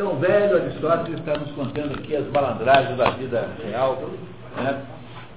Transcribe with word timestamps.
Então, 0.00 0.14
o 0.14 0.16
velho 0.16 0.56
Aristóteles 0.56 1.20
está 1.20 1.36
nos 1.36 1.50
contando 1.50 1.92
aqui 1.92 2.16
as 2.16 2.26
malandragens 2.28 2.96
da 2.96 3.10
vida 3.10 3.50
real. 3.62 3.98
Né? 4.56 4.82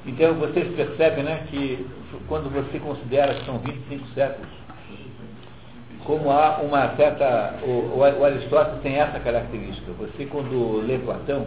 Então, 0.06 0.36
vocês 0.36 0.74
percebem 0.74 1.26
né, 1.26 1.46
que 1.50 1.86
quando 2.30 2.50
você 2.50 2.80
considera 2.80 3.34
que 3.34 3.46
são 3.46 3.60
25 3.60 4.08
séculos, 4.16 4.48
como 6.06 6.32
há 6.32 6.62
uma 6.62 6.96
certa. 6.96 7.56
O, 7.62 7.98
o 7.98 8.24
Aristóteles 8.24 8.82
tem 8.82 8.96
essa 8.96 9.20
característica. 9.20 9.92
Você, 10.00 10.28
quando 10.28 10.82
lê 10.88 10.98
Platão, 11.00 11.46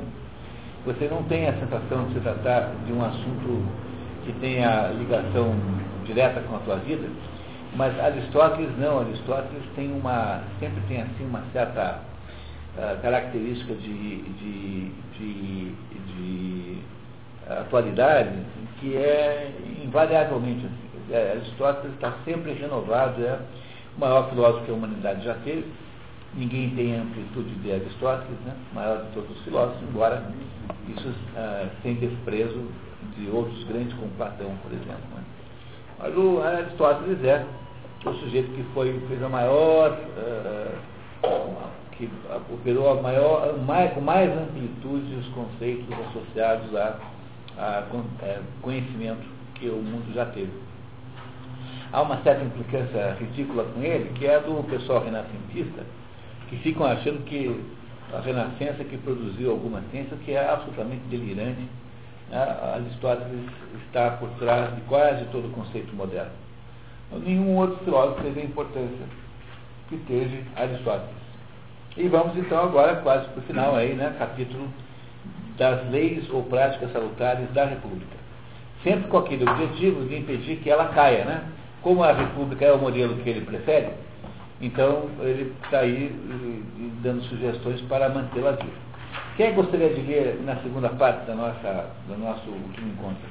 você 0.85 1.09
não 1.09 1.23
tem 1.23 1.48
a 1.48 1.55
sensação 1.55 2.09
de 2.09 2.14
se 2.14 2.21
tratar 2.21 2.71
de 2.85 2.93
um 2.93 3.03
assunto 3.03 3.67
que 4.27 4.33
tenha 4.41 4.89
ligação 4.89 5.55
direta 6.05 6.43
com 6.43 6.57
a 6.57 6.59
tua 6.59 6.77
vida, 6.77 7.09
mas 7.77 7.98
Aristóteles 7.98 8.77
não, 8.77 9.01
Aristóteles 9.01 9.62
tem 9.75 9.91
uma, 9.91 10.43
sempre 10.61 10.83
tem 10.87 11.01
assim 11.01 11.25
uma 11.25 11.43
certa 11.55 12.03
uh, 12.77 13.00
característica 13.02 13.74
de, 13.74 14.22
de, 14.22 14.93
de, 15.18 15.75
de 16.07 16.79
atualidade 17.48 18.30
que 18.80 18.96
é 18.96 19.53
invariavelmente 19.84 20.67
assim. 20.67 20.86
Aristóteles 21.14 21.94
está 21.94 22.12
sempre 22.25 22.53
renovado, 22.53 23.25
é 23.25 23.39
o 23.96 24.00
maior 24.00 24.29
filósofo 24.29 24.64
que 24.64 24.70
a 24.72 24.75
humanidade 24.75 25.25
já 25.25 25.34
teve. 25.44 25.64
Ninguém 26.34 26.70
tem 26.70 26.96
amplitude 26.96 27.54
de 27.57 27.72
Aristóteles, 27.72 28.39
né? 28.44 28.54
maior 28.75 29.04
de 29.04 29.12
todos 29.12 29.31
os 29.31 29.43
filósofos, 29.45 29.81
embora 29.89 30.22
isso 30.89 31.08
uh, 31.08 31.70
sem 31.82 31.95
desprezo 31.95 32.61
de 33.17 33.31
outros 33.31 33.62
grandes 33.64 33.95
como 33.95 34.11
Platão, 34.12 34.53
por 34.62 34.72
exemplo. 34.72 35.06
Né? 35.14 35.22
Mas 35.98 36.17
o 36.17 36.42
Aristóteles 36.42 37.25
é 37.25 37.47
o 38.05 38.12
sujeito 38.14 38.50
que 38.50 38.62
foi, 38.75 39.00
fez 39.08 39.22
a 39.22 39.28
maior, 39.28 39.97
que 41.97 42.09
operou 42.53 42.98
a 42.98 43.03
maior, 43.03 43.56
mais, 43.59 43.92
com 43.92 44.00
mais 44.00 44.31
amplitude 44.31 45.14
os 45.14 45.27
conceitos 45.28 45.87
associados 46.09 46.75
a, 46.75 46.98
a, 47.57 47.79
a 47.79 48.25
é, 48.25 48.41
conhecimento 48.61 49.27
que 49.55 49.69
o 49.69 49.77
mundo 49.77 50.12
já 50.15 50.27
teve. 50.27 50.53
Há 51.93 52.03
uma 52.03 52.20
certa 52.23 52.45
implicância 52.45 53.17
ridícula 53.19 53.65
com 53.65 53.83
ele, 53.83 54.11
que 54.19 54.27
é 54.27 54.39
do 54.41 54.62
pessoal 54.69 55.03
renascentista, 55.05 55.83
que 56.48 56.57
ficam 56.59 56.87
achando 56.87 57.25
que 57.25 57.65
a 58.13 58.20
renascença 58.20 58.85
que 58.85 58.98
produziu 58.98 59.51
alguma 59.51 59.83
ciência, 59.91 60.17
que 60.25 60.33
é 60.33 60.48
absolutamente 60.48 61.03
delirante, 61.09 61.67
né? 62.31 62.59
Aristóteles 62.75 63.48
está 63.87 64.11
por 64.13 64.29
trás 64.39 64.75
de 64.75 64.81
quase 64.83 65.25
todo 65.27 65.47
o 65.47 65.51
conceito 65.51 65.95
moderno. 65.95 66.33
Nenhum 67.25 67.57
outro 67.57 67.85
filósofo 67.85 68.23
teve 68.23 68.41
a 68.41 68.45
importância 68.45 69.07
que 69.89 69.97
teve 69.98 70.45
Aristóteles. 70.57 71.26
E 71.97 72.08
vamos 72.08 72.36
então 72.36 72.62
agora 72.62 72.97
quase 72.97 73.27
para 73.28 73.41
o 73.41 73.42
final 73.42 73.75
aí, 73.75 73.94
né, 73.94 74.14
capítulo 74.19 74.69
das 75.56 75.91
leis 75.91 76.28
ou 76.30 76.42
práticas 76.42 76.92
salutares 76.92 77.50
da 77.52 77.64
República. 77.64 78.16
Sempre 78.83 79.08
com 79.08 79.16
aquele 79.19 79.48
objetivo 79.48 80.06
de 80.06 80.19
impedir 80.19 80.56
que 80.56 80.69
ela 80.69 80.89
caia, 80.89 81.24
né? 81.24 81.44
Como 81.83 82.02
a 82.02 82.12
República 82.12 82.64
é 82.64 82.72
o 82.72 82.78
modelo 82.78 83.17
que 83.17 83.30
ele 83.30 83.47
prefere, 83.47 83.91
então 84.61 85.08
ele 85.20 85.55
está 85.64 85.78
aí 85.78 86.14
dando 87.02 87.22
sugestões 87.24 87.80
para 87.83 88.08
mantê-la 88.08 88.52
viva. 88.52 88.86
Quem 89.36 89.55
gostaria 89.55 89.91
de 89.94 90.00
ler 90.02 90.41
na 90.44 90.56
segunda 90.56 90.89
parte 90.91 91.27
da 91.27 91.34
nossa, 91.34 91.91
do 92.06 92.19
nosso 92.19 92.50
último 92.50 92.92
encontro? 92.92 93.28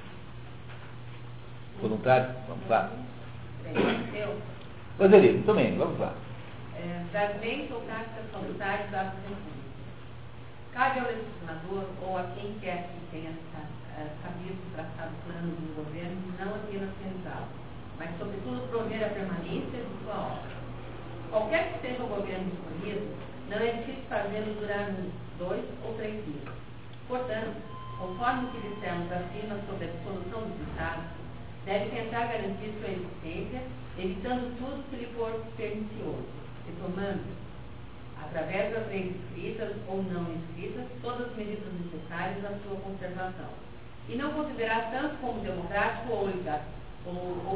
Voluntário? 1.81 2.27
Vamos 2.47 2.67
lá. 2.69 2.89
Eu? 4.13 4.36
Roseli, 4.99 5.43
também, 5.45 5.75
vamos 5.77 5.99
lá. 5.99 6.13
É, 6.86 7.73
ou 7.73 7.81
práticas 7.81 8.30
salutares 8.31 8.91
da 8.91 9.03
República. 9.03 9.55
Cabe 10.72 11.00
ao 11.00 11.08
legislador 11.08 11.89
ou 12.00 12.17
a 12.19 12.23
quem 12.36 12.53
quer 12.61 12.89
que 12.89 13.11
tenha 13.11 13.33
sabido 14.22 14.75
traçado 14.75 15.16
plano 15.25 15.55
do 15.55 15.75
governo 15.75 16.22
não 16.38 16.53
apenas 16.53 16.92
realizá-lo, 17.02 17.48
mas 17.98 18.15
sobretudo 18.20 18.70
prover 18.70 19.04
a 19.04 19.10
permanência 19.10 19.82
de 19.82 20.04
sua 20.04 20.14
obra. 20.14 20.52
Qualquer 21.32 21.73
que 21.73 21.87
seja 21.87 22.04
o 22.04 22.08
governo 22.08 22.54
escolhido, 22.54 23.15
não 23.49 23.58
é 23.58 23.71
difícil 23.71 24.04
fazê-lo 24.08 24.54
durar 24.60 24.89
um, 24.89 25.10
dois 25.39 25.65
ou 25.83 25.93
três 25.95 26.23
dias. 26.23 26.54
Portanto, 27.08 27.55
conforme 27.98 28.45
o 28.45 28.52
que 28.52 28.61
dissemos 28.61 29.11
acima 29.11 29.58
sobre 29.65 29.86
a 29.86 29.92
dissolução 29.92 30.42
dos 30.49 30.67
Estados, 30.70 31.05
deve 31.65 31.89
tentar 31.89 32.27
garantir 32.27 32.77
sua 32.77 32.93
existência, 32.93 33.64
evitando 33.98 34.55
tudo 34.60 34.86
que 34.92 34.98
lhe 34.98 35.08
for 35.17 35.33
pernicioso, 35.58 36.45
tomando, 36.81 37.23
através 38.21 38.73
das 38.73 38.87
leis 38.87 39.15
escritas 39.15 39.75
ou 39.87 40.03
não 40.03 40.25
escritas, 40.33 40.86
todas 41.02 41.27
as 41.27 41.36
medidas 41.36 41.71
necessárias 41.73 42.43
à 42.45 42.49
sua 42.63 42.77
conservação. 42.81 43.49
E 44.08 44.15
não 44.15 44.31
considerar 44.33 44.91
tanto 44.91 45.15
como 45.21 45.41
democrático 45.41 46.11
ou 46.11 46.30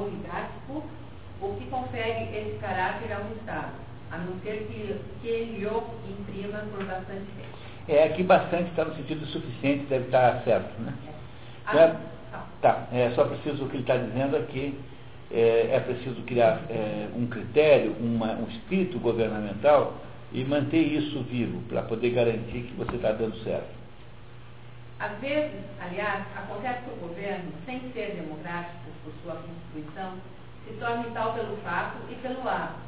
oligárquico 0.01 0.83
o 1.41 1.55
que 1.55 1.65
confere 1.69 2.35
esse 2.35 2.57
caráter 2.59 3.13
a 3.13 3.19
um 3.19 3.31
Estado, 3.35 3.73
a 4.11 4.17
não 4.17 4.39
ser 4.41 4.67
que, 4.67 4.99
que 5.21 5.27
ele 5.27 5.65
o 5.65 5.83
imprima 6.09 6.59
por 6.71 6.83
bastante 6.83 7.25
tempo. 7.37 7.57
É, 7.87 8.03
aqui 8.03 8.23
bastante 8.23 8.69
está 8.69 8.85
no 8.85 8.95
sentido 8.95 9.25
suficiente, 9.27 9.85
deve 9.85 10.05
estar 10.05 10.41
certo, 10.43 10.79
né? 10.81 10.93
É. 11.07 11.11
Ah, 11.65 11.95
tá. 12.31 12.45
tá, 12.61 12.87
é 12.91 13.11
só 13.11 13.25
preciso, 13.25 13.65
o 13.65 13.69
que 13.69 13.77
ele 13.77 13.83
está 13.83 13.97
dizendo 13.97 14.37
aqui, 14.37 14.77
é, 14.77 14.79
é 15.31 15.79
preciso 15.85 16.21
criar 16.23 16.63
é, 16.69 17.07
um 17.15 17.27
critério, 17.27 17.95
uma, 17.99 18.33
um 18.33 18.47
espírito 18.47 18.99
governamental 18.99 19.95
e 20.31 20.43
manter 20.43 20.81
isso 20.81 21.21
vivo, 21.23 21.61
para 21.69 21.83
poder 21.83 22.11
garantir 22.11 22.63
que 22.63 22.73
você 22.75 22.95
está 22.95 23.11
dando 23.11 23.35
certo. 23.43 23.79
Às 24.99 25.17
vezes, 25.19 25.63
aliás, 25.79 26.25
acontece 26.35 26.83
que 26.83 26.91
o 26.91 27.07
governo, 27.07 27.51
sem 27.65 27.79
ser 27.93 28.15
democrático 28.15 28.91
por 29.03 29.13
sua 29.23 29.41
constituição, 29.41 30.15
se 30.67 30.73
torne 30.73 31.05
tal 31.13 31.33
pelo 31.33 31.55
fato 31.57 31.97
e 32.11 32.15
pelo 32.15 32.47
ato, 32.47 32.79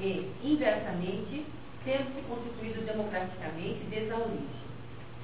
e, 0.00 0.30
inversamente, 0.44 1.44
tendo-se 1.84 2.22
constituído 2.28 2.82
democraticamente 2.82 3.80
desde 3.90 4.12
a 4.12 4.18
origem, 4.18 4.68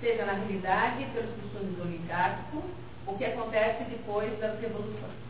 seja 0.00 0.24
na 0.24 0.32
realidade 0.32 1.06
pelos 1.14 1.30
costumes 1.40 1.78
oligárquicos, 1.80 2.64
o 3.06 3.16
que 3.16 3.24
acontece 3.24 3.84
depois 3.84 4.36
das 4.40 4.58
revoluções. 4.60 5.24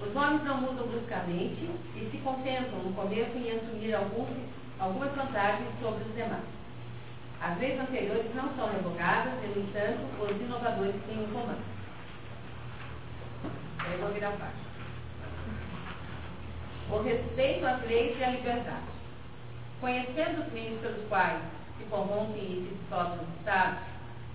Os 0.00 0.16
homens 0.16 0.42
não 0.44 0.62
mudam 0.62 0.86
bruscamente 0.86 1.68
e 1.94 2.08
se 2.10 2.18
concentram 2.18 2.78
no 2.78 2.92
começo 2.94 3.36
em 3.36 3.50
assumir 3.50 3.94
alguns, 3.94 4.30
algumas 4.78 5.14
vantagens 5.14 5.68
sobre 5.80 6.02
os 6.04 6.14
demais. 6.14 6.42
As 7.42 7.58
leis 7.58 7.78
anteriores 7.78 8.34
não 8.34 8.54
são 8.56 8.72
revogadas 8.72 9.34
e, 9.44 9.46
no 9.48 9.62
entanto, 9.62 10.00
os 10.22 10.40
inovadores 10.40 10.94
têm 11.06 11.22
um 11.22 11.26
comando. 11.28 11.62
Eu 13.92 13.98
vou 13.98 14.12
virar 14.12 14.32
parte. 14.32 14.56
O 16.90 17.02
respeito 17.02 17.66
às 17.66 17.82
leis 17.86 18.18
e 18.18 18.24
à 18.24 18.30
liberdade. 18.30 18.90
Conhecendo 19.80 20.42
os 20.42 20.52
meios 20.52 20.80
pelos 20.80 21.08
quais 21.08 21.42
se 21.78 21.84
corrompem 21.84 22.42
e 22.42 22.68
se 22.68 22.74
distorcem 22.74 23.18
os 23.20 23.38
Estados, 23.38 23.80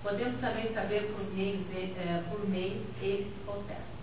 podemos 0.02 0.40
também 0.40 0.72
saber 0.74 1.12
por 1.12 1.24
meios, 1.34 1.66
eh, 1.72 2.22
por 2.30 2.48
meios 2.48 2.82
eles 3.00 3.26
se 3.26 3.44
conservam. 3.44 3.95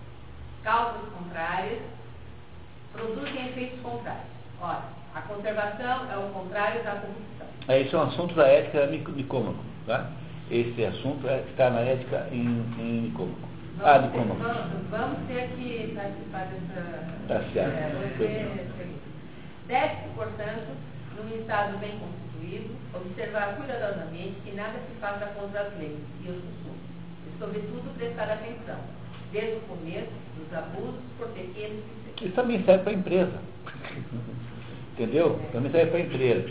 Causas 0.64 1.12
contrárias 1.12 1.82
produzem 2.92 3.48
efeitos 3.48 3.80
contrários. 3.80 4.24
Ora, 4.60 4.82
a 5.14 5.20
conservação 5.20 6.10
é 6.10 6.16
o 6.16 6.30
contrário 6.30 6.82
da 6.82 6.92
corrupção. 6.92 7.46
É, 7.68 7.82
esse 7.82 7.94
é 7.94 7.98
um 7.98 8.02
assunto 8.02 8.34
da 8.34 8.48
ética 8.48 8.86
Nicômaco, 8.86 9.62
tá? 9.86 10.10
Esse 10.50 10.86
assunto 10.86 11.28
é, 11.28 11.40
está 11.50 11.68
na 11.68 11.80
ética 11.80 12.28
em, 12.32 12.46
em 12.78 13.00
Nicômaco. 13.02 13.46
Vamos, 13.76 13.86
ah, 13.86 13.98
Nicômaco. 13.98 14.40
Vamos, 14.40 14.90
vamos 14.90 15.18
ter 15.28 15.48
que 15.50 15.92
participar 15.94 16.46
dessa... 16.46 17.14
Tá 17.28 17.40
certo. 17.52 18.22
É, 18.22 18.64
Deve-se, 19.66 20.08
portanto, 20.14 20.76
num 21.16 21.40
Estado 21.40 21.78
bem 21.78 21.98
constituído, 21.98 22.74
observar 22.94 23.56
cuidadosamente 23.56 24.40
que 24.44 24.52
nada 24.52 24.78
se 24.78 25.00
faça 25.00 25.26
contra 25.26 25.62
as 25.62 25.78
leis 25.78 25.98
e 26.24 26.28
os 26.28 26.42
costumes, 26.42 26.80
e, 27.26 27.38
sobretudo, 27.38 27.96
prestar 27.96 28.30
atenção, 28.30 28.78
desde 29.34 29.56
o 29.56 29.60
começo, 29.62 30.12
dos 30.38 30.56
abusos, 30.56 31.00
por 31.18 31.28
pequenos. 31.28 31.82
Isso 32.22 32.34
também 32.34 32.62
serve 32.64 32.84
para 32.84 32.92
a 32.92 32.94
empresa. 32.94 33.42
Entendeu? 34.92 35.40
Também 35.52 35.72
serve 35.72 35.90
para 35.90 35.98
a 35.98 36.02
empresa. 36.02 36.50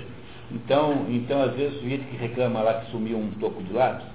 Então, 0.51 1.05
então, 1.09 1.41
às 1.41 1.53
vezes, 1.53 1.77
o 1.77 1.79
sujeito 1.79 2.05
que 2.09 2.17
reclama 2.17 2.61
lá 2.61 2.81
que 2.81 2.91
sumiu 2.91 3.17
um 3.17 3.31
toco 3.39 3.63
de 3.63 3.71
lápis, 3.71 4.05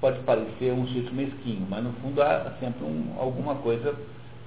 pode 0.00 0.18
parecer 0.20 0.72
um 0.72 0.86
sujeito 0.88 1.14
mesquinho, 1.14 1.66
mas 1.70 1.82
no 1.82 1.92
fundo 1.94 2.20
há 2.20 2.52
sempre 2.60 2.84
um, 2.84 3.14
alguma 3.18 3.54
coisa 3.56 3.94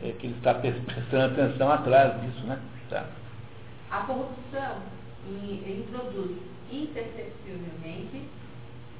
é, 0.03 0.12
que 0.12 0.27
ele 0.27 0.35
está 0.38 0.53
prestando 0.53 1.33
atenção 1.33 1.71
atrás 1.71 2.21
disso, 2.21 2.45
né? 2.45 2.59
Tá. 2.89 3.06
A 3.89 4.01
corrupção 4.01 4.77
e 5.27 5.83
introduz 5.88 6.38
imperceptivelmente 6.71 8.21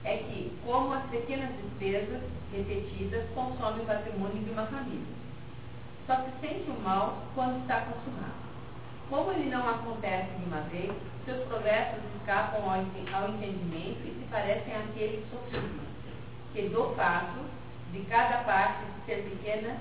é 0.04 0.18
que, 0.18 0.52
como 0.66 0.94
as 0.94 1.04
pequenas 1.10 1.50
despesas 1.62 2.22
repetidas 2.54 3.26
consomem 3.34 3.82
o 3.82 3.86
patrimônio 3.86 4.44
de 4.44 4.50
uma 4.52 4.66
família. 4.66 5.22
Só 6.08 6.16
se 6.16 6.32
sente 6.42 6.70
o 6.70 6.80
mal 6.82 7.18
quando 7.36 7.62
está 7.62 7.82
consumado. 7.82 8.42
Como 9.10 9.32
ele 9.32 9.50
não 9.50 9.68
acontece 9.70 10.32
de 10.40 10.46
uma 10.46 10.62
vez, 10.62 10.92
seus 11.26 11.44
progressos 11.48 12.00
escapam 12.18 12.62
ao, 12.64 12.80
ao 12.80 13.30
entendimento 13.30 14.00
e 14.06 14.18
se 14.20 14.28
parecem 14.32 14.74
àqueles 14.76 15.24
sofridos, 15.30 15.88
que 16.54 16.62
do 16.70 16.96
fato 16.96 17.40
de 17.92 18.00
cada 18.02 18.44
parte 18.44 18.84
ser 19.06 19.24
pequena, 19.24 19.78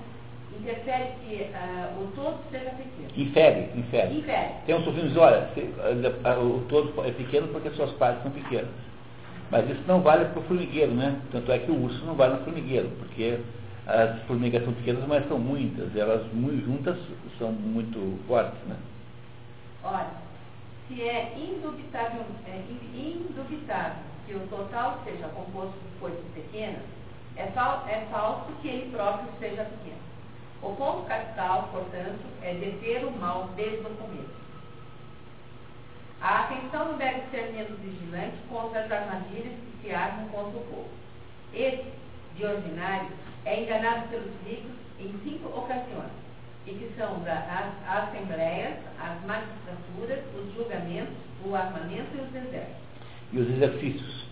interfere 0.59 1.13
que 1.21 1.43
uh, 1.43 2.03
o 2.03 2.11
todo 2.13 2.39
seja 2.51 2.71
pequeno. 2.71 3.09
Infere, 3.15 3.69
infere. 3.75 4.19
Infere. 4.19 4.53
Tem 4.65 4.75
um 4.75 4.83
sofrimento 4.83 5.03
que 5.03 5.13
diz, 5.13 5.17
olha, 5.17 5.49
se, 5.53 5.61
o 5.61 6.65
todo 6.67 7.05
é 7.05 7.11
pequeno 7.11 7.47
porque 7.49 7.69
suas 7.71 7.91
partes 7.93 8.23
são 8.23 8.31
pequenas. 8.31 8.69
Mas 9.51 9.69
isso 9.69 9.83
não 9.85 10.01
vale 10.01 10.25
para 10.25 10.39
o 10.39 10.43
formigueiro, 10.43 10.93
né? 10.93 11.19
Tanto 11.31 11.51
é 11.51 11.59
que 11.59 11.69
o 11.69 11.83
urso 11.83 12.05
não 12.05 12.15
vale 12.15 12.35
no 12.35 12.43
formigueiro, 12.45 12.89
porque 12.97 13.37
as 13.85 14.21
formigas 14.21 14.63
são 14.63 14.73
pequenas, 14.73 15.05
mas 15.07 15.27
são 15.27 15.37
muitas. 15.37 15.93
Elas 15.93 16.25
muito 16.31 16.65
juntas 16.65 16.97
são 17.37 17.51
muito 17.51 18.17
fortes, 18.27 18.59
né? 18.67 18.77
Olha, 19.83 20.07
se 20.87 21.01
é 21.01 21.33
indubitável, 21.37 22.23
é 22.47 22.63
indubitável 22.95 24.03
que 24.25 24.35
o 24.35 24.47
total 24.47 25.01
seja 25.03 25.27
composto 25.29 25.73
de 25.73 25.99
coisas 25.99 26.23
pequenas, 26.33 26.83
é, 27.35 27.47
fal, 27.47 27.85
é 27.89 28.05
falso 28.09 28.51
que 28.61 28.69
ele 28.69 28.91
próprio 28.91 29.27
seja 29.39 29.65
pequeno. 29.65 29.99
O 30.61 30.75
ponto 30.75 31.07
capital, 31.07 31.69
portanto, 31.73 32.21
é 32.41 32.53
deter 32.53 33.03
o 33.03 33.11
mal 33.11 33.49
desde 33.55 33.79
o 33.79 33.89
começo. 33.89 34.40
A 36.21 36.41
atenção 36.41 36.97
deve 36.97 37.21
ser 37.31 37.51
menos 37.51 37.79
vigilante 37.79 38.35
contra 38.47 38.81
as 38.81 38.91
armadilhas 38.91 39.53
que 39.53 39.87
se 39.87 39.91
armam 39.91 40.27
contra 40.27 40.59
o 40.59 40.63
povo. 40.65 40.89
Esse, 41.53 41.83
de 42.37 42.45
ordinário, 42.45 43.07
é 43.45 43.63
enganado 43.63 44.07
pelos 44.09 44.31
ricos 44.45 44.71
em 44.99 45.11
cinco 45.23 45.49
ocasiões, 45.49 46.11
e 46.67 46.71
que 46.73 46.91
são 46.95 47.23
as 47.25 48.07
assembleias, 48.07 48.75
as 48.99 49.19
magistraturas, 49.25 50.19
os 50.37 50.53
julgamentos, 50.53 51.15
o 51.43 51.55
armamento 51.55 52.15
e 52.15 52.21
os 52.21 52.35
exércitos. 52.35 52.81
E 53.33 53.39
os 53.39 53.49
exercícios. 53.49 54.25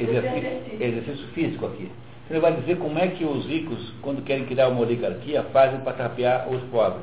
Exercício, 0.00 0.38
exercício. 0.38 0.82
exercício 0.82 1.28
físico 1.28 1.66
aqui. 1.66 1.92
Você 2.26 2.40
vai 2.40 2.56
dizer 2.56 2.78
como 2.78 2.98
é 2.98 3.08
que 3.08 3.24
os 3.24 3.46
ricos, 3.46 3.92
quando 4.00 4.24
querem 4.24 4.46
criar 4.46 4.68
uma 4.68 4.80
oligarquia, 4.80 5.42
fazem 5.52 5.80
para 5.80 5.92
tapear 5.92 6.48
os 6.48 6.62
pobres. 6.70 7.02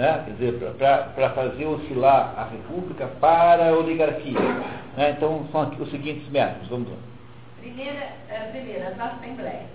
Né? 0.00 0.22
Quer 0.24 0.32
dizer, 0.32 0.76
para 1.14 1.30
fazer 1.30 1.66
oscilar 1.66 2.32
a 2.34 2.44
república 2.44 3.06
para 3.20 3.68
a 3.68 3.72
oligarquia. 3.72 4.40
Né? 4.96 5.10
Então, 5.10 5.46
são 5.52 5.60
aqui 5.60 5.82
os 5.82 5.90
seguintes 5.90 6.26
métodos. 6.30 6.68
Vamos 6.68 6.88
lá. 6.88 6.96
Primeira, 7.60 8.08
é, 8.30 8.48
primeira, 8.50 8.88
as 8.88 8.98
assembleias. 8.98 9.66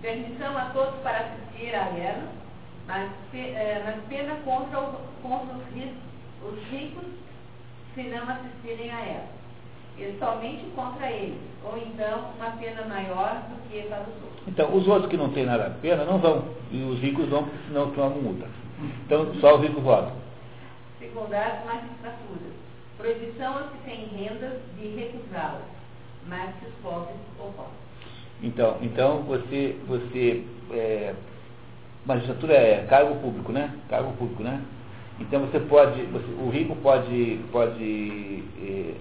Permissão 0.00 0.56
a 0.56 0.66
todos 0.66 0.94
para 1.00 1.18
assistir 1.18 1.74
a 1.74 1.88
ela, 1.98 2.28
mas, 2.86 3.10
é, 3.34 3.82
mas 3.84 3.96
pena 4.08 4.36
contra, 4.44 4.78
o, 4.78 5.00
contra 5.20 5.56
os, 5.56 5.74
ricos, 5.74 5.98
os 6.44 6.62
ricos 6.70 7.04
se 7.96 8.02
não 8.04 8.22
assistirem 8.22 8.88
a 8.88 9.00
ela 9.00 9.42
e 9.98 10.16
somente 10.18 10.64
contra 10.76 11.10
eles, 11.10 11.38
ou 11.64 11.76
então 11.76 12.30
uma 12.36 12.50
pena 12.52 12.82
maior 12.86 13.42
do 13.50 13.68
que 13.68 13.82
para 13.82 14.02
os 14.02 14.14
outros. 14.22 14.42
Então, 14.46 14.74
os 14.74 14.86
outros 14.88 15.10
que 15.10 15.16
não 15.16 15.30
têm 15.30 15.44
nada 15.44 15.66
a 15.66 15.70
pena 15.70 16.04
não 16.04 16.18
vão, 16.18 16.44
e 16.70 16.82
os 16.82 16.98
ricos 17.00 17.28
vão, 17.28 17.44
porque 17.44 17.66
senão 17.68 17.90
tomam 17.90 18.22
multa. 18.22 18.61
Então, 19.04 19.34
só 19.40 19.56
os 19.56 19.62
ricos 19.62 19.82
votam. 19.82 20.12
Secundários 20.98 21.64
magistraturas. 21.64 22.52
Proibição 22.96 23.58
aos 23.58 23.70
que 23.70 23.78
têm 23.84 24.06
rendas 24.06 24.60
de 24.78 24.88
recusá-las, 24.88 25.62
mas 26.28 26.54
que 26.56 26.66
os 26.66 26.74
pobres 26.82 27.16
opõem. 27.38 27.82
Então, 28.42 28.76
então 28.80 29.22
você, 29.22 29.76
você 29.86 30.44
é, 30.72 31.14
magistratura 32.04 32.54
é 32.54 32.86
cargo 32.88 33.16
público, 33.16 33.52
né? 33.52 33.72
Cargo 33.88 34.12
público, 34.12 34.42
né? 34.42 34.62
Então 35.20 35.40
você 35.40 35.60
pode, 35.60 36.02
você, 36.06 36.26
o 36.40 36.50
rico 36.50 36.74
pode, 36.76 37.40
pode 37.52 38.44
é, 38.60 38.94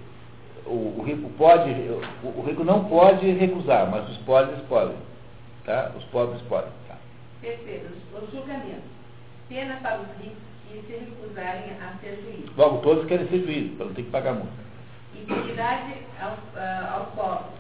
o, 0.65 0.99
o, 0.99 1.03
rico 1.03 1.29
pode, 1.37 1.69
o, 1.71 2.39
o, 2.39 2.43
rico 2.45 2.63
não 2.63 2.85
pode 2.85 3.29
recusar, 3.31 3.89
mas 3.89 4.09
os 4.09 4.17
pobres 4.19 4.59
podem. 4.67 4.95
Tá? 5.65 5.91
Os 5.97 6.03
pobres 6.05 6.41
podem. 6.43 6.71
Tá? 6.87 6.97
Terceiro, 7.41 7.89
os 8.13 8.31
julgamentos. 8.31 9.00
Pena 9.51 9.75
para 9.83 9.99
os 9.99 10.07
ricos 10.17 10.37
que 10.65 10.81
se 10.87 10.93
recusarem 10.93 11.71
a 11.71 11.97
ser 11.99 12.21
juízes. 12.23 12.55
Logo, 12.55 12.77
todos 12.77 13.05
querem 13.05 13.27
ser 13.27 13.39
juízes, 13.39 13.75
para 13.75 13.87
não 13.87 13.93
ter 13.93 14.03
que 14.03 14.09
pagar 14.09 14.33
multa. 14.35 14.53
Impunidade 15.13 15.93
aos, 16.21 16.39
uh, 16.55 16.95
aos 16.95 17.09
pobres, 17.09 17.59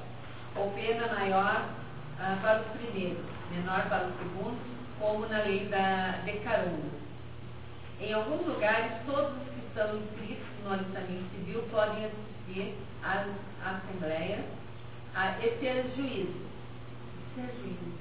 ou 0.55 0.71
pena 0.71 1.07
maior 1.07 1.65
uh, 2.15 2.41
para 2.41 2.61
os 2.61 2.67
primeiros, 2.79 3.25
menor 3.51 3.89
para 3.89 4.07
os 4.07 4.13
segundos, 4.19 4.59
como 5.01 5.27
na 5.27 5.39
lei 5.39 5.65
da 5.65 6.21
de 6.23 6.31
Caruna. 6.45 6.91
Em 7.99 8.13
alguns 8.13 8.47
lugares, 8.47 8.93
todos 9.05 9.33
os 9.33 9.49
que 9.49 9.59
estão 9.67 9.97
inscritos 9.97 10.47
no 10.63 10.71
alistamento 10.71 11.25
civil 11.35 11.61
podem 11.71 12.05
assistir 12.05 12.73
às 13.03 13.27
assembleias 13.65 14.45
a, 15.13 15.37
e 15.39 15.59
ser 15.59 15.91
juízes. 15.97 16.35
Ser 17.35 17.53
juízes. 17.59 18.00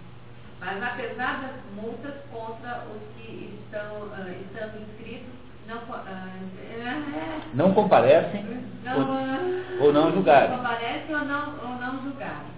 Mas 0.61 0.83
apesar 0.83 1.41
das 1.41 1.83
multas 1.83 2.15
contra 2.31 2.85
os 2.95 3.01
que 3.17 3.59
estão, 3.65 4.03
uh, 4.03 4.31
estão 4.43 4.69
inscritos, 4.83 5.33
não, 5.67 5.79
uh, 5.79 7.41
não 7.55 7.73
comparecem 7.73 8.45
não, 8.85 8.99
ou, 9.79 9.87
ou 9.87 9.93
não 9.93 10.13
julgarem. 10.13 10.51
Não 10.51 10.57
comparecem 10.59 11.15
ou 11.15 11.25
não, 11.25 11.55
ou 11.63 11.81
não 11.81 12.03
julgarem, 12.03 12.51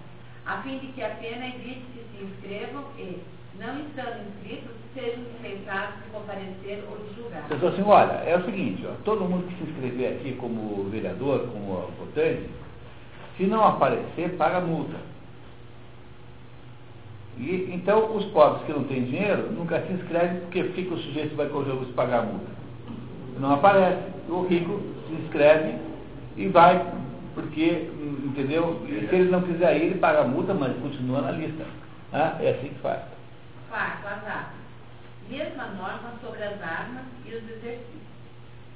a 0.46 0.56
fim 0.62 0.78
de 0.78 0.88
que 0.88 1.02
a 1.02 1.10
pena 1.10 1.46
evite 1.46 1.84
que 1.94 2.04
se 2.10 2.24
inscrevam 2.24 2.84
e, 2.98 3.22
não 3.58 3.78
estando 3.80 4.26
inscritos, 4.28 4.72
sejam 4.94 5.22
dispensados 5.24 5.94
de 6.02 6.10
comparecer 6.10 6.84
ou 6.90 6.98
de 7.06 7.14
julgar. 7.14 7.42
Você 7.48 7.66
assim, 7.66 7.82
olha, 7.82 8.12
é 8.26 8.36
o 8.36 8.44
seguinte, 8.44 8.84
ó, 8.86 8.94
todo 9.04 9.24
mundo 9.24 9.46
que 9.46 9.54
se 9.56 9.70
inscrever 9.70 10.16
aqui 10.16 10.34
como 10.36 10.90
vereador, 10.90 11.48
como 11.52 11.88
votante, 11.98 12.50
se 13.36 13.44
não 13.44 13.64
aparecer, 13.64 14.36
paga 14.36 14.60
multa. 14.60 14.96
E, 17.38 17.70
então, 17.72 18.14
os 18.14 18.24
pobres 18.26 18.64
que 18.64 18.72
não 18.72 18.84
têm 18.84 19.04
dinheiro 19.04 19.50
nunca 19.52 19.80
se 19.82 19.92
inscrevem, 19.92 20.40
porque 20.40 20.64
fica 20.74 20.94
o 20.94 20.98
sujeito 20.98 21.34
vai 21.34 21.48
correr 21.48 21.72
o 21.72 21.84
se 21.86 21.92
pagar 21.92 22.20
a 22.20 22.22
multa. 22.22 22.46
Não 23.38 23.54
aparece. 23.54 24.12
O 24.28 24.46
rico 24.46 24.80
se 25.08 25.14
inscreve 25.14 25.76
e 26.36 26.48
vai, 26.48 26.92
porque, 27.34 27.90
entendeu? 28.24 28.80
E 28.86 29.06
se 29.08 29.14
ele 29.14 29.30
não 29.30 29.42
quiser 29.42 29.76
ir, 29.76 29.82
ele 29.84 29.98
paga 29.98 30.20
a 30.20 30.28
multa, 30.28 30.54
mas 30.54 30.76
continua 30.78 31.22
na 31.22 31.32
lista. 31.32 31.64
Ah, 32.12 32.36
é 32.40 32.50
assim 32.50 32.68
que 32.68 32.80
faz. 32.80 33.00
Quarto, 33.68 34.06
as 34.06 34.26
armas. 34.26 34.62
Mesma 35.28 35.66
norma 35.68 36.12
sobre 36.22 36.42
as 36.42 36.60
armas 36.62 37.04
e 37.24 37.34
os 37.34 37.42
exercícios. 37.42 38.02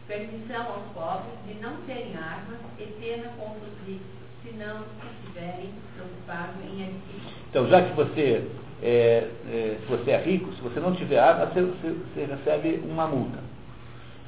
Permissão 0.09 0.63
aos 0.63 0.85
pobres 0.95 1.35
de 1.47 1.55
não 1.61 1.77
terem 1.87 2.17
armas 2.17 2.59
e 2.79 2.85
pena 3.01 3.29
contra 3.39 3.69
os 3.69 3.87
ricos, 3.87 4.07
se 4.47 4.57
não 4.57 4.85
estiverem 5.21 5.71
preocupados 5.95 6.55
em 6.65 6.85
adquirir. 6.85 7.35
Então, 7.51 7.67
já 7.69 7.83
que 7.83 7.95
você 7.95 8.49
é, 8.83 9.31
é, 9.49 9.79
se 9.81 9.87
você 9.87 10.11
é 10.11 10.23
rico, 10.23 10.53
se 10.55 10.61
você 10.61 10.79
não 10.79 10.95
tiver 10.95 11.19
arma, 11.19 11.47
você, 11.47 11.63
você, 11.63 11.91
você, 11.91 12.25
recebe 12.25 12.83
uma 12.89 13.07
multa. 13.07 13.39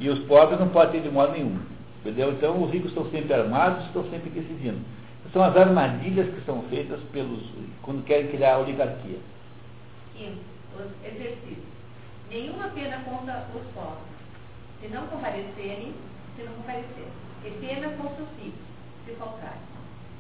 E 0.00 0.08
os 0.08 0.18
pobres 0.20 0.58
não 0.58 0.68
podem 0.68 1.00
ter 1.00 1.08
de 1.08 1.14
modo 1.14 1.32
nenhum. 1.32 1.58
Entendeu? 2.00 2.32
Então, 2.32 2.62
os 2.62 2.70
ricos 2.70 2.90
estão 2.90 3.10
sempre 3.10 3.34
armados, 3.34 3.84
estão 3.86 4.08
sempre 4.10 4.30
decidindo. 4.30 4.78
São 5.32 5.42
as 5.42 5.54
armadilhas 5.56 6.34
que 6.34 6.40
são 6.46 6.62
feitas 6.70 7.00
pelos 7.12 7.42
quando 7.82 8.04
querem 8.04 8.28
criar 8.28 8.54
a 8.54 8.58
oligarquia. 8.60 9.18
Quinto, 10.16 10.40
os 10.74 11.06
exercícios. 11.06 11.68
Nenhuma 12.30 12.68
pena 12.68 13.02
contra 13.04 13.46
os 13.54 13.66
pobres, 13.74 13.98
se 14.80 14.88
não 14.88 15.06
comparecerem, 15.08 15.92
se 16.36 16.42
não 16.44 16.52
comparecerem. 16.54 17.12
E 17.44 17.50
pena 17.60 17.88
contra 17.96 18.22
os 18.22 18.42
ricos, 18.42 18.60
se 19.04 19.12
faltarem. 19.16 19.77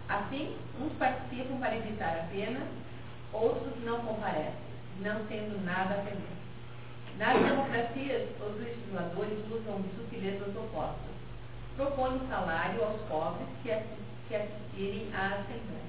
Assim, 0.08 0.56
uns 0.80 0.92
participam 0.98 1.58
para 1.58 1.76
evitar 1.76 2.18
a 2.18 2.32
pena, 2.32 2.60
outros 3.32 3.74
não 3.84 4.00
comparecem, 4.00 4.54
não 5.00 5.24
tendo 5.26 5.62
nada 5.64 5.96
a 5.96 5.98
temer. 5.98 6.38
Nas 7.18 7.34
democracias, 7.34 8.28
os 8.40 8.60
legisladores 8.60 9.38
usam 9.50 9.84
sutilezas 9.96 10.56
opostas. 10.56 11.18
Propõem 11.76 12.20
salário 12.28 12.82
aos 12.84 13.00
pobres 13.02 13.48
que, 13.62 13.70
que 14.28 14.34
assistirem 14.34 15.10
à 15.14 15.26
Assembleia, 15.34 15.88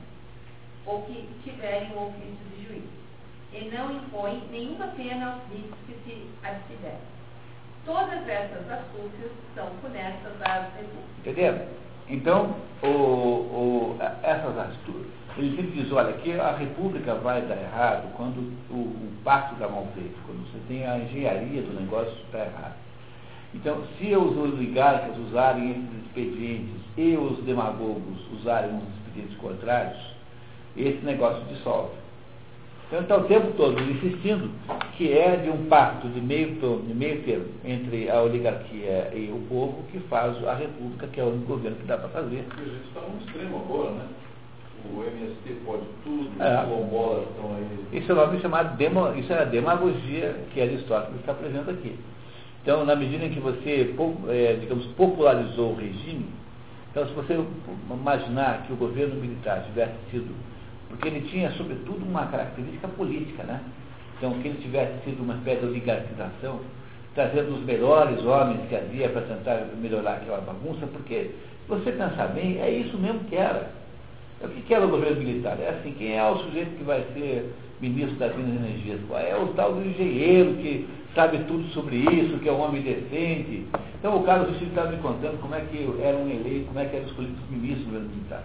ou 0.85 1.03
que 1.03 1.29
tiverem 1.43 1.91
o 1.93 2.07
ofício 2.07 2.45
de 2.55 2.65
juiz, 2.65 2.89
e 3.53 3.69
não 3.69 3.91
impõem 3.91 4.43
nenhuma 4.51 4.87
pena 4.87 5.33
aos 5.33 5.53
ricos 5.53 5.77
que 5.87 5.93
se 6.03 6.29
abstiverem. 6.43 6.99
Todas 7.85 8.27
essas 8.27 8.69
astúcias 8.69 9.31
são 9.55 9.69
funestas 9.81 10.33
às 10.41 10.73
repúblicas. 10.75 11.25
Entendeu? 11.25 11.67
Então, 12.09 12.55
o, 12.81 12.87
o, 12.87 13.97
essas 14.23 14.57
astúcias, 14.57 15.05
ele 15.37 15.55
sempre 15.55 15.71
diz, 15.83 15.91
olha, 15.91 16.13
que 16.13 16.33
a 16.33 16.51
república 16.51 17.13
vai 17.15 17.41
dar 17.43 17.55
errado 17.55 18.11
quando 18.17 18.37
o, 18.69 18.73
o 18.73 19.11
pacto 19.23 19.53
está 19.53 19.67
mal 19.67 19.87
feito, 19.93 20.17
quando 20.25 20.39
você 20.51 20.59
tem 20.67 20.85
a 20.85 20.97
engenharia 20.97 21.61
do 21.61 21.79
negócio 21.79 22.11
está 22.25 22.39
errado. 22.39 22.75
Então, 23.53 23.83
se 23.97 24.15
os 24.15 24.37
oligarcas 24.37 25.17
usarem 25.17 25.71
esses 25.71 26.05
expedientes 26.05 26.81
e 26.97 27.15
os 27.15 27.43
demagogos 27.43 28.19
usarem 28.33 28.75
os 28.75 28.83
expedientes 28.95 29.37
contrários, 29.37 29.99
esse 30.75 31.03
negócio 31.05 31.43
dissolve. 31.45 31.93
Então, 32.89 33.01
está 33.01 33.17
o 33.17 33.23
tempo 33.25 33.51
todo 33.55 33.79
insistindo 33.79 34.49
que 34.97 35.13
é 35.13 35.35
de 35.35 35.49
um 35.51 35.67
pacto 35.67 36.07
de 36.09 36.19
meio, 36.19 36.55
de 36.55 36.93
meio 36.95 37.21
termo 37.21 37.45
entre 37.63 38.09
a 38.09 38.19
oligarquia 38.23 39.11
e 39.13 39.31
o 39.31 39.39
povo 39.47 39.83
que 39.91 39.99
faz 40.09 40.35
a 40.47 40.55
república, 40.55 41.05
que 41.05 41.19
é 41.19 41.23
o 41.23 41.27
único 41.27 41.45
governo 41.45 41.77
que 41.77 41.85
dá 41.85 41.99
para 41.99 42.09
fazer. 42.09 42.43
Porque 42.47 42.61
a 42.61 42.65
gente 42.65 42.87
está 42.87 43.01
no 43.01 43.19
extremo 43.19 43.57
agora, 43.57 43.91
né? 43.91 44.05
O 44.91 45.03
MST 45.03 45.65
pode 45.65 45.83
tudo, 46.03 46.31
é. 46.41 46.63
os 46.63 47.29
estão 47.29 47.55
aí. 47.55 47.99
Isso 47.99 48.11
é 48.11 48.15
o 48.15 48.17
nome 48.17 48.39
chamado 48.39 48.75
demo, 48.75 49.13
isso 49.19 49.31
é 49.33 49.39
a 49.39 49.45
demagogia 49.45 50.35
que 50.51 50.59
Aristóteles 50.59 51.19
está 51.19 51.33
apresentando 51.33 51.69
aqui. 51.69 51.95
Então, 52.63 52.85
na 52.85 52.95
medida 52.95 53.25
em 53.25 53.29
que 53.29 53.39
você, 53.39 53.93
é, 54.29 54.53
digamos, 54.53 54.85
popularizou 54.97 55.73
o 55.73 55.75
regime, 55.75 56.25
então 56.89 57.05
se 57.05 57.13
você 57.13 57.39
imaginar 57.91 58.63
que 58.65 58.73
o 58.73 58.75
governo 58.75 59.15
militar 59.15 59.63
tivesse 59.65 59.93
sido, 60.09 60.33
porque 60.89 61.07
ele 61.07 61.21
tinha 61.29 61.51
sobretudo 61.51 62.03
uma 62.03 62.25
característica 62.27 62.87
política, 62.89 63.43
né? 63.43 63.61
Então, 64.17 64.33
que 64.41 64.47
ele 64.47 64.61
tivesse 64.61 65.03
sido 65.05 65.23
uma 65.23 65.35
espécie 65.35 65.61
de 65.61 65.67
oligarquização, 65.67 66.59
trazendo 67.15 67.55
os 67.55 67.63
melhores 67.63 68.23
homens 68.25 68.67
que 68.67 68.75
havia 68.75 69.09
para 69.09 69.21
tentar 69.21 69.67
melhorar 69.79 70.15
aquela 70.15 70.41
bagunça, 70.41 70.85
porque, 70.87 71.31
se 71.63 71.69
você 71.69 71.91
pensar 71.91 72.27
bem, 72.33 72.59
é 72.59 72.69
isso 72.69 72.97
mesmo 72.97 73.19
que 73.21 73.35
era. 73.35 73.71
O 74.41 74.47
que 74.47 74.73
era 74.73 74.85
o 74.85 74.89
governo 74.89 75.17
militar? 75.17 75.57
É 75.59 75.69
assim, 75.69 75.93
quem 75.97 76.17
é 76.17 76.23
o 76.23 76.37
sujeito 76.37 76.77
que 76.77 76.83
vai 76.83 77.03
ser 77.13 77.53
ministro 77.81 78.15
das 78.17 78.35
Minas 78.35 78.53
e 78.53 78.57
Energias? 78.57 78.99
É 79.11 79.35
o 79.35 79.47
tal 79.47 79.73
do 79.73 79.85
engenheiro 79.85 80.55
que 80.55 80.87
sabe 81.13 81.39
tudo 81.39 81.67
sobre 81.69 81.97
isso, 81.97 82.39
que 82.39 82.47
é 82.47 82.51
um 82.51 82.61
homem 82.61 82.81
decente. 82.81 83.65
Então 83.97 84.17
o 84.17 84.23
Carlos 84.23 84.49
Vestido 84.51 84.69
estava 84.69 84.91
me 84.91 84.97
contando 84.97 85.41
como 85.41 85.55
é 85.55 85.61
que 85.61 85.89
era 86.01 86.15
um 86.15 86.29
eleito, 86.29 86.67
como 86.67 86.79
é 86.79 86.85
que 86.85 86.95
eram 86.95 87.07
escolhidos 87.07 87.37
os 87.43 87.49
ministros 87.49 87.79
do 87.79 87.85
governo 87.85 88.09
militar. 88.09 88.43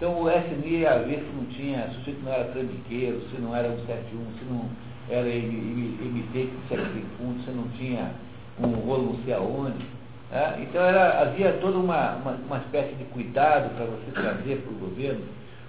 Então 0.00 0.18
o 0.18 0.30
SNI 0.30 0.78
ia 0.78 0.98
ver 1.00 1.18
se 1.18 1.36
não 1.36 1.44
tinha, 1.44 1.82
se 1.82 1.90
o 1.90 1.94
sujeito 1.96 2.24
não 2.24 2.32
era 2.32 2.44
trambiqueiro, 2.44 3.20
se 3.28 3.38
não 3.38 3.54
era 3.54 3.68
171, 3.68 4.24
se 4.38 4.44
não 4.46 4.64
era 5.10 5.28
MT 5.28 6.32
que 6.32 6.68
serve 6.70 7.04
fundo, 7.18 7.44
se 7.44 7.50
não 7.50 7.68
tinha 7.76 8.10
um 8.58 8.70
rolo 8.86 9.12
não 9.12 9.24
sei 9.24 9.34
aonde. 9.34 9.84
É? 10.32 10.58
Então 10.62 10.80
era, 10.82 11.20
havia 11.20 11.52
toda 11.60 11.76
uma, 11.76 12.14
uma, 12.14 12.30
uma 12.32 12.56
espécie 12.60 12.94
de 12.94 13.04
cuidado 13.12 13.76
para 13.76 13.84
você 13.84 14.10
trazer 14.12 14.62
para 14.62 14.72
o 14.72 14.88
governo 14.88 15.20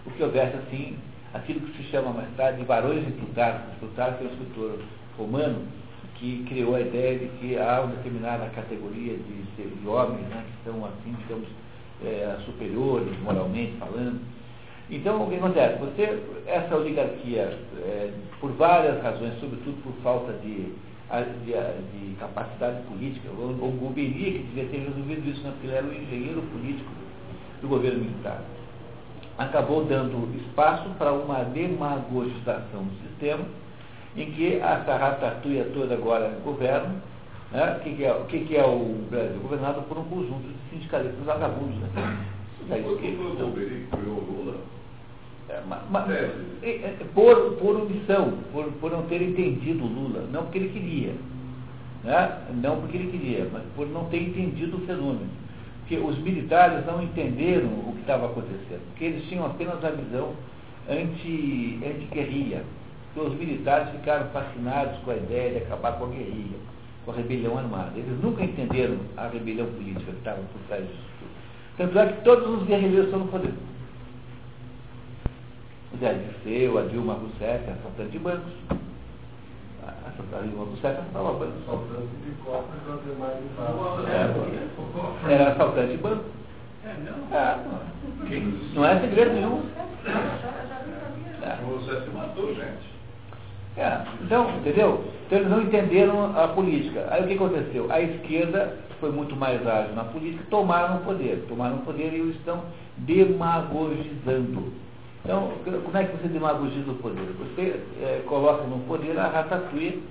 o 0.05 0.11
que 0.11 0.23
houvesse 0.23 0.55
assim, 0.55 0.95
aquilo 1.33 1.59
que 1.59 1.83
se 1.83 1.89
chama 1.89 2.13
mais 2.13 2.33
tarde 2.37 2.59
de 2.59 2.65
varões 2.65 3.05
de 3.05 3.11
Plutarco. 3.11 3.75
Plutarco 3.81 4.23
é 4.23 4.27
um 4.27 4.31
escritor 4.31 4.79
romano 5.17 5.61
que 6.15 6.45
criou 6.47 6.75
a 6.75 6.79
ideia 6.79 7.19
de 7.19 7.27
que 7.39 7.57
há 7.57 7.81
uma 7.81 7.95
determinada 7.97 8.45
categoria 8.55 9.17
de, 9.17 9.63
de 9.67 9.87
homens 9.87 10.25
né, 10.29 10.45
que 10.47 10.69
são 10.69 10.85
assim, 10.85 11.13
digamos, 11.19 11.49
é, 12.05 12.37
superiores 12.45 13.17
moralmente 13.21 13.73
falando. 13.77 14.19
Então, 14.89 15.23
o 15.23 15.29
que 15.29 15.35
acontece? 15.35 15.79
Você, 15.79 16.21
essa 16.47 16.75
oligarquia, 16.75 17.57
é, 17.79 18.11
por 18.39 18.51
várias 18.51 19.01
razões, 19.01 19.39
sobretudo 19.39 19.81
por 19.83 19.93
falta 20.03 20.33
de 20.33 20.73
de, 21.19 21.51
de 21.51 22.15
capacidade 22.15 22.81
política. 22.83 23.29
O, 23.29 23.49
o 23.49 23.71
Guberi, 23.71 24.13
que 24.13 24.43
devia 24.53 24.65
ter 24.65 24.77
resolvido 24.77 25.29
isso, 25.29 25.41
né, 25.41 25.51
porque 25.51 25.67
ele 25.67 25.75
era 25.75 25.85
o 25.85 25.93
engenheiro 25.93 26.41
político 26.43 26.89
do 27.61 27.67
governo 27.67 27.99
militar, 27.99 28.41
acabou 29.37 29.83
dando 29.83 30.33
espaço 30.39 30.89
para 30.97 31.11
uma 31.11 31.43
demagogização 31.43 32.83
do 32.83 33.09
sistema, 33.09 33.43
em 34.15 34.31
que 34.31 34.61
a 34.61 34.83
sarratatuia 34.85 35.65
toda 35.73 35.95
agora 35.95 36.37
governa. 36.43 37.10
Né? 37.51 37.77
O, 37.77 37.79
que, 37.81 37.95
que, 37.95 38.03
é, 38.03 38.13
o 38.13 38.25
que, 38.25 38.39
que, 38.45 38.55
é, 38.55 38.65
o 38.65 39.05
Brasil? 39.09 39.39
Governado 39.41 39.81
por 39.83 39.97
um 39.97 40.03
conjunto 40.05 40.47
de 40.47 40.69
sindicalistas 40.69 41.23
vagabundos. 41.25 41.77
Né? 41.77 42.25
Criou 43.91 44.19
Lula? 44.19 44.55
É, 45.49 45.61
mas, 45.67 46.09
é, 46.09 46.31
é, 46.63 46.97
por, 47.13 47.57
por 47.57 47.75
omissão, 47.75 48.37
por, 48.53 48.65
por 48.73 48.91
não 48.91 49.03
ter 49.03 49.21
entendido 49.21 49.83
Lula, 49.85 50.25
não 50.31 50.43
porque 50.43 50.59
ele 50.59 50.69
queria, 50.69 51.13
né? 52.03 52.37
não 52.61 52.79
porque 52.79 52.97
ele 52.97 53.11
queria, 53.11 53.49
mas 53.51 53.63
por 53.75 53.87
não 53.89 54.05
ter 54.05 54.21
entendido 54.21 54.77
o 54.77 54.81
fenômeno. 54.81 55.29
Porque 55.79 55.97
os 55.97 56.17
militares 56.19 56.85
não 56.85 57.03
entenderam 57.03 57.67
o 57.67 57.93
que 57.95 58.01
estava 58.01 58.27
acontecendo, 58.27 58.81
porque 58.91 59.03
eles 59.03 59.27
tinham 59.27 59.45
apenas 59.45 59.83
a 59.83 59.89
visão 59.89 60.33
anti-guerrilha. 60.89 62.59
Anti 62.59 62.81
então, 63.11 63.27
os 63.27 63.35
militares 63.35 63.89
ficaram 63.89 64.27
fascinados 64.29 64.97
com 64.99 65.11
a 65.11 65.17
ideia 65.17 65.51
de 65.51 65.57
acabar 65.65 65.97
com 65.97 66.05
a 66.05 66.07
guerrilha, 66.07 66.57
com 67.05 67.11
a 67.11 67.15
rebelião 67.15 67.57
armada. 67.57 67.91
Eles 67.95 68.21
nunca 68.21 68.43
entenderam 68.43 68.97
a 69.17 69.27
rebelião 69.27 69.67
política 69.67 70.11
que 70.11 70.17
estava 70.17 70.41
por 70.41 70.61
trás 70.67 70.83
disso 70.85 71.03
tudo. 71.19 71.31
Tanto 71.77 71.99
é 71.99 72.11
que 72.11 72.23
todos 72.23 72.61
os 72.61 72.67
guerrilheiros 72.67 73.05
estão 73.05 73.19
no 73.19 73.27
poder 73.27 73.53
o 75.93 75.97
Zé 75.97 76.13
Disseu, 76.13 76.77
a 76.77 76.83
Dilma 76.83 77.13
Rousseff, 77.13 77.69
assaltante 77.69 78.11
de 78.11 78.19
bancos. 78.19 78.53
A 79.83 80.41
Dilma 80.41 80.65
Rousseff 80.65 80.97
assaltava 80.99 81.33
bancos. 81.33 81.61
Assaltante 81.63 82.07
de 82.23 82.31
para 82.41 82.97
ter 82.97 83.15
mais 83.17 83.37
é, 85.27 85.33
Era 85.33 85.51
assaltante 85.51 85.91
de 85.91 85.97
banco. 85.97 86.23
É, 86.83 86.95
não? 87.05 87.37
É, 87.37 87.57
não 88.73 88.85
é 88.85 88.99
segredo 89.01 89.33
nenhum. 89.33 89.63
É. 91.43 91.57
O 91.63 91.75
Rousseff 91.75 92.09
matou 92.11 92.55
gente. 92.55 92.90
É, 93.77 94.01
então, 94.21 94.49
entendeu? 94.57 95.03
Então 95.25 95.39
eles 95.39 95.49
não 95.49 95.61
entenderam 95.61 96.37
a 96.37 96.49
política. 96.49 97.07
Aí 97.09 97.23
o 97.23 97.27
que 97.27 97.33
aconteceu? 97.35 97.91
A 97.91 98.01
esquerda 98.01 98.77
foi 98.99 99.11
muito 99.11 99.35
mais 99.35 99.65
ágil 99.65 99.95
na 99.95 100.03
política, 100.03 100.43
tomaram 100.49 100.97
o 100.97 100.99
poder. 100.99 101.45
Tomaram 101.47 101.77
o 101.77 101.81
poder 101.81 102.13
e 102.13 102.21
o 102.21 102.29
estão 102.31 102.63
demagogizando. 102.97 104.73
Então, 105.23 105.51
como 105.63 105.97
é 105.97 106.03
que 106.03 106.17
você 106.17 106.27
demagogiza 106.27 106.91
o 106.91 106.95
poder? 106.95 107.27
Você 107.39 107.79
é, 108.01 108.23
coloca 108.27 108.63
no 108.63 108.79
poder 108.81 109.17
a 109.19 109.27
ratatouille, 109.27 110.03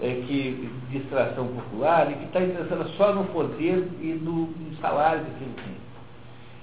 é, 0.00 0.22
que 0.26 0.70
distração 0.90 1.46
popular, 1.46 2.10
e 2.10 2.14
que 2.14 2.24
está 2.24 2.40
interessada 2.40 2.84
só 2.96 3.14
no 3.14 3.24
poder 3.26 3.86
e 4.00 4.18
no, 4.22 4.46
no 4.46 4.76
salário 4.80 5.24
que 5.24 5.44
ele 5.44 5.54
tem. 5.56 5.76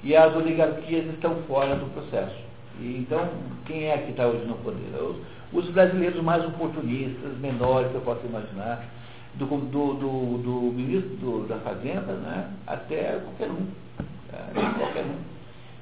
E 0.04 0.16
as 0.16 0.36
oligarquias 0.36 1.06
estão 1.14 1.36
fora 1.48 1.76
do 1.76 1.86
processo. 1.94 2.36
E, 2.80 2.98
então, 2.98 3.30
quem 3.66 3.90
é 3.90 3.98
que 4.00 4.12
está 4.12 4.26
hoje 4.26 4.46
no 4.46 4.56
poder? 4.56 4.90
Os, 5.54 5.66
os, 5.66 5.72
brasileiros 5.72 6.22
mais 6.24 6.44
oportunistas, 6.46 7.38
menores 7.40 7.92
que 7.92 7.96
eu 7.96 8.02
posso 8.02 8.26
imaginar, 8.26 8.86
do, 9.36 9.46
do, 9.46 9.94
do, 9.94 10.38
do 10.38 10.74
ministro 10.74 11.16
do, 11.18 11.48
da 11.48 11.58
Fazenda, 11.58 12.14
né, 12.14 12.50
até 12.68 13.20
qualquer 13.24 13.50
um. 13.50 13.68
É, 14.32 14.80
qualquer 14.80 15.06
um. 15.06 15.34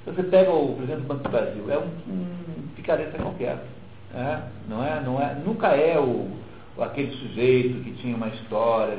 Você 0.06 0.24
pega 0.24 0.52
o 0.52 0.76
presidente 0.76 1.02
do 1.02 1.08
Banco 1.08 1.24
do 1.24 1.30
Brasil, 1.30 1.72
é 1.72 1.78
um, 1.78 1.90
um 2.12 2.68
picareta 2.76 3.18
qualquer. 3.18 3.64
Né? 4.14 4.44
Não 4.68 4.84
é, 4.84 5.00
não 5.02 5.22
é, 5.22 5.36
nunca 5.36 5.68
é 5.68 6.00
o, 6.00 6.28
aquele 6.80 7.12
sujeito 7.18 7.84
que 7.84 7.92
tinha 7.94 8.16
uma 8.16 8.28
história, 8.30 8.98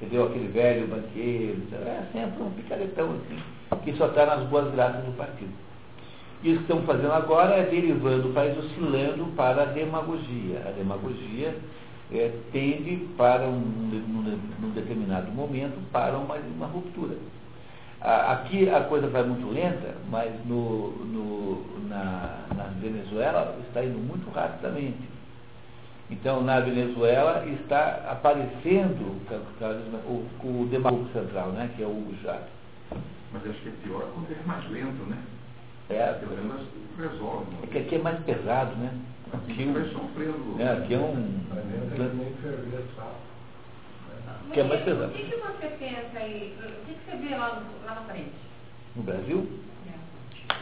entendeu? 0.00 0.26
Aquele 0.26 0.48
velho 0.48 0.86
banqueiro. 0.86 1.62
É 1.72 2.02
sempre 2.12 2.42
um 2.42 2.50
picaretão 2.50 3.10
assim, 3.10 3.82
que 3.84 3.96
só 3.96 4.06
está 4.06 4.26
nas 4.26 4.46
boas 4.48 4.72
graças 4.72 5.04
do 5.04 5.16
partido. 5.16 5.52
E 6.42 6.52
o 6.52 6.56
que 6.56 6.62
estão 6.62 6.82
fazendo 6.82 7.12
agora 7.12 7.54
é 7.54 7.64
derivando 7.64 8.28
o 8.28 8.32
país 8.32 8.56
oscilando 8.58 9.24
para 9.34 9.62
a 9.62 9.66
demagogia. 9.66 10.62
A 10.66 10.70
demagogia 10.70 11.56
é, 12.12 12.32
tende 12.52 13.08
para 13.16 13.46
um, 13.46 13.58
num, 13.58 14.38
num 14.60 14.70
determinado 14.70 15.30
momento 15.32 15.78
para 15.90 16.16
uma, 16.16 16.36
uma 16.36 16.66
ruptura. 16.66 17.16
Aqui 18.00 18.68
a 18.68 18.82
coisa 18.82 19.08
vai 19.08 19.24
muito 19.24 19.50
lenta, 19.52 19.94
mas 20.10 20.32
no, 20.46 20.90
no, 21.06 21.88
na, 21.88 22.44
na 22.54 22.64
Venezuela 22.80 23.58
está 23.66 23.82
indo 23.82 23.98
muito 23.98 24.30
rapidamente. 24.32 25.16
Então, 26.08 26.40
na 26.42 26.60
Venezuela 26.60 27.44
está 27.46 28.06
aparecendo 28.08 29.20
o, 30.06 30.24
o 30.44 30.66
demagogo 30.70 31.08
central, 31.12 31.48
né, 31.48 31.70
que 31.74 31.82
é 31.82 31.86
o 31.86 31.90
Hugo 31.90 32.14
Chávez. 32.22 32.44
Mas 33.32 33.44
acho 33.44 33.60
que 33.60 33.68
é 33.68 33.72
pior 33.82 34.06
quando 34.14 34.30
é 34.30 34.46
mais 34.46 34.70
lento, 34.70 35.02
né? 35.10 35.18
É, 35.88 36.12
pelo 36.14 36.36
menos 36.36 36.66
resolve. 36.98 37.46
É 37.62 37.66
que 37.66 37.78
aqui 37.78 37.94
é 37.94 37.98
mais 37.98 38.18
pesado, 38.24 38.74
né? 38.76 38.92
Aqui, 39.32 39.52
aqui 39.52 39.64
vai 39.66 39.88
sofrendo. 39.90 40.60
É, 40.60 40.72
aqui 40.72 40.94
é 40.94 40.98
um. 40.98 41.40
Que 44.52 44.60
é 44.60 44.64
mais 44.64 44.82
pesado. 44.82 45.12
O 45.12 45.14
que, 45.14 45.24
que 45.24 45.36
você 45.36 45.66
pensa 45.78 46.18
aí? 46.18 46.58
O 46.60 46.86
que, 46.86 46.94
que 46.94 47.10
você 47.10 47.16
vê 47.16 47.36
lá, 47.36 47.62
lá 47.84 47.94
na 47.94 48.00
frente? 48.02 48.32
No 48.96 49.02
Brasil? 49.02 49.60
É. 49.88 50.54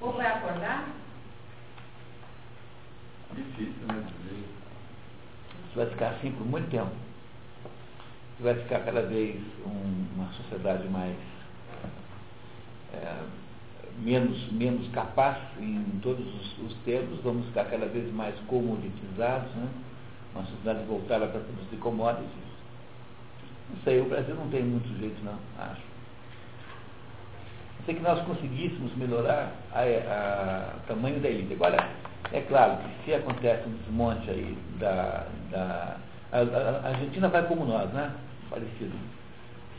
Ou 0.00 0.12
vai 0.12 0.26
acordar? 0.26 0.88
Difícil, 3.34 3.86
né? 3.88 4.04
Isso 5.66 5.76
vai 5.76 5.86
ficar 5.86 6.08
assim 6.10 6.30
por 6.32 6.46
muito 6.46 6.70
tempo. 6.70 6.92
Vai 8.40 8.54
ficar 8.54 8.80
cada 8.80 9.02
vez 9.02 9.40
um, 9.66 10.06
uma 10.14 10.32
sociedade 10.32 10.88
mais 10.88 11.16
é, 12.94 13.22
menos, 13.98 14.52
menos 14.52 14.88
capaz 14.88 15.36
em 15.60 16.00
todos 16.02 16.26
os, 16.26 16.58
os 16.66 16.74
termos, 16.84 17.20
vamos 17.22 17.46
ficar 17.46 17.64
cada 17.64 17.86
vez 17.86 18.12
mais 18.12 18.34
comoditizados, 18.46 19.50
né? 19.54 19.68
uma 20.34 20.44
sociedade 20.44 20.84
voltada 20.86 21.26
para 21.26 21.40
produzir 21.40 21.76
commodities. 21.76 22.28
Não 23.70 23.76
sei, 23.84 24.00
o 24.00 24.08
Brasil 24.08 24.34
não 24.34 24.48
tem 24.48 24.62
muito 24.62 24.88
jeito 24.98 25.22
não, 25.24 25.38
acho. 25.58 25.82
Sei 27.86 27.94
que 27.94 28.02
nós 28.02 28.24
conseguíssemos 28.24 28.96
melhorar 28.96 29.52
o 30.76 30.86
tamanho 30.86 31.20
da 31.20 31.28
ilha. 31.28 31.56
Olha, 31.60 31.76
É 32.32 32.40
claro 32.40 32.78
que 32.78 33.04
se 33.04 33.14
acontece 33.14 33.68
um 33.68 33.72
desmonte 33.72 34.30
aí 34.30 34.56
da. 34.78 35.26
da 35.50 35.96
a, 36.32 36.38
a 36.38 36.88
Argentina 36.88 37.28
vai 37.28 37.46
como 37.46 37.64
nós, 37.64 37.90
né? 37.92 38.10
Parecido. 38.50 38.92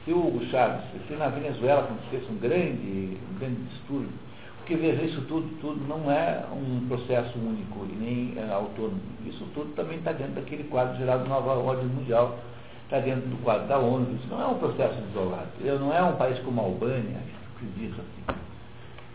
Se 0.05 0.11
o 0.11 0.19
Hugo 0.19 0.45
Chaves, 0.45 0.85
se 1.07 1.13
na 1.15 1.29
Venezuela 1.29 1.81
acontecesse 1.81 2.31
um 2.31 2.37
grande, 2.37 3.17
um 3.31 3.39
grande 3.39 3.61
distúrbio, 3.63 4.13
porque 4.57 4.75
veja, 4.75 5.03
isso 5.03 5.21
tudo, 5.21 5.47
tudo 5.61 5.83
não 5.87 6.11
é 6.11 6.43
um 6.51 6.87
processo 6.87 7.37
único 7.37 7.85
e 7.85 7.95
nem 7.95 8.33
é, 8.35 8.51
autônomo. 8.51 8.99
Isso 9.25 9.45
tudo 9.53 9.73
também 9.75 9.97
está 9.97 10.11
dentro 10.11 10.33
daquele 10.33 10.63
quadro 10.65 10.97
geral 10.97 11.19
da 11.19 11.25
nova 11.25 11.53
ordem 11.53 11.85
mundial, 11.85 12.39
está 12.83 12.99
dentro 12.99 13.29
do 13.29 13.43
quadro 13.43 13.67
da 13.67 13.77
ONU. 13.77 14.15
Isso 14.15 14.27
não 14.27 14.41
é 14.41 14.47
um 14.47 14.57
processo 14.57 14.95
isolado. 15.11 15.49
Não 15.79 15.93
é 15.93 16.01
um 16.01 16.15
país 16.15 16.39
como 16.39 16.61
a 16.61 16.63
Albânia 16.63 17.19
que 17.59 17.65
diz 17.77 17.93
assim. 17.93 18.39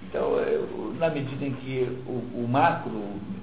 Então, 0.05 0.37
eu, 0.39 0.95
na 0.99 1.09
medida 1.11 1.45
em 1.45 1.53
que 1.53 1.99
o, 2.07 2.43
o, 2.43 2.49
macro, 2.49 2.93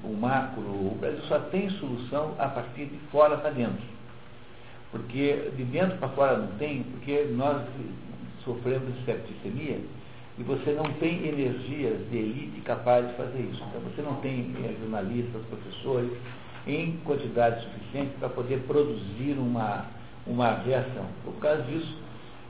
o 0.03 0.17
macro, 0.19 0.61
o 0.61 0.97
Brasil 0.99 1.21
só 1.23 1.39
tem 1.39 1.69
solução 1.71 2.35
a 2.37 2.47
partir 2.47 2.85
de 2.85 2.97
fora 3.11 3.37
para 3.37 3.51
dentro. 3.51 3.83
Porque 4.97 5.51
de 5.55 5.63
dentro 5.65 5.97
para 5.97 6.09
fora 6.09 6.37
não 6.37 6.47
tem, 6.57 6.83
porque 6.83 7.27
nós 7.31 7.65
sofremos 8.43 8.93
de 8.95 9.05
septicemia 9.05 9.79
e 10.37 10.43
você 10.43 10.71
não 10.71 10.91
tem 10.93 11.27
energias 11.27 11.97
de 12.09 12.17
elite 12.17 12.61
capazes 12.61 13.09
de 13.11 13.17
fazer 13.17 13.39
isso. 13.39 13.63
Então 13.69 13.81
você 13.81 14.01
não 14.01 14.15
tem 14.15 14.53
eh, 14.63 14.75
jornalistas, 14.81 15.41
professores 15.45 16.11
em 16.67 16.97
quantidade 17.05 17.63
suficiente 17.63 18.11
para 18.19 18.29
poder 18.29 18.59
produzir 18.67 19.37
uma, 19.37 19.85
uma 20.25 20.55
reação. 20.59 21.05
Por 21.23 21.33
causa 21.35 21.63
disso, 21.63 21.97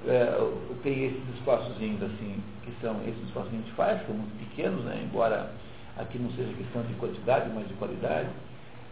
é, 0.08 0.52
tem 0.84 1.06
esses 1.06 1.36
esforços 1.36 1.72
assim, 1.72 2.44
que 2.64 2.72
são 2.82 2.96
esses 3.08 3.38
a 3.38 3.44
gente 3.44 3.72
faz, 3.74 4.06
são 4.06 4.16
muito 4.16 4.50
pequenos, 4.50 4.84
né, 4.86 5.02
embora 5.04 5.52
aqui 5.98 6.18
não 6.20 6.32
seja 6.32 6.52
questão 6.54 6.82
de 6.84 6.94
quantidade, 6.96 7.50
mas 7.54 7.68
de 7.68 7.74
qualidade. 7.76 8.30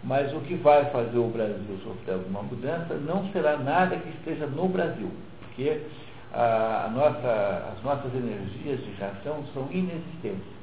Mas 0.03 0.31
o 0.33 0.39
que 0.41 0.55
vai 0.55 0.85
fazer 0.91 1.17
o 1.17 1.27
Brasil 1.29 1.79
sofrer 1.83 2.13
alguma 2.13 2.43
mudança 2.43 2.93
não 2.95 3.27
será 3.31 3.57
nada 3.57 3.97
que 3.97 4.09
esteja 4.09 4.45
no 4.45 4.67
Brasil, 4.67 5.09
porque 5.39 5.81
a, 6.31 6.85
a 6.85 6.89
nossa, 6.89 7.73
as 7.73 7.83
nossas 7.83 8.13
energias 8.13 8.79
de 8.81 8.91
reação 8.99 9.43
são 9.53 9.67
inexistentes. 9.71 10.55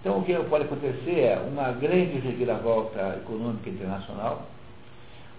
Então, 0.00 0.18
o 0.18 0.24
que 0.24 0.34
pode 0.44 0.64
acontecer 0.64 1.20
é 1.20 1.38
uma 1.38 1.72
grande 1.72 2.18
reviravolta 2.18 3.18
econômica 3.22 3.68
internacional, 3.68 4.46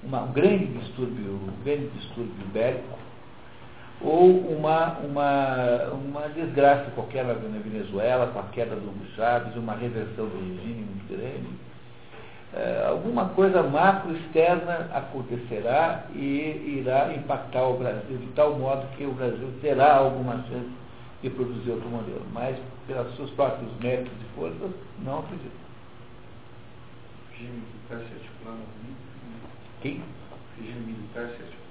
uma, 0.04 0.22
um 0.22 0.32
grande 0.32 0.68
distúrbio, 0.68 1.34
um 1.34 1.64
grande 1.64 1.88
distúrbio 1.88 2.48
bélico, 2.54 3.00
ou 4.00 4.30
uma, 4.30 4.98
uma, 5.00 5.84
uma 5.94 6.30
desgraça 6.30 6.90
qualquer 6.92 7.26
na 7.26 7.34
Venezuela, 7.34 8.28
com 8.28 8.40
a 8.40 8.44
queda 8.44 8.76
do 8.76 8.88
Hugo 8.88 9.06
Chávez, 9.16 9.56
uma 9.56 9.74
reversão 9.74 10.26
do 10.26 10.40
regime 10.40 10.86
muito 10.86 11.08
grande 11.10 11.71
é, 12.53 12.86
alguma 12.86 13.29
coisa 13.29 13.63
macro 13.63 14.13
externa 14.13 14.89
acontecerá 14.93 16.05
e 16.13 16.79
irá 16.79 17.13
impactar 17.13 17.63
o 17.63 17.77
Brasil 17.77 18.17
de 18.17 18.27
tal 18.34 18.58
modo 18.60 18.86
que 18.98 19.05
o 19.05 19.13
Brasil 19.13 19.53
terá 19.62 19.96
alguma 19.96 20.43
chance 20.50 20.70
de 21.22 21.29
produzir 21.29 21.72
outro 21.72 21.88
modelo. 21.88 22.25
Mas, 22.34 22.58
pelos 22.88 23.15
seus 23.15 23.31
próprios 23.31 23.72
méritos 23.79 24.12
e 24.12 24.36
forças, 24.36 24.72
não 25.00 25.20
acredito. 25.20 25.62
Regime 27.31 27.53
militar 27.53 28.00
se 28.00 28.13
articulando. 28.15 28.62
Quem? 29.81 30.03
Regime 30.60 30.79
militar 30.81 31.27
se 31.27 31.43
articulando. 31.43 31.62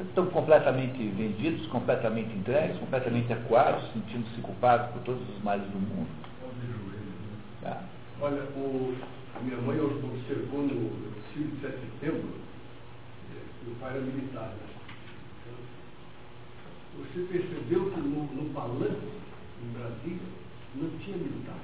Estão 0.00 0.26
completamente 0.26 0.98
vendidos, 1.10 1.66
completamente 1.66 2.34
entregues, 2.34 2.78
completamente 2.78 3.32
acuados, 3.32 3.84
sentindo-se 3.92 4.40
culpados 4.40 4.90
por 4.90 5.02
todos 5.02 5.22
os 5.28 5.42
males 5.44 5.66
do 5.66 5.78
mundo. 5.78 6.08
Tá. 7.60 7.82
Olha, 8.22 8.44
o, 8.54 8.94
minha 9.42 9.60
mãe 9.62 9.80
observou 9.80 10.62
no 10.62 11.10
desfile 11.10 11.56
de 11.56 11.60
7 11.60 11.74
de 11.74 11.90
setembro, 11.90 12.30
eh, 13.34 13.46
meu 13.66 13.74
pai 13.80 13.96
era 13.96 14.00
militar. 14.00 14.54
Né? 14.54 15.56
Você 16.98 17.26
percebeu 17.26 17.90
que 17.90 17.98
no, 17.98 18.22
no 18.32 18.54
palanque, 18.54 19.10
em 19.60 19.72
Brasília, 19.72 20.22
não 20.76 20.88
tinha 21.00 21.16
militar. 21.16 21.58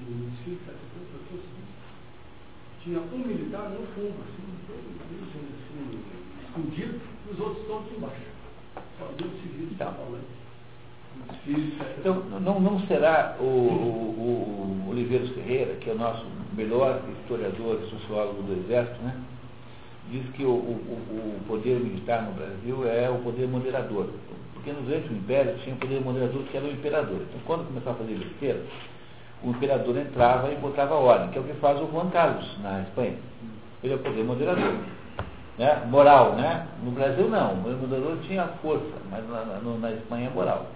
No 0.00 0.30
desfile 0.30 0.56
de 0.56 0.64
7 0.64 0.76
de 0.76 0.88
setembro, 0.88 1.28
foi 1.28 1.40
assim. 1.40 1.68
Tinha 2.84 3.00
um 3.00 3.28
militar 3.28 3.68
no 3.68 3.86
fundo, 3.88 4.16
assim, 4.24 4.48
assim, 5.28 6.04
escondido, 6.42 7.00
e 7.28 7.32
os 7.34 7.38
outros 7.38 7.66
todos 7.66 7.92
embaixo. 7.92 8.32
Só 8.98 9.12
deu 9.18 9.28
civil 9.42 9.76
tá. 9.76 9.92
palanque. 9.92 10.37
Então, 11.98 12.14
não, 12.40 12.60
não 12.60 12.80
será 12.80 13.36
o, 13.40 13.44
o, 13.44 14.86
o 14.86 14.90
Oliveiros 14.90 15.30
Ferreira, 15.30 15.74
que 15.76 15.88
é 15.88 15.92
o 15.92 15.98
nosso 15.98 16.26
melhor 16.54 17.00
historiador 17.20 17.80
e 17.82 17.90
sociólogo 17.90 18.42
do 18.42 18.52
Exército, 18.64 19.02
né? 19.02 19.14
diz 20.10 20.26
que 20.32 20.44
o, 20.44 20.50
o, 20.50 20.52
o, 20.52 21.40
poder 21.46 21.78
militar 21.80 22.22
no 22.22 22.32
Brasil 22.32 22.88
é 22.88 23.08
o 23.10 23.18
poder 23.18 23.46
moderador. 23.46 24.08
Porque 24.54 24.72
no 24.72 24.82
durante 24.82 25.08
o 25.08 25.16
Império 25.16 25.56
tinha 25.62 25.74
o 25.74 25.78
poder 25.78 26.00
moderador 26.00 26.42
que 26.44 26.56
era 26.56 26.66
o 26.66 26.70
imperador. 26.70 27.20
Então, 27.22 27.40
quando 27.46 27.66
começava 27.66 27.96
a 27.96 27.98
fazer 27.98 28.14
besteira, 28.14 28.60
o 29.42 29.50
imperador 29.50 29.96
entrava 29.96 30.50
e 30.50 30.56
botava 30.56 30.94
ordem, 30.94 31.30
que 31.30 31.38
é 31.38 31.40
o 31.40 31.44
que 31.44 31.54
faz 31.54 31.80
o 31.80 31.90
Juan 31.90 32.10
Carlos 32.10 32.58
na 32.62 32.82
Espanha. 32.82 33.14
Ele 33.82 33.92
é 33.92 33.96
o 33.96 34.00
poder 34.00 34.24
moderador. 34.24 34.74
Né? 35.58 35.86
Moral, 35.88 36.34
né? 36.34 36.66
No 36.82 36.90
Brasil 36.90 37.28
não, 37.28 37.54
o 37.54 37.56
moderador 37.56 38.18
tinha 38.26 38.46
força, 38.62 38.94
mas 39.10 39.28
na, 39.28 39.44
na, 39.44 39.60
na 39.78 39.92
Espanha 39.92 40.28
é 40.28 40.30
moral. 40.30 40.66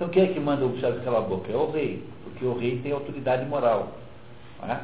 Então 0.00 0.08
quem 0.08 0.22
é 0.22 0.26
que 0.28 0.40
manda 0.40 0.64
o 0.64 0.80
Chaves 0.80 1.04
calar 1.04 1.20
a 1.20 1.26
boca? 1.26 1.52
É 1.52 1.54
o 1.54 1.70
rei, 1.70 2.02
porque 2.24 2.42
o 2.42 2.56
rei 2.56 2.78
tem 2.78 2.90
autoridade 2.90 3.44
moral. 3.44 3.92
É? 4.62 4.78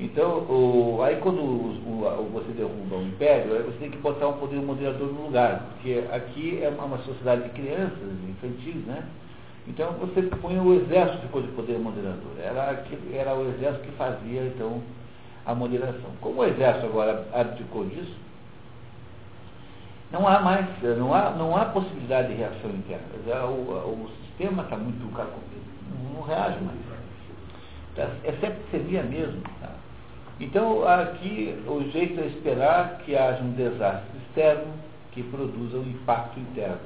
Então, 0.00 0.38
o, 0.40 1.00
aí 1.04 1.20
quando 1.20 1.40
o, 1.40 2.02
o, 2.02 2.30
você 2.32 2.50
derruba 2.50 2.96
o 2.96 3.06
império, 3.06 3.54
aí 3.54 3.62
você 3.62 3.78
tem 3.78 3.92
que 3.92 3.98
botar 3.98 4.26
um 4.26 4.32
poder 4.32 4.56
moderador 4.56 5.12
no 5.12 5.26
lugar, 5.26 5.68
porque 5.70 6.02
aqui 6.10 6.58
é 6.60 6.68
uma, 6.68 6.82
uma 6.82 6.98
sociedade 6.98 7.44
de 7.44 7.50
crianças, 7.50 7.96
infantis, 8.28 8.74
né? 8.86 9.04
Então 9.68 9.92
você 10.00 10.22
põe 10.22 10.58
o 10.58 10.74
exército 10.74 11.22
ficou 11.22 11.42
de 11.42 11.48
poder 11.52 11.78
moderador. 11.78 12.32
Era, 12.42 12.84
era 13.12 13.36
o 13.36 13.48
exército 13.50 13.84
que 13.84 13.92
fazia, 13.92 14.46
então, 14.46 14.82
a 15.44 15.54
moderação. 15.54 16.10
Como 16.20 16.40
o 16.40 16.44
exército 16.44 16.86
agora 16.86 17.24
abdicou 17.32 17.84
disso, 17.84 18.16
não 20.10 20.26
há 20.26 20.40
mais, 20.40 20.66
não 20.98 21.14
há, 21.14 21.30
não 21.30 21.56
há 21.56 21.66
possibilidade 21.66 22.28
de 22.28 22.34
reação 22.34 22.70
interna. 22.70 23.04
O, 23.46 23.70
o 23.92 24.25
sistema 24.36 24.62
está 24.62 24.76
muito 24.76 25.00
não, 25.00 26.14
não 26.14 26.22
reage 26.22 26.62
mais. 26.62 26.78
Tá? 27.94 28.10
É 28.24 28.32
septicemia 28.32 29.02
mesmo. 29.02 29.40
Tá? 29.60 29.70
Então, 30.38 30.86
aqui 30.86 31.58
o 31.66 31.82
jeito 31.90 32.20
é 32.20 32.26
esperar 32.26 32.98
que 32.98 33.16
haja 33.16 33.42
um 33.42 33.52
desastre 33.52 34.18
externo 34.28 34.74
que 35.12 35.22
produza 35.22 35.78
um 35.78 35.88
impacto 35.88 36.38
interno. 36.38 36.78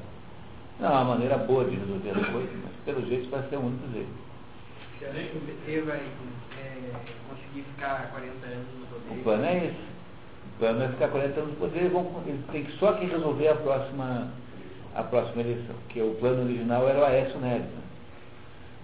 Não 0.78 0.88
é 0.88 0.92
uma 0.92 1.04
maneira 1.04 1.36
boa 1.36 1.64
de 1.64 1.76
resolver 1.76 2.10
as 2.10 2.26
coisas, 2.28 2.56
mas 2.62 2.72
pelo 2.84 3.06
jeito 3.08 3.28
vai 3.28 3.42
ser 3.48 3.56
o 3.56 3.60
único 3.60 3.92
jeito. 3.92 4.30
Que 4.98 5.04
o 5.36 5.40
PT 5.40 5.80
vai 5.82 5.96
é, 5.96 6.90
conseguir 7.28 7.62
ficar 7.74 8.10
40 8.12 8.46
anos 8.46 8.66
no 8.78 8.86
poder? 8.86 9.20
O 9.20 9.22
plano 9.24 9.44
é 9.44 9.56
esse. 9.66 9.90
O 10.46 10.58
plano 10.58 10.82
é 10.82 10.88
ficar 10.88 11.08
40 11.08 11.40
anos 11.40 11.50
no 11.50 11.56
poder. 11.56 11.90
Eles 12.26 12.46
tem 12.52 12.64
que 12.64 12.72
só 12.78 12.92
quem 12.92 13.08
resolver 13.08 13.48
a 13.48 13.56
próxima 13.56 14.28
a 14.94 15.02
próxima 15.02 15.42
eleição, 15.42 15.74
que 15.88 16.00
o 16.00 16.14
plano 16.16 16.42
original 16.44 16.88
era 16.88 17.00
o 17.00 17.04
Aécio 17.04 17.38
Neves. 17.38 17.66
Né? 17.66 17.82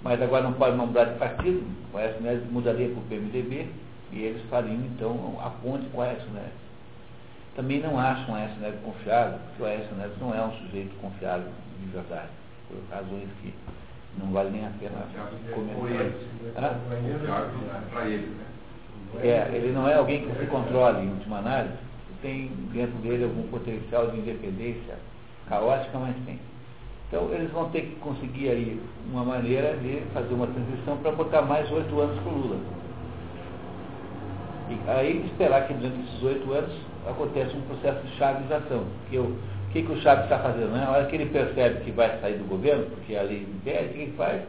Mas 0.02 0.22
agora 0.22 0.44
não 0.44 0.52
pode 0.52 0.76
mudar 0.76 1.04
de 1.04 1.18
partido, 1.18 1.64
o 1.92 1.96
Aécio 1.96 2.22
Neves 2.22 2.50
mudaria 2.50 2.88
para 2.88 2.98
o 2.98 3.02
PMDB 3.02 3.66
e 4.12 4.22
eles 4.22 4.42
fariam 4.48 4.76
então 4.76 5.36
a 5.42 5.50
ponte 5.50 5.86
com 5.88 5.98
o 5.98 6.02
Aécio 6.02 6.30
Neves. 6.32 6.66
Também 7.56 7.80
não 7.80 7.98
acham 7.98 8.34
o 8.34 8.36
Aécio 8.36 8.60
Neves 8.60 8.80
confiável, 8.84 9.38
porque 9.38 9.62
o 9.62 9.66
Aécio 9.66 9.96
Neves 9.96 10.18
não 10.20 10.34
é 10.34 10.42
um 10.42 10.52
sujeito 10.52 10.94
confiável 11.00 11.50
de 11.80 11.86
verdade, 11.86 12.28
por 12.68 12.78
razões 12.94 13.28
que 13.42 13.52
não 14.18 14.32
vale 14.32 14.50
nem 14.50 14.64
a 14.64 14.70
pena 14.78 15.06
comentar. 15.54 16.06
É, 19.22 19.50
ele 19.54 19.72
não 19.72 19.88
é 19.88 19.94
alguém 19.94 20.22
que 20.22 20.38
se 20.38 20.46
controle 20.46 21.04
em 21.04 21.10
última 21.10 21.38
análise, 21.38 21.74
tem 22.22 22.48
dentro 22.72 22.96
dele 22.98 23.24
algum 23.24 23.46
potencial 23.48 24.10
de 24.10 24.18
independência 24.18 24.96
caótica, 25.48 25.98
mas 25.98 26.14
tem. 26.24 26.38
Então 27.08 27.32
eles 27.32 27.50
vão 27.52 27.68
ter 27.70 27.82
que 27.82 27.96
conseguir 27.96 28.48
aí 28.48 28.80
uma 29.10 29.24
maneira 29.24 29.76
de 29.76 30.02
fazer 30.12 30.34
uma 30.34 30.46
transição 30.48 30.96
para 30.98 31.12
botar 31.12 31.42
mais 31.42 31.70
oito 31.70 32.00
anos 32.00 32.20
para 32.20 32.32
o 32.32 32.36
Lula. 32.36 32.58
E 34.68 34.90
aí 34.90 35.24
esperar 35.26 35.68
que 35.68 35.74
durante 35.74 36.00
esses 36.08 36.22
oito 36.22 36.52
anos 36.52 36.74
aconteça 37.08 37.56
um 37.56 37.60
processo 37.62 38.04
de 38.04 38.16
chavização. 38.16 38.84
Que 39.08 39.18
o 39.18 39.36
que, 39.72 39.82
que 39.82 39.92
o 39.92 40.00
Chaves 40.00 40.24
está 40.24 40.38
fazendo? 40.38 40.72
Né? 40.72 40.80
Na 40.80 40.90
hora 40.90 41.06
que 41.06 41.16
ele 41.16 41.26
percebe 41.26 41.84
que 41.84 41.90
vai 41.90 42.18
sair 42.20 42.38
do 42.38 42.48
governo, 42.48 42.86
porque 42.86 43.14
a 43.14 43.22
lei 43.22 43.42
impede, 43.42 43.84
o 43.84 43.92
que 43.92 43.98
ele 43.98 44.14
faz? 44.16 44.42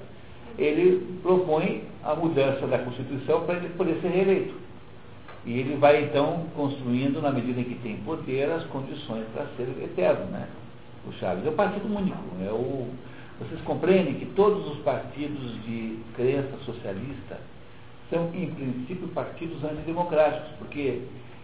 Ele 0.57 1.19
propõe 1.21 1.83
a 2.03 2.15
mudança 2.15 2.65
da 2.65 2.79
Constituição 2.79 3.41
para 3.41 3.55
ele 3.55 3.69
poder 3.69 3.99
ser 4.01 4.07
reeleito. 4.07 4.55
E 5.45 5.60
ele 5.60 5.75
vai 5.77 6.03
então 6.03 6.45
construindo, 6.55 7.21
na 7.21 7.31
medida 7.31 7.60
em 7.60 7.63
que 7.63 7.75
tem 7.75 7.97
poder, 7.97 8.49
as 8.51 8.63
condições 8.65 9.25
para 9.33 9.45
ser 9.55 9.67
eterno. 9.83 10.25
Né? 10.25 10.47
O 11.07 11.13
Chaves. 11.13 11.45
É 11.45 11.49
o 11.49 11.53
partido 11.53 11.85
único. 11.93 12.17
É 12.41 12.51
o, 12.51 12.87
vocês 13.39 13.61
compreendem 13.61 14.15
que 14.15 14.25
todos 14.27 14.67
os 14.71 14.79
partidos 14.79 15.63
de 15.63 15.99
crença 16.15 16.57
socialista 16.65 17.39
são, 18.09 18.31
em 18.33 18.49
princípio, 18.49 19.07
partidos 19.09 19.63
antidemocráticos, 19.63 20.49
porque 20.57 21.01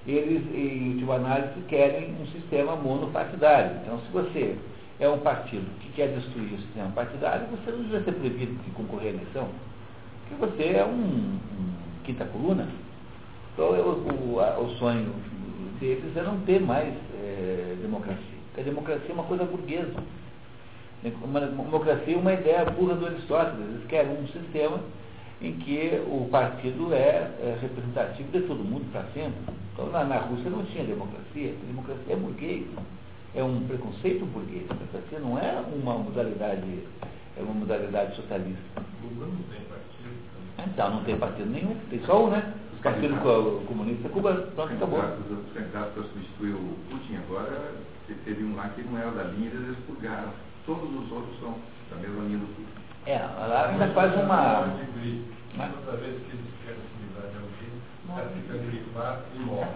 eles, 0.08 0.43
em 0.54 0.93
última 0.93 1.15
análise, 1.15 1.62
querem 1.67 2.15
um 2.19 2.26
sistema 2.28 2.76
monopartidário. 2.76 3.78
Então, 3.84 3.99
se 3.99 4.12
você 4.12 4.58
é 4.99 5.08
um 5.08 5.19
partido 5.19 5.65
que 5.80 5.91
quer 5.93 6.08
destruir 6.10 6.54
o 6.54 6.62
sistema 6.62 6.89
partidário, 6.91 7.47
você 7.47 7.71
não 7.71 7.84
deve 7.84 8.06
ser 8.06 8.12
proibido 8.13 8.54
de 8.63 8.71
concorrer 8.71 9.12
à 9.12 9.13
eleição, 9.15 9.47
porque 10.21 10.45
você 10.45 10.78
é 10.78 10.86
um, 10.86 10.89
um 10.89 11.73
quinta 12.04 12.26
coluna. 12.26 12.67
Então, 13.54 13.69
o, 13.69 14.34
o, 14.34 14.39
a, 14.39 14.60
o 14.60 14.69
sonho 14.78 15.13
deles 15.80 16.15
é 16.17 16.23
não 16.23 16.39
ter 16.41 16.60
mais 16.60 16.93
é, 17.15 17.76
democracia. 17.82 18.33
A 18.58 18.62
democracia 18.62 19.10
é 19.10 19.13
uma 19.13 19.24
coisa 19.24 19.46
burguesa. 19.46 19.94
Uma 21.24 21.42
democracia 21.42 22.16
é 22.16 22.18
uma 22.18 22.34
ideia 22.34 22.66
burra 22.66 22.96
do 22.96 23.06
Aristóteles. 23.06 23.60
Eles 23.60 23.88
querem 23.88 24.12
um 24.12 24.28
sistema 24.28 24.80
em 25.42 25.54
que 25.54 26.02
o 26.08 26.30
partido 26.32 26.94
é, 26.94 27.30
é 27.42 27.58
representativo 27.62 28.32
de 28.32 28.42
todo 28.48 28.63
mundo 28.63 28.89
para 28.92 29.04
sempre. 29.13 29.39
Então, 29.74 29.89
na, 29.89 30.04
na, 30.04 30.18
Rússia 30.18 30.50
não 30.50 30.63
tinha 30.66 30.86
democracia. 30.86 31.54
A 31.62 31.66
democracia 31.66 32.13
é 32.13 32.16
burguês. 32.16 32.66
É 33.36 33.44
um 33.44 33.62
preconceito 33.68 34.26
burguês. 34.28 34.63
A 34.70 34.74
democracia 34.76 35.20
não 35.20 35.38
é 35.38 35.62
uma 35.76 35.98
modalidade, 35.98 36.80
é 37.38 37.42
uma 37.42 37.54
modalidade 37.54 38.16
socialista. 38.16 38.62
Cuba 39.02 39.26
não 39.26 39.44
tem 39.52 39.62
partido. 39.68 39.94
Então, 40.66 40.89
não 40.92 41.04
tem 41.04 41.18
partido 41.18 41.50
nenhum. 41.50 41.76
Tem 41.89 42.00
só 42.06 42.26
um, 42.26 42.30
né? 42.30 42.54
O 42.84 42.91
Partido 42.91 43.15
Comunista 43.65 44.10
Cuba, 44.10 44.34
pronto, 44.56 44.74
acabou. 44.74 45.00
Os 45.00 45.32
outros 45.32 45.54
candidatos 45.54 45.93
para 45.93 46.04
substituir 46.04 46.52
o 46.52 46.76
Putin 46.91 47.15
agora, 47.15 47.72
teve 48.26 48.43
um 48.43 48.58
lá 48.58 48.67
que 48.76 48.84
não 48.84 49.00
era 49.00 49.10
da 49.12 49.24
linha, 49.24 49.52
eles 49.54 49.78
expurgaram. 49.78 50.34
Todos 50.65 50.84
os 50.84 51.10
outros 51.10 51.39
são 51.39 51.56
da 51.89 51.96
mesma 51.96 52.26
linha 52.26 52.39
do 52.39 52.48
Putin. 52.48 52.67
É, 53.06 53.19
lá 53.19 53.69
ainda 53.69 53.88
faz 53.93 54.13
uma. 54.15 54.67
Toda 55.86 55.96
vez 55.96 56.22
que 56.24 56.32
eles 56.36 56.46
querem 56.65 56.82
se 56.84 56.98
livrar 57.00 57.32
de 57.32 57.38
alguém, 57.38 57.72
o 58.04 58.08
cara 58.12 58.28
fica 58.36 58.58
grifado 58.58 59.24
e 59.34 59.39
morre. 59.39 59.69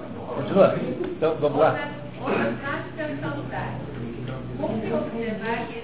Continua? 0.36 0.74
Então, 1.04 1.36
vamos 1.38 1.58
lá. 1.58 1.76
Outra 2.22 2.52
prática 2.60 3.16
salutar. 3.20 3.74
Como 4.58 4.80
se 4.80 4.86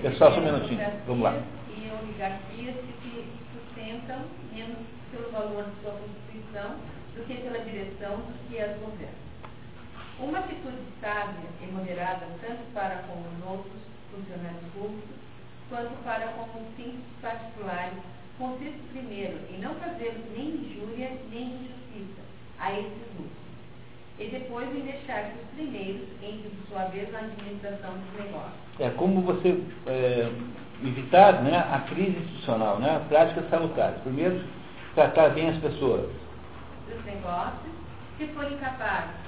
que 0.07 0.13
Pessoal, 0.13 0.35
só 0.35 0.41
um 0.41 0.45
minutinho. 0.45 0.81
Vamos 1.07 1.23
lá. 1.25 1.35
E 1.69 1.91
oligarquias 1.91 2.77
se 2.77 3.25
sustentam 3.53 4.21
menos 4.53 4.79
pelo 5.11 5.31
valor 5.33 5.65
de 5.65 5.83
sua 5.83 5.93
constituição 5.93 6.77
do 7.15 7.27
que 7.27 7.35
pela 7.35 7.59
direção 7.65 8.17
dos 8.17 8.37
que 8.49 8.61
as 8.61 8.79
governam. 8.79 9.27
Uma 10.21 10.39
atitude 10.39 10.79
sábia 11.01 11.51
e 11.61 11.67
moderada 11.73 12.27
tanto 12.41 12.73
para 12.73 13.03
com 13.09 13.19
os 13.19 13.51
outros 13.51 13.83
funcionários 14.13 14.73
públicos 14.73 15.17
quanto 15.69 16.05
para 16.05 16.29
com 16.29 16.61
os 16.61 16.75
fins 16.77 17.01
particulares 17.21 17.99
consiste 18.39 18.81
primeiro 18.93 19.39
em 19.51 19.59
não 19.59 19.75
fazer 19.75 20.15
nem 20.35 20.49
injúria 20.49 21.11
nem 21.31 21.47
injustiça 21.47 22.23
a 22.59 22.73
esses 22.73 23.09
últimos 23.19 23.46
e 24.19 24.29
depois 24.29 24.69
em 24.75 24.81
deixar 24.81 25.31
que 25.31 25.39
os 25.39 25.49
primeiros 25.55 26.03
entrem 26.23 26.51
de 26.51 26.69
sua 26.69 26.85
vez 26.87 27.11
na 27.13 27.19
administração 27.19 27.93
dos 27.93 28.25
negócios. 28.25 28.81
É 28.81 28.91
como 28.91 29.21
você 29.23 29.61
é, 29.87 30.31
evitar 30.83 31.43
né, 31.43 31.59
a 31.59 31.81
crise 31.81 32.19
institucional, 32.19 32.79
né, 32.79 33.05
práticas 33.09 33.49
salutares. 33.51 33.99
Primeiro, 34.03 34.43
tratar 34.95 35.31
bem 35.31 35.51
as 35.51 35.59
pessoas. 35.59 36.09
Dos 36.89 37.05
negócios, 37.05 37.73
se 38.19 38.27
forem 38.29 38.57
capazes 38.59 39.27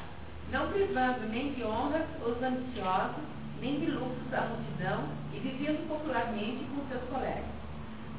não 0.50 0.68
privando 0.68 1.28
nem 1.28 1.52
de 1.52 1.64
honras 1.64 2.06
os 2.24 2.42
ambiciosos, 2.42 3.22
nem 3.60 3.80
de 3.80 3.90
lucros 3.90 4.32
a 4.32 4.40
multidão, 4.42 5.04
e 5.32 5.38
vivendo 5.40 5.86
popularmente 5.88 6.64
com 6.64 6.88
seus 6.88 7.02
colegas. 7.10 7.44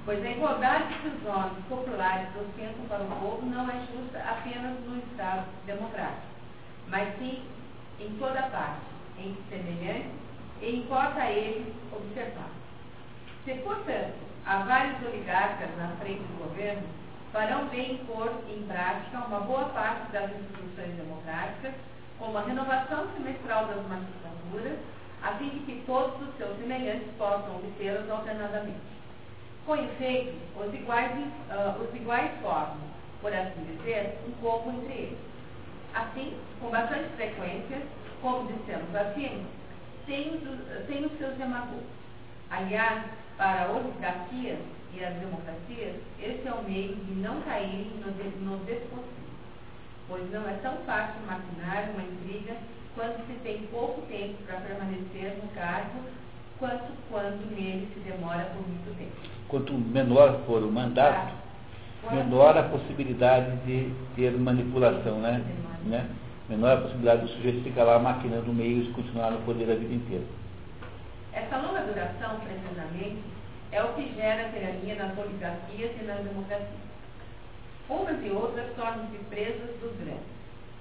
Pois 0.06 0.24
a 0.24 0.30
igualdade 0.30 0.94
que 1.02 1.08
os 1.08 1.26
homens 1.26 1.66
populares 1.68 2.30
ostentam 2.36 2.86
para 2.88 3.04
o 3.04 3.08
povo 3.20 3.46
não 3.46 3.70
é 3.70 3.80
justa 3.92 4.20
apenas 4.20 4.80
no 4.86 4.98
Estado 4.98 5.46
democrático, 5.66 6.22
mas 6.90 7.18
sim 7.18 7.44
em 8.00 8.10
toda 8.18 8.42
parte, 8.44 8.82
em 9.18 9.36
semelhante, 9.50 10.10
e 10.62 10.78
importa 10.78 11.22
a 11.22 11.32
eles 11.32 11.74
observar. 11.92 12.50
Se, 13.46 13.54
portanto, 13.56 14.16
há 14.46 14.60
vários 14.60 15.02
oligarcas 15.06 15.70
na 15.78 15.90
frente 16.00 16.22
do 16.22 16.48
governo, 16.48 16.84
farão 17.32 17.68
bem 17.68 17.98
pôr 18.08 18.32
em 18.50 18.64
prática 18.64 19.18
uma 19.28 19.42
boa 19.42 19.66
parte 19.70 20.12
das 20.12 20.32
instituições 20.32 20.96
democráticas 20.96 21.74
como 22.18 22.38
a 22.38 22.42
renovação 22.42 23.08
semestral 23.16 23.66
das 23.68 23.88
magistraturas, 23.88 24.80
a 25.24 25.34
fim 25.34 25.50
de 25.50 25.60
que 25.60 25.84
todos 25.86 26.28
os 26.28 26.36
seus 26.38 26.58
semelhantes 26.58 27.08
possam 27.18 27.56
obtê-las 27.56 28.10
alternadamente. 28.10 28.80
Com 29.66 29.76
efeito, 29.76 30.36
os 30.58 30.74
iguais, 30.74 31.12
uh, 31.18 31.82
os 31.82 31.96
iguais 31.96 32.32
formam, 32.42 32.78
por 33.22 33.34
assim 33.34 33.64
dizer, 33.64 34.18
um 34.28 34.32
pouco 34.42 34.70
entre 34.70 34.94
eles. 34.94 35.29
Assim, 35.94 36.38
com 36.60 36.70
bastante 36.70 37.10
frequência, 37.16 37.82
como 38.22 38.52
dissemos 38.52 38.96
acima, 38.96 39.44
tem 40.06 40.36
os, 40.36 40.88
tem 40.88 41.06
os 41.06 41.18
seus 41.18 41.36
demagogos. 41.36 41.84
Aliás, 42.50 43.04
para 43.38 43.66
a 43.66 43.72
oligarquia 43.72 44.58
e 44.94 45.04
as 45.04 45.14
democracias, 45.16 45.96
esse 46.20 46.48
é 46.48 46.52
o 46.52 46.64
meio 46.64 46.96
de 46.96 47.14
não 47.16 47.42
caírem 47.42 47.92
no, 48.02 48.52
no 48.52 48.66
despotismo 48.66 49.20
pois 50.10 50.30
não 50.32 50.50
é 50.50 50.54
tão 50.64 50.76
fácil 50.88 51.22
maquinar 51.28 51.92
uma 51.94 52.02
intriga 52.02 52.58
quando 52.96 53.26
se 53.28 53.34
tem 53.44 53.68
pouco 53.72 54.02
tempo 54.08 54.42
para 54.46 54.58
permanecer 54.58 55.38
no 55.42 55.48
cargo, 55.50 56.00
quanto 56.58 56.92
quando 57.10 57.56
nele 57.56 57.88
se 57.94 58.00
demora 58.00 58.46
por 58.46 58.68
muito 58.68 58.98
tempo. 58.98 59.12
Quanto 59.48 59.74
menor 59.74 60.42
for 60.46 60.64
o 60.64 60.72
mandato, 60.72 61.34
menor 62.12 62.58
a 62.58 62.64
possibilidade 62.64 63.56
de 63.66 63.94
ter 64.16 64.32
manipulação, 64.32 65.20
né? 65.20 65.44
né? 65.84 66.10
Menor 66.48 66.78
a 66.78 66.82
possibilidade 66.82 67.22
do 67.22 67.28
sujeito 67.30 67.64
ficar 67.64 67.84
lá 67.84 68.00
maquinando 68.00 68.54
meios 68.54 68.88
de 68.88 68.94
continuar 68.94 69.32
no 69.32 69.40
poder 69.42 69.72
a 69.72 69.76
vida 69.76 69.94
inteira. 69.94 70.24
Essa 71.34 71.58
longa 71.58 71.82
duração, 71.82 72.40
precisamente, 72.40 73.22
é 73.72 73.84
o 73.84 73.94
que 73.94 74.14
gera 74.16 74.48
a 74.48 74.50
tirania 74.50 74.96
nas 74.96 75.18
oligarquias 75.18 75.92
e 76.02 76.06
nas 76.06 76.24
democracias. 76.24 76.90
Umas 77.88 78.24
e 78.24 78.30
outras 78.30 78.74
tornam-se 78.76 79.18
presas 79.30 79.76
dos 79.80 79.96
grandes. 79.98 80.40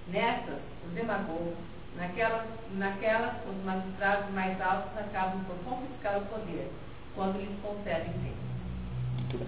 Nessas, 0.08 0.60
os 0.86 0.94
demagogos, 0.94 1.54
naquelas, 1.96 2.46
naquelas, 2.72 3.34
os 3.46 3.64
magistrados 3.64 4.30
mais 4.32 4.58
altos 4.60 4.96
acabam 4.96 5.44
por 5.44 5.56
confiscar 5.64 6.18
o 6.18 6.26
poder, 6.26 6.70
quando 7.14 7.38
lhes 7.38 7.60
concedem 7.62 8.12
tempo. 8.12 9.46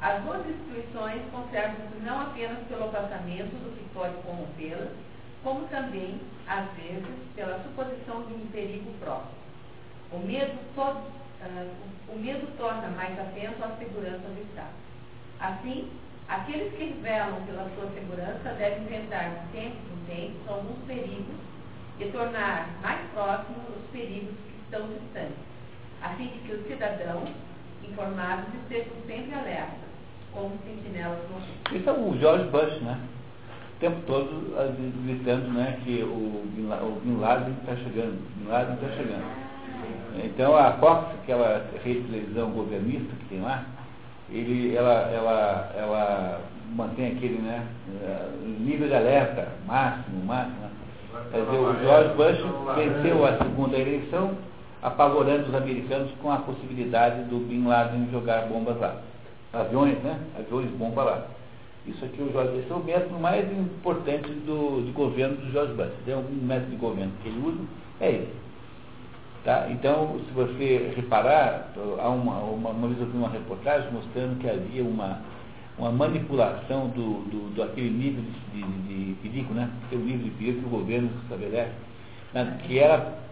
As 0.00 0.22
duas 0.22 0.46
instituições 0.46 1.22
conservam-se 1.30 1.96
não 2.04 2.20
apenas 2.20 2.58
pelo 2.68 2.90
passamento 2.90 3.56
do 3.64 3.76
que 3.76 3.94
pode 3.94 4.14
corrompê-las, 4.22 4.90
como 5.42 5.66
também, 5.68 6.20
às 6.46 6.70
vezes, 6.72 7.14
pela 7.34 7.62
suposição 7.62 8.22
de 8.24 8.34
um 8.34 8.46
perigo 8.48 8.92
próximo. 9.00 9.30
O 10.12 10.18
medo, 10.18 10.58
uh, 10.76 11.72
o 12.08 12.18
medo 12.18 12.46
torna 12.58 12.88
mais 12.88 13.18
atento 13.18 13.64
à 13.64 13.76
segurança 13.76 14.28
do 14.28 14.42
Estado. 14.42 14.74
Assim, 15.40 15.90
Aqueles 16.28 16.74
que 16.74 16.86
velam 17.02 17.40
pela 17.46 17.70
sua 17.76 17.88
segurança 17.92 18.52
devem 18.58 18.82
enfrentar 18.82 19.30
de 19.30 19.52
tempo 19.52 19.76
em 19.92 20.04
tempo 20.06 20.52
alguns 20.52 20.84
perigos 20.84 21.36
e 22.00 22.04
tornar 22.06 22.68
mais 22.82 23.00
próximos 23.12 23.62
os 23.68 23.90
perigos 23.92 24.34
que 24.34 24.60
estão 24.64 24.88
distantes, 24.88 25.38
a 26.02 26.08
fim 26.16 26.26
de 26.26 26.38
que 26.40 26.52
os 26.52 26.66
cidadãos 26.66 27.30
informados 27.84 28.52
estejam 28.54 28.92
sempre 29.06 29.34
alertas, 29.34 29.85
como 30.36 30.52
sentinelas 30.64 31.18
Isso 31.72 31.88
é 31.88 31.92
o 31.92 32.16
George 32.18 32.44
Bush, 32.50 32.80
né? 32.82 33.00
O 33.76 33.80
tempo 33.80 33.96
todo 34.06 34.54
gritando 35.04 35.48
né, 35.48 35.78
que 35.84 36.02
o 36.02 36.42
Bin 36.54 37.18
Laden 37.20 37.54
está 37.60 37.76
chegando, 37.76 38.18
Bin 38.36 38.48
Laden 38.48 38.74
está 38.74 38.88
chegando. 38.96 39.46
Então 40.24 40.56
a 40.56 40.72
Fox, 40.72 41.14
aquela 41.22 41.64
rede 41.84 42.00
de 42.00 42.08
televisão 42.08 42.50
governista 42.50 43.14
que 43.16 43.24
tem 43.28 43.40
lá, 43.42 43.64
ele, 44.30 44.74
ela, 44.74 45.10
ela, 45.12 45.72
ela 45.76 46.40
mantém 46.74 47.12
aquele 47.12 47.38
né, 47.38 47.66
nível 48.60 48.88
de 48.88 48.94
alerta 48.94 49.48
máximo, 49.66 50.24
máximo. 50.24 50.56
Né? 50.56 50.70
Quer 51.32 51.44
dizer, 51.44 51.58
o 51.58 51.80
George 51.80 52.14
Bush 52.14 52.76
venceu 52.76 53.26
a 53.26 53.36
segunda 53.36 53.76
eleição, 53.76 54.32
apavorando 54.82 55.48
os 55.48 55.54
americanos 55.54 56.10
com 56.22 56.30
a 56.30 56.38
possibilidade 56.38 57.24
do 57.24 57.46
Bin 57.46 57.66
Laden 57.66 58.08
jogar 58.10 58.46
bombas 58.46 58.78
lá. 58.80 58.96
Aviões, 59.52 59.98
né? 60.02 60.18
Aviões 60.38 60.70
bomba 60.72 61.02
lá. 61.02 61.26
Isso 61.86 62.04
aqui 62.04 62.20
o 62.20 62.32
George 62.32 62.52
Bush 62.52 62.70
é 62.70 62.74
o 62.74 62.84
método 62.84 63.18
mais 63.20 63.50
importante 63.52 64.28
do, 64.28 64.84
de 64.84 64.90
governo 64.90 65.36
do 65.36 65.52
George 65.52 65.72
Bush. 65.74 65.92
Tem 66.04 66.14
algum 66.14 66.34
método 66.34 66.70
de 66.70 66.76
governo 66.76 67.12
que 67.22 67.28
ele 67.28 67.46
usa, 67.46 67.60
é 68.00 68.10
esse. 68.10 68.46
Tá? 69.44 69.68
Então, 69.70 70.18
se 70.26 70.32
você 70.32 70.92
reparar, 70.96 71.72
há 72.00 72.08
uma, 72.08 72.40
uma, 72.40 72.70
uma 72.70 72.88
vez 72.88 73.00
eu 73.00 73.06
vi 73.06 73.16
uma 73.16 73.28
reportagem 73.28 73.92
mostrando 73.92 74.40
que 74.40 74.50
havia 74.50 74.82
uma, 74.82 75.20
uma 75.78 75.92
manipulação 75.92 76.88
do, 76.88 77.22
do, 77.30 77.54
do 77.54 77.62
aquele 77.62 77.90
nível 77.90 78.24
de, 78.52 78.62
de, 78.62 79.04
de 79.04 79.14
perigo, 79.22 79.54
né? 79.54 79.70
Um 79.92 79.98
nível 79.98 80.24
de 80.24 80.30
perigo 80.30 80.60
que 80.60 80.66
o 80.66 80.70
governo 80.70 81.08
estabelece, 81.22 81.70
né? 82.34 82.58
que 82.66 82.80
era 82.80 83.26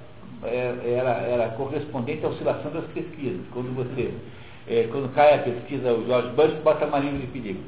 é, 0.45 0.97
era, 0.99 1.11
era 1.11 1.49
correspondente 1.51 2.25
à 2.25 2.29
oscilação 2.29 2.71
das 2.71 2.85
pesquisas. 2.87 3.41
Quando 3.53 3.75
você, 3.75 4.13
é, 4.69 4.89
quando 4.91 5.15
cai 5.15 5.35
a 5.35 5.43
pesquisa, 5.43 5.93
o 5.93 6.07
George 6.07 6.29
Bush 6.31 6.55
bota 6.63 6.87
Marinho 6.87 7.21
de 7.21 7.27
perigo. 7.29 7.63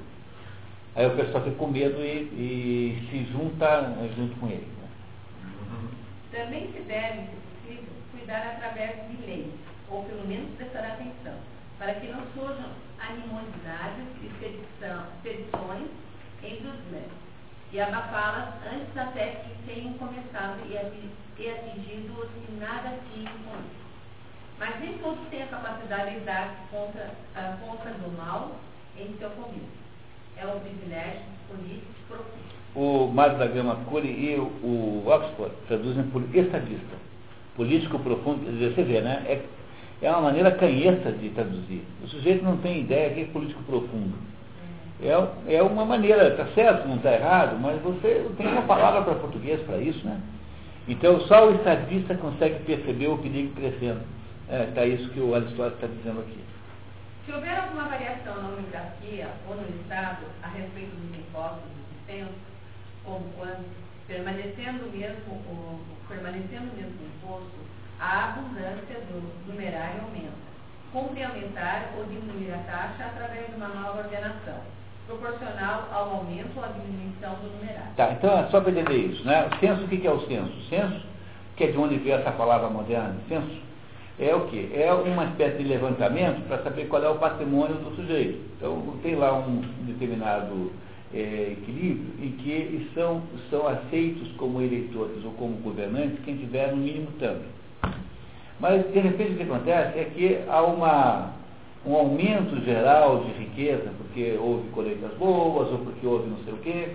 Aí 0.94 1.06
o 1.06 1.16
pessoal 1.16 1.44
fica 1.44 1.56
com 1.56 1.66
medo 1.66 2.00
e, 2.00 2.28
e 2.32 3.08
se 3.10 3.32
junta 3.32 3.94
junto 4.16 4.34
com 4.40 4.48
ele. 4.48 4.66
Né? 4.80 4.88
Também 6.32 6.72
se 6.72 6.80
deve, 6.80 7.20
se 7.22 7.36
possível, 7.62 7.92
cuidar 8.12 8.56
através 8.56 8.96
de 9.10 9.26
leis, 9.26 9.52
ou 9.90 10.04
pelo 10.04 10.26
menos 10.26 10.50
prestar 10.56 10.80
atenção, 10.80 11.34
para 11.78 11.94
que 11.94 12.06
não 12.06 12.22
surjam 12.34 12.70
animosidades 12.98 14.06
e 14.22 14.26
expedições 14.26 15.88
entre 16.42 16.68
os 16.68 16.90
médicos 16.90 17.26
e 17.72 17.80
abafá-las 17.80 18.54
antes 18.72 18.96
até 18.96 19.42
que 19.42 19.50
tenham 19.66 19.92
começado 19.94 20.60
e 20.66 20.78
atingido 20.78 22.20
os 22.20 22.30
que 22.30 22.52
nada 22.58 22.98
tinham 23.12 23.32
com 23.44 23.58
isso. 23.58 23.85
Mas 24.58 24.80
nem 24.80 24.94
todos 24.98 25.26
têm 25.28 25.42
a 25.42 25.46
capacidade 25.46 26.14
de 26.14 26.20
dar 26.20 26.54
contra, 26.70 27.10
a 27.34 27.56
conta 27.60 27.90
do 27.90 28.16
mal 28.16 28.52
em 28.98 29.14
seu 29.18 29.30
convívio. 29.30 29.68
É 30.36 30.46
o 30.46 30.60
privilégio 30.60 31.20
dos 31.20 31.56
políticos 31.56 31.96
profundos. 32.08 32.56
O 32.74 33.06
Mário 33.08 33.38
da 33.38 33.46
Gama 33.46 33.76
Cury 33.86 34.08
e 34.08 34.36
o, 34.38 35.02
Oxford 35.06 35.54
traduzem 35.66 36.04
por 36.04 36.22
estadista. 36.34 36.96
Político 37.56 37.98
profundo, 37.98 38.44
você 38.44 38.82
vê, 38.82 39.00
né? 39.00 39.22
É, 39.26 39.42
é 40.02 40.10
uma 40.10 40.22
maneira 40.22 40.50
canheta 40.50 41.10
de 41.12 41.30
traduzir. 41.30 41.82
O 42.02 42.08
sujeito 42.08 42.44
não 42.44 42.58
tem 42.58 42.80
ideia 42.80 43.14
que 43.14 43.22
é 43.22 43.24
político 43.26 43.62
profundo 43.62 44.14
é, 45.02 45.56
é 45.56 45.62
uma 45.62 45.84
maneira, 45.84 46.28
está 46.28 46.46
certo, 46.54 46.88
não 46.88 46.96
está 46.96 47.12
errado, 47.12 47.58
mas 47.60 47.80
você 47.82 48.26
tem 48.36 48.46
uma 48.46 48.62
palavra 48.62 49.02
para 49.02 49.14
português 49.16 49.60
para 49.62 49.78
isso, 49.78 50.04
né? 50.06 50.18
Então 50.88 51.20
só 51.22 51.48
o 51.48 51.54
estadista 51.56 52.14
consegue 52.14 52.60
perceber 52.64 53.08
o 53.08 53.18
perigo 53.18 53.52
crescendo. 53.54 54.00
Está 54.48 54.56
é, 54.56 54.66
tá 54.66 54.86
isso 54.86 55.10
que 55.10 55.18
o 55.18 55.34
Aristóteles 55.34 55.74
está 55.74 55.86
dizendo 55.88 56.20
aqui. 56.20 56.38
Se 57.24 57.32
houver 57.32 57.58
alguma 57.58 57.88
variação 57.88 58.40
na 58.40 58.48
oligarquia 58.50 59.26
ou 59.48 59.56
no 59.56 59.68
Estado 59.80 60.26
a 60.44 60.46
respeito 60.46 60.94
dos 60.94 61.18
impostos 61.18 61.64
existentes, 61.74 62.38
como 63.04 63.24
quando, 63.36 63.66
permanecendo 64.06 64.86
mesmo 64.92 65.34
o, 65.34 65.80
permanecendo 66.06 66.70
o 66.70 66.76
mesmo 66.76 66.94
imposto, 67.06 67.58
a 67.98 68.26
abundância 68.26 69.00
do 69.10 69.50
numerário 69.50 70.02
aumenta. 70.02 70.46
Cumpre 70.92 71.24
aumentar 71.24 71.90
ou 71.98 72.04
diminuir 72.04 72.52
a 72.54 72.58
taxa 72.58 73.06
através 73.06 73.48
de 73.48 73.56
uma 73.56 73.68
nova 73.68 73.98
ordenação 73.98 74.60
proporcional 75.08 75.88
ao 75.90 76.10
aumento 76.18 76.56
ou 76.56 76.64
à 76.64 76.68
diminuição 76.68 77.34
do 77.34 77.50
numerário. 77.58 77.94
Tá, 77.96 78.12
então 78.12 78.38
é 78.38 78.46
só 78.48 78.60
para 78.60 78.70
entender 78.70 78.96
isso, 78.96 79.24
né? 79.24 79.48
O 79.48 79.58
censo, 79.58 79.82
o 79.82 79.88
que 79.88 80.06
é 80.06 80.10
o 80.10 80.20
censo? 80.28 80.52
O 80.56 80.62
censo, 80.68 81.02
que 81.56 81.64
é 81.64 81.70
de 81.72 81.78
onde 81.78 81.96
veio 81.98 82.14
essa 82.14 82.30
palavra 82.30 82.68
moderna, 82.68 83.16
censo, 83.28 83.65
é 84.18 84.34
o 84.34 84.46
que? 84.46 84.70
É 84.74 84.92
uma 84.92 85.26
espécie 85.26 85.58
de 85.58 85.64
levantamento 85.64 86.46
para 86.48 86.62
saber 86.62 86.86
qual 86.86 87.02
é 87.02 87.08
o 87.08 87.16
patrimônio 87.16 87.76
do 87.76 87.94
sujeito. 87.96 88.38
Então 88.56 88.94
tem 89.02 89.14
lá 89.14 89.36
um 89.36 89.60
determinado 89.86 90.72
é, 91.12 91.52
equilíbrio 91.52 92.14
em 92.22 92.30
que 92.32 92.90
são, 92.94 93.22
são 93.50 93.68
aceitos 93.68 94.28
como 94.38 94.62
eleitores 94.62 95.22
ou 95.24 95.32
como 95.32 95.56
governantes 95.56 96.18
quem 96.24 96.36
tiver 96.36 96.70
no 96.70 96.78
mínimo 96.78 97.08
tanto. 97.18 97.44
Mas 98.58 98.90
de 98.90 98.98
repente 98.98 99.32
o 99.32 99.36
que 99.36 99.42
acontece 99.42 99.98
é 99.98 100.04
que 100.04 100.38
há 100.48 100.62
uma 100.62 101.32
um 101.86 101.94
aumento 101.94 102.60
geral 102.64 103.24
de 103.24 103.32
riqueza, 103.32 103.90
porque 103.96 104.36
houve 104.40 104.68
colheitas 104.70 105.12
boas 105.18 105.70
ou 105.70 105.78
porque 105.78 106.06
houve 106.06 106.28
não 106.28 106.38
sei 106.44 106.52
o 106.52 106.56
quê. 106.58 106.88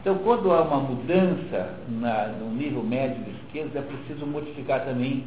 Então, 0.00 0.16
quando 0.18 0.50
há 0.52 0.62
uma 0.62 0.80
mudança 0.80 1.74
na, 1.88 2.28
no 2.28 2.50
nível 2.50 2.82
médio 2.82 3.22
de 3.24 3.30
riqueza, 3.30 3.78
é 3.78 3.82
preciso 3.82 4.24
modificar 4.24 4.84
também 4.84 5.24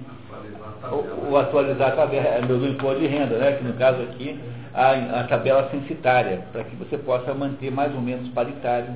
ou, 1.30 1.38
atualizar 1.38 1.90
a 1.90 1.96
tabela 1.96 2.42
do 2.48 2.68
imposto 2.68 3.00
de 3.00 3.08
renda, 3.08 3.38
né? 3.38 3.52
que 3.54 3.64
no 3.64 3.74
caso 3.74 4.02
aqui 4.02 4.40
a, 4.74 5.20
a 5.20 5.24
tabela 5.28 5.70
censitária, 5.70 6.44
para 6.52 6.64
que 6.64 6.76
você 6.78 6.98
possa 6.98 7.34
manter 7.34 7.72
mais 7.72 7.94
ou 7.94 8.02
menos 8.02 8.28
paritário 8.30 8.94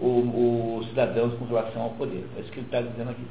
os 0.00 0.86
cidadãos 0.88 1.34
com 1.34 1.44
relação 1.46 1.82
ao 1.82 1.90
poder. 1.90 2.24
É 2.36 2.40
isso 2.40 2.52
que 2.52 2.60
ele 2.60 2.66
está 2.66 2.80
dizendo 2.80 3.10
aqui. 3.10 3.26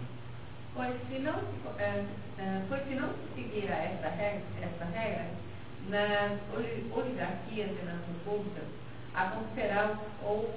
Pois 0.75 0.93
se 1.09 1.19
não, 1.19 1.33
é, 1.79 2.03
é, 2.37 2.61
pois 2.67 2.81
se 2.87 2.93
não 2.93 3.07
se 3.07 3.41
seguir 3.41 3.71
essa 3.71 4.09
regra, 4.09 4.41
essa 4.61 4.85
regra 4.85 5.25
nas 5.89 6.39
oligarquias 6.53 7.69
e 7.69 7.85
nas 7.85 7.99
repúblicas, 8.07 8.65
acontecerá, 9.13 9.97
ou, 10.23 10.53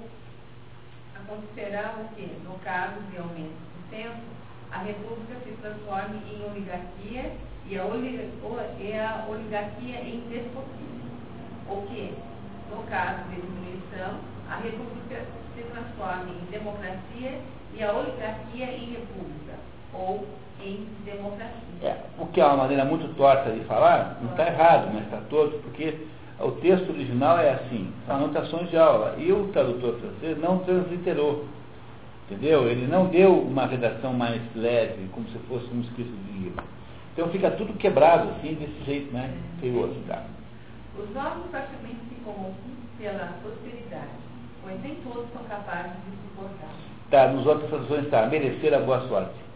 acontecerá 1.15 1.95
o 1.99 2.15
que, 2.15 2.25
no 2.43 2.59
caso 2.59 2.99
de 3.09 3.17
aumento 3.17 3.55
do 3.55 3.89
censo, 3.89 4.21
a 4.71 4.79
república 4.79 5.35
se 5.43 5.51
transforme 5.61 6.21
em 6.31 6.43
oligarquia 6.49 7.33
e 7.65 7.77
a, 7.77 7.83
e 8.79 8.99
a 8.99 9.25
oligarquia 9.29 10.01
em 10.01 10.19
despotismo. 10.29 11.11
O 11.69 11.87
que, 11.87 12.13
no 12.69 12.83
caso 12.83 13.23
de 13.29 13.35
diminuição, 13.35 14.19
a 14.49 14.57
república 14.57 15.25
se 15.55 15.63
transforme 15.63 16.31
em 16.31 16.51
democracia 16.51 17.41
e 17.73 17.83
a 17.83 17.93
oligarquia 17.93 18.65
em 18.65 18.91
república, 18.91 19.55
ou 19.93 20.27
em 20.63 20.87
democracia. 21.03 21.71
É, 21.83 21.97
o 22.19 22.27
que 22.27 22.39
é 22.39 22.45
uma 22.45 22.57
maneira 22.57 22.85
muito 22.85 23.13
torta 23.15 23.51
de 23.51 23.61
falar, 23.61 24.19
não 24.21 24.31
está 24.31 24.47
errado, 24.47 24.91
mas 24.93 25.03
está 25.03 25.17
torto, 25.29 25.57
porque 25.59 25.97
o 26.39 26.51
texto 26.51 26.89
original 26.89 27.39
é 27.39 27.51
assim, 27.51 27.91
são 28.05 28.17
anotações 28.17 28.69
de 28.69 28.77
aula, 28.77 29.15
e 29.17 29.31
o 29.31 29.47
tradutor 29.47 29.99
francês 29.99 30.37
não 30.39 30.59
transliterou. 30.59 31.45
Entendeu? 32.29 32.67
Ele 32.69 32.87
não 32.87 33.07
deu 33.07 33.33
uma 33.33 33.65
redação 33.65 34.13
mais 34.13 34.41
leve, 34.55 35.09
como 35.11 35.27
se 35.29 35.37
fosse 35.39 35.67
um 35.73 35.81
escrito 35.81 36.11
de 36.11 36.39
livro. 36.39 36.63
Então 37.13 37.27
fica 37.29 37.51
tudo 37.51 37.73
quebrado, 37.73 38.29
assim, 38.29 38.53
desse 38.53 38.85
jeito, 38.85 39.11
né? 39.11 39.33
Feioso, 39.59 39.95
tá? 40.07 40.23
Os 40.97 41.13
novos 41.13 41.49
praticamente 41.51 41.99
se 42.09 42.15
corrompem 42.23 42.71
pela 42.97 43.33
prosperidade, 43.41 44.07
pois 44.63 44.81
nem 44.81 44.95
todos 44.95 45.25
são 45.33 45.43
capazes 45.43 45.91
de 45.91 46.29
suportar. 46.29 46.69
Tá, 47.09 47.27
nos 47.27 47.45
outras 47.45 47.69
traduções 47.69 48.05
está, 48.05 48.27
merecer 48.27 48.73
a 48.73 48.79
boa 48.79 49.01
sorte 49.09 49.50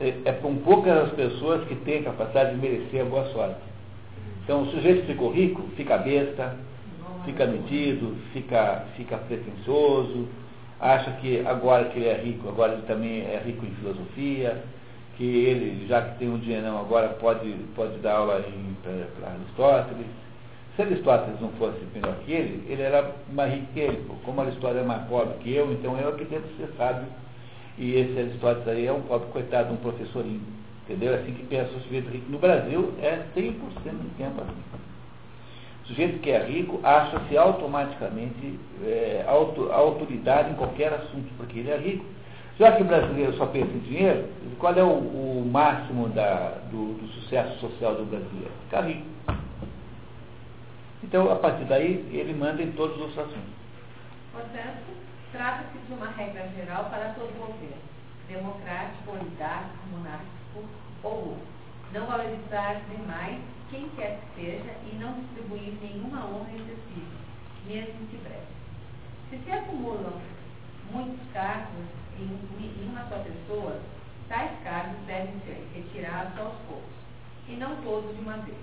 é, 0.00 0.14
é 0.24 0.32
com 0.32 0.56
poucas 0.56 1.08
as 1.08 1.12
pessoas 1.12 1.66
que 1.66 1.74
têm 1.76 2.00
a 2.00 2.04
capacidade 2.04 2.54
de 2.54 2.60
merecer 2.60 3.02
a 3.02 3.04
boa 3.04 3.24
sorte. 3.32 3.60
Então, 4.44 4.62
o 4.62 4.70
sujeito 4.70 5.06
ficou 5.06 5.30
rico, 5.30 5.62
fica 5.76 5.98
besta, 5.98 6.56
fica 7.24 7.46
metido, 7.46 8.16
fica, 8.32 8.84
fica 8.96 9.18
pretensioso, 9.18 10.26
acha 10.80 11.10
que 11.20 11.44
agora 11.46 11.86
que 11.86 11.98
ele 11.98 12.08
é 12.08 12.14
rico, 12.14 12.48
agora 12.48 12.72
ele 12.72 12.82
também 12.86 13.20
é 13.20 13.42
rico 13.44 13.66
em 13.66 13.70
filosofia, 13.72 14.62
que 15.16 15.24
ele, 15.24 15.86
já 15.88 16.00
que 16.00 16.18
tem 16.18 16.30
um 16.30 16.38
dinheirão, 16.38 16.78
agora 16.78 17.08
pode, 17.08 17.52
pode 17.74 17.98
dar 17.98 18.14
aula 18.14 18.42
para 19.18 19.30
Aristóteles. 19.32 20.06
Se 20.76 20.82
Aristóteles 20.82 21.40
não 21.40 21.50
fosse 21.58 21.78
melhor 21.92 22.14
que 22.24 22.32
ele, 22.32 22.64
ele 22.72 22.82
era 22.82 23.16
mais 23.32 23.52
rico 23.52 23.66
que 23.74 23.80
ele. 23.80 24.06
Como 24.24 24.40
Aristóteles 24.40 24.84
é 24.84 24.86
mais 24.86 25.02
pobre 25.08 25.34
que 25.40 25.52
eu, 25.52 25.72
então 25.72 25.98
eu 25.98 26.10
é 26.10 26.12
que 26.12 26.24
devo 26.24 26.46
ser 26.56 26.72
sábio 26.78 27.06
e 27.78 27.94
esse 27.94 28.18
Aristóteles 28.18 28.68
aí 28.68 28.86
é 28.86 28.92
um 28.92 29.02
pobre 29.02 29.28
coitado, 29.28 29.72
um 29.72 29.76
professorinho. 29.76 30.42
Entendeu? 30.84 31.12
É 31.12 31.16
assim 31.16 31.32
que 31.32 31.44
pensa 31.46 31.70
o 31.76 31.80
sujeito 31.82 32.10
rico. 32.10 32.30
No 32.30 32.38
Brasil 32.38 32.94
é 33.00 33.22
100% 33.36 33.52
do 33.52 34.16
tempo 34.16 34.40
assim. 34.40 34.78
O 35.84 35.86
sujeito 35.88 36.18
que 36.20 36.30
é 36.30 36.44
rico 36.44 36.80
acha-se 36.82 37.36
automaticamente 37.36 38.58
é, 38.84 39.24
auto, 39.26 39.70
autoridade 39.72 40.50
em 40.50 40.54
qualquer 40.54 40.92
assunto, 40.92 41.28
porque 41.36 41.60
ele 41.60 41.70
é 41.70 41.76
rico. 41.76 42.04
Já 42.58 42.72
que 42.72 42.82
o 42.82 42.86
brasileiro 42.86 43.34
só 43.34 43.46
pensa 43.46 43.70
em 43.70 43.78
dinheiro, 43.78 44.28
qual 44.58 44.74
é 44.74 44.82
o, 44.82 44.88
o 44.88 45.48
máximo 45.50 46.08
da, 46.08 46.58
do, 46.70 46.94
do, 46.94 47.08
sucesso 47.08 47.58
social 47.60 47.94
do 47.94 48.04
brasileiro? 48.04 48.50
Ficar 48.64 48.80
rico. 48.80 49.06
Então, 51.04 51.30
a 51.30 51.36
partir 51.36 51.64
daí, 51.66 52.04
ele 52.12 52.34
manda 52.34 52.60
em 52.60 52.72
todos 52.72 53.00
os 53.00 53.16
assuntos. 53.16 53.58
Portanto, 54.32 54.82
Trata-se 55.32 55.78
de 55.78 55.92
uma 55.92 56.10
regra 56.10 56.48
geral 56.56 56.88
para 56.88 57.12
todo 57.12 57.36
governo, 57.36 57.82
democrático, 58.28 59.10
oligárquico, 59.10 59.86
monárquico 59.92 60.64
ou 61.02 61.12
outro. 61.12 61.46
Não 61.92 62.06
valorizar 62.06 62.80
demais 62.88 63.38
quem 63.70 63.88
quer 63.90 64.20
que 64.20 64.40
seja 64.40 64.74
e 64.90 64.96
não 64.96 65.12
distribuir 65.20 65.74
nenhuma 65.82 66.24
honra 66.24 66.50
excessiva, 66.52 67.16
mesmo 67.66 68.06
que 68.08 68.16
breve. 68.16 68.46
Se 69.28 69.38
se 69.38 69.52
acumulam 69.52 70.18
muitos 70.90 71.20
cargos 71.34 71.84
em, 72.18 72.24
em 72.24 72.88
uma 72.88 73.06
só 73.08 73.18
pessoa, 73.18 73.80
tais 74.28 74.50
cargos 74.64 74.98
devem 75.06 75.38
ser 75.40 75.68
retirados 75.74 76.38
aos 76.38 76.54
poucos, 76.66 76.88
e 77.46 77.52
não 77.52 77.76
todos 77.82 78.14
de 78.16 78.22
uma 78.22 78.38
vez. 78.38 78.56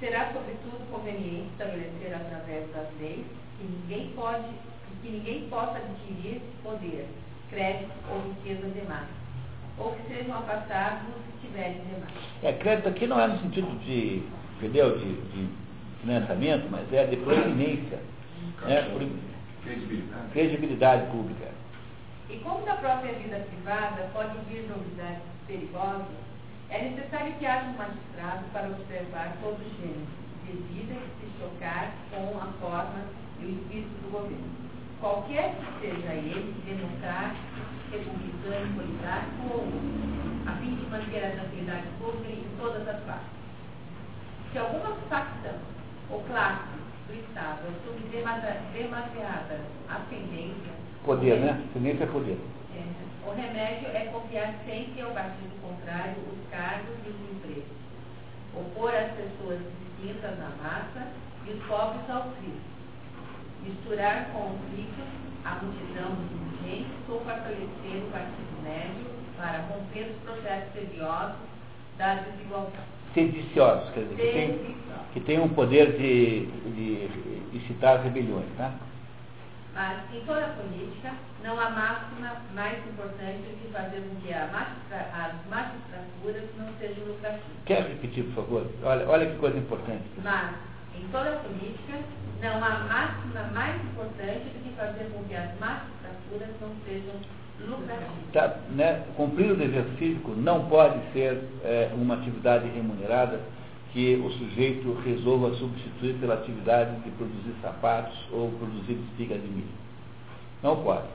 Será, 0.00 0.32
sobretudo, 0.32 0.90
conveniente 0.90 1.50
estabelecer 1.52 2.12
através 2.12 2.68
das 2.72 2.88
leis 2.98 3.24
que 3.56 3.64
ninguém 3.64 4.12
pode 4.16 4.48
que 5.02 5.10
ninguém 5.10 5.48
possa 5.50 5.78
adquirir 5.78 6.40
poder, 6.62 7.06
crédito 7.50 7.90
ou 8.10 8.22
riqueza 8.32 8.68
demais, 8.68 9.08
ou 9.78 9.92
que 9.92 10.14
sejam 10.14 10.36
afastados 10.36 11.08
os 11.08 11.40
que 11.40 11.46
tiverem 11.46 11.80
demais. 11.82 12.14
É, 12.42 12.52
crédito 12.52 12.88
aqui 12.88 13.06
não 13.06 13.20
é 13.20 13.26
no 13.26 13.38
sentido 13.40 13.78
de, 13.84 14.22
entendeu, 14.56 14.98
de, 14.98 15.12
de 15.12 15.48
financiamento, 16.00 16.68
mas 16.70 16.92
é 16.92 17.04
de 17.06 17.16
proeminência, 17.16 17.98
né, 18.62 18.88
credibilidade. 19.62 20.30
credibilidade 20.32 21.10
pública. 21.10 21.50
E 22.30 22.36
como 22.38 22.64
da 22.64 22.76
própria 22.76 23.12
vida 23.14 23.44
privada 23.50 24.08
pode 24.14 24.38
vir 24.48 24.68
novidades 24.68 25.22
perigosas, 25.46 26.06
É 26.70 26.88
necessário 26.88 27.34
que 27.34 27.44
haja 27.44 27.66
um 27.66 27.76
magistrado 27.76 28.44
para 28.50 28.68
observar 28.68 29.36
todo 29.42 29.60
o 29.60 29.76
gênero, 29.76 30.06
de 30.46 30.52
vida 30.72 30.94
e 30.94 31.20
se 31.20 31.38
chocar 31.38 31.92
com 32.10 32.38
a 32.38 32.46
forma 32.60 33.04
e 33.40 33.44
o 33.44 33.50
espírito 33.50 33.90
do 34.02 34.10
governo. 34.10 34.61
Qualquer 35.02 35.56
que 35.56 35.80
seja 35.80 36.14
ele, 36.14 36.54
democrático, 36.64 37.42
republicano, 37.90 38.74
político 38.76 39.50
ou 39.50 39.66
a 40.46 40.52
fim 40.58 40.76
de 40.76 40.86
manter 40.86 41.24
a 41.26 41.30
tranquilidade 41.32 41.88
pública 41.98 42.30
em 42.30 42.46
todas 42.56 42.86
as 42.86 43.00
partes. 43.02 43.26
Se 44.52 44.58
alguma 44.58 44.94
facção 45.10 45.58
ou 46.08 46.22
classe 46.22 46.78
do 47.08 47.14
Estado 47.14 47.62
assume 47.66 48.08
demasiada 48.72 49.60
ascendência. 49.88 50.72
Poder, 51.04 51.40
né? 51.40 51.60
Ascendência 51.70 52.04
é 52.04 52.06
poder. 52.06 52.38
É, 52.76 53.28
o 53.28 53.34
remédio 53.34 53.88
é 53.88 54.06
confiar 54.06 54.54
sempre 54.64 55.02
ao 55.02 55.10
partido 55.10 55.60
contrário 55.62 56.14
os 56.30 56.48
cargos 56.48 56.94
e 57.04 57.08
os 57.08 57.36
empregos. 57.36 57.64
Opor 58.54 58.94
as 58.94 59.10
pessoas 59.16 59.58
distintas 59.98 60.38
na 60.38 60.50
massa 60.62 61.08
e 61.44 61.50
os 61.50 61.62
pobres 61.64 62.08
ao 62.08 62.30
Cristo. 62.38 62.71
Misturar 63.64 64.28
conflitos 64.32 65.04
a 65.44 65.56
multidão 65.62 66.14
dos 66.14 66.32
indigentes 66.32 66.92
ou 67.08 67.20
fortalecer 67.20 68.02
o 68.04 68.10
partido 68.10 68.62
médio 68.62 69.06
para 69.36 69.58
romper 69.62 70.10
os 70.10 70.16
processos 70.22 70.72
tediosos 70.72 71.36
da 71.98 72.14
desigualdade. 72.14 72.86
Sediciosos, 73.14 73.90
quer 73.90 74.04
dizer, 74.04 74.16
que 74.16 74.32
tem, 74.32 74.76
que 75.12 75.20
tem 75.20 75.40
um 75.40 75.48
poder 75.48 75.92
de, 75.98 76.46
de 76.46 77.56
incitar 77.56 78.00
rebeliões, 78.02 78.46
tá? 78.56 78.72
Mas, 79.74 80.02
em 80.14 80.20
toda 80.26 80.44
a 80.44 80.48
política, 80.50 81.12
não 81.42 81.58
há 81.58 81.70
máxima 81.70 82.36
mais 82.54 82.78
importante 82.86 83.38
do 83.38 83.56
que 83.60 83.72
fazer 83.72 84.02
com 84.02 84.16
que 84.16 84.32
magistra, 84.52 85.08
as 85.14 85.32
magistraturas 85.48 86.44
não 86.58 86.68
sejam 86.78 87.04
lucrativas. 87.06 87.56
Quer 87.64 87.82
repetir, 87.82 88.24
por 88.24 88.44
favor? 88.44 88.66
Olha, 88.82 89.08
olha 89.08 89.26
que 89.26 89.38
coisa 89.38 89.58
importante. 89.58 90.04
Mas, 90.22 90.54
em 90.94 91.08
toda 91.08 91.32
a 91.32 91.36
política, 91.36 91.98
não 92.42 92.56
há 92.56 92.80
máxima 92.80 93.42
mais 93.54 93.76
importante 93.84 94.44
do 94.44 94.64
que 94.64 94.76
fazer 94.76 95.10
com 95.14 95.22
que 95.24 95.34
as 95.34 95.58
magistraturas 95.60 96.48
não 96.60 96.70
sejam 96.84 97.14
lucrativas. 97.60 98.32
Tá, 98.32 98.56
né? 98.70 99.04
Cumprir 99.16 99.52
o 99.52 99.56
dever 99.56 99.84
cívico 99.98 100.32
não 100.32 100.66
pode 100.66 100.98
ser 101.12 101.40
é, 101.62 101.90
uma 101.94 102.14
atividade 102.14 102.68
remunerada 102.68 103.40
que 103.92 104.16
o 104.16 104.30
sujeito 104.32 104.92
resolva 105.04 105.54
substituir 105.54 106.14
pela 106.14 106.34
atividade 106.34 106.96
de 107.00 107.10
produzir 107.10 107.54
sapatos 107.62 108.18
ou 108.32 108.50
produzir 108.52 108.94
espiga 108.94 109.38
de 109.38 109.46
milho. 109.46 109.68
Não 110.62 110.82
pode. 110.82 111.06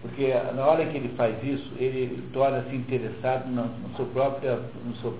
Porque 0.00 0.34
na 0.54 0.66
hora 0.66 0.84
que 0.86 0.96
ele 0.96 1.14
faz 1.16 1.36
isso, 1.42 1.70
ele 1.76 2.28
torna-se 2.32 2.74
interessado 2.74 3.46
na, 3.50 3.62
na, 3.62 3.96
sua 3.96 4.06
própria, 4.06 4.56
na 4.56 4.94
sua 5.00 5.12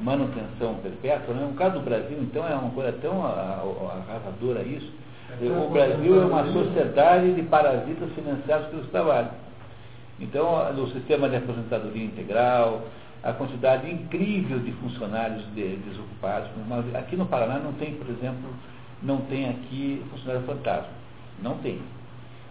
manutenção 0.00 0.74
perpétua. 0.82 1.34
Né? 1.34 1.46
No 1.46 1.54
caso 1.54 1.78
do 1.78 1.84
Brasil, 1.84 2.18
então, 2.20 2.46
é 2.46 2.54
uma 2.54 2.70
coisa 2.70 2.92
tão 3.00 3.24
arrasadora 3.24 4.62
isso. 4.62 4.92
O 5.40 5.70
Brasil 5.70 6.22
é 6.22 6.24
uma 6.24 6.52
sociedade 6.52 7.34
de 7.34 7.42
parasitas 7.42 8.10
financiados 8.12 8.68
pelos 8.68 8.88
trabalhos. 8.90 9.32
Então, 10.20 10.72
no 10.74 10.88
sistema 10.88 11.28
de 11.28 11.36
aposentadoria 11.36 12.04
integral, 12.04 12.82
a 13.22 13.32
quantidade 13.32 13.90
incrível 13.90 14.58
de 14.58 14.70
funcionários 14.72 15.42
de, 15.54 15.76
desocupados. 15.76 16.50
Mas 16.68 16.94
aqui 16.94 17.16
no 17.16 17.26
Paraná 17.26 17.58
não 17.58 17.72
tem, 17.72 17.94
por 17.94 18.08
exemplo, 18.10 18.50
não 19.02 19.22
tem 19.22 19.48
aqui 19.48 20.04
funcionário 20.10 20.46
fantasma. 20.46 20.92
Não 21.42 21.56
tem. 21.58 21.80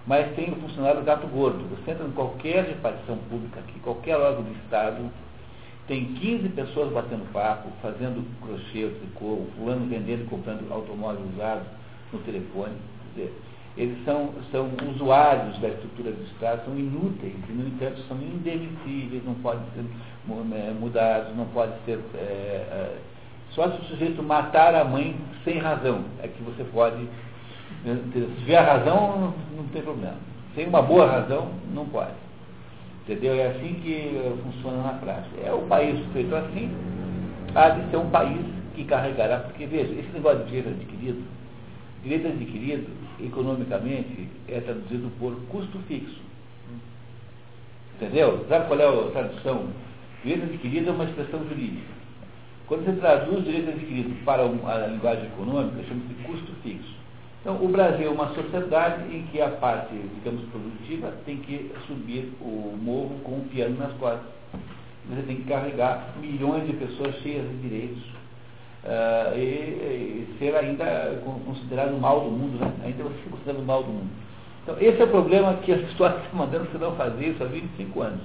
Mas 0.06 0.36
tem 0.36 0.51
o 0.51 0.56
funcionário 0.58 1.01
gato 1.03 1.27
gordo. 1.27 1.63
Você 1.69 1.91
entra 1.91 2.06
em 2.06 2.12
qualquer 2.12 2.65
repartição 2.65 3.17
pública 3.29 3.60
aqui, 3.60 3.79
qualquer 3.79 4.17
órgão 4.17 4.43
do 4.43 4.51
Estado, 4.63 5.10
tem 5.87 6.05
15 6.13 6.49
pessoas 6.49 6.93
batendo 6.93 7.29
papo, 7.33 7.69
fazendo 7.81 8.25
crochê, 8.41 8.87
tricô, 8.87 9.45
fulano 9.57 9.85
vendendo 9.87 10.23
e 10.23 10.27
comprando 10.27 10.71
automóveis 10.71 11.25
usados 11.33 11.67
no 12.13 12.19
telefone. 12.19 12.73
Dizer, 13.13 13.33
eles 13.75 13.97
são, 14.05 14.29
são 14.51 14.69
usuários 14.91 15.57
da 15.59 15.69
estrutura 15.69 16.11
do 16.11 16.23
Estado, 16.23 16.63
são 16.65 16.77
inúteis, 16.77 17.33
e, 17.49 17.51
no 17.51 17.67
entanto, 17.67 17.99
são 18.07 18.17
indemissíveis, 18.17 19.25
não 19.25 19.33
podem 19.35 19.63
ser 19.73 19.83
é, 20.55 20.71
mudados, 20.71 21.35
não 21.35 21.45
podem 21.47 21.75
ser. 21.85 21.99
É, 22.15 22.17
é, 22.19 22.97
só 23.51 23.69
se 23.69 23.81
o 23.81 23.85
sujeito 23.85 24.23
matar 24.23 24.73
a 24.75 24.85
mãe 24.85 25.15
sem 25.43 25.57
razão, 25.57 26.05
é 26.21 26.27
que 26.27 26.41
você 26.43 26.63
pode. 26.63 27.03
Né, 27.83 27.99
se 28.13 28.21
tiver 28.39 28.59
razão, 28.59 29.33
não 29.57 29.67
tem 29.73 29.81
problema. 29.81 30.17
Sem 30.55 30.67
uma 30.67 30.81
boa 30.81 31.07
razão, 31.07 31.49
não 31.73 31.85
pode. 31.87 32.22
Entendeu? 33.03 33.33
É 33.35 33.47
assim 33.47 33.73
que 33.83 34.17
funciona 34.43 34.81
na 34.83 34.93
prática. 34.93 35.41
É 35.45 35.51
o 35.51 35.63
país 35.63 35.99
feito 36.13 36.33
assim, 36.35 36.71
há 37.53 37.69
de 37.69 37.89
ser 37.91 37.97
um 37.97 38.09
país 38.09 38.39
que 38.75 38.85
carregará, 38.85 39.39
porque 39.39 39.65
veja, 39.65 39.91
esse 39.93 40.09
negócio 40.13 40.39
de 40.45 40.51
direito 40.51 40.69
adquirido, 40.69 41.21
direito 42.01 42.27
adquirido 42.27 42.87
economicamente 43.19 44.29
é 44.47 44.59
traduzido 44.61 45.11
por 45.19 45.35
custo 45.49 45.77
fixo. 45.87 46.21
Entendeu? 47.95 48.45
Sabe 48.49 48.67
qual 48.67 48.79
é 48.79 48.87
a 48.87 49.11
tradução? 49.11 49.67
Direito 50.23 50.45
adquirido 50.45 50.89
é 50.89 50.91
uma 50.93 51.03
expressão 51.03 51.47
jurídica. 51.47 51.93
Quando 52.67 52.85
você 52.85 52.93
traduz 52.93 53.43
direito 53.43 53.69
adquirido 53.69 54.23
para 54.23 54.43
a 54.43 54.87
linguagem 54.87 55.25
econômica, 55.25 55.83
chama-se 55.83 56.13
custo 56.23 56.51
fixo. 56.63 56.92
Então, 57.43 57.62
o 57.62 57.67
Brasil 57.67 58.08
é 58.08 58.10
uma 58.10 58.34
sociedade 58.34 59.03
em 59.13 59.23
que 59.23 59.41
a 59.41 59.49
parte, 59.49 59.93
digamos, 59.93 60.45
produtiva 60.45 61.13
tem 61.25 61.39
que 61.39 61.69
subir 61.88 62.32
o 62.39 62.73
morro 62.82 63.19
com 63.21 63.34
um 63.34 63.47
piano 63.49 63.77
nas 63.77 63.91
costas. 63.97 64.32
Você 65.10 65.23
tem 65.23 65.36
que 65.36 65.43
carregar 65.43 66.13
milhões 66.21 66.65
de 66.65 66.71
pessoas 66.71 67.13
cheias 67.17 67.45
de 67.49 67.58
direitos 67.58 68.01
uh, 68.86 69.38
e, 69.38 69.41
e, 69.41 70.36
ser 70.39 70.56
ainda 70.56 71.21
considerado 71.45 71.91
o 71.91 71.99
mal 71.99 72.21
do 72.21 72.32
mundo, 72.32 72.58
né? 72.63 72.71
ainda 72.86 73.03
você 73.03 73.29
considerado 73.29 73.62
o 73.62 73.65
mal 73.65 73.84
do 73.84 73.91
mundo. 73.91 74.10
Então, 74.63 74.77
esse 74.79 75.01
é 75.01 75.03
o 75.03 75.10
problema 75.10 75.56
que 75.56 75.73
as 75.73 75.82
pessoas 75.82 76.15
estão 76.23 76.39
mandando 76.39 76.71
você 76.71 76.77
não 76.77 76.95
fazer 76.95 77.27
isso 77.27 77.43
há 77.43 77.47
25 77.47 78.01
anos. 78.01 78.21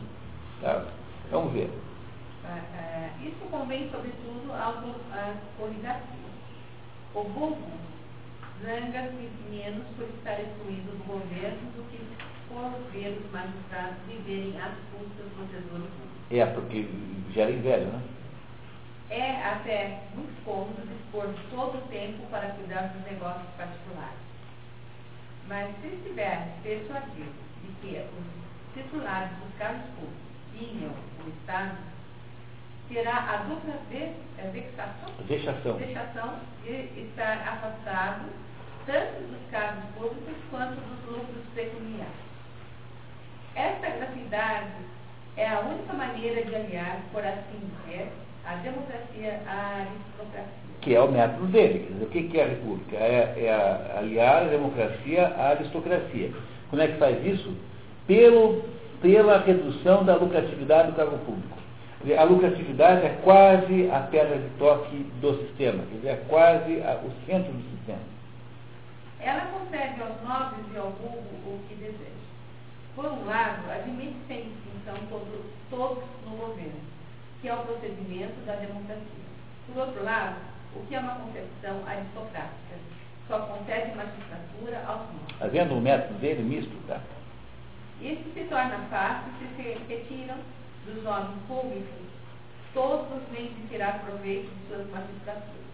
Tá? 0.62 0.84
Vamos 1.32 1.52
ver. 1.54 1.68
Uh, 2.44 3.26
isso 3.26 3.50
convém, 3.50 3.90
sobretudo, 3.90 4.52
aos 4.52 4.76
oligarquias. 5.58 6.18
O 7.16 7.24
burro 8.58 8.64
zanga-se 8.64 9.30
menos 9.50 9.84
por 9.96 10.08
estar 10.08 10.40
excluído 10.40 10.90
do 10.92 11.04
governo 11.06 11.70
do 11.76 11.82
que 11.90 11.98
por 12.48 12.70
ver 12.92 13.18
os 13.18 13.30
magistrados 13.30 13.98
viverem 14.06 14.58
às 14.60 14.74
custas 14.90 15.26
do 15.36 15.48
tesouro 15.50 15.84
público. 15.84 16.18
É, 16.30 16.46
porque 16.46 16.88
gera 17.32 17.50
inveja, 17.50 17.84
né? 17.84 18.02
É 19.10 19.44
até 19.44 20.02
muito 20.14 20.44
cômodo 20.44 20.86
dispor 20.86 21.28
todo 21.50 21.78
o 21.78 21.88
tempo 21.88 22.26
para 22.30 22.50
cuidar 22.50 22.88
dos 22.88 23.04
negócios 23.10 23.48
particulares. 23.56 24.18
Mas 25.46 25.74
se 25.80 25.88
estiver 25.88 26.48
persuadido 26.62 27.32
de 27.62 27.72
que 27.80 28.04
os 28.18 28.82
titulares 28.82 29.30
dos 29.38 29.54
cargos 29.58 29.86
públicos 29.96 30.28
tinham 30.58 30.90
o 30.90 31.28
Estado, 31.28 31.78
terá 32.88 33.16
a 33.16 33.36
dupla 33.48 33.74
é, 33.92 34.50
vexação, 34.52 35.10
vexação. 35.26 35.76
vexação 35.76 36.34
de 36.64 37.00
estar 37.00 37.36
afastado 37.46 38.26
tanto 38.86 39.20
dos 39.20 39.50
cargos 39.50 39.84
públicos 39.94 40.34
quanto 40.50 40.80
dos 40.80 41.06
lucros 41.06 41.44
pecuniários. 41.54 42.28
Esta 43.54 43.90
gratuidade 43.90 44.72
é 45.36 45.46
a 45.46 45.60
única 45.60 45.92
maneira 45.92 46.42
de 46.42 46.54
aliar, 46.54 47.00
por 47.12 47.24
assim 47.24 47.60
dizer, 47.86 48.08
a 48.46 48.54
democracia 48.56 49.40
à 49.46 49.80
aristocracia. 49.80 50.68
Que 50.80 50.94
é 50.94 51.00
o 51.00 51.10
método 51.10 51.46
dele. 51.48 52.02
o 52.02 52.06
que 52.06 52.38
é 52.38 52.44
a 52.44 52.48
república? 52.48 52.96
É, 52.96 53.34
é 53.36 53.98
aliar 53.98 54.42
a 54.44 54.48
democracia 54.48 55.28
à 55.36 55.50
aristocracia. 55.50 56.32
Como 56.70 56.80
é 56.80 56.88
que 56.88 56.98
faz 56.98 57.24
isso? 57.26 57.54
Pelo, 58.06 58.64
pela 59.02 59.38
redução 59.38 60.04
da 60.04 60.16
lucratividade 60.16 60.92
do 60.92 60.96
cargo 60.96 61.18
público. 61.18 61.58
A 62.16 62.22
lucratividade 62.22 63.06
é 63.06 63.18
quase 63.24 63.90
a 63.90 64.00
pedra 64.00 64.38
de 64.38 64.48
toque 64.58 64.96
do 65.20 65.46
sistema, 65.46 65.84
quer 65.84 65.96
dizer, 65.96 66.08
é 66.08 66.24
quase 66.28 66.80
a, 66.82 67.00
o 67.04 67.12
centro 67.26 67.52
do 67.52 67.76
sistema. 67.76 67.98
Ela 69.20 69.46
concede 69.46 70.00
aos 70.00 70.22
nobres 70.22 70.64
e 70.72 70.78
ao 70.78 70.90
vulgo 70.90 71.20
o 71.44 71.60
que 71.68 71.74
deseja. 71.74 72.18
Por 72.94 73.04
um 73.04 73.26
lado, 73.26 73.70
admite 73.70 74.16
sem 74.28 74.44
distinção 74.44 74.96
todos, 75.10 75.44
todos 75.70 76.04
no 76.24 76.36
governo 76.36 76.88
que 77.40 77.48
é 77.48 77.54
o 77.54 77.58
procedimento 77.58 78.34
da 78.46 78.56
democracia. 78.56 79.28
Por 79.66 79.86
outro 79.86 80.04
lado, 80.04 80.36
o 80.74 80.84
que 80.86 80.94
é 80.94 81.00
uma 81.00 81.14
concepção 81.16 81.86
aristocrática? 81.86 82.76
Só 83.28 83.40
concede 83.40 83.94
magistratura 83.94 84.82
aos 84.86 85.00
nobres. 85.00 85.30
Está 85.30 85.46
vendo 85.46 85.74
o 85.74 85.80
método 85.80 86.18
dele 86.18 86.42
misto, 86.42 86.74
tá? 86.86 87.00
Isso 88.00 88.22
se 88.32 88.44
torna 88.44 88.78
fácil 88.90 89.32
se 89.38 89.62
se 89.62 89.78
retiram 89.88 90.36
dos 90.94 91.04
homens 91.06 91.42
públicos 91.46 92.08
todos 92.74 93.22
nem 93.32 93.46
de 93.46 93.68
tirar 93.68 94.04
proveito 94.04 94.48
de 94.48 94.68
suas 94.68 94.90
magistraturas. 94.90 95.68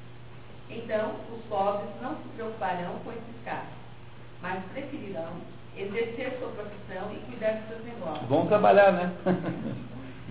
Então, 0.70 1.16
os 1.32 1.44
pobres 1.44 1.90
não 2.00 2.16
se 2.16 2.28
preocuparão 2.36 2.98
com 3.04 3.10
esses 3.10 3.44
casos, 3.44 3.74
mas 4.40 4.62
preferirão 4.72 5.32
exercer 5.76 6.38
sua 6.38 6.48
profissão 6.48 7.12
e 7.12 7.18
cuidar 7.30 7.52
de 7.52 7.68
seus 7.68 7.84
negócios. 7.84 8.28
Vão 8.28 8.46
trabalhar, 8.46 8.92
né? 8.92 9.12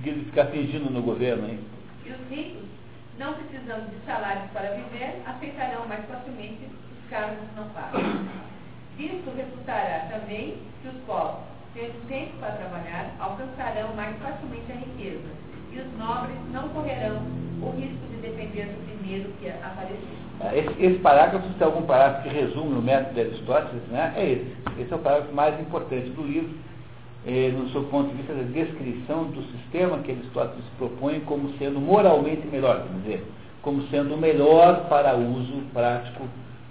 que 0.03 0.13
ficar 0.25 0.47
fingindo 0.47 0.89
no 0.89 1.01
governo, 1.01 1.47
hein? 1.47 1.59
E 2.05 2.09
os 2.11 2.29
ricos, 2.29 2.67
não 3.17 3.33
precisando 3.33 3.89
de 3.89 4.05
salários 4.05 4.49
para 4.51 4.71
viver, 4.71 5.21
aceitarão 5.25 5.87
mais 5.87 6.05
facilmente 6.05 6.65
os 6.65 7.09
cargos 7.09 7.37
não 7.55 7.69
pagos. 7.69 8.01
Disso 8.97 9.31
resultará 9.35 10.07
também 10.11 10.57
que 10.81 10.87
os 10.87 10.95
pobres, 11.05 11.45
tendo 11.73 12.07
tempo 12.07 12.37
para 12.39 12.51
trabalhar, 12.51 13.15
alcançarão 13.19 13.95
mais 13.95 14.15
facilmente 14.17 14.71
a 14.71 14.75
riqueza, 14.75 15.27
e 15.71 15.79
os 15.79 15.97
nobres 15.97 16.37
não 16.51 16.69
correrão 16.69 17.17
o 17.61 17.71
risco 17.71 18.05
de 18.11 18.17
depender 18.21 18.65
do 18.65 18.85
primeiro 18.85 19.29
que 19.39 19.49
aparecer. 19.49 20.23
Ah, 20.39 20.55
esse, 20.55 20.83
esse, 20.83 20.99
parágrafo, 20.99 21.47
se 21.47 21.53
tem 21.55 21.65
algum 21.65 21.83
parágrafo 21.83 22.29
que 22.29 22.35
resume 22.35 22.77
o 22.77 22.81
método 22.81 23.15
de 23.15 23.21
Aristóteles, 23.21 23.83
né, 23.89 24.13
é 24.15 24.31
esse. 24.31 24.55
Esse 24.79 24.93
é 24.93 24.95
o 24.95 24.99
parágrafo 24.99 25.33
mais 25.33 25.59
importante 25.59 26.09
do 26.11 26.23
livro, 26.23 26.55
eh, 27.25 27.51
no 27.57 27.69
seu 27.69 27.83
ponto 27.85 28.09
de 28.09 28.17
vista 28.17 28.33
da 28.33 28.43
descrição 28.43 29.25
do 29.25 29.41
sistema 29.43 29.97
que 29.99 30.11
Aristóteles 30.11 30.65
propõe 30.77 31.21
como 31.21 31.57
sendo 31.57 31.79
moralmente 31.79 32.45
melhor, 32.47 32.83
quer 32.83 32.99
dizer, 32.99 33.25
como 33.61 33.81
sendo 33.87 34.15
o 34.15 34.17
melhor 34.17 34.87
para 34.89 35.15
uso 35.15 35.63
prático 35.73 36.23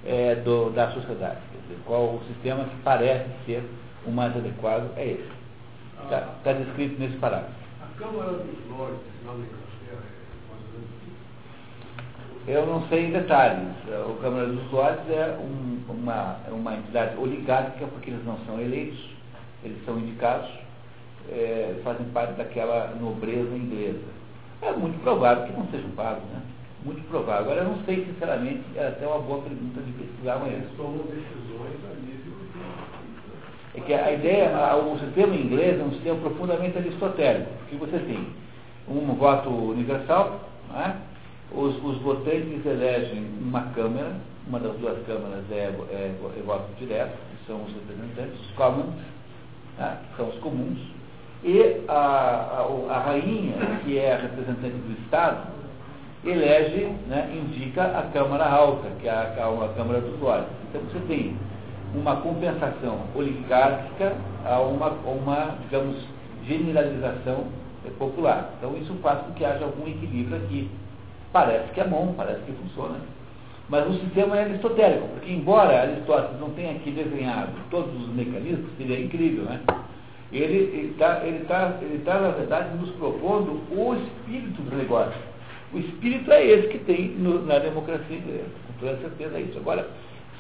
eh, 0.04 0.36
do, 0.44 0.70
da 0.70 0.90
sociedade. 0.92 1.38
Quer 1.50 1.62
dizer, 1.62 1.82
qual 1.86 2.04
o 2.04 2.20
sistema 2.28 2.64
que 2.64 2.76
parece 2.84 3.30
ser 3.46 3.64
o 4.06 4.10
mais 4.10 4.36
adequado 4.36 4.90
é 4.96 5.12
esse. 5.12 5.30
Está 6.04 6.20
tá 6.42 6.52
descrito 6.52 6.98
nesse 6.98 7.16
parágrafo. 7.16 7.54
A 7.80 7.98
Câmara 7.98 8.32
dos 8.32 8.68
Lordes, 8.68 9.00
na 9.24 9.32
Inglaterra, 9.32 10.02
é 12.48 12.52
eu 12.54 12.66
não 12.66 12.88
sei 12.88 13.06
em 13.06 13.12
detalhes. 13.12 13.68
O 14.08 14.14
Câmara 14.20 14.46
dos 14.46 14.70
Lordes 14.72 15.08
é 15.10 15.38
um, 15.38 15.80
uma, 15.88 16.36
é 16.48 16.50
uma 16.50 16.74
entidade 16.74 17.16
oligárquica, 17.16 17.86
porque 17.86 18.10
eles 18.10 18.24
não 18.24 18.36
são 18.46 18.60
eleitos, 18.60 18.98
eles 19.62 19.78
são 19.84 19.96
indicados, 19.98 20.50
é, 21.30 21.80
fazem 21.84 22.04
parte 22.06 22.32
daquela 22.32 22.96
nobreza 23.00 23.54
inglesa. 23.54 24.02
É 24.60 24.72
muito 24.72 25.00
provável 25.02 25.46
que 25.46 25.52
não 25.52 25.68
sejam 25.68 25.90
pagos, 25.90 26.24
né? 26.30 26.42
Muito 26.84 27.08
provável. 27.08 27.42
Agora, 27.42 27.60
eu 27.60 27.76
não 27.76 27.84
sei, 27.84 28.04
sinceramente, 28.06 28.64
é 28.74 28.88
até 28.88 29.06
uma 29.06 29.20
boa 29.20 29.42
pergunta 29.42 29.80
de 29.80 29.92
pesquisar 29.92 30.34
amanhã. 30.34 30.54
Eles 30.54 30.76
tomam 30.76 30.98
decisões 30.98 31.78
a 31.84 31.94
nível 32.00 32.21
é 33.74 33.80
que 33.80 33.94
a 33.94 34.12
ideia, 34.12 34.50
o 34.76 34.98
sistema 34.98 35.34
inglês 35.34 35.80
é 35.80 35.82
um 35.82 35.92
sistema 35.92 36.18
profundamente 36.20 36.76
aristotélico, 36.76 37.50
porque 37.60 37.76
você 37.76 37.98
tem 38.00 38.26
um 38.88 39.14
voto 39.14 39.48
universal, 39.48 40.40
é? 40.74 40.92
os, 41.52 41.82
os, 41.82 41.98
votantes 41.98 42.64
elegem 42.66 43.26
uma 43.40 43.62
Câmara, 43.74 44.12
uma 44.46 44.58
das 44.58 44.76
duas 44.76 44.98
câmaras 45.06 45.44
é, 45.50 45.72
é, 45.90 46.14
é 46.38 46.42
voto 46.44 46.66
direto, 46.78 47.12
que 47.12 47.46
são 47.46 47.62
os 47.62 47.72
representantes, 47.72 48.40
os 48.40 48.50
commons, 48.56 48.94
é? 49.78 49.96
que 50.10 50.16
são 50.16 50.28
os 50.28 50.38
comuns, 50.40 50.78
e 51.42 51.82
a, 51.88 51.94
a, 51.94 52.94
a, 52.94 52.98
rainha, 53.00 53.54
que 53.84 53.98
é 53.98 54.12
a 54.12 54.18
representante 54.18 54.76
do 54.76 55.02
Estado, 55.02 55.48
elege, 56.24 56.84
né, 57.08 57.28
indica 57.34 57.82
a 57.82 58.02
Câmara 58.12 58.48
Alta, 58.48 58.88
que 59.00 59.08
é 59.08 59.10
a, 59.10 59.22
a 59.22 59.74
Câmara 59.76 60.00
dos 60.00 60.20
Lordes. 60.20 60.46
Então 60.68 60.82
você 60.82 61.00
tem 61.06 61.36
uma 61.94 62.16
compensação 62.16 63.00
oligárquica 63.14 64.14
a 64.44 64.60
uma, 64.60 64.88
uma 65.04 65.56
digamos, 65.62 65.96
generalização 66.46 67.44
popular. 67.98 68.50
Então 68.58 68.76
isso 68.76 68.94
faz 69.02 69.20
com 69.20 69.32
que 69.32 69.44
haja 69.44 69.64
algum 69.64 69.86
equilíbrio 69.88 70.36
aqui. 70.36 70.70
Parece 71.32 71.72
que 71.72 71.80
é 71.80 71.84
bom, 71.84 72.14
parece 72.16 72.40
que 72.42 72.52
funciona. 72.52 72.96
Mas 73.68 73.88
o 73.88 73.94
sistema 74.00 74.36
é 74.36 74.44
aristotélico, 74.44 75.08
porque 75.08 75.32
embora 75.32 75.82
Aristóteles 75.82 76.40
não 76.40 76.50
tenha 76.50 76.72
aqui 76.72 76.90
desenhado 76.90 77.52
todos 77.70 77.94
os 78.02 78.08
mecanismos, 78.14 78.66
seria 78.76 79.00
incrível, 79.00 79.44
né? 79.44 79.60
Ele 80.32 80.90
está, 80.92 81.24
ele 81.24 81.44
tá, 81.44 81.78
ele 81.80 82.02
tá, 82.04 82.18
na 82.18 82.30
verdade, 82.30 82.76
nos 82.76 82.90
propondo 82.92 83.60
o 83.70 83.94
espírito 83.94 84.62
do 84.62 84.76
negócio. 84.76 85.20
O 85.72 85.78
espírito 85.78 86.30
é 86.32 86.44
esse 86.44 86.68
que 86.68 86.78
tem 86.80 87.08
no, 87.10 87.46
na 87.46 87.58
democracia 87.58 88.16
inglesa, 88.16 88.44
com 88.66 88.86
toda 88.86 88.98
certeza 88.98 89.38
é 89.38 89.40
isso. 89.40 89.58
Agora, 89.58 89.88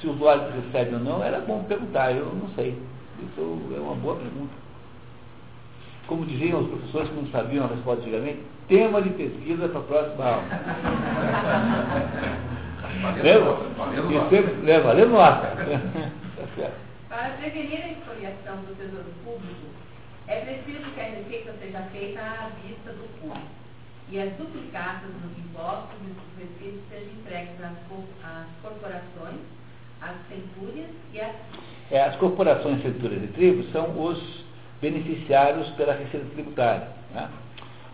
se 0.02 0.08
os 0.08 0.18
lords 0.18 0.52
recebem 0.52 0.94
ou 0.94 1.00
não, 1.00 1.22
era 1.22 1.38
bom 1.38 1.62
perguntar, 1.62 2.10
eu 2.10 2.26
não 2.26 2.48
sei. 2.56 2.76
Isso 3.22 3.40
é 3.74 3.78
uma 3.78 3.94
boa 3.94 4.16
pergunta. 4.16 4.52
Como 6.08 6.26
diziam 6.26 6.60
os 6.60 6.68
professores 6.68 7.08
que 7.08 7.14
não 7.14 7.26
sabiam 7.28 7.64
a 7.64 7.68
resposta 7.68 8.02
antigamente, 8.02 8.40
tema 8.66 9.00
de 9.00 9.10
pesquisa 9.10 9.68
para 9.68 9.78
a 9.78 9.84
próxima 9.84 10.24
aula. 10.24 10.44
Valeu, 13.00 13.58
leva, 14.64 14.88
valeu 14.88 15.08
nota. 15.08 15.54
Para 17.08 17.28
prevenir 17.36 17.80
a 17.80 17.88
expoliação 17.92 18.56
do 18.56 18.76
tesouro 18.76 19.12
público, 19.24 19.66
é 20.26 20.40
preciso 20.40 20.90
que 20.90 21.00
a 21.00 21.04
receita 21.04 21.54
seja 21.60 21.82
feita 21.92 22.20
à 22.20 22.50
vista 22.66 22.90
do 22.90 23.20
público 23.20 23.46
e 24.10 24.18
as 24.18 24.32
duplicatas 24.32 25.10
nos 25.22 25.38
impostos 25.38 25.94
e 26.00 26.06
dos 26.10 26.24
receitos 26.38 26.80
sejam 26.90 27.12
entregues 27.12 27.54
às 27.62 28.46
corporações 28.62 29.40
as 30.02 30.16
centúrias 30.28 30.90
e 31.12 31.20
as... 31.20 31.34
É, 31.90 32.02
as 32.04 32.16
corporações, 32.16 32.82
centúrias 32.82 33.22
e 33.22 33.28
tribos 33.28 33.70
são 33.70 34.02
os 34.02 34.44
beneficiários 34.80 35.68
pela 35.70 35.94
receita 35.94 36.26
tributária. 36.34 36.88
Né? 37.14 37.30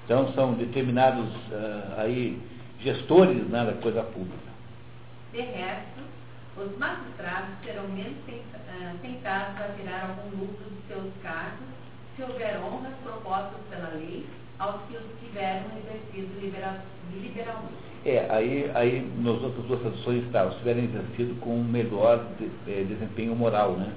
Então, 0.04 0.32
são 0.32 0.54
determinados 0.54 1.28
uh, 1.50 2.00
aí, 2.00 2.40
gestores 2.80 3.46
né, 3.48 3.64
da 3.64 3.74
coisa 3.74 4.02
pública. 4.02 4.48
De 5.32 5.40
resto, 5.42 6.00
os 6.56 6.78
magistrados 6.78 7.50
serão 7.62 7.86
menos 7.88 8.16
ah, 8.26 8.94
tentados 9.02 9.60
a 9.60 9.68
tirar 9.76 10.10
algum 10.10 10.40
lucro 10.40 10.64
de 10.70 10.88
seus 10.88 11.12
cargos 11.22 11.68
se 12.16 12.22
houver 12.22 12.58
honras 12.58 12.94
propostas 13.04 13.60
pela 13.70 13.90
lei 13.90 14.26
aos 14.58 14.80
que 14.88 14.96
os 14.96 15.04
tiveram 15.20 15.66
exercido 15.76 16.40
liberalmente. 16.40 17.87
É, 18.08 18.26
aí, 18.30 18.70
aí 18.74 19.12
nas 19.18 19.42
outras 19.42 19.66
duas 19.66 19.80
traduções 19.80 20.24
está, 20.24 20.50
se 20.50 20.56
tiverem 20.60 20.84
exercido 20.84 21.34
com 21.40 21.56
um 21.56 21.62
melhor 21.62 22.24
de, 22.38 22.50
é, 22.66 22.82
desempenho 22.84 23.36
moral, 23.36 23.72
né? 23.72 23.92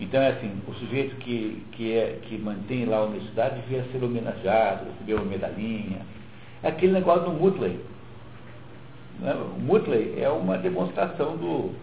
Então 0.00 0.18
é 0.22 0.28
assim, 0.28 0.50
o 0.66 0.72
sujeito 0.72 1.14
que, 1.16 1.62
que, 1.72 1.92
é, 1.92 2.20
que 2.22 2.38
mantém 2.38 2.86
lá 2.86 2.96
a 2.96 3.04
universidade 3.04 3.60
devia 3.60 3.84
ser 3.92 4.02
homenageado, 4.02 4.86
receber 4.86 5.14
uma 5.14 5.26
medalhinha. 5.26 6.00
É 6.62 6.68
aquele 6.68 6.92
negócio 6.92 7.24
do 7.24 7.32
Mutley. 7.32 7.78
Né? 9.20 9.34
O 9.34 9.60
Mutley 9.60 10.14
é 10.18 10.28
uma 10.30 10.56
demonstração 10.56 11.36
do, 11.36 11.74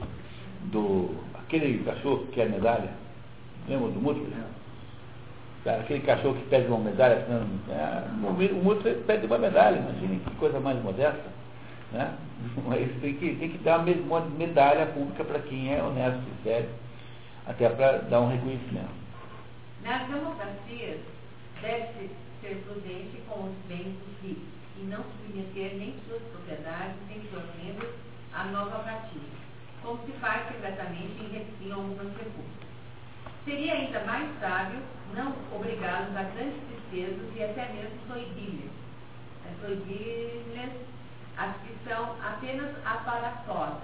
do 0.72 1.16
aquele 1.36 1.84
cachorro 1.84 2.26
que 2.26 2.32
quer 2.32 2.49
medalha. 2.49 2.89
Lembra 3.70 3.89
do 3.89 4.01
Mutley? 4.01 4.34
Aquele 5.64 5.99
cachorro 5.99 6.34
que 6.34 6.49
pede 6.49 6.68
uma 6.68 6.80
medalha, 6.80 7.24
é, 7.70 8.03
o 8.18 8.64
Mutley 8.64 8.95
pede 9.05 9.28
uma 9.28 9.38
medalha, 9.38 9.78
imagine 9.78 10.20
que 10.22 10.36
coisa 10.38 10.59
mais 10.59 10.82
modesta. 10.82 11.41
Né? 11.92 12.18
Mas 12.66 12.89
tem 13.02 13.16
que, 13.16 13.36
tem 13.36 13.50
que 13.50 13.58
dar 13.60 13.80
uma 13.80 14.22
medalha 14.22 14.86
pública 14.88 15.24
para 15.24 15.39
quem 15.39 15.74
é 15.74 15.84
honesto 15.84 16.22
e 16.22 16.44
sério, 16.44 16.70
até 17.46 17.70
para 17.70 18.00
dar 18.00 18.22
um 18.22 18.30
reconhecimento. 18.30 19.02
Nas 19.84 20.08
democracias, 20.08 21.00
deve-se 21.62 22.10
ser 22.42 22.64
prudente 22.66 23.22
com 23.28 23.44
os 23.44 23.56
bens 23.68 23.94
dos 24.00 24.22
ricos 24.24 24.44
e 24.80 24.86
não 24.86 25.04
submeter 25.04 25.76
nem 25.76 25.94
suas 26.08 26.22
propriedades, 26.24 26.96
nem 27.10 27.22
suas 27.30 27.46
rendas 27.62 27.89
à 28.34 28.46
nova 28.46 28.80
prática, 28.80 29.20
como 29.84 30.00
se 30.06 30.12
faz 30.14 30.48
secretamente 30.48 31.14
em, 31.20 31.68
em 31.68 31.72
algumas 31.72 32.08
repúblicas. 32.18 32.72
Seria 33.44 33.74
ainda 33.74 34.00
mais 34.06 34.30
sábio 34.39 34.80
não 35.16 35.36
obrigá-los 35.54 36.16
a 36.16 36.24
grandes 36.24 36.62
despesas 36.70 37.36
e 37.36 37.44
até 37.44 37.74
mesmo 37.74 37.98
proibi-lhes. 38.08 38.72
É, 39.46 39.54
proibir-lhes 39.60 40.72
as 41.42 41.56
que 41.64 41.89
são 41.89 42.16
apenas 42.22 42.70
aparatórias, 42.86 43.82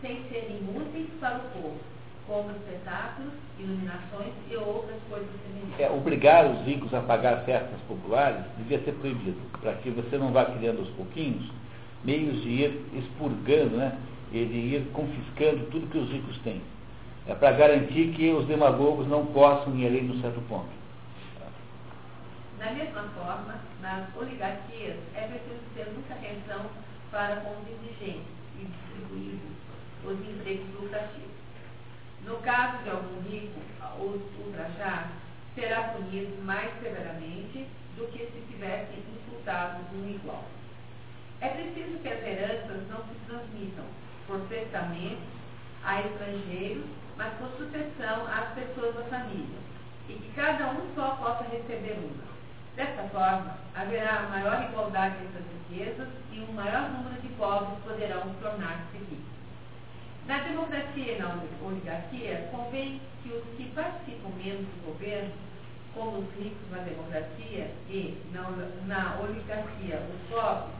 sem 0.00 0.22
serem 0.30 0.60
úteis 0.76 1.08
para 1.18 1.38
o 1.38 1.40
povo, 1.50 1.78
como 2.28 2.50
espetáculos, 2.52 3.32
iluminações 3.58 4.32
e 4.48 4.56
outras 4.56 5.00
coisas 5.10 5.28
semelhantes. 5.42 5.80
É, 5.80 5.90
obrigar 5.90 6.46
os 6.46 6.64
ricos 6.64 6.94
a 6.94 7.00
pagar 7.00 7.44
festas 7.44 7.80
populares 7.88 8.44
devia 8.56 8.78
ser 8.84 8.92
proibido, 8.92 9.40
para 9.60 9.74
que 9.74 9.90
você 9.90 10.16
não 10.16 10.32
vá 10.32 10.44
criando 10.44 10.80
aos 10.80 10.90
pouquinhos 10.90 11.50
meios 12.04 12.40
de 12.42 12.48
ir 12.48 12.84
expurgando, 12.94 13.76
né, 13.76 13.98
e 14.30 14.44
de 14.44 14.76
ir 14.76 14.90
confiscando 14.92 15.66
tudo 15.70 15.90
que 15.90 15.98
os 15.98 16.08
ricos 16.10 16.38
têm. 16.38 16.62
É 17.26 17.34
para 17.34 17.52
garantir 17.52 18.14
que 18.14 18.30
os 18.30 18.46
demagogos 18.46 19.08
não 19.08 19.26
possam 19.26 19.74
ir 19.76 19.86
além 19.86 20.06
de 20.06 20.12
um 20.12 20.20
certo 20.20 20.40
ponto. 20.48 20.78
Da 22.58 22.72
mesma 22.72 23.02
forma, 23.14 23.54
nas 23.80 24.04
oligarquias 24.16 24.96
é 25.14 25.28
preciso 25.28 25.60
ter 25.74 25.86
muita 25.92 26.14
atenção 26.14 26.66
para 27.10 27.36
com 27.36 27.50
os 27.50 27.68
indigentes 27.68 28.26
e 28.60 28.64
distribuir 28.64 29.38
os 30.04 30.18
empregos 30.28 30.80
lucrativos. 30.80 31.38
No 32.24 32.36
caso 32.38 32.82
de 32.82 32.90
algum 32.90 33.20
rico 33.22 33.60
os 33.98 34.46
ultrajar, 34.46 35.10
será 35.54 35.94
punido 35.94 36.42
mais 36.42 36.70
severamente 36.80 37.66
do 37.96 38.06
que 38.12 38.18
se 38.18 38.44
tivessem 38.48 39.02
insultado 39.16 39.80
um 39.94 40.08
igual. 40.08 40.44
É 41.40 41.48
preciso 41.48 41.98
que 41.98 42.08
as 42.08 42.22
heranças 42.22 42.88
não 42.88 42.98
se 42.98 43.14
transmitam 43.26 43.84
por 44.26 44.40
testamento 44.48 45.22
a 45.84 46.00
estrangeiros, 46.00 46.84
mas 47.16 47.34
por 47.34 47.48
sucessão 47.56 48.26
às 48.26 48.54
pessoas 48.54 48.94
da 48.94 49.04
família, 49.04 49.58
e 50.08 50.12
que 50.14 50.32
cada 50.34 50.70
um 50.70 50.94
só 50.94 51.16
possa 51.16 51.44
receber 51.44 51.98
uma 51.98 52.37
Dessa 52.78 53.02
forma, 53.08 53.58
haverá 53.74 54.28
maior 54.30 54.62
igualdade 54.62 55.16
entre 55.24 55.38
as 55.38 55.68
riquezas 55.68 56.08
e 56.30 56.38
um 56.38 56.52
maior 56.52 56.88
número 56.90 57.20
de 57.20 57.26
pobres 57.30 57.76
poderão 57.84 58.32
tornar-se 58.40 58.98
ricos. 58.98 59.18
Na 60.28 60.38
democracia 60.38 61.16
e 61.16 61.18
na 61.18 61.40
oligarquia, 61.60 62.48
convém 62.52 63.00
que 63.24 63.30
os 63.30 63.42
que 63.56 63.68
participam 63.74 64.28
menos 64.36 64.60
do 64.60 64.86
governo, 64.86 65.32
como 65.92 66.18
os 66.18 66.30
ricos 66.36 66.70
na 66.70 66.78
democracia 66.78 67.68
e 67.88 68.16
na, 68.32 68.42
na 68.86 69.18
oligarquia 69.22 70.00
os 70.14 70.30
pobres, 70.30 70.70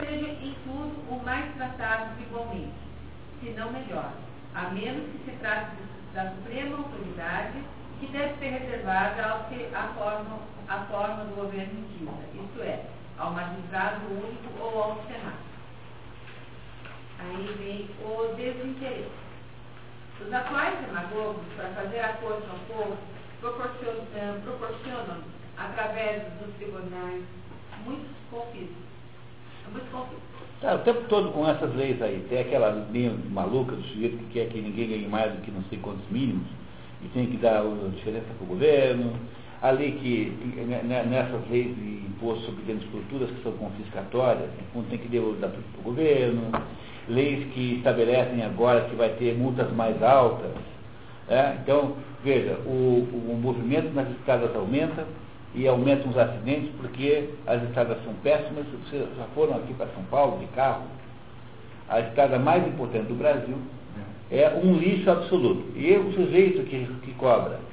sejam 0.00 0.30
em 0.42 0.56
tudo 0.64 1.14
o 1.14 1.22
mais 1.24 1.54
tratados 1.54 2.20
igualmente, 2.22 2.74
se 3.40 3.50
não 3.50 3.70
melhor, 3.70 4.10
a 4.52 4.62
menos 4.70 5.12
que 5.12 5.30
se 5.30 5.36
trate 5.38 5.76
da 6.12 6.28
suprema 6.28 6.78
autoridade 6.78 7.62
que 8.00 8.08
deve 8.08 8.34
ser 8.40 8.50
reservada 8.50 9.24
ao 9.24 9.44
que 9.44 9.70
a 9.72 9.88
forma, 9.94 10.55
a 10.68 10.78
forma 10.90 11.24
do 11.24 11.36
governo 11.36 11.72
indica, 11.72 12.12
isto 12.34 12.62
é, 12.62 12.84
ao 13.18 13.32
magistrado 13.32 14.06
único 14.10 14.60
ou 14.60 14.82
ao 14.82 14.96
Senado. 15.06 15.46
Aí 17.18 17.56
vem 17.58 17.88
o 18.04 18.34
desinteresse. 18.34 19.10
Os 20.20 20.32
atuais 20.32 20.78
demagogos, 20.86 21.44
para 21.56 21.68
fazer 21.70 22.00
a 22.00 22.12
coisa 22.14 22.44
um 22.52 22.72
pouco, 22.72 22.96
proporcionam, 23.40 24.04
eh, 24.14 24.40
proporcionam, 24.44 25.18
através 25.56 26.22
dos 26.40 26.54
tribunais, 26.56 27.22
muitos 27.84 28.10
conflitos. 28.30 28.76
Conflitos. 29.90 30.36
Tá, 30.60 30.74
o 30.74 30.78
tempo 30.78 31.02
todo 31.08 31.32
com 31.32 31.46
essas 31.46 31.74
leis 31.74 32.00
aí, 32.00 32.24
tem 32.30 32.40
aquela 32.40 32.70
linha 32.90 33.14
maluca 33.30 33.76
do 33.76 33.82
sujeito 33.82 34.16
que 34.16 34.32
quer 34.32 34.48
que 34.48 34.60
ninguém 34.60 34.88
ganhe 34.88 35.08
mais 35.08 35.32
do 35.32 35.42
que 35.42 35.50
não 35.50 35.62
sei 35.64 35.78
quantos 35.78 36.08
mínimos, 36.10 36.46
e 37.02 37.08
tem 37.08 37.26
que 37.26 37.36
dar 37.36 37.60
a 37.60 37.88
diferença 37.94 38.26
para 38.38 38.44
o 38.44 38.46
governo, 38.46 39.12
a 39.66 39.70
lei 39.72 39.92
que, 39.92 40.32
nessas 40.84 41.48
leis 41.50 41.74
de 41.74 42.06
imposto 42.06 42.44
sobre 42.44 42.62
grandes 42.64 42.84
estruturas 42.84 43.30
que 43.30 43.42
são 43.42 43.52
confiscatórias, 43.52 44.48
tem 44.88 44.98
que 44.98 45.08
devolver 45.08 45.50
tudo 45.50 45.64
para 45.72 45.80
o 45.80 45.84
governo, 45.84 46.52
leis 47.08 47.46
que 47.52 47.74
estabelecem 47.74 48.44
agora 48.44 48.82
que 48.82 48.94
vai 48.94 49.08
ter 49.10 49.36
multas 49.36 49.72
mais 49.72 50.00
altas. 50.02 50.52
É? 51.28 51.56
Então, 51.60 51.96
veja, 52.22 52.54
o, 52.64 53.08
o 53.12 53.40
movimento 53.42 53.92
nas 53.92 54.08
estradas 54.10 54.54
aumenta 54.54 55.04
e 55.52 55.66
aumentam 55.66 56.10
os 56.10 56.16
acidentes 56.16 56.70
porque 56.76 57.30
as 57.44 57.60
estradas 57.64 57.98
são 58.04 58.14
péssimas. 58.22 58.66
Vocês 58.84 59.04
já 59.16 59.24
foram 59.34 59.56
aqui 59.56 59.74
para 59.74 59.88
São 59.88 60.04
Paulo 60.04 60.38
de 60.38 60.46
carro? 60.48 60.84
A 61.88 62.00
estrada 62.00 62.38
mais 62.38 62.64
importante 62.66 63.08
do 63.08 63.14
Brasil 63.14 63.56
é 64.30 64.48
um 64.62 64.74
lixo 64.74 65.10
absoluto. 65.10 65.76
E 65.76 65.92
o 65.96 66.12
sujeito 66.12 66.62
que, 66.64 66.86
que 67.02 67.12
cobra 67.14 67.65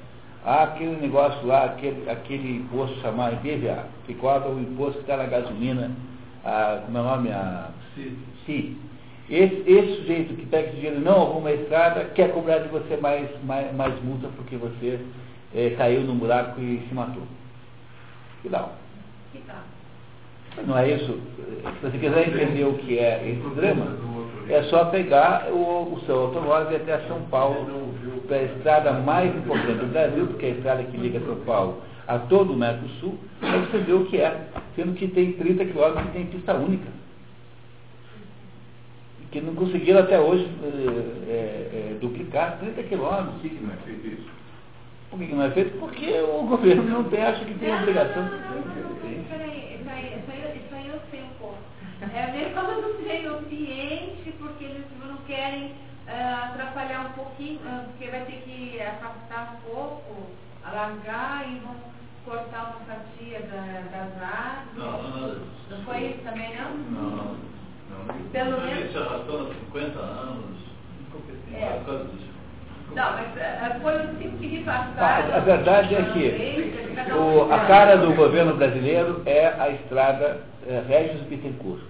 aquele 0.46 0.96
negócio 0.98 1.46
lá, 1.46 1.66
aquele, 1.66 2.10
aquele 2.10 2.58
imposto 2.58 3.00
chamado 3.02 3.36
IPVA, 3.36 3.86
que 4.06 4.14
cobra 4.16 4.50
o 4.50 4.60
imposto 4.60 4.96
que 4.96 5.02
está 5.02 5.18
na 5.18 5.26
gasolina, 5.26 5.92
a, 6.44 6.82
como 6.86 6.98
é 6.98 7.02
o 7.02 7.04
nome? 7.04 7.32
A, 7.32 7.70
Si. 8.46 8.78
Esse, 9.30 9.64
esse 9.66 10.02
sujeito 10.02 10.36
que 10.36 10.46
pega 10.48 10.68
esse 10.68 10.76
dinheiro 10.76 11.00
não 11.00 11.22
arruma 11.22 11.50
a 11.50 11.54
estrada, 11.54 12.06
quer 12.16 12.34
cobrar 12.34 12.60
de 12.60 12.68
você 12.70 12.98
mais, 12.98 13.30
mais, 13.44 13.74
mais 13.74 14.04
multa 14.04 14.28
porque 14.36 14.58
você 14.58 15.00
é, 15.56 15.70
caiu 15.72 16.02
no 16.02 16.16
buraco 16.16 16.60
e 16.60 16.86
se 16.88 16.94
matou. 16.94 17.24
Que 18.42 18.50
tal? 18.50 18.74
Que 19.32 19.40
tal? 19.40 20.66
Não 20.68 20.78
é 20.78 20.92
isso? 20.92 21.20
Se 21.64 21.82
você 21.82 21.98
quiser 21.98 22.28
entender 22.28 22.66
o 22.66 22.74
que 22.74 23.00
é 23.00 23.28
esse 23.30 23.56
drama, 23.56 23.98
é 24.50 24.64
só 24.64 24.86
pegar 24.86 25.50
o, 25.52 25.94
o 25.94 26.02
seu 26.06 26.20
automóvel 26.20 26.72
e 26.72 26.74
ir 26.74 26.76
até 26.78 27.08
São 27.08 27.22
Paulo, 27.24 27.94
para 28.28 28.38
a 28.38 28.44
estrada 28.44 28.94
mais 28.94 29.36
importante 29.36 29.80
do 29.80 29.92
Brasil, 29.92 30.28
porque 30.28 30.46
é 30.46 30.50
a 30.50 30.54
estrada 30.54 30.84
que 30.84 30.98
liga 30.98 31.20
São 31.20 31.36
Paulo 31.38 31.82
a 32.08 32.20
todo 32.20 32.54
o 32.54 32.58
Mercosul, 32.58 33.18
para 33.40 33.60
você 33.60 33.78
ver 33.78 33.94
o 33.94 34.06
que 34.06 34.18
é, 34.18 34.48
sendo 34.76 34.94
que 34.94 35.08
tem 35.08 35.34
30 35.34 35.66
quilômetros 35.66 36.06
e 36.08 36.12
tem 36.12 36.26
pista 36.26 36.54
única 36.54 37.04
que 39.34 39.42
não 39.42 39.56
conseguiram 39.56 40.00
até 40.00 40.20
hoje 40.20 40.48
é, 41.28 41.34
é, 41.34 41.98
duplicar 42.00 42.60
30 42.60 42.84
quilômetros. 42.84 43.42
Por 43.42 43.50
que 43.50 43.64
não 43.64 43.74
é 43.74 43.78
feito 43.78 44.08
isso? 44.08 44.30
Por 45.10 45.20
que 45.20 45.34
não 45.34 45.44
é 45.44 45.52
feito? 45.52 45.80
Porque 45.80 46.22
o 46.22 46.44
governo 46.44 46.84
não 46.84 47.04
tem, 47.06 47.24
acha 47.24 47.44
que 47.44 47.56
tem 47.56 47.70
não, 47.70 47.80
obrigação. 47.80 48.24
Não, 48.24 48.30
não, 48.30 48.40
não, 48.40 48.94
isso 49.12 49.34
aí, 49.34 49.80
isso 50.56 50.76
aí 50.76 50.88
eu 50.88 51.00
sei 51.10 51.22
um 51.22 51.34
pouco. 51.40 51.58
É 51.82 51.83
mesmo 51.83 51.83
quando 51.83 51.83
não 51.83 51.83
tem 53.14 53.30
o 53.30 53.38
cliente, 53.44 54.32
porque 54.40 54.66
eles 54.66 54.86
não 55.00 55.18
querem 55.28 55.68
uh, 55.68 56.52
atrapalhar 56.52 57.08
um 57.08 57.14
pouquinho, 57.14 57.60
uh, 57.60 57.86
porque 57.90 58.10
vai 58.10 58.26
ter 58.26 58.42
que 58.42 58.82
afastar 58.82 59.56
um 59.56 59.70
pouco, 59.70 60.28
alargar 60.64 61.48
e 61.48 61.60
vão 61.60 61.76
cortar 62.26 62.76
uma 62.76 62.86
fatia 62.86 63.40
da, 63.42 63.82
das 63.92 64.22
árvores. 64.22 64.78
Não, 64.78 65.04
não, 65.04 65.28
não. 65.28 65.54
Não 65.70 65.84
foi 65.86 66.06
isso 66.08 66.20
também, 66.24 66.56
não? 66.56 66.76
Não. 66.76 67.38
Pelo 68.32 68.62
menos. 68.62 68.92
se 68.92 68.98
arrastando 68.98 69.52
há 69.52 69.54
50 69.54 70.00
anos, 70.00 70.58
É. 71.54 71.70
por 71.78 71.86
causa 71.86 72.06
disso. 72.06 72.33
Não, 72.96 73.12
mas 73.14 73.28
o 73.78 74.18
tipo 74.18 74.70
A, 74.70 75.38
a 75.38 75.40
verdade 75.40 75.96
é 75.96 76.02
que 76.04 77.14
o, 77.14 77.52
a 77.52 77.66
cara 77.66 77.98
do 77.98 78.14
governo 78.14 78.56
brasileiro 78.56 79.22
é 79.26 79.48
a 79.48 79.70
estrada 79.70 80.42
é, 80.68 80.84
Regis 80.88 81.22
Bittencourt. 81.28 81.82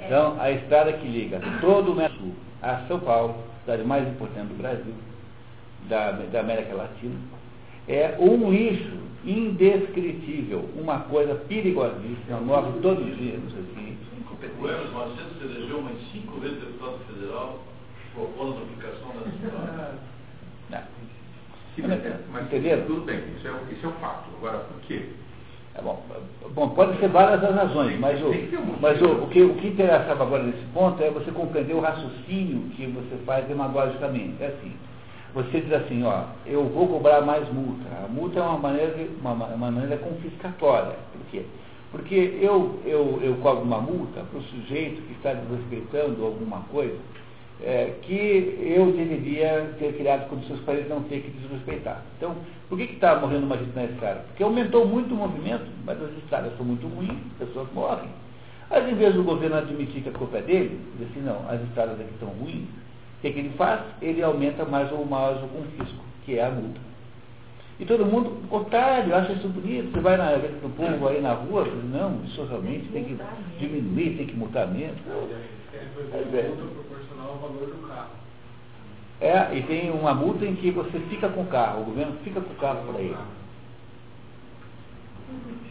É. 0.00 0.06
Então, 0.06 0.36
a 0.38 0.50
estrada 0.50 0.92
que 0.92 1.08
liga 1.08 1.40
todo 1.60 1.92
o 1.92 2.08
Sul 2.10 2.34
a 2.62 2.78
São 2.88 3.00
Paulo, 3.00 3.36
cidade 3.60 3.84
mais 3.84 4.06
importante 4.06 4.48
do 4.48 4.58
Brasil, 4.58 4.94
da, 5.88 6.12
da 6.12 6.40
América 6.40 6.74
Latina, 6.74 7.16
é 7.88 8.16
um 8.18 8.50
lixo 8.50 8.96
indescritível, 9.24 10.68
uma 10.76 11.00
coisa 11.00 11.34
perigosíssima, 11.34 12.40
morre 12.40 12.72
todos 12.80 13.06
os 13.06 13.16
dias, 13.16 13.40
assim, 13.44 13.84
o 14.60 14.68
Hermes 14.68 14.92
Macedo 14.92 15.30
se 15.38 15.44
elegeu 15.44 15.78
umas 15.78 15.96
cinco 16.12 16.38
vezes 16.40 16.58
deputado 16.58 16.98
federal, 17.06 17.60
propondo 18.14 18.62
aplicação. 18.62 19.03
Sim, 21.74 21.82
mas, 21.88 22.00
mas 22.30 22.46
Entenderam? 22.46 22.84
tudo 22.86 23.00
bem, 23.02 23.20
isso 23.36 23.48
é, 23.48 23.72
isso 23.72 23.86
é 23.86 23.88
um 23.88 23.92
fato. 23.92 24.30
Agora, 24.38 24.58
por 24.58 24.80
quê? 24.82 25.06
É 25.76 25.82
bom, 25.82 26.00
bom, 26.54 26.68
pode 26.68 26.96
ser 27.00 27.08
várias 27.08 27.42
as 27.42 27.54
razões, 27.54 27.98
mas, 27.98 28.22
o, 28.22 28.30
mas 28.80 29.00
o, 29.02 29.24
o, 29.24 29.28
que, 29.28 29.42
o 29.42 29.54
que 29.54 29.68
interessava 29.68 30.22
agora 30.22 30.44
nesse 30.44 30.64
ponto 30.72 31.02
é 31.02 31.10
você 31.10 31.32
compreender 31.32 31.74
o 31.74 31.80
raciocínio 31.80 32.70
que 32.76 32.86
você 32.86 33.16
faz 33.26 33.44
demagogicamente. 33.48 34.40
É 34.40 34.46
assim, 34.46 34.72
você 35.34 35.60
diz 35.60 35.72
assim, 35.72 36.04
ó, 36.04 36.26
eu 36.46 36.64
vou 36.68 36.86
cobrar 36.86 37.22
mais 37.22 37.52
multa. 37.52 37.88
A 38.04 38.08
multa 38.08 38.38
é 38.38 38.42
uma 38.42 38.58
maneira, 38.58 39.08
uma, 39.20 39.32
uma 39.32 39.70
maneira 39.70 39.96
confiscatória. 39.96 40.94
Por 41.12 41.26
quê? 41.32 41.44
Porque 41.90 42.38
eu, 42.40 42.78
eu, 42.84 43.18
eu 43.20 43.34
cobro 43.42 43.64
uma 43.64 43.80
multa 43.80 44.20
para 44.30 44.38
o 44.38 44.42
sujeito 44.42 45.02
que 45.02 45.12
está 45.14 45.32
desrespeitando 45.32 46.24
alguma 46.24 46.60
coisa 46.70 46.96
é, 47.62 47.92
que 48.02 48.58
eu 48.76 48.92
deveria 48.92 49.74
ter 49.78 49.94
criado 49.96 50.28
condições 50.28 50.60
para 50.60 50.74
ele 50.74 50.88
não 50.88 51.02
ter 51.04 51.20
que 51.20 51.30
desrespeitar. 51.30 52.02
Então, 52.16 52.34
por 52.68 52.78
que 52.78 52.84
está 52.84 53.16
morrendo 53.16 53.46
uma 53.46 53.56
gente 53.56 53.74
na 53.74 53.84
estrada? 53.84 54.20
Porque 54.28 54.42
aumentou 54.42 54.86
muito 54.86 55.14
o 55.14 55.16
movimento, 55.16 55.66
mas 55.84 56.02
as 56.02 56.10
estradas 56.18 56.56
são 56.56 56.66
muito 56.66 56.86
ruins, 56.88 57.18
as 57.40 57.48
pessoas 57.48 57.68
morrem. 57.72 58.08
Mas 58.70 58.88
em 58.88 58.94
vez 58.94 59.14
do 59.14 59.22
governo 59.22 59.56
admitir 59.56 60.02
que 60.02 60.08
a 60.08 60.12
culpa 60.12 60.38
é 60.38 60.42
dele, 60.42 60.80
dizer 60.94 61.10
assim, 61.10 61.20
não, 61.20 61.48
as 61.48 61.62
estradas 61.62 62.00
aqui 62.00 62.10
estão 62.12 62.28
ruins, 62.28 62.64
o 62.64 63.20
que, 63.20 63.28
é 63.28 63.32
que 63.32 63.38
ele 63.38 63.52
faz? 63.56 63.80
Ele 64.02 64.22
aumenta 64.22 64.64
mais 64.64 64.90
ou 64.92 65.04
mais 65.04 65.42
o 65.42 65.46
confisco, 65.46 66.04
que 66.24 66.38
é 66.38 66.44
a 66.44 66.50
multa. 66.50 66.80
E 67.78 67.84
todo 67.84 68.06
mundo, 68.06 68.48
contrário, 68.48 69.14
acha 69.14 69.32
isso 69.32 69.48
bonito. 69.48 69.90
Você 69.90 70.00
vai 70.00 70.16
na 70.16 70.30
do 70.36 70.76
povo 70.76 71.08
aí 71.08 71.20
na 71.20 71.32
rua, 71.32 71.66
não, 71.90 72.22
isso 72.24 72.44
realmente 72.44 72.86
tem 72.92 73.04
que 73.04 73.18
diminuir, 73.58 74.16
tem 74.16 74.26
que 74.26 74.36
multar 74.36 74.68
mesmo. 74.68 74.96
É, 76.12 76.48
multa 76.48 76.74
proporcional 76.74 77.30
ao 77.30 77.38
valor 77.38 77.66
do 77.66 77.88
carro. 77.88 78.10
É, 79.20 79.56
e 79.56 79.62
tem 79.62 79.90
uma 79.90 80.14
multa 80.14 80.44
em 80.44 80.54
que 80.54 80.70
você 80.70 81.00
fica 81.08 81.28
com 81.28 81.40
o 81.42 81.46
carro, 81.46 81.82
o 81.82 81.84
governo 81.84 82.14
fica 82.24 82.40
com 82.40 82.52
o 82.52 82.56
carro 82.56 82.92
para 82.92 83.00
ele. 83.00 83.16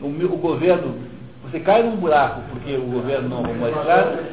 O, 0.02 0.08
o 0.08 0.38
governo, 0.38 0.96
você 1.44 1.60
cai 1.60 1.84
num 1.84 1.98
buraco 1.98 2.42
porque 2.50 2.76
o 2.76 2.86
governo 2.86 3.30
não 3.30 3.44
arrumou 3.44 3.68
a 3.68 3.72
estrada, 3.72 4.24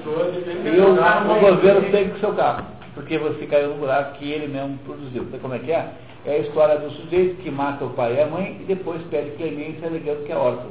e 0.64 0.80
o, 0.80 0.92
o 0.92 1.40
governo 1.40 1.90
pega 1.90 2.10
com 2.10 2.16
o 2.16 2.20
seu 2.20 2.32
carro, 2.34 2.66
porque 2.94 3.18
você 3.18 3.46
caiu 3.46 3.70
num 3.70 3.78
buraco 3.78 4.18
que 4.18 4.30
ele 4.30 4.46
mesmo 4.48 4.78
produziu. 4.78 5.24
Sabe 5.24 5.38
como 5.38 5.54
é 5.54 5.58
que 5.58 5.72
é? 5.72 5.90
É 6.24 6.32
a 6.32 6.38
história 6.38 6.78
do 6.78 6.90
sujeito 6.90 7.42
que 7.42 7.50
mata 7.50 7.84
o 7.84 7.90
pai 7.90 8.14
e 8.14 8.20
a 8.20 8.26
mãe 8.26 8.58
e 8.60 8.64
depois 8.64 9.02
pede 9.10 9.30
clemência 9.36 9.88
alegando 9.88 10.24
que 10.24 10.32
é 10.32 10.36
órfão. 10.36 10.70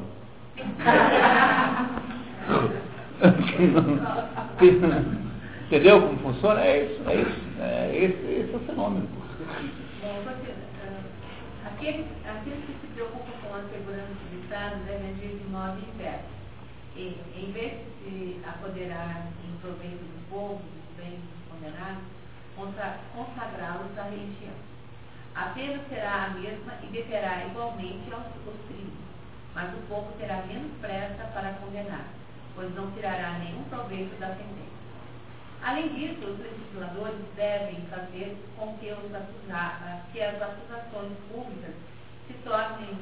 Entendeu 5.67 6.01
como 6.01 6.17
funciona? 6.20 6.61
É 6.61 6.86
isso, 6.86 7.01
é 7.09 7.15
isso. 7.15 7.41
É, 7.59 7.91
esse, 7.95 8.26
esse 8.41 8.53
é 8.53 8.55
o 8.55 8.59
fenômeno. 8.61 9.09
Aqueles, 11.65 12.05
aqueles 12.26 12.63
que 12.65 12.74
se 12.82 12.88
preocupam 12.93 13.34
com 13.43 13.55
a 13.55 13.61
segurança 13.72 14.13
do 14.32 14.39
Estado 14.43 14.86
devem 14.86 15.11
agir 15.11 15.38
de 15.38 15.43
modo 15.49 15.78
inverso. 15.93 16.39
E, 16.95 17.17
em 17.36 17.51
vez 17.51 17.74
de 18.03 18.39
apoderar 18.47 19.28
em 19.45 19.51
proveito 19.61 20.01
do 20.01 20.30
povo, 20.30 20.55
dos 20.55 20.95
bens 20.97 21.20
dos 21.20 21.41
condenados, 21.49 22.03
consagrá-los 22.55 23.97
à 23.97 24.03
religião 24.03 24.55
a 25.39 25.53
pena 25.53 25.80
será 25.88 26.26
a 26.26 26.30
mesma 26.32 26.74
e 26.84 26.88
deverá 26.88 27.45
igualmente 27.45 28.11
aos, 28.11 28.26
aos 28.26 28.59
crimes. 28.67 28.91
mas 29.55 29.74
o 29.74 29.78
povo 29.88 30.11
terá 30.20 30.43
menos 30.47 30.70
pressa 30.82 31.24
para 31.34 31.53
condenar, 31.53 32.07
pois 32.60 32.76
não 32.76 32.91
tirará 32.91 33.39
nenhum 33.39 33.64
proveito 33.70 34.20
da 34.20 34.36
sentença. 34.36 34.80
Além 35.64 35.95
disso, 35.95 36.26
os 36.26 36.39
legisladores 36.39 37.22
devem 37.38 37.80
fazer 37.89 38.36
com 38.57 38.78
que, 38.78 38.91
os 38.91 39.16
acusa 39.16 40.03
que 40.12 40.22
as 40.22 40.41
acusações 40.41 41.14
públicas 41.32 41.74
se 42.28 42.34
tornem 42.43 42.97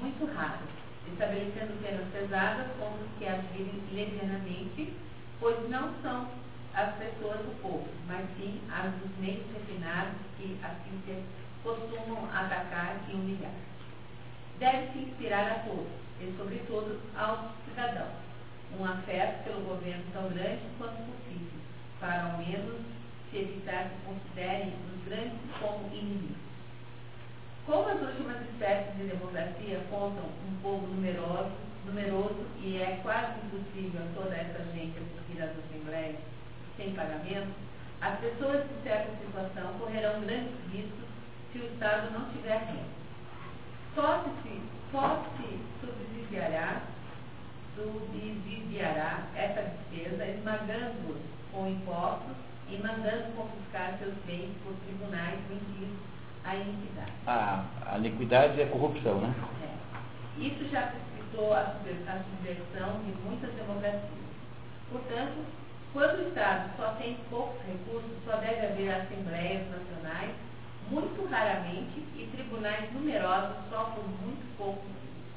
muito 0.00 0.24
raras, 0.34 0.66
estabelecendo 1.12 1.78
penas 1.82 2.08
pesadas 2.10 2.66
contra 2.78 3.04
os 3.04 3.18
que 3.18 3.26
agirem 3.26 3.82
levianamente, 3.92 4.94
pois 5.38 5.68
não 5.68 5.92
são 6.00 6.26
as 6.72 6.94
pessoas 6.94 7.36
do 7.40 7.60
povo, 7.60 7.88
mas 8.06 8.26
sim 8.38 8.62
as 8.72 8.94
dos 8.94 9.14
meios 9.18 9.44
refinados 9.52 10.14
que 10.38 10.58
assim 10.62 11.02
se 11.04 11.22
costumam 11.62 12.30
atacar 12.32 12.96
e 13.10 13.12
humilhar. 13.12 13.52
Deve-se 14.58 15.00
inspirar 15.00 15.52
a 15.52 15.58
todos, 15.68 15.92
e 16.18 16.34
sobretudo 16.38 16.98
aos 17.14 17.50
cidadãos, 17.68 18.31
um 18.78 18.84
afeto 18.84 19.44
pelo 19.44 19.60
governo 19.64 20.04
tão 20.12 20.28
grande 20.30 20.62
quanto 20.78 20.96
possível, 20.96 21.60
para 22.00 22.24
ao 22.24 22.38
menos 22.38 22.80
se 23.30 23.38
evitar 23.38 23.90
que 23.90 24.06
considerem 24.06 24.74
os 24.92 25.04
grandes 25.04 25.38
como 25.60 25.86
inimigos. 25.92 26.36
Como 27.66 27.88
as 27.88 28.00
últimas 28.00 28.40
espécies 28.42 28.96
de 28.96 29.04
democracia 29.04 29.80
contam 29.88 30.24
um 30.24 30.56
povo 30.62 30.86
numeroso, 30.86 31.52
numeroso 31.86 32.44
e 32.60 32.76
é 32.76 32.98
quase 33.02 33.38
impossível 33.46 34.02
a 34.02 34.20
toda 34.20 34.34
essa 34.34 34.64
gente 34.72 34.98
assistir 34.98 35.42
às 35.42 35.50
assembleias 35.50 36.16
sem 36.76 36.92
pagamento, 36.94 37.52
as 38.00 38.18
pessoas 38.18 38.64
em 38.64 38.82
certa 38.82 39.12
situação 39.16 39.78
correrão 39.78 40.20
grandes 40.22 40.52
riscos 40.72 41.06
se 41.52 41.58
o 41.58 41.66
Estado 41.66 42.10
não 42.10 42.28
tiver 42.30 42.58
renda. 42.58 43.02
Só 43.94 44.24
se, 44.42 44.60
só 44.90 45.24
se 45.36 45.60
subsidiará, 45.80 46.82
subsidiará 47.74 49.26
essa 49.34 49.62
despesa 49.62 50.26
esmagando-os 50.26 51.20
com 51.52 51.68
impostos 51.68 52.36
e 52.68 52.76
mandando 52.78 53.34
confiscar 53.36 53.98
seus 53.98 54.14
bens 54.26 54.50
por 54.64 54.74
tribunais 54.86 55.38
vendidos 55.48 55.98
à 56.44 56.56
iniquidade. 56.56 57.12
A, 57.26 57.64
a 57.86 57.98
iniquidade 57.98 58.60
é 58.60 58.66
corrupção, 58.66 59.20
né? 59.20 59.34
É. 59.62 60.42
Isso 60.42 60.68
já 60.70 60.82
precipitou 60.82 61.52
a 61.52 61.74
subversão 61.74 63.00
de 63.04 63.12
muitas 63.22 63.52
democracias. 63.54 64.22
Portanto, 64.90 65.44
quando 65.92 66.20
o 66.20 66.28
Estado 66.28 66.70
só 66.76 66.92
tem 66.92 67.18
poucos 67.28 67.60
recursos, 67.66 68.10
só 68.24 68.36
deve 68.36 68.66
haver 68.66 68.94
assembleias 68.94 69.68
nacionais, 69.70 70.34
muito 70.90 71.28
raramente, 71.30 72.00
e 72.16 72.28
tribunais 72.32 72.92
numerosos 72.92 73.56
só 73.70 73.84
por 73.94 74.04
muito 74.04 74.56
pouco. 74.56 74.82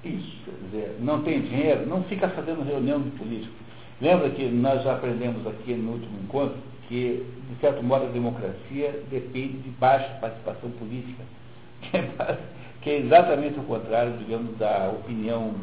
Isso, 0.06 0.38
quer 0.46 0.66
dizer, 0.66 0.98
não 1.00 1.24
tem 1.24 1.42
dinheiro, 1.42 1.88
não 1.88 2.04
fica 2.04 2.30
fazendo 2.30 2.64
reunião 2.64 3.02
de 3.02 3.10
político. 3.12 3.54
Lembra 4.00 4.30
que 4.30 4.46
nós 4.46 4.84
já 4.84 4.94
aprendemos 4.94 5.48
aqui 5.48 5.74
no 5.74 5.94
último 5.94 6.20
encontro 6.24 6.58
que, 6.88 7.26
de 7.50 7.60
certo 7.60 7.82
modo, 7.82 8.06
a 8.06 8.10
democracia 8.10 9.04
depende 9.10 9.58
de 9.58 9.70
baixa 9.72 10.08
participação 10.22 10.70
política, 10.72 11.24
que 11.82 11.98
é, 11.98 12.38
que 12.82 12.90
é 12.92 13.00
exatamente 13.00 13.60
o 13.60 13.64
contrário, 13.64 14.14
digamos, 14.18 14.56
da 14.58 14.92
opinião 14.94 15.56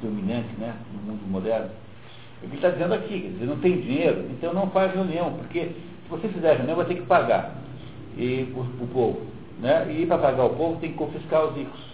dominante 0.00 0.48
né, 0.58 0.74
no 0.94 1.12
mundo 1.12 1.30
moderno. 1.30 1.68
O 2.42 2.48
que 2.48 2.56
está 2.56 2.70
dizendo 2.70 2.94
aqui, 2.94 3.20
quer 3.20 3.28
dizer, 3.28 3.44
não 3.44 3.58
tem 3.58 3.82
dinheiro, 3.82 4.24
então 4.30 4.54
não 4.54 4.70
faz 4.70 4.94
reunião, 4.94 5.34
porque 5.34 5.66
se 5.66 6.08
você 6.08 6.26
fizer 6.28 6.56
reunião 6.56 6.76
vai 6.76 6.86
ter 6.86 6.94
que 6.94 7.02
pagar 7.02 7.54
e, 8.16 8.50
o, 8.56 8.60
o 8.82 8.88
povo. 8.94 9.26
Né? 9.58 9.92
E 9.92 10.06
para 10.06 10.16
pagar 10.16 10.44
o 10.44 10.56
povo 10.56 10.80
tem 10.80 10.92
que 10.92 10.96
confiscar 10.96 11.44
os 11.44 11.56
ricos. 11.56 11.89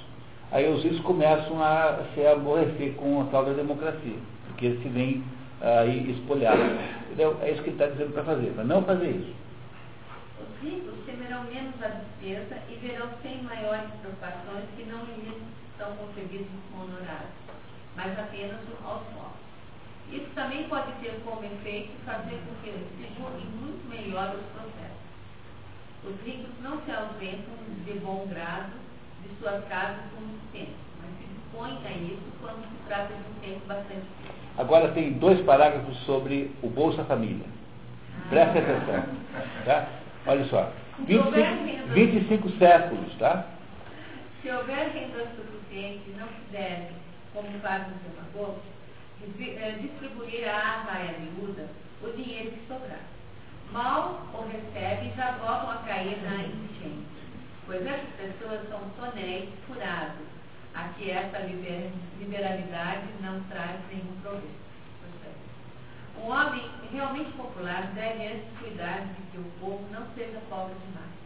Aí 0.52 0.68
os 0.72 0.82
ricos 0.82 1.00
começam 1.00 1.62
a 1.62 2.04
se 2.14 2.26
aborrecer 2.26 2.94
com 2.94 3.22
a 3.22 3.24
tal 3.26 3.44
da 3.44 3.52
democracia, 3.52 4.16
porque 4.46 4.66
eles 4.66 4.82
se 4.82 4.88
veem 4.88 5.24
aí 5.60 6.10
espolhados. 6.12 6.64
Entendeu? 7.06 7.36
É 7.42 7.50
isso 7.50 7.62
que 7.62 7.70
ele 7.70 7.82
está 7.82 7.86
dizendo 7.86 8.12
para 8.12 8.24
fazer, 8.24 8.52
para 8.54 8.64
não 8.64 8.82
fazer 8.84 9.10
isso. 9.10 9.34
Os 10.40 10.62
ricos 10.62 10.94
temerão 11.04 11.44
menos 11.44 11.74
a 11.82 11.88
despesa 11.88 12.58
e 12.70 12.74
verão 12.76 13.08
sem 13.22 13.42
maiores 13.42 13.90
preocupações 14.00 14.64
que 14.76 14.84
não 14.84 15.04
lhes 15.04 15.34
são 15.78 15.92
concebidos 15.96 16.46
honorários, 16.74 17.30
mas 17.96 18.18
apenas 18.18 18.60
aos 18.84 19.02
pobres. 19.02 19.46
Isso 20.12 20.30
também 20.34 20.68
pode 20.68 20.92
ter 21.02 21.20
como 21.24 21.42
efeito 21.44 21.90
fazer 22.04 22.38
com 22.46 22.54
que 22.62 22.70
se 22.70 23.08
julguem 23.18 23.46
muito 23.60 23.88
melhor 23.90 24.36
os 24.36 24.44
processos. 24.52 25.04
Os 26.04 26.14
ricos 26.24 26.50
não 26.62 26.80
se 26.82 26.92
ausentam 26.92 27.54
de 27.84 27.98
bom 27.98 28.26
grado 28.28 28.72
de 29.22 29.28
suas 29.40 29.64
casas 29.66 30.02
por 30.10 30.20
muito 30.20 30.52
tempo, 30.52 30.72
mas 31.00 31.10
se 31.18 31.26
dispõem 31.34 31.78
a 31.86 31.90
isso 31.90 32.22
quando 32.40 32.62
se 32.62 32.88
trata 32.88 33.14
de 33.14 33.20
um 33.20 33.40
tempo 33.40 33.66
bastante 33.66 34.06
tempo. 34.22 34.34
Agora 34.58 34.92
tem 34.92 35.12
dois 35.14 35.40
parágrafos 35.42 35.96
sobre 36.04 36.50
o 36.62 36.68
Bolsa 36.68 37.04
Família. 37.04 37.46
Preste 38.30 38.58
atenção. 38.58 39.04
Tá? 39.64 39.88
Olha 40.26 40.44
só. 40.46 40.72
25, 41.00 41.88
25 41.92 42.50
séculos, 42.58 43.14
tá? 43.18 43.46
Se 44.40 44.50
houver 44.50 44.90
renda 44.92 45.26
suficiente 45.36 46.02
e 46.08 46.16
não 46.18 46.26
quiserem, 46.28 46.88
como 47.34 47.48
faz 47.60 47.84
o 47.86 47.90
demagogos, 48.08 48.62
distribuir 49.80 50.48
à 50.48 50.82
raia 50.82 51.14
miúda 51.18 51.68
o 52.02 52.10
dinheiro 52.10 52.52
que 52.52 52.66
sobrar. 52.66 53.00
Mal 53.72 54.26
o 54.32 54.46
recebe 54.46 55.08
e 55.08 55.16
já 55.16 55.32
voltam 55.32 55.70
a 55.70 55.76
cair 55.86 56.22
na 56.22 56.36
enchente, 56.36 57.06
pois 57.66 57.84
essas 57.84 58.08
pessoas 58.16 58.68
são 58.68 58.80
tonéis 58.90 59.50
furados, 59.66 60.26
a 60.74 60.88
que 60.90 61.10
essa 61.10 61.38
liberalidade 61.38 63.06
não 63.20 63.42
traz 63.44 63.80
nenhum 63.90 64.20
proveito. 64.22 64.66
Um 66.18 66.30
homem 66.30 66.70
realmente 66.90 67.30
popular 67.32 67.90
deve 67.94 68.26
antes 68.26 68.58
cuidar 68.58 69.00
de 69.00 69.22
que 69.30 69.38
o 69.38 69.52
povo 69.60 69.84
não 69.92 70.06
seja 70.14 70.40
pobre 70.48 70.74
demais. 70.86 71.16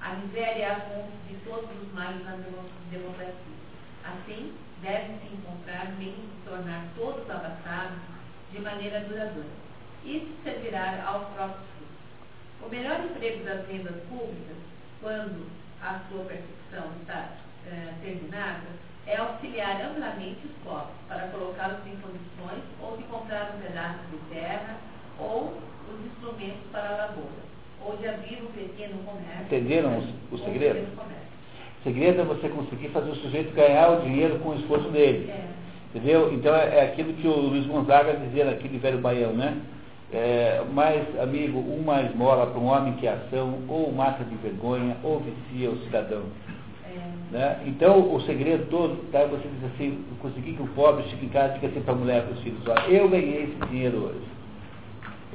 A 0.00 0.14
miséria 0.14 0.64
é 0.64 0.70
a 0.70 0.80
fonte 0.80 1.16
de 1.28 1.36
todos 1.44 1.70
os 1.80 1.92
males 1.92 2.24
na 2.24 2.36
democracia. 2.90 3.36
Assim, 4.04 4.52
deve-se 4.80 5.34
encontrar 5.34 5.92
meios 5.92 6.16
de 6.16 6.50
tornar 6.50 6.86
todos 6.96 7.30
abastados 7.30 7.98
de 8.50 8.60
maneira 8.60 9.00
duradoura. 9.00 9.48
Isso 10.04 10.32
servirá 10.42 11.04
aos 11.06 11.28
próprios 11.28 11.68
frutos. 11.76 12.66
O 12.66 12.68
melhor 12.68 13.00
emprego 13.04 13.44
das 13.44 13.64
vendas 13.66 14.02
públicas, 14.08 14.56
quando 15.00 15.46
a 15.82 16.00
sua 16.08 16.24
percepção 16.24 16.90
está 17.00 17.30
eh, 17.66 17.92
terminada, 18.02 18.68
é 19.06 19.16
auxiliar 19.16 19.82
amplamente 19.82 20.46
os 20.46 20.52
pobres 20.64 20.94
para 21.08 21.26
colocá-los 21.28 21.80
em 21.86 21.96
condições 21.96 22.62
ou 22.80 22.96
de 22.96 23.02
comprar 23.04 23.54
um 23.54 23.60
pedaço 23.60 23.98
de 24.10 24.18
terra 24.34 24.76
ou 25.18 25.58
os 25.88 26.06
instrumentos 26.06 26.62
para 26.70 26.88
a 26.88 26.96
lavoura, 27.06 27.42
ou 27.84 27.96
de 27.96 28.06
abrir 28.08 28.42
um 28.42 28.52
pequeno 28.52 29.02
comércio. 29.02 29.44
Entenderam 29.44 29.98
o, 29.98 30.34
o 30.34 30.38
segredo? 30.38 30.86
O 31.80 31.82
segredo 31.82 32.20
é 32.20 32.24
você 32.24 32.48
conseguir 32.48 32.88
fazer 32.90 33.10
o 33.10 33.16
sujeito 33.16 33.52
ganhar 33.54 33.90
o 33.90 34.02
dinheiro 34.02 34.38
com 34.38 34.50
o 34.50 34.54
esforço 34.54 34.88
dele. 34.90 35.28
É. 35.30 35.48
Entendeu? 35.92 36.32
Então 36.32 36.54
é, 36.54 36.78
é, 36.78 36.84
aquilo 36.84 37.12
que 37.14 37.26
o 37.26 37.36
Luiz 37.36 37.66
Gonzaga 37.66 38.16
dizia 38.16 38.44
naquele 38.44 38.78
velho 38.78 38.98
baião, 38.98 39.32
né? 39.32 39.60
É, 40.12 40.62
mais, 40.72 41.02
amigo, 41.18 41.58
uma 41.58 42.02
esmola 42.02 42.46
para 42.46 42.60
um 42.60 42.66
homem 42.66 42.92
que 42.94 43.06
é 43.06 43.12
ação, 43.12 43.60
ou 43.66 43.90
mata 43.92 44.22
de 44.24 44.34
vergonha, 44.36 44.96
ou 45.02 45.20
vicia 45.20 45.70
o 45.70 45.78
cidadão. 45.84 46.24
É. 46.84 47.32
Né? 47.32 47.62
Então 47.66 48.14
o 48.14 48.20
segredo 48.22 48.68
todo, 48.68 49.10
tá? 49.10 49.24
você 49.24 49.48
diz 49.48 49.72
assim, 49.74 50.04
conseguir 50.20 50.52
que 50.52 50.62
o 50.62 50.66
pobre 50.68 51.04
chegue 51.04 51.24
em 51.24 51.28
casa 51.30 51.52
e 51.52 51.60
diga 51.60 51.68
assim 51.68 51.80
para 51.80 51.94
a 51.94 51.96
mulher, 51.96 52.22
para 52.24 52.34
os 52.34 52.40
filhos, 52.40 52.60
eu 52.88 53.08
ganhei 53.08 53.44
esse 53.44 53.70
dinheiro 53.70 54.04
hoje. 54.04 54.32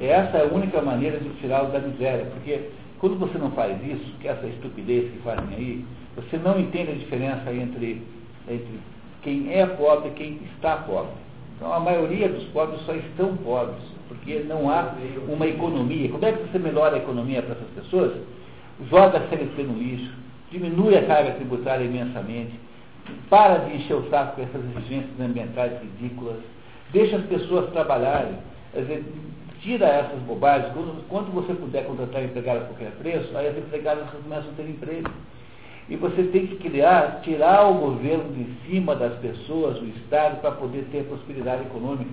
Essa 0.00 0.38
é 0.38 0.42
a 0.42 0.54
única 0.54 0.80
maneira 0.80 1.18
de 1.18 1.28
tirá-lo 1.40 1.72
da 1.72 1.80
miséria, 1.80 2.26
porque 2.26 2.70
quando 3.00 3.18
você 3.18 3.36
não 3.36 3.50
faz 3.50 3.76
isso, 3.84 4.14
que 4.20 4.28
é 4.28 4.30
essa 4.30 4.46
estupidez 4.46 5.10
que 5.10 5.18
fazem 5.18 5.56
aí, 5.56 5.84
você 6.14 6.36
não 6.36 6.58
entende 6.58 6.92
a 6.92 6.94
diferença 6.94 7.52
entre, 7.52 8.02
entre 8.48 8.80
quem 9.22 9.52
é 9.52 9.66
pobre 9.66 10.10
e 10.10 10.12
quem 10.12 10.40
está 10.54 10.76
pobre. 10.78 11.12
Então, 11.56 11.72
a 11.72 11.80
maioria 11.80 12.28
dos 12.28 12.44
pobres 12.46 12.80
só 12.82 12.94
estão 12.94 13.36
pobres, 13.38 13.82
porque 14.08 14.40
não 14.40 14.70
há 14.70 14.94
uma 15.28 15.46
economia. 15.46 16.08
Como 16.08 16.24
é 16.24 16.32
que 16.32 16.50
você 16.50 16.58
melhora 16.58 16.96
a 16.96 16.98
economia 16.98 17.42
para 17.42 17.54
essas 17.54 17.68
pessoas? 17.74 18.12
Joga 18.90 19.18
a 19.18 19.28
CLT 19.28 19.62
no 19.62 19.78
lixo, 19.78 20.12
diminui 20.50 20.96
a 20.96 21.04
carga 21.06 21.32
tributária 21.32 21.84
imensamente, 21.84 22.58
para 23.28 23.58
de 23.58 23.76
encher 23.76 23.94
o 23.94 24.08
saco 24.10 24.36
com 24.36 24.42
essas 24.42 24.62
exigências 24.76 25.20
ambientais 25.20 25.72
ridículas, 25.82 26.38
deixa 26.92 27.16
as 27.16 27.24
pessoas 27.26 27.70
trabalharem, 27.70 28.36
dizer, 28.74 29.04
tira 29.60 29.86
essas 29.86 30.18
bobagens. 30.20 30.72
Quando, 30.72 31.08
quando 31.08 31.32
você 31.32 31.54
puder 31.54 31.84
contratar 31.86 32.24
empregado 32.24 32.58
a 32.58 32.66
qualquer 32.66 32.92
preço, 32.92 33.36
aí 33.36 33.48
as 33.48 33.58
empregadas 33.58 34.08
começam 34.10 34.50
a 34.50 34.54
ter 34.54 34.68
emprego. 34.68 35.10
E 35.88 35.96
você 35.96 36.22
tem 36.24 36.46
que 36.46 36.56
criar, 36.56 37.22
tirar 37.22 37.66
o 37.66 37.74
governo 37.74 38.32
de 38.34 38.46
cima 38.66 38.94
das 38.94 39.14
pessoas, 39.20 39.80
o 39.80 39.86
Estado, 39.86 40.40
para 40.40 40.52
poder 40.52 40.84
ter 40.92 41.04
prosperidade 41.04 41.62
econômica. 41.62 42.12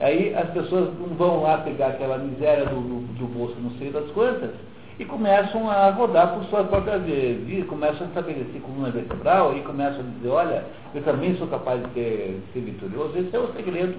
Aí 0.00 0.34
as 0.34 0.48
pessoas 0.50 0.90
vão 1.18 1.42
lá 1.42 1.58
pegar 1.58 1.88
aquela 1.88 2.16
miséria 2.16 2.64
do, 2.64 2.80
do, 2.80 3.18
do 3.18 3.26
bolso, 3.26 3.54
não 3.60 3.70
sei 3.72 3.90
das 3.90 4.10
quantas, 4.12 4.50
e 4.98 5.04
começam 5.04 5.70
a 5.70 5.90
rodar 5.90 6.34
por 6.34 6.44
suas 6.44 6.66
próprias 6.68 7.02
vias, 7.02 7.66
começam 7.66 8.06
a 8.06 8.08
estabelecer 8.08 8.60
coluna 8.62 8.90
vertebral 8.90 9.56
e 9.56 9.60
começam 9.60 10.00
a 10.00 10.02
dizer, 10.02 10.28
olha, 10.28 10.64
eu 10.94 11.02
também 11.02 11.34
sou 11.36 11.46
capaz 11.48 11.82
de 11.82 11.92
ser, 11.92 12.40
ser 12.52 12.60
vitorioso. 12.60 13.16
Esse 13.18 13.34
é 13.34 13.38
o 13.38 13.52
segredo 13.52 13.96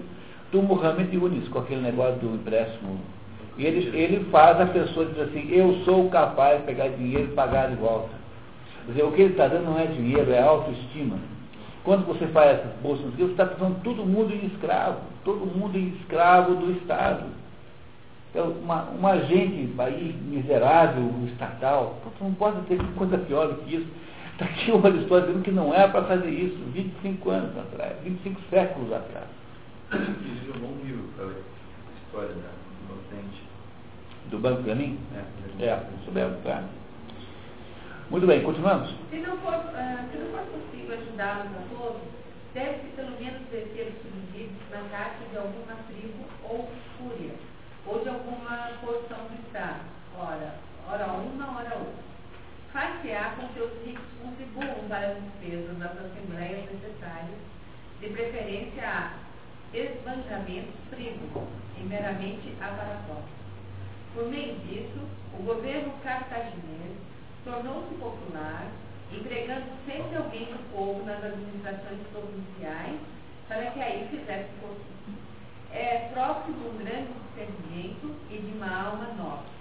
do 0.51 0.61
Muhammad 0.61 1.11
Yunis, 1.13 1.47
com 1.49 1.59
aquele 1.59 1.81
negócio 1.81 2.19
do 2.19 2.35
empréstimo. 2.35 2.99
Ele, 3.57 3.95
ele 3.95 4.25
faz 4.31 4.59
a 4.59 4.65
pessoa 4.65 5.05
dizer 5.05 5.23
assim, 5.23 5.49
eu 5.51 5.73
sou 5.85 6.09
capaz 6.09 6.59
de 6.59 6.65
pegar 6.65 6.87
dinheiro 6.89 7.29
e 7.31 7.35
pagar 7.35 7.69
de 7.69 7.75
volta. 7.75 8.09
Quer 8.85 8.91
dizer, 8.91 9.03
o 9.03 9.11
que 9.11 9.21
ele 9.21 9.31
está 9.31 9.47
dando 9.47 9.65
não 9.65 9.79
é 9.79 9.85
dinheiro, 9.85 10.31
é 10.31 10.41
autoestima. 10.41 11.17
Quando 11.83 12.05
você 12.05 12.27
faz 12.27 12.59
essas 12.59 12.73
bolsas, 12.81 13.05
você 13.15 13.23
está 13.23 13.45
transformando 13.45 13.81
todo 13.83 14.05
mundo 14.05 14.33
em 14.33 14.45
escravo, 14.45 15.10
todo 15.23 15.45
mundo 15.45 15.77
escravo 15.77 16.55
do 16.55 16.71
Estado. 16.73 17.25
Então, 18.29 18.51
uma, 18.51 18.89
um 18.91 19.05
agente 19.05 19.73
aí 19.77 20.13
miserável, 20.23 21.11
estatal, 21.27 21.99
não 22.21 22.33
pode 22.33 22.61
ter 22.61 22.79
coisa 22.95 23.17
pior 23.17 23.47
do 23.47 23.55
que 23.63 23.75
isso. 23.75 23.87
Está 24.33 24.45
aqui 24.45 24.71
uma 24.71 24.89
história 24.89 25.27
dizendo 25.27 25.43
que 25.43 25.51
não 25.51 25.73
é 25.73 25.87
para 25.87 26.03
fazer 26.05 26.29
isso 26.29 26.57
25 26.73 27.29
anos 27.29 27.57
atrás, 27.57 27.93
25 28.03 28.41
séculos 28.49 28.91
atrás. 28.93 29.27
Existe 29.93 30.57
um 30.57 30.61
bom 30.61 30.73
livro 30.83 31.09
para 31.17 31.25
história 32.05 32.29
da 32.29 32.49
inocente. 32.85 33.43
Do 34.29 34.39
Banco 34.39 34.63
mim? 34.75 34.97
É, 35.59 35.65
É, 35.65 35.83
soubemos, 36.05 36.41
tá. 36.43 36.63
Muito 38.09 38.25
bem, 38.25 38.41
continuamos? 38.43 38.89
Se 39.09 39.17
não 39.17 39.37
for, 39.37 39.53
ah, 39.53 40.05
se 40.11 40.17
não 40.17 40.27
for 40.31 40.45
possível 40.45 40.97
ajudá-los 40.97 41.47
a 41.47 41.75
todos, 41.75 42.01
deve-se 42.53 42.87
pelo 42.95 43.11
menos 43.19 43.41
descer 43.49 43.93
os 43.93 44.01
subsídios 44.01 44.69
na 44.69 44.89
caixa 44.89 45.23
de 45.29 45.37
alguma 45.37 45.75
tribo 45.87 46.25
ou 46.43 46.69
fúria, 46.97 47.33
ou 47.85 48.03
de 48.03 48.09
alguma 48.09 48.71
porção 48.81 49.25
do 49.27 49.45
Estado, 49.45 49.81
ora, 50.17 50.55
ora 50.87 51.05
uma, 51.13 51.57
ora 51.57 51.75
outra. 51.75 52.11
Far-se-á 52.73 53.35
com 53.35 53.47
que 53.49 53.59
os 53.59 53.85
ricos 53.85 54.05
contribuam 54.21 54.87
para 54.87 55.07
as 55.07 55.17
despesas 55.23 55.77
das 55.77 55.97
assembleias 55.97 56.69
necessárias, 56.71 57.39
de 57.99 58.09
preferência 58.09 58.83
a 58.87 59.13
esbanjamentos 59.73 60.73
frívolos 60.89 61.47
e 61.77 61.83
meramente 61.83 62.55
aparatórios. 62.59 63.41
Por 64.13 64.27
meio 64.27 64.55
disso, 64.59 64.99
o 65.39 65.43
governo 65.43 65.93
cartaginês 66.03 66.97
tornou-se 67.43 67.93
popular, 67.95 68.67
empregando 69.11 69.65
sempre 69.85 70.15
alguém 70.17 70.45
do 70.45 70.71
povo 70.73 71.05
nas 71.05 71.23
administrações 71.23 71.99
provinciais 72.11 72.99
para 73.47 73.71
que 73.71 73.81
aí 73.81 74.07
fizesse 74.09 74.49
fortuna. 74.61 75.17
É 75.73 76.09
próximo 76.13 76.69
um 76.69 76.77
grande 76.77 77.07
discernimento 77.27 78.15
e 78.29 78.37
de 78.37 78.57
uma 78.57 78.69
alma 78.69 79.07
nobre, 79.17 79.51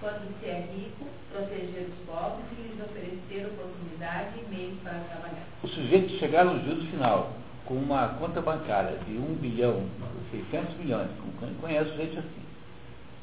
quando 0.00 0.40
se 0.40 0.46
é 0.46 0.68
rico, 0.72 1.06
proteger 1.30 1.88
os 1.88 2.06
pobres 2.06 2.44
e 2.52 2.62
lhes 2.62 2.80
oferecer 2.80 3.46
oportunidade 3.46 4.38
e 4.38 4.54
meios 4.54 4.78
para 4.82 5.00
trabalhar. 5.00 5.46
O 5.62 5.68
sujeito 5.68 6.18
chegar 6.18 6.44
no 6.44 6.62
juízo 6.64 6.90
final 6.90 7.32
com 7.66 7.74
uma 7.74 8.08
conta 8.18 8.40
bancária 8.42 8.98
de 9.06 9.16
1 9.16 9.34
bilhão, 9.36 9.86
600 10.30 10.76
milhões, 10.76 11.08
conheço 11.60 11.96
gente 11.96 12.18
assim. 12.18 12.44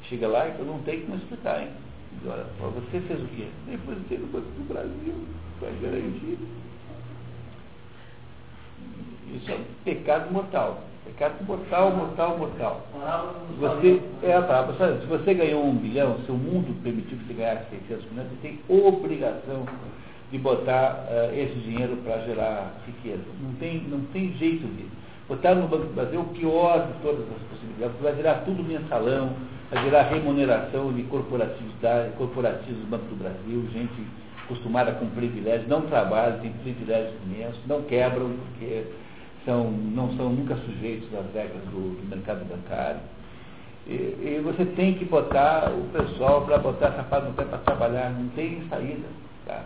Chega 0.08 0.26
lá 0.26 0.48
e 0.48 0.58
eu 0.58 0.64
não 0.64 0.80
tenho 0.82 1.06
como 1.06 1.16
explicar, 1.16 1.62
hein? 1.62 1.70
Diz, 2.20 2.30
olha, 2.30 2.46
você 2.60 3.00
fez 3.00 3.20
o 3.22 3.26
quê? 3.28 3.46
Depositei 3.66 4.18
no 4.18 4.26
Banco 4.26 4.46
do 4.46 4.68
Brasil, 4.68 5.14
para 5.58 5.70
garantir. 5.80 6.38
Isso 9.34 9.50
é 9.50 9.58
pecado 9.84 10.32
mortal. 10.32 10.82
Pecado 11.04 11.44
mortal, 11.44 11.90
mortal, 11.96 12.38
mortal. 12.38 12.86
Você, 13.58 14.00
é 14.22 14.36
a 14.36 14.42
palavra, 14.42 14.76
sabe, 14.76 15.00
se 15.00 15.06
você 15.06 15.34
ganhou 15.34 15.64
um 15.64 15.74
bilhão, 15.74 16.18
se 16.24 16.30
o 16.30 16.34
mundo 16.34 16.80
permitiu 16.82 17.18
que 17.18 17.24
você 17.24 17.34
ganhasse 17.34 17.64
600 17.88 18.10
milhões, 18.10 18.28
você 18.28 18.36
tem 18.48 18.60
obrigação 18.68 19.66
de 20.30 20.38
botar 20.38 21.06
uh, 21.10 21.38
esse 21.38 21.54
dinheiro 21.60 21.96
para 21.98 22.24
gerar 22.24 22.74
riqueza. 22.86 23.22
Não 23.42 23.52
tem, 23.54 23.80
não 23.88 24.00
tem 24.12 24.32
jeito 24.34 24.66
de. 24.66 24.86
Botar 25.28 25.54
no 25.54 25.68
Banco 25.68 25.86
do 25.86 25.94
Brasil 25.94 26.20
o 26.20 26.24
pior 26.26 26.86
de 26.86 26.92
todas 27.02 27.20
as 27.20 27.42
possibilidades, 27.48 28.00
vai 28.00 28.12
virar 28.12 28.34
tudo 28.44 28.62
mensalão, 28.62 29.34
virar 29.80 30.02
remuneração 30.02 30.92
de 30.92 31.02
corporatividade, 31.04 32.12
corporativos 32.16 32.80
do 32.80 32.90
Banco 32.90 33.06
do 33.06 33.16
Brasil, 33.16 33.66
gente 33.72 34.06
acostumada 34.44 34.92
com 34.92 35.06
privilégios, 35.10 35.68
não 35.68 35.82
trabalham, 35.82 36.40
tem 36.40 36.52
privilégios 36.52 37.14
imensos, 37.24 37.60
não 37.66 37.82
quebram, 37.82 38.30
porque 38.30 38.84
são, 39.44 39.70
não 39.70 40.14
são 40.16 40.30
nunca 40.30 40.56
sujeitos 40.56 41.08
às 41.14 41.32
regras 41.34 41.62
do, 41.64 42.00
do 42.00 42.08
mercado 42.08 42.44
bancário. 42.44 43.00
E, 43.86 43.92
e, 43.92 44.42
você 44.44 44.64
tem 44.64 44.94
que 44.94 45.04
botar 45.04 45.72
o 45.72 45.88
pessoal 45.92 46.42
para 46.42 46.58
botar 46.58 46.92
sapato 46.92 47.26
no 47.26 47.32
pé 47.34 47.44
para 47.44 47.58
trabalhar, 47.58 48.10
não 48.10 48.28
tem 48.28 48.62
saída. 48.68 49.08
Tá? 49.46 49.64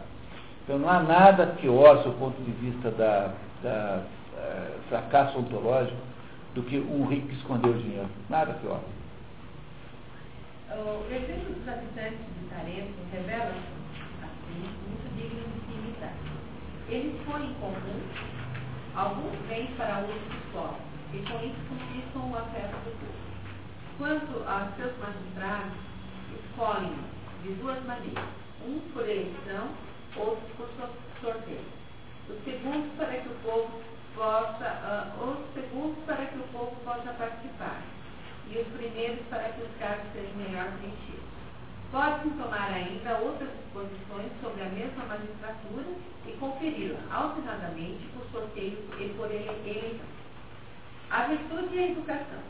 Então 0.65 0.79
não 0.79 0.89
há 0.89 1.03
nada 1.03 1.47
pior, 1.61 2.03
do 2.03 2.13
ponto 2.19 2.41
de 2.43 2.51
vista 2.53 2.91
da, 2.93 3.31
da 3.63 4.03
uh, 4.03 4.89
fracasso 4.89 5.39
ontológico, 5.39 5.99
do 6.55 6.63
que 6.63 6.79
um 6.79 7.05
rico 7.07 7.29
que 7.29 7.35
escondeu 7.35 7.73
o 7.73 7.79
dinheiro. 7.79 8.09
Nada 8.31 8.55
pior. 8.55 8.81
O 10.77 11.07
exemplo 11.11 11.55
dos 11.55 11.67
habitantes 11.67 12.21
de 12.21 12.49
Tarento 12.51 12.95
revela, 13.11 13.55
assim, 14.23 14.61
muito 14.85 15.09
digno 15.17 15.41
de 15.49 15.61
se 15.65 15.73
imitar. 15.73 16.13
Eles 16.91 17.19
põem 17.25 17.51
em 17.51 17.55
comum 17.55 18.03
alguns 18.95 19.39
bens 19.49 19.71
para 19.79 20.01
uso 20.01 20.37
só, 20.53 20.79
e 21.15 21.19
com 21.21 21.41
isso 21.41 21.57
conquistam 21.71 22.31
o 22.31 22.37
afeto 22.37 22.77
do 22.85 22.93
povo. 23.01 23.27
Quanto 23.97 24.47
aos 24.47 24.77
seus 24.77 24.93
magistrados, 24.99 25.73
escolhem 26.45 26.99
de 27.43 27.55
duas 27.55 27.83
maneiras, 27.87 28.29
um 28.67 28.79
por 28.93 29.09
eleição, 29.09 29.71
outros 30.15 30.53
por 30.59 30.69
sorteio. 31.23 31.65
Os 32.29 32.45
segundos 32.45 32.93
para 32.99 33.17
que 33.17 33.29
o 33.29 33.35
povo 33.43 33.81
possa, 34.15 35.15
uh, 35.17 35.25
os 35.25 35.55
segundos 35.55 36.05
para 36.05 36.27
que 36.27 36.37
o 36.37 36.49
povo 36.53 36.77
possa 36.85 37.15
participar, 37.15 37.81
e 38.51 38.59
os 38.59 38.67
primeiros 38.69 39.19
para 39.29 39.49
que 39.51 39.63
os 39.63 39.77
cargos 39.79 40.13
sejam 40.13 40.37
melhor 40.37 40.71
preenchidos. 40.79 41.27
Pode-se 41.91 42.31
tomar 42.31 42.73
ainda 42.73 43.19
outras 43.19 43.49
disposições 43.51 44.31
sobre 44.43 44.63
a 44.63 44.69
mesma 44.69 45.05
magistratura 45.05 45.87
e 46.27 46.33
conferi-la 46.33 46.99
alternadamente 47.11 48.07
por 48.15 48.27
sorteio 48.33 48.79
e 48.99 49.09
por 49.17 49.31
eleição. 49.31 50.07
A 51.11 51.23
virtude 51.25 51.77
e 51.77 51.79
a 51.79 51.91
educação. 51.91 52.43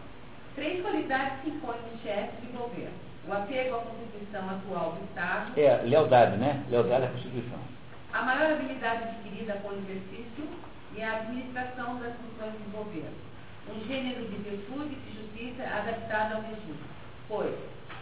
Três 0.54 0.80
qualidades 0.80 1.42
se 1.42 1.50
impõem 1.50 1.78
no 1.82 1.98
chefe 2.02 2.46
de 2.46 2.52
governo. 2.52 2.96
O 3.28 3.32
apego 3.32 3.76
à 3.76 3.78
Constituição 3.80 4.48
atual 4.48 4.92
do 4.92 5.04
Estado. 5.04 5.60
É, 5.60 5.82
lealdade, 5.82 6.36
né? 6.38 6.64
Lealdade 6.70 7.04
à 7.04 7.08
Constituição. 7.08 7.58
A 8.12 8.22
maior 8.22 8.52
habilidade 8.52 9.02
adquirida 9.02 9.54
com 9.62 9.68
o 9.68 9.78
exercício 9.78 10.48
e 10.96 11.02
a 11.02 11.16
administração 11.16 11.98
das 11.98 12.14
funções 12.16 12.54
do 12.54 12.72
governo. 12.72 13.16
Um 13.68 13.86
gênero 13.86 14.24
de 14.26 14.36
virtude 14.36 14.94
e 14.94 15.16
justiça 15.16 15.62
adaptado 15.62 16.34
ao 16.34 16.42
regime. 16.42 16.78
Pois, 17.28 17.54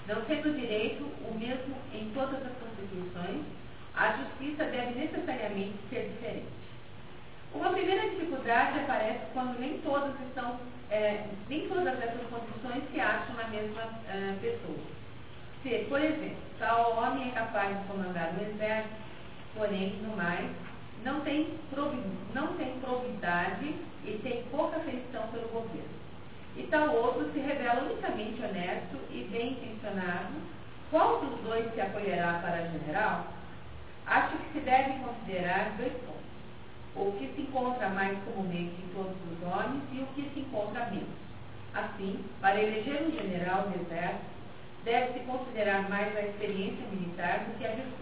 não 0.06 0.24
sendo 0.26 0.58
direito 0.58 1.04
o 1.04 1.38
mesmo 1.38 1.74
em 1.92 2.10
todas 2.14 2.40
as 2.44 2.52
constituições, 2.58 3.42
a 3.94 4.12
justiça 4.12 4.64
deve 4.64 4.98
necessariamente 4.98 5.74
ser 5.88 6.10
diferente. 6.10 6.64
Uma 7.54 7.70
primeira 7.70 8.10
dificuldade 8.10 8.80
aparece 8.80 9.20
quando 9.32 9.58
nem 9.60 9.78
todas 9.78 10.12
estão, 10.26 10.58
é, 10.90 11.24
nem 11.48 11.68
todas 11.68 12.02
essas 12.02 12.26
condições 12.28 12.82
se 12.92 13.00
acham 13.00 13.36
na 13.36 13.46
mesma 13.48 13.82
uh, 13.82 14.40
pessoa. 14.40 14.78
Se, 15.62 15.86
por 15.88 16.00
exemplo, 16.00 16.36
tal 16.58 16.96
homem 16.96 17.28
é 17.28 17.32
capaz 17.32 17.78
de 17.78 17.84
comandar 17.84 18.34
um 18.34 18.42
exército, 18.44 18.94
porém, 19.54 19.96
no 20.02 20.16
mais, 20.16 20.50
não 21.05 21.20
tem, 21.20 21.55
não 22.34 22.55
tem 22.55 22.78
probidade 22.80 23.74
e 24.05 24.20
tem 24.22 24.42
pouca 24.50 24.78
afeição 24.78 25.28
pelo 25.28 25.48
governo. 25.48 25.94
E 26.57 26.62
tal 26.64 26.94
outro 26.94 27.30
se 27.32 27.40
revela 27.40 27.82
unicamente 27.82 28.42
honesto 28.42 28.96
e 29.11 29.28
bem 29.30 29.52
intencionado, 29.52 30.32
qual 30.90 31.20
dos 31.20 31.40
dois 31.40 31.72
se 31.74 31.80
acolherá 31.80 32.40
para 32.42 32.68
general? 32.68 33.26
Acho 34.07 34.36
que 34.38 34.52
se 34.52 34.61
deve 34.61 34.98
considerar 35.00 35.74
dois 35.76 35.92
pontos. 35.92 36.14
O 36.96 37.12
que 37.18 37.26
se 37.34 37.42
encontra 37.42 37.88
mais 37.88 38.16
comumente 38.24 38.74
em 38.80 38.94
todos 38.94 39.16
os 39.32 39.42
homens 39.42 39.82
e 39.92 40.00
o 40.00 40.07
que 40.14 40.30
se 40.32 40.40
encontra 40.40 40.86
menos. 40.86 41.24
Assim, 41.74 42.24
para 42.40 42.62
eleger 42.62 43.02
um 43.02 43.11
general 43.11 43.62
do 43.62 43.80
exército, 43.80 44.24
deve-se 44.84 45.20
considerar 45.20 45.88
mais 45.88 46.16
a 46.16 46.20
experiência 46.20 46.86
militar 46.92 47.40
do 47.40 47.59
que 47.59 47.66
a 47.66 47.70
virtude, 47.70 47.94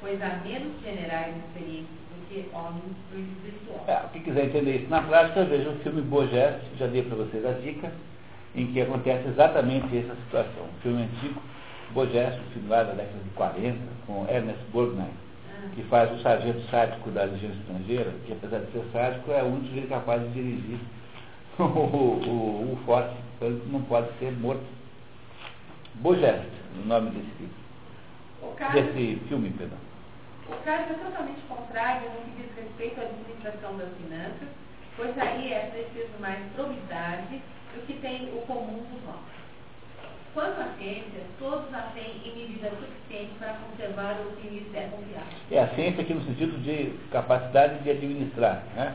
pois 0.00 0.22
há 0.22 0.36
menos 0.44 0.80
generais 0.82 1.34
experientes 1.36 2.01
que 2.32 2.48
homens. 2.54 2.96
É, 3.86 4.02
quem 4.12 4.22
quiser 4.22 4.46
entender 4.46 4.76
isso 4.76 4.90
na 4.90 5.02
prática, 5.02 5.44
veja 5.44 5.68
o 5.68 5.76
filme 5.80 6.00
Bojet, 6.02 6.60
já 6.78 6.86
dei 6.86 7.02
para 7.02 7.16
vocês 7.16 7.44
a 7.44 7.52
dica, 7.52 7.92
em 8.54 8.66
que 8.72 8.80
acontece 8.80 9.28
exatamente 9.28 9.96
essa 9.96 10.14
situação. 10.24 10.64
Um 10.64 10.80
filme 10.80 11.02
antigo, 11.02 11.40
Bojet, 11.92 12.40
um 12.40 12.52
filme 12.52 12.68
lá 12.68 12.82
da 12.84 12.92
década 12.92 13.18
de 13.22 13.30
40, 13.30 13.78
com 14.06 14.26
Ernest 14.28 14.62
Borgnine, 14.72 15.12
que 15.74 15.82
faz 15.84 16.10
o 16.12 16.22
sargento 16.22 16.62
sádico 16.70 17.10
da 17.10 17.24
legião 17.24 17.52
estrangeira, 17.52 18.10
que 18.26 18.32
apesar 18.32 18.60
de 18.60 18.72
ser 18.72 18.84
sádico, 18.92 19.30
é 19.30 19.42
o 19.42 19.46
único 19.46 19.66
sujeito 19.66 19.88
capaz 19.88 20.22
de 20.22 20.28
dirigir 20.30 20.78
o, 21.58 21.62
o, 21.62 22.72
o 22.72 22.78
forte, 22.86 23.14
então 23.36 23.50
não 23.70 23.82
pode 23.82 24.08
ser 24.18 24.32
morto. 24.32 24.64
Bogest, 25.96 26.48
o 26.82 26.88
nome 26.88 27.10
desse 27.10 28.56
caso, 28.56 28.72
desse 28.72 29.20
filme, 29.28 29.50
perdão. 29.50 29.91
O 30.52 30.64
caso 30.64 30.92
é 30.92 31.04
totalmente 31.04 31.40
contrário 31.48 32.10
no 32.10 32.20
que 32.22 32.42
diz 32.42 32.56
respeito 32.56 33.00
à 33.00 33.04
administração 33.04 33.76
das 33.76 33.88
finanças, 33.96 34.48
pois 34.96 35.18
aí 35.18 35.52
é 35.52 35.70
preciso 35.72 36.12
mais 36.20 36.38
probidade 36.54 37.42
do 37.74 37.86
que 37.86 37.94
tem 37.94 38.28
o 38.34 38.42
comum 38.46 38.84
dos 38.90 39.02
homens. 39.08 39.42
Quanto 40.34 40.60
à 40.60 40.68
ciência, 40.78 41.20
todos 41.38 41.72
a 41.74 41.92
têm 41.94 42.22
em 42.24 42.36
medida 42.36 42.70
suficiente 42.70 43.32
para 43.38 43.54
conservar 43.54 44.16
o 44.20 44.36
que 44.36 44.48
lhes 44.48 44.74
é. 44.74 44.88
É 45.50 45.62
a 45.62 45.68
ciência 45.74 46.02
aqui 46.02 46.14
no 46.14 46.24
sentido 46.24 46.58
de 46.62 46.98
capacidade 47.10 47.82
de 47.82 47.90
administrar, 47.90 48.62
né? 48.74 48.94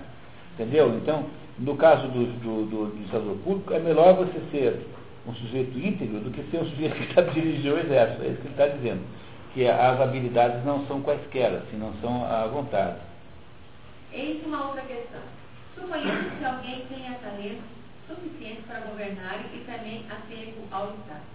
Entendeu? 0.56 0.96
Então, 0.96 1.26
no 1.60 1.78
caso 1.78 2.08
do, 2.08 2.26
do, 2.40 2.66
do 2.66 2.86
administrador 2.88 3.36
público, 3.38 3.74
é 3.74 3.80
melhor 3.80 4.16
você 4.16 4.40
ser 4.52 4.88
um 5.28 5.34
sujeito 5.36 5.78
íntegro 5.78 6.22
do 6.22 6.32
que 6.32 6.42
ser 6.50 6.58
um 6.58 6.66
sujeito 6.66 6.96
que 6.96 7.04
está 7.10 7.22
dirigindo 7.22 7.76
o 7.76 7.80
exército. 7.80 8.24
É 8.24 8.28
isso 8.28 8.42
que 8.42 8.48
ele 8.48 8.54
está 8.54 8.68
dizendo. 8.68 9.02
Que 9.58 9.68
as 9.68 10.00
habilidades 10.00 10.64
não 10.66 10.86
são 10.86 11.02
quaisquer, 11.02 11.52
assim, 11.52 11.78
não 11.78 11.92
são 12.00 12.24
à 12.32 12.46
vontade. 12.46 13.00
Eis 14.14 14.46
uma 14.46 14.68
outra 14.68 14.84
questão. 14.84 15.20
Suponhamos 15.74 16.32
que 16.38 16.46
alguém 16.46 16.86
tenha 16.86 17.18
talento 17.18 17.64
suficiente 18.08 18.62
para 18.68 18.82
governar 18.82 19.40
e 19.52 19.66
também 19.66 20.06
apego 20.12 20.62
ao 20.70 20.94
Estado. 20.94 21.26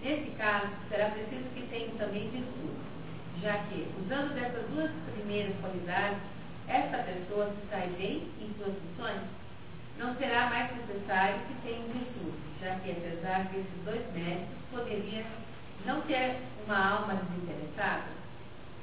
Nesse 0.00 0.30
caso, 0.38 0.68
será 0.88 1.10
preciso 1.10 1.44
que 1.54 1.66
tenha 1.66 1.90
também 1.98 2.30
virtude, 2.30 2.80
já 3.42 3.58
que, 3.68 3.86
usando 4.02 4.32
dessas 4.32 4.66
duas 4.70 4.90
primeiras 5.12 5.54
qualidades, 5.60 6.16
esta 6.68 6.96
pessoa 6.96 7.50
se 7.50 7.68
sai 7.68 7.88
bem 7.98 8.22
em 8.40 8.54
suas 8.56 8.72
funções, 8.74 9.20
não 9.98 10.16
será 10.16 10.48
mais 10.48 10.70
necessário 10.78 11.40
que 11.46 11.68
tenha 11.68 11.84
virtude, 11.92 12.38
já 12.58 12.74
que, 12.76 12.92
apesar 12.92 13.44
desses 13.52 13.84
dois 13.84 14.00
méritos, 14.14 14.48
poderia 14.72 15.26
não 15.86 16.00
ter 16.02 16.36
uma 16.66 16.98
alma 16.98 17.14
desinteressada? 17.14 18.04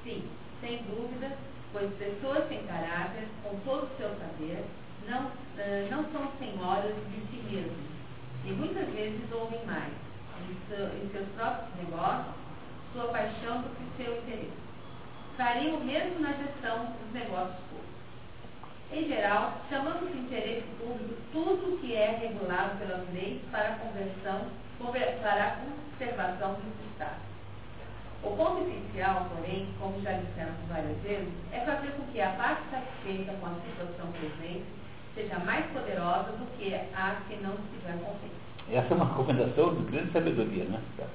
Sim, 0.04 0.28
sem 0.62 0.78
dúvida, 0.84 1.38
pois 1.72 1.93
pessoas 1.95 2.47
sem 2.47 2.66
caráter, 2.66 3.28
com 3.43 3.60
todo 3.66 3.86
o 3.86 3.97
seu 3.97 4.10
saber, 4.18 4.66
não, 5.08 5.26
uh, 5.26 5.89
não 5.91 6.04
são 6.12 6.32
senhoras 6.39 6.95
de 7.12 7.22
si 7.28 7.43
mesmas 7.51 7.93
e 8.45 8.51
muitas 8.51 8.88
vezes 8.89 9.32
ouvem 9.32 9.64
mais 9.66 9.93
em, 10.49 10.58
seu, 10.68 10.88
em 10.88 11.10
seus 11.12 11.28
próprios 11.36 11.70
negócios 11.78 12.36
sua 12.93 13.08
paixão 13.08 13.62
do 13.62 13.70
que 13.76 14.04
seu 14.04 14.18
interesse. 14.18 14.64
Fariam 15.36 15.78
o 15.78 15.84
mesmo 15.84 16.20
na 16.20 16.34
gestão 16.34 16.86
dos 16.86 17.12
negócios 17.12 17.58
públicos. 17.70 17.93
Em 18.91 19.08
geral, 19.08 19.62
chamamos 19.70 20.12
de 20.12 20.20
interesse 20.20 20.68
público 20.78 21.16
tudo 21.32 21.80
que 21.82 21.95
é 21.95 22.12
regulado 22.18 22.78
pelas 22.78 23.12
leis 23.14 23.41
para 23.49 23.70
a 23.70 23.76
conversão, 23.78 24.45
para 24.91 25.43
a 25.43 25.57
conservação 25.57 26.55
dos 26.55 26.91
estados. 26.91 27.23
O 28.23 28.36
ponto 28.36 28.61
essencial, 28.61 29.29
porém, 29.36 29.67
como 29.79 30.01
já 30.01 30.13
dissemos 30.13 30.55
várias 30.69 30.97
vezes, 31.01 31.29
é 31.51 31.59
fazer 31.61 31.91
com 31.91 32.03
que 32.11 32.21
a 32.21 32.29
parte 32.31 32.61
satisfeita 32.69 33.34
com 33.34 33.47
a 33.47 33.55
situação 33.55 34.11
presente 34.11 34.65
seja 35.15 35.39
mais 35.39 35.65
poderosa 35.71 36.31
do 36.34 36.45
que 36.57 36.73
a 36.73 37.21
que 37.27 37.36
não 37.38 37.53
estiver 37.53 37.93
contente. 37.99 38.43
Essa 38.71 38.93
é 38.93 38.95
uma 38.95 39.05
recomendação 39.05 39.75
de 39.75 39.91
grande 39.91 40.11
sabedoria, 40.11 40.65
né? 40.65 40.81
Tá. 40.97 41.05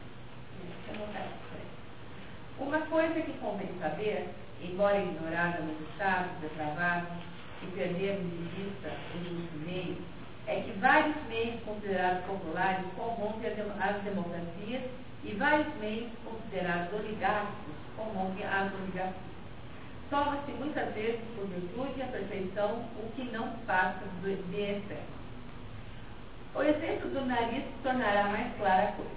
Uma 2.58 2.80
coisa 2.80 3.20
que 3.20 3.32
convém 3.38 3.68
saber, 3.80 4.28
embora 4.62 4.98
ignorada 4.98 5.60
nos 5.60 5.80
estados 5.90 6.30
depravados 6.40 7.08
e 7.62 7.66
perdermos 7.66 8.30
de 8.30 8.42
vista 8.56 8.90
o 9.14 9.18
justo 9.24 9.58
meio, 9.64 9.96
é 10.48 10.62
que 10.62 10.72
vários 10.80 11.14
meios 11.28 11.60
considerados 11.62 12.24
populares 12.24 12.86
corrompem 12.96 13.50
as 13.50 14.02
democracias 14.02 14.82
e 15.22 15.34
vários 15.34 15.74
meios 15.76 16.10
considerados 16.24 16.92
oligárquicos 16.94 17.74
corrompem 17.94 18.46
as 18.46 18.72
oligarquias. 18.72 19.28
Toma-se 20.08 20.50
muitas 20.52 20.94
vezes 20.94 21.20
por 21.36 21.46
virtude 21.48 21.98
e 21.98 22.02
a 22.02 22.06
perfeição 22.06 22.82
o 22.96 23.12
que 23.14 23.24
não 23.24 23.50
passa 23.66 24.04
de 24.24 24.32
excesso. 24.32 25.18
O 26.54 26.62
exemplo 26.62 27.10
do 27.10 27.26
nariz 27.26 27.64
tornará 27.82 28.24
mais 28.24 28.56
clara 28.56 28.88
a 28.88 28.92
coisa. 28.92 29.10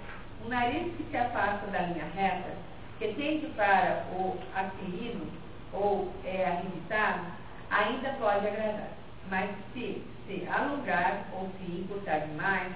Um 0.44 0.48
nariz 0.48 0.94
que 0.96 1.04
se 1.10 1.16
afasta 1.16 1.66
da 1.68 1.80
linha 1.80 2.04
reta, 2.14 2.50
que 2.98 3.08
tende 3.14 3.46
para 3.56 4.04
o 4.12 4.38
aquilino 4.54 5.26
ou 5.72 6.12
é 6.24 6.44
arrebitado, 6.44 7.24
ainda 7.70 8.10
pode 8.20 8.46
agradar. 8.46 8.90
Mas 9.30 9.50
se 9.72 10.02
se 10.26 10.46
alongar 10.48 11.26
ou 11.32 11.50
se 11.58 11.72
encurtar 11.72 12.20
demais, 12.20 12.72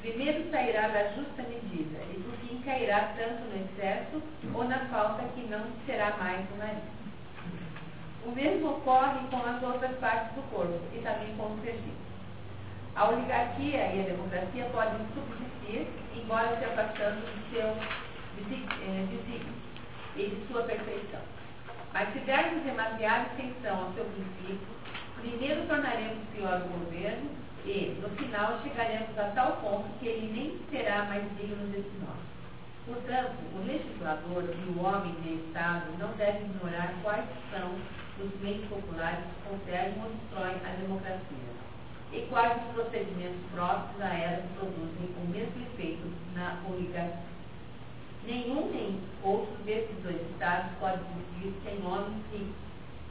primeiro 0.00 0.50
sairá 0.50 0.88
da 0.88 1.08
justa 1.14 1.42
medida 1.42 1.98
e 2.12 2.20
por 2.22 2.36
fim 2.38 2.60
cairá 2.62 3.14
tanto 3.16 3.42
no 3.44 3.64
excesso 3.64 4.22
ou 4.52 4.64
na 4.64 4.78
falta 4.86 5.22
que 5.34 5.42
não 5.48 5.64
será 5.86 6.16
mais 6.18 6.44
o 6.52 6.56
nariz. 6.56 6.94
O 8.24 8.30
mesmo 8.30 8.70
ocorre 8.70 9.20
com 9.30 9.36
as 9.36 9.62
outras 9.62 9.96
partes 9.98 10.34
do 10.34 10.42
corpo 10.50 10.80
e 10.94 10.98
também 11.00 11.34
com 11.36 11.52
os 11.54 11.60
serviços. 11.62 12.04
A 12.96 13.08
oligarquia 13.08 13.92
e 13.92 14.00
a 14.00 14.04
democracia 14.04 14.64
podem 14.72 15.00
subsistir, 15.14 15.86
embora 16.14 16.56
se 16.56 16.64
afastando 16.64 17.20
de 17.20 17.50
seu 17.50 17.76
desígnio 18.36 19.52
e 20.16 20.28
de 20.28 20.46
sua 20.46 20.62
perfeição. 20.62 21.20
Mas 21.92 22.12
se 22.12 22.20
dermos 22.20 22.62
demasiada 22.62 23.26
extensão 23.26 23.84
ao 23.84 23.92
seu 23.92 24.04
princípio, 24.04 24.74
primeiro 25.24 25.66
tornaremos 25.66 26.18
pior 26.34 26.60
o 26.60 26.84
governo 26.84 27.30
e, 27.64 27.96
no 28.00 28.10
final, 28.10 28.60
chegaremos 28.62 29.18
a 29.18 29.24
tal 29.34 29.56
ponto 29.56 29.88
que 29.98 30.06
ele 30.06 30.32
nem 30.32 30.60
será 30.70 31.04
mais 31.04 31.24
digno 31.38 31.66
desse 31.68 31.96
nome. 31.98 32.24
Portanto, 32.86 33.32
o 33.54 33.64
legislador 33.64 34.44
e 34.44 34.68
o 34.70 34.84
homem 34.84 35.14
de 35.22 35.46
Estado 35.46 35.86
não 35.98 36.12
devem 36.12 36.42
ignorar 36.42 36.92
quais 37.02 37.24
são 37.50 37.72
os 38.20 38.40
meios 38.42 38.68
populares 38.68 39.24
que 39.24 39.48
conservam 39.48 40.04
ou 40.04 40.10
destroem 40.10 40.56
a 40.62 40.76
democracia 40.80 41.54
e 42.12 42.20
quais 42.28 42.62
os 42.62 42.74
procedimentos 42.74 43.40
próprios 43.52 44.02
a 44.02 44.14
ela 44.14 44.42
que 44.42 44.58
produzem 44.58 45.08
o 45.16 45.26
mesmo 45.30 45.62
efeito 45.72 46.12
na 46.34 46.60
oligarquia. 46.68 47.34
Nenhum 48.26 48.70
nem 48.70 49.00
outro 49.22 49.56
desses 49.64 49.96
dois 50.02 50.20
estados 50.30 50.70
pode 50.78 51.00
existir 51.00 51.54
sem 51.64 51.84
homens 51.84 52.22
ricos 52.30 52.54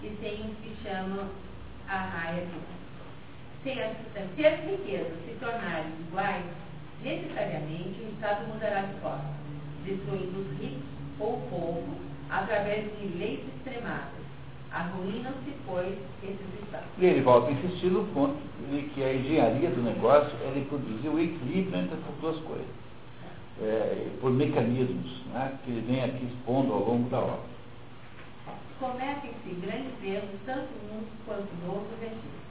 e 0.04 0.18
sem 0.22 0.42
o 0.42 0.56
que 0.56 0.76
chamam 0.84 1.30
a 1.88 1.98
raia 1.98 2.44
as, 3.72 3.96
se 4.36 4.46
as 4.46 4.60
riquezas 4.66 5.14
se 5.26 5.36
tornarem 5.40 5.92
iguais, 6.08 6.44
necessariamente 7.02 8.02
o 8.02 8.10
Estado 8.14 8.48
mudará 8.48 8.82
de 8.82 9.00
forma, 9.00 9.34
destruindo 9.86 10.40
os 10.40 10.60
ricos 10.60 10.84
ou 11.20 11.40
povo 11.50 11.96
através 12.30 12.86
de 13.00 13.08
leis 13.18 13.40
extremadas. 13.56 14.24
Arruinam-se, 14.72 15.54
pois, 15.66 15.98
esses 16.24 16.64
Estados. 16.64 16.88
E 16.98 17.06
ele 17.06 17.22
volta 17.22 17.50
a 17.50 17.52
insistir 17.52 17.92
no 17.92 18.06
ponto 18.08 18.38
de 18.72 18.82
que 18.90 19.04
a 19.04 19.14
engenharia 19.14 19.70
do 19.70 19.84
negócio 19.84 20.36
é 20.46 20.52
de 20.52 20.66
produzir 20.66 21.10
o 21.10 21.20
equilíbrio 21.20 21.80
entre 21.80 21.96
essas 21.96 22.16
duas 22.20 22.38
coisas, 22.40 22.66
é, 23.62 24.08
por 24.20 24.32
mecanismos 24.32 25.22
né, 25.28 25.54
que 25.64 25.72
ele 25.72 25.82
vem 25.82 26.04
aqui 26.04 26.26
expondo 26.26 26.74
ao 26.74 26.80
longo 26.80 27.10
da 27.10 27.20
obra 27.20 27.53
cometem-se 28.80 29.54
grandes 29.62 30.04
erros, 30.04 30.40
tanto 30.46 30.70
num 30.88 31.06
quanto 31.26 31.54
no 31.64 31.74
outro 31.74 31.96
regime. 32.00 32.44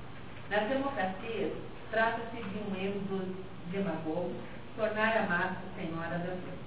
Nas 0.50 0.68
democracias, 0.68 1.52
trata-se 1.90 2.36
de 2.36 2.58
um 2.58 2.76
erro 2.76 3.00
dos 3.08 3.72
demagogos 3.72 4.36
tornar 4.76 5.16
a 5.16 5.26
massa 5.26 5.60
senhora 5.76 6.18
da 6.18 6.34
lei. 6.34 6.62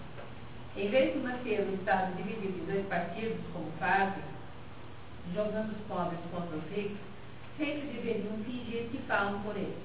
Em 0.78 0.90
vez 0.90 1.14
de 1.14 1.20
manter 1.20 1.62
o 1.62 1.74
Estado 1.74 2.16
dividido 2.18 2.60
em 2.60 2.66
dois 2.66 2.86
partidos, 2.88 3.38
como 3.54 3.72
fazem, 3.80 4.24
jogando 5.34 5.72
os 5.72 5.88
pobres 5.88 6.20
contra 6.32 6.58
os 6.58 6.70
ricos, 6.70 6.98
sempre 7.58 7.88
deveriam 7.88 8.38
fingir 8.44 8.90
que 8.90 8.98
falam 9.08 9.42
por 9.42 9.56
eles. 9.56 9.78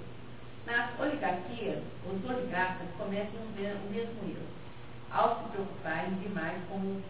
Nas 0.66 0.98
oligarquias, 0.98 1.82
os 2.04 2.30
oligarcas 2.30 2.88
cometem 2.98 3.40
o 3.40 3.90
mesmo 3.90 4.28
erro, 4.28 4.46
ao 5.10 5.42
se 5.42 5.48
preocuparem 5.50 6.14
demais 6.14 6.60
com 6.68 6.76
os 6.76 7.02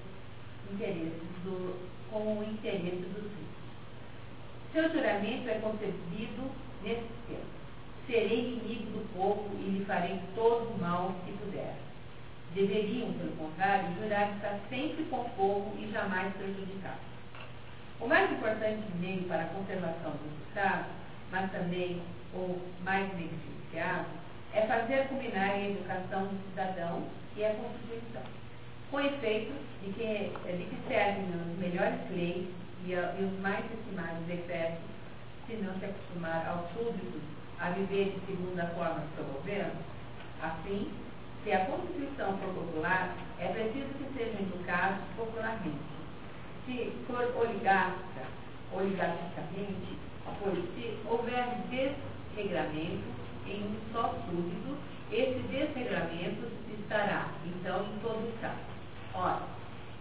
interesses 0.72 1.22
do, 1.42 1.74
com 2.10 2.38
o 2.38 2.44
interesse 2.44 3.06
dos 3.06 3.24
ricos. 3.24 3.50
Seu 4.72 4.90
juramento 4.90 5.48
é 5.48 5.58
concebido 5.60 6.50
nesse 6.82 7.02
sistema. 7.02 7.60
Serei 8.06 8.40
inimigo 8.40 8.98
do 8.98 9.14
povo 9.14 9.50
e 9.60 9.70
lhe 9.70 9.84
farei 9.84 10.20
todo 10.34 10.74
o 10.74 10.78
mal 10.80 11.14
que 11.24 11.32
puder. 11.32 11.74
Deveriam, 12.54 13.12
pelo 13.12 13.32
contrário, 13.32 13.94
jurar 14.00 14.32
estar 14.34 14.58
sempre 14.68 15.04
com 15.04 15.20
o 15.20 15.30
povo 15.30 15.72
e 15.78 15.88
jamais 15.92 16.34
prejudicá 16.34 16.96
O 18.00 18.08
mais 18.08 18.32
importante 18.32 18.82
meio 18.98 19.22
para 19.24 19.42
a 19.42 19.48
conservação 19.48 20.10
dos 20.10 20.48
Estados, 20.48 20.90
mas 21.30 21.52
também 21.52 22.02
o 22.34 22.60
mais 22.82 23.08
beneficiado, 23.10 24.06
é 24.52 24.66
fazer 24.66 25.06
combinar 25.06 25.50
a 25.50 25.68
educação 25.68 26.26
do 26.26 26.50
cidadão 26.50 27.04
e 27.36 27.44
a 27.44 27.54
Constituição 27.54 28.22
com 28.90 29.00
efeito 29.00 29.52
de 29.82 29.92
que, 29.92 30.32
de 30.56 30.64
que 30.64 30.88
servem 30.88 31.24
as 31.32 31.58
melhores 31.58 32.10
leis 32.10 32.46
e, 32.84 32.92
e 32.92 33.24
os 33.24 33.40
mais 33.40 33.64
estimados 33.72 34.26
decretos, 34.26 34.78
se 35.46 35.56
não 35.56 35.78
se 35.78 35.84
acostumar 35.84 36.46
aos 36.48 36.70
súditos 36.72 37.22
a 37.60 37.70
viver 37.70 38.12
de 38.12 38.26
segundo 38.26 38.58
a 38.58 38.66
forma 38.68 39.00
do 39.00 39.16
seu 39.16 39.24
governo, 39.24 39.80
assim, 40.42 40.90
Se 41.44 41.52
a 41.52 41.64
Constituição 41.66 42.36
for 42.38 42.52
popular, 42.52 43.16
é 43.38 43.48
preciso 43.48 43.88
que 43.94 44.12
sejam 44.12 44.40
educados 44.40 44.98
popularmente. 45.16 45.78
Se 46.66 46.92
for 47.06 47.34
oligárquica, 47.34 48.26
oligarquicamente, 48.72 49.98
pois 50.42 50.58
se 50.74 50.98
houver 51.06 51.46
desregramento 51.70 53.04
em 53.46 53.62
um 53.64 53.92
só 53.92 54.14
súdito, 54.26 54.76
esse 55.10 55.40
desregramento 55.48 56.46
estará, 56.78 57.28
então, 57.44 57.86
em 57.86 57.98
todo 58.00 58.24
o 58.24 58.28
Estado. 58.34 58.79
Ora, 59.14 59.42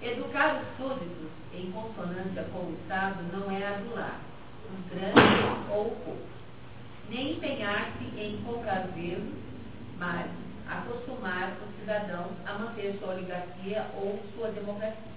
educar 0.01 0.61
os 0.61 0.77
súditos 0.77 1.31
em 1.53 1.71
consonância 1.71 2.43
com 2.53 2.59
o 2.59 2.77
Estado 2.81 3.23
não 3.33 3.51
é 3.51 3.65
adular 3.65 4.19
o 4.69 4.95
grande 4.95 5.19
ou 5.43 5.55
pouco, 5.67 6.17
nem 7.09 7.33
empenhar-se 7.33 8.05
em 8.15 8.41
comprazer, 8.43 9.19
mas 9.97 10.29
acostumar 10.67 11.53
os 11.53 11.79
cidadãos 11.79 12.31
a 12.45 12.53
manter 12.53 12.97
sua 12.99 13.15
oligarquia 13.15 13.87
ou 13.95 14.19
sua 14.35 14.49
democracia. 14.51 15.09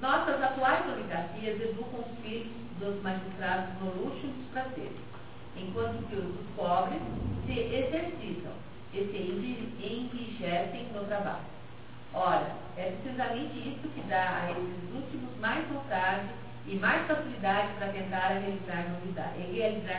Nossas 0.00 0.42
atuais 0.42 0.88
oligarquias 0.90 1.60
educam 1.60 2.00
os 2.00 2.18
filhos 2.22 2.48
dos 2.78 3.02
magistrados 3.02 3.74
nos 3.82 4.46
prazeres, 4.50 4.96
enquanto 5.56 6.08
que 6.08 6.16
os 6.16 6.56
pobres 6.56 7.02
se 7.44 7.52
exercitam 7.52 8.52
e 8.94 8.98
se 8.98 9.84
enrijecem 9.84 10.86
no 10.94 11.04
trabalho. 11.04 11.57
Ora, 12.14 12.52
é 12.76 12.92
precisamente 12.92 13.58
isso 13.58 13.88
que 13.94 14.00
dá 14.08 14.44
a 14.44 14.50
esses 14.50 14.94
últimos 14.94 15.36
mais 15.40 15.66
vontade 15.68 16.28
e 16.66 16.76
mais 16.76 17.06
facilidade 17.06 17.68
para 17.78 17.88
tentar 17.88 18.28
realizar 18.28 18.88
novidades. 18.90 19.52
Realizar. 19.52 19.98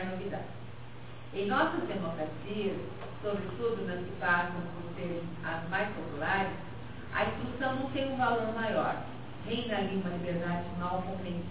Em 1.32 1.46
nossas 1.46 1.86
democracias, 1.86 2.76
sobretudo 3.22 3.86
nas 3.86 4.04
que 4.04 4.10
passam 4.18 4.60
por 4.74 4.94
ser 4.96 5.22
as 5.44 5.68
mais 5.68 5.88
populares, 5.94 6.52
a 7.14 7.24
instrução 7.24 7.76
não 7.76 7.90
tem 7.90 8.12
um 8.12 8.16
valor 8.16 8.52
maior. 8.54 8.96
Reina 9.46 9.78
ali 9.78 9.96
uma 9.96 10.10
liberdade 10.10 10.64
mal 10.78 11.02
compreendida. 11.02 11.46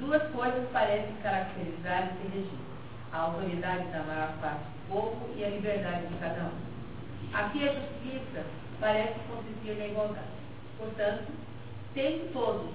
Duas 0.00 0.22
coisas 0.32 0.68
parecem 0.72 1.14
caracterizar 1.22 2.08
esse 2.08 2.28
regime: 2.34 2.64
a 3.12 3.18
autoridade 3.18 3.88
da 3.88 4.02
maior 4.04 4.32
parte 4.40 4.64
do 4.64 4.88
povo 4.88 5.34
e 5.36 5.44
a 5.44 5.50
liberdade 5.50 6.06
de 6.06 6.14
cada 6.16 6.44
um. 6.44 7.34
Aqui 7.34 7.68
a 7.68 7.72
justiça 7.72 8.44
parece 8.84 9.14
consistir 9.30 9.78
na 9.78 9.86
igualdade. 9.86 10.26
Portanto, 10.76 11.32
tendo 11.94 12.30
todos 12.34 12.70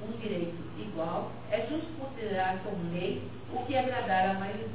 um 0.00 0.16
direito 0.20 0.54
igual, 0.78 1.32
é 1.50 1.66
justo 1.66 1.88
considerar 1.98 2.60
como 2.62 2.92
lei 2.92 3.28
o 3.52 3.66
que 3.66 3.76
agradar 3.76 4.30
a 4.30 4.34
maioria. 4.34 4.68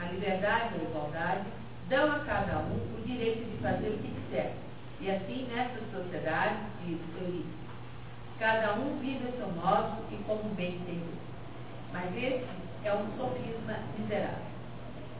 A 0.00 0.06
liberdade 0.06 0.74
e 0.74 0.80
a 0.80 0.90
igualdade 0.90 1.46
dão 1.88 2.10
a 2.10 2.18
cada 2.24 2.58
um 2.58 2.74
o 2.74 3.02
direito 3.06 3.48
de 3.48 3.56
fazer 3.62 3.88
o 3.88 3.98
que 3.98 4.08
quiser. 4.08 4.56
E 5.00 5.08
assim, 5.12 5.46
nessa 5.54 5.78
sociedade, 5.94 6.56
diz 6.84 6.98
Euripides, 7.20 7.46
cada 8.40 8.74
um 8.74 8.98
vive 8.98 9.28
a 9.28 9.36
seu 9.36 9.48
modo 9.52 10.02
e 10.10 10.16
como 10.24 10.42
bem 10.56 10.74
entender. 10.74 11.14
Mas 11.92 12.10
esse 12.16 12.44
é 12.84 12.92
um 12.92 13.06
sofisma 13.16 13.78
miserável. 13.96 14.44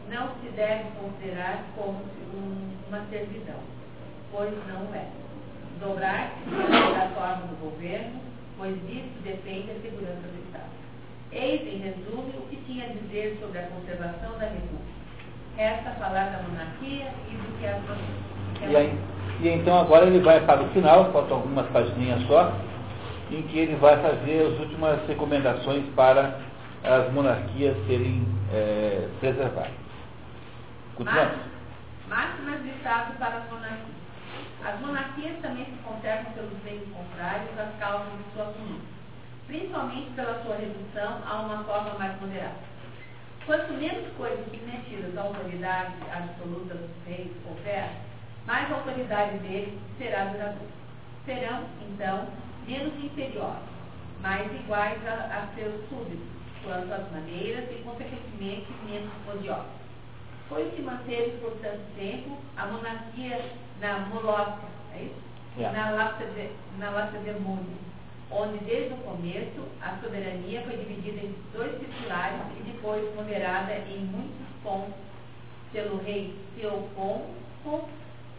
Não 0.08 0.34
se 0.40 0.48
deve 0.48 0.90
considerar 1.00 1.64
como 1.76 2.00
um, 2.34 2.72
uma 2.88 3.06
servidão, 3.08 3.60
pois 4.36 4.52
não 4.68 4.94
é. 4.94 5.06
Dobrar-se 5.80 6.44
da 6.50 7.08
forma 7.14 7.46
do 7.48 7.56
governo, 7.60 8.20
pois 8.58 8.74
disso 8.86 9.10
depende 9.24 9.70
a 9.70 9.80
segurança 9.80 10.28
do 10.28 10.44
Estado. 10.46 10.70
Eis, 11.32 11.62
em 11.62 11.78
resumo, 11.78 12.28
o 12.38 12.46
que 12.48 12.56
tinha 12.66 12.84
a 12.84 12.88
dizer 12.88 13.38
sobre 13.40 13.58
a 13.58 13.66
conservação 13.68 14.38
da 14.38 14.44
República. 14.44 14.96
Resta 15.56 15.90
falar 15.92 16.30
da 16.30 16.42
monarquia 16.42 17.12
e 17.30 17.34
do 17.34 17.58
que 17.58 17.66
a 17.66 17.80
e, 18.68 18.76
aí, 18.76 18.98
e 19.40 19.48
então 19.48 19.78
agora 19.78 20.06
ele 20.06 20.20
vai 20.20 20.40
para 20.44 20.62
o 20.62 20.68
final, 20.68 21.12
faltam 21.12 21.38
algumas 21.38 21.66
páginas 21.68 22.22
só, 22.26 22.52
em 23.30 23.42
que 23.42 23.58
ele 23.58 23.76
vai 23.76 24.00
fazer 24.00 24.52
as 24.52 24.60
últimas 24.60 25.06
recomendações 25.06 25.84
para 25.94 26.40
as 26.84 27.12
monarquias 27.12 27.76
serem 27.86 28.26
é, 28.52 29.08
preservadas. 29.20 29.72
Continuamos. 30.94 31.36
Máximas 32.08 32.62
de 32.62 32.68
Estado 32.70 33.18
para 33.18 33.38
as 33.38 33.50
monarquias. 33.50 34.05
As 34.66 34.80
monarquias 34.80 35.40
também 35.42 35.64
se 35.64 35.78
conservam 35.84 36.32
pelos 36.32 36.64
meios 36.64 36.88
contrários 36.88 37.56
às 37.56 37.78
causas 37.78 38.12
de 38.18 38.34
sua 38.34 38.46
política, 38.46 38.82
principalmente 39.46 40.10
pela 40.16 40.42
sua 40.42 40.56
redução 40.56 41.22
a 41.24 41.40
uma 41.42 41.62
forma 41.62 41.94
mais 41.94 42.20
moderada. 42.20 42.66
Quanto 43.46 43.74
menos 43.74 44.12
coisas 44.16 44.44
submetidas 44.44 45.16
à 45.16 45.22
autoridade 45.22 45.94
absoluta 46.10 46.74
dos 46.74 46.90
reis 47.06 47.30
houver, 47.48 47.92
mais 48.44 48.68
a 48.72 48.74
autoridade 48.74 49.38
deles 49.38 49.78
será 49.98 50.24
duradoura. 50.24 50.74
Serão, 51.24 51.62
então, 51.88 52.26
menos 52.66 52.92
inferiores, 53.04 53.62
mais 54.20 54.52
iguais 54.52 54.98
a, 55.06 55.12
a 55.12 55.54
seus 55.54 55.88
súditos, 55.88 56.26
quanto 56.64 56.92
às 56.92 57.12
maneiras 57.12 57.70
e, 57.70 57.84
consequentemente, 57.84 58.66
menos 58.84 59.12
odiosos. 59.32 59.86
Foi 60.48 60.68
se 60.74 60.82
manteve 60.82 61.38
por 61.38 61.52
tanto 61.60 61.82
tempo 61.96 62.36
a 62.56 62.66
monarquia 62.66 63.40
na 63.80 64.00
Molócia, 64.00 64.68
é 64.94 65.02
isso? 65.02 65.26
Yeah. 65.56 65.90
Na 66.78 66.90
Lacedemônia, 66.90 67.64
onde 68.30 68.58
desde 68.64 68.92
o 68.92 68.96
começo 68.98 69.62
a 69.80 69.96
soberania 70.02 70.62
foi 70.62 70.76
dividida 70.76 71.20
em 71.20 71.34
dois 71.54 71.72
titulares 71.78 72.40
e 72.60 72.70
depois 72.70 73.02
moderada 73.14 73.72
em 73.88 74.00
muitos 74.00 74.46
pontos 74.62 74.94
pelo 75.72 75.98
rei 76.02 76.34
Teoponto, 76.56 77.88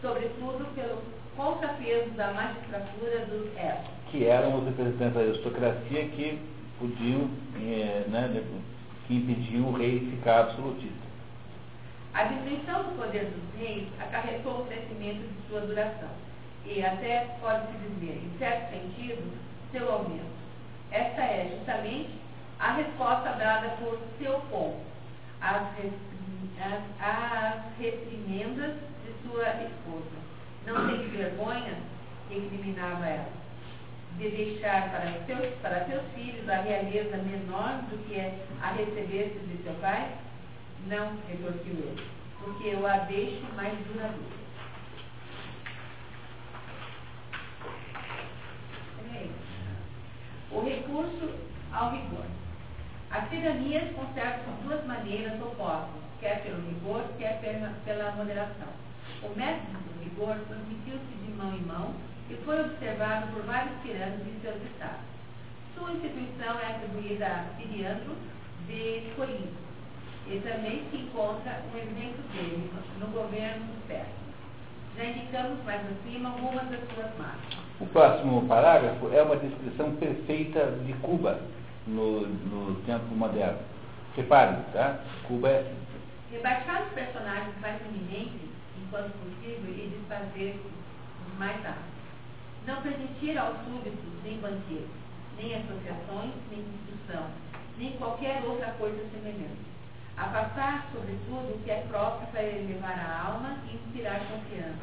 sobretudo 0.00 0.72
pelo 0.74 1.02
contrapeso 1.36 2.10
da 2.10 2.32
magistratura 2.32 3.26
dos 3.26 3.56
elfos 3.56 3.98
que 4.10 4.24
eram 4.24 4.58
os 4.58 4.64
representantes 4.64 5.14
da 5.14 5.20
aristocracia 5.20 6.08
que 6.08 6.38
podiam, 6.78 7.30
eh, 7.56 8.04
né, 8.08 8.42
que 9.06 9.14
impediam 9.14 9.68
o 9.68 9.76
rei 9.76 10.00
de 10.00 10.10
ficar 10.16 10.40
absolutista. 10.40 11.07
A 12.14 12.24
diminuição 12.24 12.84
do 12.84 12.96
poder 12.96 13.26
dos 13.26 13.60
reis 13.60 13.88
acarretou 14.00 14.60
o 14.60 14.66
crescimento 14.66 15.20
de 15.20 15.48
sua 15.48 15.60
duração 15.60 16.10
e 16.64 16.84
até 16.84 17.36
pode-se 17.40 17.72
dizer, 17.78 18.20
em 18.22 18.38
certo 18.38 18.70
sentido, 18.70 19.32
seu 19.72 19.90
aumento. 19.90 20.38
Esta 20.90 21.22
é 21.22 21.56
justamente 21.56 22.10
a 22.58 22.72
resposta 22.72 23.32
dada 23.32 23.68
por 23.80 23.98
seu 24.18 24.42
às, 25.40 25.62
às 27.00 27.78
reprimendas 27.78 28.74
de 29.04 29.28
sua 29.28 29.48
esposa. 29.62 30.18
Não 30.66 30.86
tem 30.88 31.08
vergonha? 31.08 31.76
recriminava 32.30 33.06
ela 33.06 33.38
de 34.18 34.28
deixar 34.30 34.90
para 34.90 35.12
seus, 35.26 35.54
para 35.62 35.84
seus 35.86 36.02
filhos 36.14 36.48
a 36.48 36.60
realeza 36.60 37.16
menor 37.18 37.82
do 37.88 37.98
que 38.06 38.16
é 38.16 38.34
a 38.60 38.72
receber-se 38.72 39.38
de 39.38 39.62
seu 39.62 39.74
pai? 39.74 40.10
Não, 40.86 41.18
ele, 41.28 42.08
porque 42.40 42.68
eu 42.68 42.86
a 42.86 42.98
deixo 42.98 43.44
mais 43.54 43.76
duradoura. 43.86 44.38
O 50.50 50.60
recurso 50.60 51.30
ao 51.72 51.90
rigor. 51.90 52.24
As 53.10 53.28
tiranias 53.28 53.94
conservam 53.94 54.54
duas 54.64 54.84
maneiras 54.86 55.40
opostas, 55.42 56.02
quer 56.20 56.42
pelo 56.42 56.66
rigor, 56.66 57.04
quer 57.18 57.38
pela 57.84 58.12
moderação. 58.12 58.68
O 59.22 59.36
método 59.36 59.78
do 59.78 60.04
rigor 60.04 60.36
transmitiu-se 60.46 61.24
de 61.24 61.32
mão 61.32 61.54
em 61.54 61.60
mão 61.62 61.94
e 62.30 62.34
foi 62.44 62.60
observado 62.60 63.32
por 63.32 63.42
vários 63.42 63.80
tiranos 63.82 64.26
em 64.26 64.40
seus 64.40 64.62
estados. 64.62 65.00
Sua 65.74 65.92
instituição 65.92 66.58
é 66.60 66.66
atribuída 66.66 67.26
a 67.26 67.56
Siriandro 67.56 68.16
de 68.66 69.12
Corinto 69.16 69.67
e 70.30 70.40
também 70.40 70.84
se 70.90 70.96
encontra 70.98 71.62
um 71.72 71.78
exemplo 71.78 72.22
dele 72.32 72.70
no 73.00 73.06
governo 73.08 73.66
dos 73.66 73.84
persas. 73.86 74.06
Já 74.96 75.04
indicamos 75.04 75.64
mais 75.64 75.80
acima 75.86 76.30
algumas 76.30 76.68
das 76.68 76.80
suas 76.92 77.18
marcas. 77.18 77.58
O 77.80 77.86
próximo 77.86 78.46
parágrafo 78.46 79.12
é 79.12 79.22
uma 79.22 79.36
descrição 79.36 79.94
perfeita 79.96 80.72
de 80.84 80.92
Cuba 80.94 81.40
no, 81.86 82.26
no 82.26 82.74
tempo 82.82 83.14
moderno. 83.14 83.58
Reparem, 84.16 84.62
tá? 84.72 84.98
Cuba 85.26 85.48
é 85.48 85.60
assim. 85.60 85.76
Rebaixar 86.32 86.82
os 86.82 86.92
personagens 86.92 87.54
mais 87.60 87.80
eminentes, 87.86 88.48
enquanto 88.82 89.12
possível, 89.12 89.70
e 89.70 89.88
desfazer 89.88 90.60
os 91.26 91.38
mais 91.38 91.62
rápidos 91.62 91.98
não 92.68 92.82
permitir 92.82 93.38
aos 93.38 93.56
súditos 93.64 94.04
nem 94.22 94.38
banquetes, 94.38 94.90
nem 95.38 95.54
associações, 95.54 96.34
nem 96.50 96.60
instrução, 96.60 97.26
nem 97.78 97.92
qualquer 97.92 98.44
outra 98.44 98.72
coisa 98.78 99.02
semelhante. 99.10 99.66
Afastar, 100.18 100.88
sobretudo, 100.92 101.54
o 101.54 101.62
que 101.64 101.70
é 101.70 101.86
próprio 101.88 102.26
para 102.28 102.42
elevar 102.42 102.98
a 102.98 103.28
alma 103.28 103.58
e 103.70 103.76
inspirar 103.76 104.20
confiança. 104.26 104.82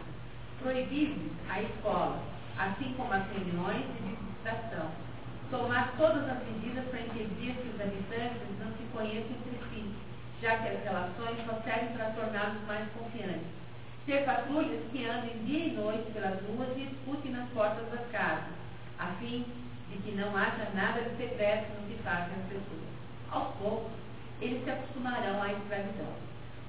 Proibir 0.62 1.18
a 1.50 1.62
escola, 1.62 2.20
assim 2.58 2.94
como 2.96 3.14
as 3.14 3.28
reuniões 3.32 3.86
de 3.94 4.16
visitação. 4.16 4.90
Tomar 5.52 5.94
todas 5.98 6.28
as 6.30 6.44
medidas 6.46 6.86
para 6.86 7.02
impedir 7.02 7.54
que 7.56 7.70
os 7.70 7.82
habitantes 7.82 8.42
não 8.60 8.72
se 8.78 8.84
conheçam 8.94 9.36
entre 9.36 9.60
si, 9.70 9.92
já 10.42 10.58
que 10.58 10.70
as 10.70 10.84
relações 10.84 11.46
só 11.46 11.62
servem 11.62 11.96
para 11.96 12.12
torná-los 12.12 12.66
mais 12.66 12.88
confiantes 12.94 13.66
Ter 14.06 14.24
patrulhas 14.24 14.84
que 14.92 15.04
andem 15.04 15.44
dia 15.46 15.66
e 15.66 15.72
noite 15.74 16.12
pelas 16.12 16.40
ruas 16.42 16.78
e 16.78 16.84
escutem 16.84 17.32
nas 17.32 17.50
portas 17.50 17.90
das 17.90 18.08
casas, 18.12 18.54
a 19.00 19.08
fim 19.20 19.44
de 19.90 19.98
que 19.98 20.12
não 20.12 20.38
haja 20.38 20.70
nada 20.76 21.02
de 21.02 21.18
secreto 21.18 21.74
no 21.74 21.88
que 21.88 22.04
fazem 22.04 22.36
as 22.38 22.48
pessoas. 22.48 22.86
Aos 23.32 23.56
poucos, 23.56 23.92
eles 24.42 24.64
se 24.64 24.70
acostumarão 24.70 25.42
à 25.42 25.52
escravidão. 25.54 26.14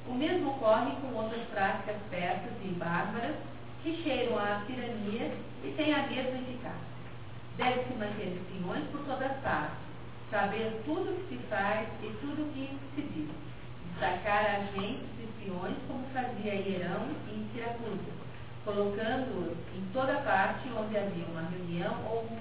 O 0.06 0.14
mesmo 0.14 0.50
ocorre 0.50 0.92
com 1.00 1.14
outras 1.14 1.42
práticas 1.48 1.96
persas 2.10 2.52
e 2.64 2.68
bárbaras 2.68 3.34
que 3.82 4.02
cheiram 4.02 4.38
à 4.38 4.62
tirania 4.66 5.32
e 5.64 5.74
têm 5.76 5.92
a 5.92 6.06
mesma 6.06 6.38
eficácia. 6.38 6.96
Deve-se 7.56 7.94
manter 7.94 8.36
espiões 8.36 8.84
por 8.90 9.00
todas 9.04 9.32
partes, 9.38 9.78
saber 10.30 10.82
tudo 10.84 11.10
o 11.10 11.16
que 11.16 11.36
se 11.36 11.42
faz 11.48 11.88
e 12.02 12.08
tudo 12.20 12.42
o 12.42 12.52
que 12.52 12.78
se 12.94 13.02
diz, 13.02 13.30
destacar 13.90 14.44
agentes 14.44 15.08
e 15.18 15.24
espiões 15.24 15.76
como 15.88 16.04
fazia 16.12 16.54
Hierão 16.54 17.08
em 17.32 17.48
Siracusa, 17.52 18.12
colocando-os 18.64 19.56
em 19.74 19.84
toda 19.92 20.20
parte 20.20 20.68
onde 20.76 20.96
havia 20.96 21.26
uma 21.26 21.48
reunião 21.48 21.94
ou 22.10 22.24
um 22.24 22.38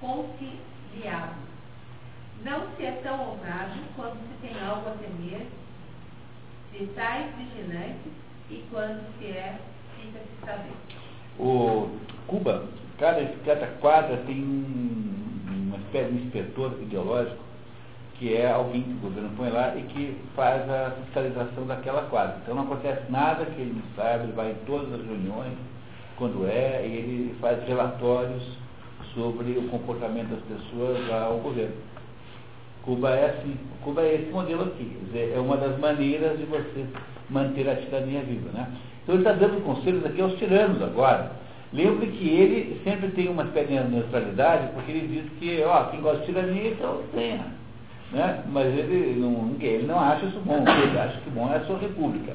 conciliado. 0.00 1.53
Não 2.44 2.66
se 2.76 2.84
é 2.84 2.92
tão 3.02 3.18
ousado 3.30 3.80
quando 3.96 4.18
se 4.28 4.46
tem 4.46 4.62
algo 4.62 4.88
a 4.88 4.92
temer 4.92 5.46
de 6.72 6.86
tais 6.94 7.26
vigilantes 7.36 8.12
e 8.50 8.64
quando 8.70 9.02
se 9.18 9.26
é, 9.26 9.58
fica-se 9.96 10.46
saber. 10.46 10.72
O 11.38 11.88
Cuba, 12.26 12.64
cada, 12.98 13.24
cada 13.44 13.66
quadra 13.80 14.18
tem 14.26 14.42
um, 14.42 15.68
uma 15.68 15.78
espécie 15.78 16.12
de 16.12 16.26
inspetor 16.26 16.72
ideológico 16.82 17.44
que 18.18 18.34
é 18.34 18.50
alguém 18.50 18.82
que 18.82 18.92
o 18.92 19.08
governo 19.08 19.30
põe 19.36 19.50
lá 19.50 19.74
e 19.76 19.82
que 19.82 20.16
faz 20.36 20.68
a 20.70 20.92
fiscalização 21.02 21.66
daquela 21.66 22.02
quadra. 22.02 22.38
Então 22.42 22.54
não 22.54 22.62
acontece 22.62 23.10
nada 23.10 23.44
que 23.44 23.60
ele 23.60 23.72
não 23.72 23.96
saiba, 23.96 24.24
ele 24.24 24.32
vai 24.32 24.52
em 24.52 24.66
todas 24.66 24.92
as 24.92 25.04
reuniões, 25.04 25.52
quando 26.16 26.46
é, 26.46 26.86
e 26.86 26.92
ele 26.96 27.36
faz 27.40 27.66
relatórios 27.66 28.42
sobre 29.14 29.58
o 29.58 29.68
comportamento 29.68 30.28
das 30.28 30.58
pessoas 30.58 31.10
ao 31.10 31.38
governo. 31.38 31.74
Cuba 32.84 33.10
é 33.10 33.30
assim, 33.30 33.56
Cuba 33.82 34.02
é 34.02 34.14
esse 34.14 34.30
modelo 34.30 34.64
aqui, 34.64 34.84
dizer, 35.06 35.32
é 35.34 35.38
uma 35.38 35.56
das 35.56 35.78
maneiras 35.78 36.38
de 36.38 36.44
você 36.44 36.84
manter 37.30 37.68
a 37.68 37.76
tirania 37.76 38.20
viva. 38.20 38.50
Né? 38.52 38.68
Então 39.02 39.14
ele 39.14 39.22
está 39.22 39.32
dando 39.32 39.64
conselhos 39.64 40.04
aqui 40.04 40.20
aos 40.20 40.34
tiranos 40.34 40.82
agora. 40.82 41.32
Lembre 41.72 42.06
que 42.08 42.28
ele 42.28 42.80
sempre 42.84 43.08
tem 43.12 43.28
uma 43.28 43.44
espécie 43.44 43.68
de 43.68 43.90
neutralidade, 43.90 44.68
porque 44.74 44.92
ele 44.92 45.08
diz 45.08 45.38
que, 45.38 45.62
ó, 45.64 45.84
quem 45.84 46.00
gosta 46.00 46.20
de 46.20 46.26
tirania, 46.26 46.70
então 46.70 47.00
tenha. 47.12 47.46
Né? 48.12 48.44
Mas 48.52 48.66
ele 48.66 49.18
não, 49.18 49.56
ele 49.58 49.86
não 49.86 49.98
acha 49.98 50.26
isso 50.26 50.40
bom, 50.44 50.58
ele 50.58 50.98
acha 50.98 51.18
que 51.20 51.30
bom 51.30 51.50
é 51.52 51.56
a 51.56 51.64
sua 51.64 51.78
república. 51.78 52.34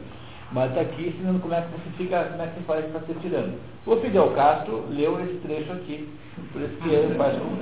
Mas 0.51 0.69
está 0.71 0.81
aqui 0.81 1.09
ensinando 1.09 1.39
como 1.39 1.53
é 1.53 1.61
que 1.61 1.71
você 1.71 1.95
fica, 1.95 2.23
como 2.23 2.41
é 2.41 2.47
que 2.47 2.63
faz 2.63 2.85
para 2.87 3.01
ser 3.01 3.15
tirano. 3.21 3.53
O 3.85 3.95
Fidel 3.97 4.31
Castro 4.31 4.85
leu 4.89 5.23
esse 5.23 5.35
trecho 5.35 5.71
aqui, 5.71 6.09
por 6.51 6.61
isso 6.61 6.75
que 6.81 6.89
ele 6.89 7.15
faz 7.15 7.37
como 7.37 7.55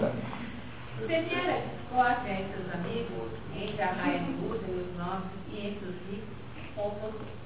Severa 1.05 1.61
discórdia 1.61 2.31
entre 2.31 2.61
os 2.61 2.73
amigos, 2.73 3.31
entre 3.55 3.81
a 3.81 3.91
raia 3.91 4.19
miúda 4.21 4.65
e 4.67 4.81
os 4.81 4.97
nobres 4.97 5.31
e 5.51 5.67
entre 5.67 5.89
os 5.89 5.95
ricos, 6.09 6.35
com 6.75 6.89
você. 6.89 7.37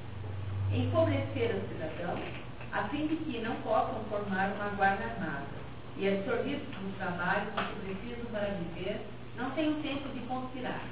Empobrecer 0.74 1.56
os 1.56 1.68
cidadãos, 1.68 2.22
a 2.72 2.84
fim 2.88 3.08
de 3.08 3.18
que 3.18 3.42
não 3.42 3.56
possam 3.58 4.04
formar 4.10 4.54
uma 4.54 4.70
guarda 4.70 5.04
armada, 5.04 5.46
e 5.98 6.08
absorvidos 6.08 6.66
nos 6.82 6.96
trabalhos 6.96 7.54
que 7.54 7.94
precisam 7.94 8.26
para 8.32 8.56
viver, 8.56 9.02
não 9.38 9.52
tenham 9.52 9.82
tempo 9.82 10.08
de 10.10 10.22
conspirar. 10.22 10.86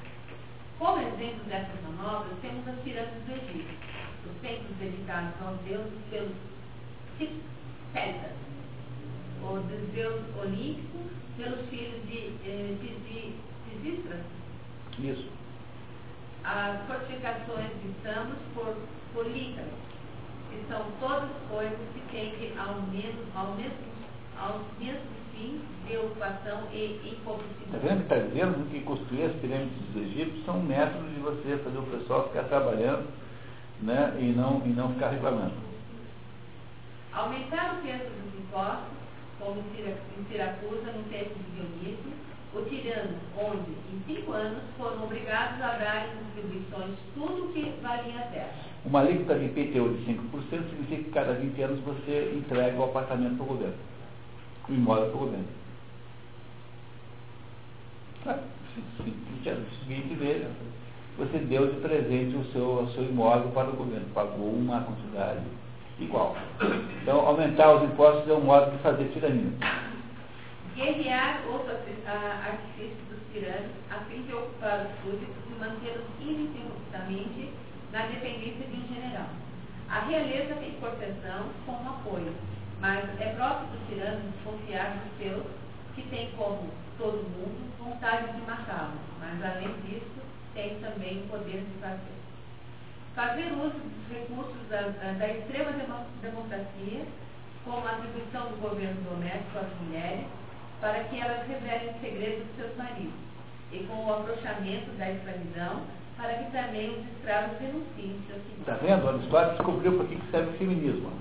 Como 0.77 1.01
exemplo 1.01 1.45
dessas 1.45 1.81
manobras, 1.81 2.37
temos 2.41 2.67
as 2.67 2.75
pirâmides 2.79 3.23
do 3.25 3.31
Egito, 3.31 3.73
os 4.25 4.41
templos 4.41 4.77
dedicados 4.77 5.33
aos 5.41 5.59
deuses 5.61 5.99
pelos 6.09 6.35
celtas, 7.93 8.48
o 9.43 9.59
deus 9.93 10.21
olímpico 10.41 10.97
pelos 11.37 11.69
filhos 11.69 12.01
de, 12.07 12.33
eh, 12.45 12.75
Zistras. 13.81 14.21
Isso. 14.99 15.27
As 16.43 16.85
fortificações 16.87 17.69
de 17.81 17.93
Samos 18.03 18.37
por, 18.53 19.25
Lícaro, 19.27 19.67
que 20.49 20.65
são 20.67 20.83
todas 20.99 21.29
coisas 21.49 21.77
que 21.93 22.01
tendem 22.11 22.57
ao 22.57 22.81
mesmo, 22.81 23.21
ao 23.35 23.53
mesmo, 23.55 23.77
aos 24.37 24.61
mesmos 24.79 25.19
fins 25.33 25.61
de 25.87 25.97
ocupação 25.97 26.63
e 26.73 26.99
Está 27.01 27.09
empobrecimento. 27.15 27.79
vendo 27.81 27.97
que 27.97 28.13
está 28.13 28.15
dizendo 28.17 28.69
que 28.71 28.79
construir 28.81 29.23
as 29.23 29.35
pirâmides 29.37 29.77
dos 29.93 30.03
egípcios 30.03 30.45
são 30.45 30.61
métodos 30.61 31.09
de 31.13 31.19
você 31.19 31.57
fazer 31.63 31.77
o 31.77 31.83
pessoal 31.83 32.27
ficar 32.27 32.43
trabalhando 32.43 33.07
né, 33.81 34.17
e, 34.19 34.33
não, 34.35 34.61
e 34.65 34.69
não 34.69 34.93
ficar 34.93 35.09
reclamando. 35.09 35.53
Aumentar 37.13 37.75
o 37.75 37.81
peso 37.81 38.03
dos 38.03 38.39
impostos, 38.39 38.87
como 39.39 39.59
em 39.61 39.75
Sira- 39.75 39.97
em 40.19 40.23
Siracusa, 40.29 40.91
no 40.91 41.03
tempo 41.09 41.31
de 41.39 41.51
Dionísio, 41.55 42.11
o 42.53 42.61
tirano, 42.63 43.17
onde, 43.37 43.71
em 43.71 44.01
cinco 44.07 44.31
anos, 44.33 44.59
foram 44.77 45.03
obrigados 45.03 45.61
a 45.61 45.77
dar 45.77 46.07
em 46.07 46.23
distribuições 46.25 46.97
tudo 47.13 47.45
o 47.45 47.53
que 47.53 47.73
valia 47.81 48.19
a 48.19 48.23
terra. 48.23 48.53
Uma 48.85 49.01
alíquota 49.01 49.37
de 49.37 49.45
IPTU 49.45 49.89
de 49.89 50.05
5% 50.05 50.69
significa 50.69 51.03
que 51.03 51.11
cada 51.11 51.33
20 51.33 51.61
anos 51.61 51.79
você 51.81 52.33
entrega 52.35 52.79
o 52.79 52.85
apartamento 52.85 53.35
para 53.35 53.43
o 53.43 53.47
governo, 53.47 53.75
o 54.67 54.73
imóvel 54.73 55.05
para 55.07 55.15
o 55.15 55.19
governo. 55.19 55.45
Ah, 58.25 58.39
se- 58.73 59.03
se- 59.03 59.09
20 59.09 59.49
anos 59.49 59.67
seguinte 59.79 60.15
você 61.17 61.37
deu 61.39 61.67
de 61.67 61.81
presente 61.81 62.35
o 62.37 62.45
seu, 62.51 62.83
o 62.83 62.89
seu 62.93 63.03
imóvel 63.03 63.51
para 63.51 63.69
o 63.69 63.73
governo, 63.73 64.07
pagou 64.13 64.51
uma 64.53 64.81
quantidade 64.81 65.41
igual. 65.99 66.35
Então, 67.01 67.19
aumentar 67.25 67.73
os 67.75 67.83
impostos 67.83 68.29
é 68.29 68.33
um 68.33 68.41
modo 68.41 68.71
de 68.71 68.77
fazer 68.79 69.05
tirania. 69.09 69.51
Guerrear 70.75 71.41
outro 71.51 71.71
arti- 71.71 72.03
a- 72.07 72.51
artifício 72.51 73.03
dos 73.09 73.19
tiranos, 73.33 73.71
a 73.91 73.95
fim 74.05 74.21
de 74.23 74.33
ocupar 74.33 74.85
os 74.85 75.03
súditos 75.03 75.35
e 75.49 75.59
mantê-los 75.59 76.05
ininterruptamente 76.21 77.51
na 77.91 78.05
dependência 78.05 78.65
de 78.67 78.77
um 78.77 78.87
general. 78.93 79.27
A 79.89 79.99
realeza 80.01 80.55
tem 80.55 80.71
proteção 80.79 81.47
como 81.65 81.89
apoio, 81.89 82.33
mas 82.79 83.03
é 83.19 83.33
próprio 83.35 83.67
do 83.67 83.87
tirano 83.87 84.21
desconfiar 84.31 84.97
dos 85.03 85.17
seus, 85.17 85.43
que 85.95 86.03
tem 86.03 86.29
como 86.37 86.69
todo 86.97 87.17
mundo 87.35 87.73
vontade 87.79 88.31
de 88.33 88.41
matá-los, 88.41 89.01
mas 89.19 89.43
além 89.43 89.73
disso, 89.85 90.21
tem 90.53 90.79
também 90.79 91.23
o 91.25 91.29
poder 91.29 91.63
de 91.65 91.81
fazer. 91.81 92.18
Fazer 93.19 93.51
uso 93.51 93.75
dos 93.75 94.07
recursos 94.17 94.55
da, 94.69 94.79
da- 94.79 95.27
extrema 95.27 95.71
demo- 95.73 96.05
democracia, 96.21 97.03
como 97.65 97.85
a 97.85 97.91
atribuição 97.91 98.47
do 98.47 98.55
governo 98.61 99.01
doméstico 99.01 99.59
às 99.59 99.67
mulheres, 99.81 100.23
para 100.79 101.03
que 101.03 101.19
elas 101.19 101.45
revelem 101.45 101.89
os 101.93 101.99
segredos 101.99 102.47
de 102.47 102.53
seus 102.55 102.77
maridos, 102.77 103.11
e 103.73 103.79
com 103.83 104.05
o 104.05 104.13
afrouxamento 104.13 104.89
da 104.97 105.11
escravidão, 105.11 105.81
para 106.15 106.33
que 106.35 106.49
também 106.51 106.91
os 106.97 107.05
escravos 107.17 107.57
denunciem 107.59 108.15
seus 108.25 108.39
Está 108.57 108.77
senhores. 108.77 109.03
vendo? 109.03 109.09
Aristóteles 109.09 109.57
descobriu 109.57 109.97
para 109.97 110.07
que 110.07 110.31
serve 110.31 110.49
o 110.51 110.53
feminismo. 110.57 111.11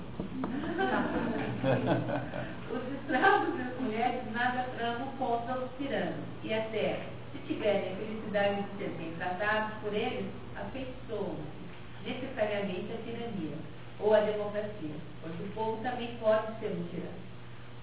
Os 2.71 2.93
escravos 3.01 3.59
e 3.59 3.61
as 3.61 3.75
mulheres 3.81 4.21
nada 4.31 4.63
tramam 4.77 5.07
contra 5.17 5.57
os 5.59 5.69
tiranos, 5.77 6.15
e 6.45 6.53
até, 6.53 7.01
se 7.33 7.39
tiverem 7.45 7.91
a 7.91 7.95
felicidade 7.97 8.63
de 8.63 8.77
ser 8.77 8.89
bem 8.97 9.11
tratados 9.17 9.73
por 9.81 9.93
eles, 9.93 10.25
afeiçoam-se 10.55 11.58
necessariamente 12.05 12.91
à 12.93 12.97
tirania, 13.03 13.57
ou 13.99 14.13
à 14.13 14.21
democracia, 14.21 14.95
porque 15.21 15.43
o 15.43 15.51
povo 15.53 15.83
também 15.83 16.15
pode 16.19 16.59
ser 16.59 16.67
um 16.67 16.83
tirano. 16.89 17.29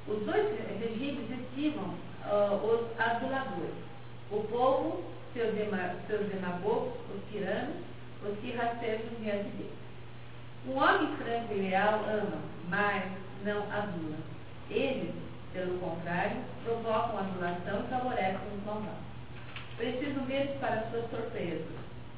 Os 0.09 0.25
dois 0.25 0.47
regimes 0.81 1.31
estimam 1.31 1.95
ah, 2.25 2.59
os 2.63 3.01
aduladores. 3.01 3.75
O 4.31 4.41
povo, 4.45 5.03
seus, 5.35 5.55
seus 6.07 6.29
demagogos, 6.29 6.95
os 7.15 7.31
tiranos, 7.31 7.77
os 8.25 8.39
que 8.39 8.53
rastejam 8.53 9.07
diante 9.21 9.49
deles. 9.51 9.73
Um 10.67 10.77
homem 10.79 11.17
franco 11.17 11.53
e 11.53 11.61
leal 11.61 12.05
ama, 12.05 12.39
mas 12.69 13.05
não 13.45 13.63
adula. 13.71 14.17
Eles, 14.71 15.15
pelo 15.53 15.79
contrário, 15.79 16.39
provocam 16.65 17.19
adulação 17.19 17.85
e 17.85 17.89
favorecem 17.89 18.49
os 18.57 18.65
malvados. 18.65 19.07
Preciso 19.77 20.21
deles 20.21 20.59
para 20.59 20.89
suas 20.91 21.09
torpezas. 21.11 21.67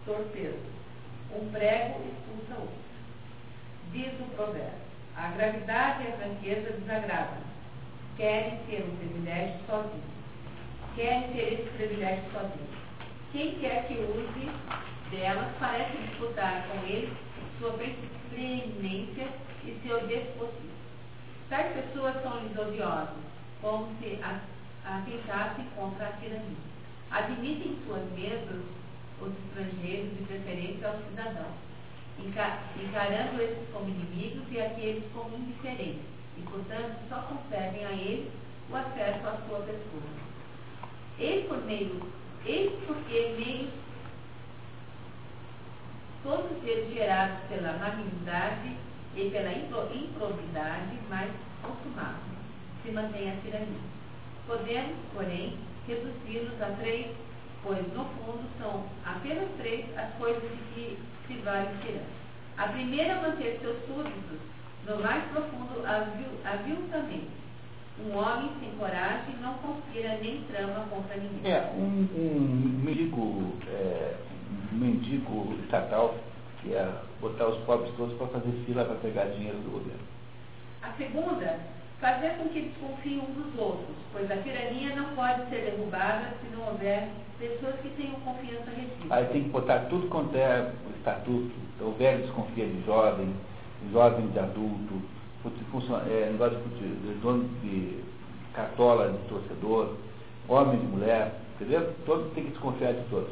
Torpezas. 0.07 0.78
Um 1.35 1.51
prego 1.51 2.01
expulsa 2.07 2.61
outro. 2.61 2.79
Diz 3.93 4.13
o 4.21 4.25
provérbio. 4.35 4.89
A 5.17 5.29
gravidade 5.29 6.05
e 6.05 6.09
a 6.09 6.17
franqueza 6.17 6.73
desagradam. 6.73 7.43
Querem 8.17 8.59
ter 8.67 8.85
um 8.85 8.97
privilégio 8.97 9.61
sozinhos. 9.67 10.19
Querem 10.95 11.33
ter 11.33 11.53
esse 11.55 11.71
privilégio 11.77 12.25
sozinhos. 12.33 12.79
Quem 13.33 13.59
quer 13.59 13.87
que 13.87 13.95
use 13.95 14.51
delas 15.11 15.49
parece 15.59 15.97
disputar 15.99 16.67
com 16.69 16.87
eles 16.87 17.11
sua 17.59 17.73
preeminência 18.31 19.29
e 19.65 19.79
seu 19.83 20.07
despotismo. 20.07 20.69
Tais 21.49 21.73
pessoas 21.75 22.23
são-lhes 22.23 22.57
odiosas, 22.57 23.15
como 23.61 23.89
se 23.99 24.19
atentassem 24.85 25.67
contra 25.77 26.09
a 26.09 26.13
tirania. 26.13 26.57
Admitem 27.11 27.73
em 27.73 27.87
suas 27.87 28.05
mesas 28.13 28.65
os 29.20 29.32
estrangeiros 29.47 30.16
de 30.16 30.24
preferência 30.24 30.89
aos 30.89 31.05
cidadãos. 31.09 31.55
enca- 32.19 32.59
encarando 32.77 33.40
esses 33.40 33.69
como 33.73 33.89
inimigos 33.89 34.43
e 34.51 34.61
aqueles 34.61 35.05
como 35.12 35.36
indiferentes, 35.36 36.03
e, 36.36 36.43
portanto, 36.43 36.97
só 37.09 37.23
concedem 37.23 37.85
a 37.85 37.93
eles 37.93 38.28
o 38.70 38.74
acesso 38.77 39.27
à 39.27 39.39
sua 39.47 39.61
pessoa. 39.61 40.03
Eis 41.19 41.47
por 41.47 41.65
meio, 41.65 42.01
eis 42.45 42.73
porque 42.86 43.35
meios 43.39 43.70
todos 46.23 46.51
eles 46.65 46.93
gerados 46.93 47.39
pela 47.49 47.73
malignidade 47.74 48.77
e 49.15 49.31
pela 49.31 49.53
impro- 49.53 49.89
improbidade 49.95 50.99
mais 51.09 51.31
consumados, 51.62 52.23
se 52.85 52.90
mantém 52.90 53.31
a 53.31 53.36
tirania. 53.43 53.81
Podemos, 54.47 54.97
porém, 55.15 55.57
reduzi-los 55.86 56.61
a 56.62 56.66
três, 56.81 57.07
pois 57.62 57.78
no 57.93 58.05
fundo 58.05 58.40
são 58.60 58.85
apenas 59.05 59.48
três 59.59 59.85
as 59.97 60.12
coisas 60.14 60.43
de 60.43 60.56
que 60.74 60.98
se 61.26 61.35
vale 61.40 61.74
o 61.74 61.78
tirano. 61.80 62.06
A 62.56 62.68
primeira 62.68 63.12
é 63.12 63.20
manter 63.22 63.59
seus 63.60 63.78
súditos 63.86 64.39
no 64.86 65.02
mais 65.02 65.22
profundo 65.30 65.86
avil- 65.86 66.40
aviltamento. 66.44 67.39
Um 68.01 68.16
homem 68.16 68.51
sem 68.60 68.70
coragem 68.78 69.35
não 69.43 69.55
conspira 69.55 70.18
nem 70.22 70.43
trama 70.44 70.86
contra 70.89 71.16
ninguém. 71.16 71.52
É, 71.52 71.70
um, 71.76 72.09
um 72.16 72.80
mendigo, 72.85 73.52
é, 73.68 74.14
um 74.72 74.76
mendigo 74.76 75.59
estatal 75.64 76.14
que 76.62 76.74
é 76.74 76.93
botar 77.20 77.47
os 77.48 77.59
pobres 77.64 77.93
todos 77.97 78.16
para 78.16 78.28
fazer 78.28 78.52
fila 78.66 78.85
para 78.85 78.94
pegar 78.97 79.24
dinheiro 79.26 79.59
do 79.59 79.70
governo. 79.70 80.01
A 80.82 80.93
segunda, 80.93 81.59
fazer 82.01 82.31
com 82.39 82.49
que 82.51 82.61
desconfiem 82.62 83.19
uns 83.20 83.35
dos 83.35 83.59
outros, 83.61 83.97
pois 84.12 84.31
a 84.31 84.37
tirania 84.39 84.95
não 84.97 85.15
pode 85.15 85.49
ser 85.51 85.70
derrubada 85.70 86.33
se 86.41 86.57
não 86.57 86.69
houver 86.69 87.09
pessoas 87.39 87.75
que 87.81 87.89
tenham 87.91 88.15
confiança 88.20 88.70
recíproca. 88.70 89.15
Aí 89.15 89.25
tem 89.27 89.43
que 89.45 89.49
botar 89.51 89.79
tudo 89.89 90.09
quanto 90.09 90.37
é 90.37 90.73
o 90.87 90.97
estatuto. 90.97 91.51
O 91.81 91.93
velho 91.93 92.23
desconfia 92.23 92.66
de 92.66 92.85
jovem, 92.85 93.35
jovem 93.93 94.29
de 94.29 94.39
adulto, 94.39 95.03
funciona- 95.70 96.05
é, 96.09 96.31
negócio 96.31 96.59
de, 96.59 97.15
dono 97.20 97.49
de 97.62 98.03
cartola 98.55 99.12
de 99.12 99.19
torcedor, 99.29 99.97
homem 100.49 100.79
de 100.81 100.87
mulher, 100.87 101.33
entendeu? 101.55 101.95
Todos 102.07 102.33
tem 102.35 102.45
que 102.45 102.51
desconfiar 102.51 102.93
de 102.95 103.03
todos. 103.09 103.31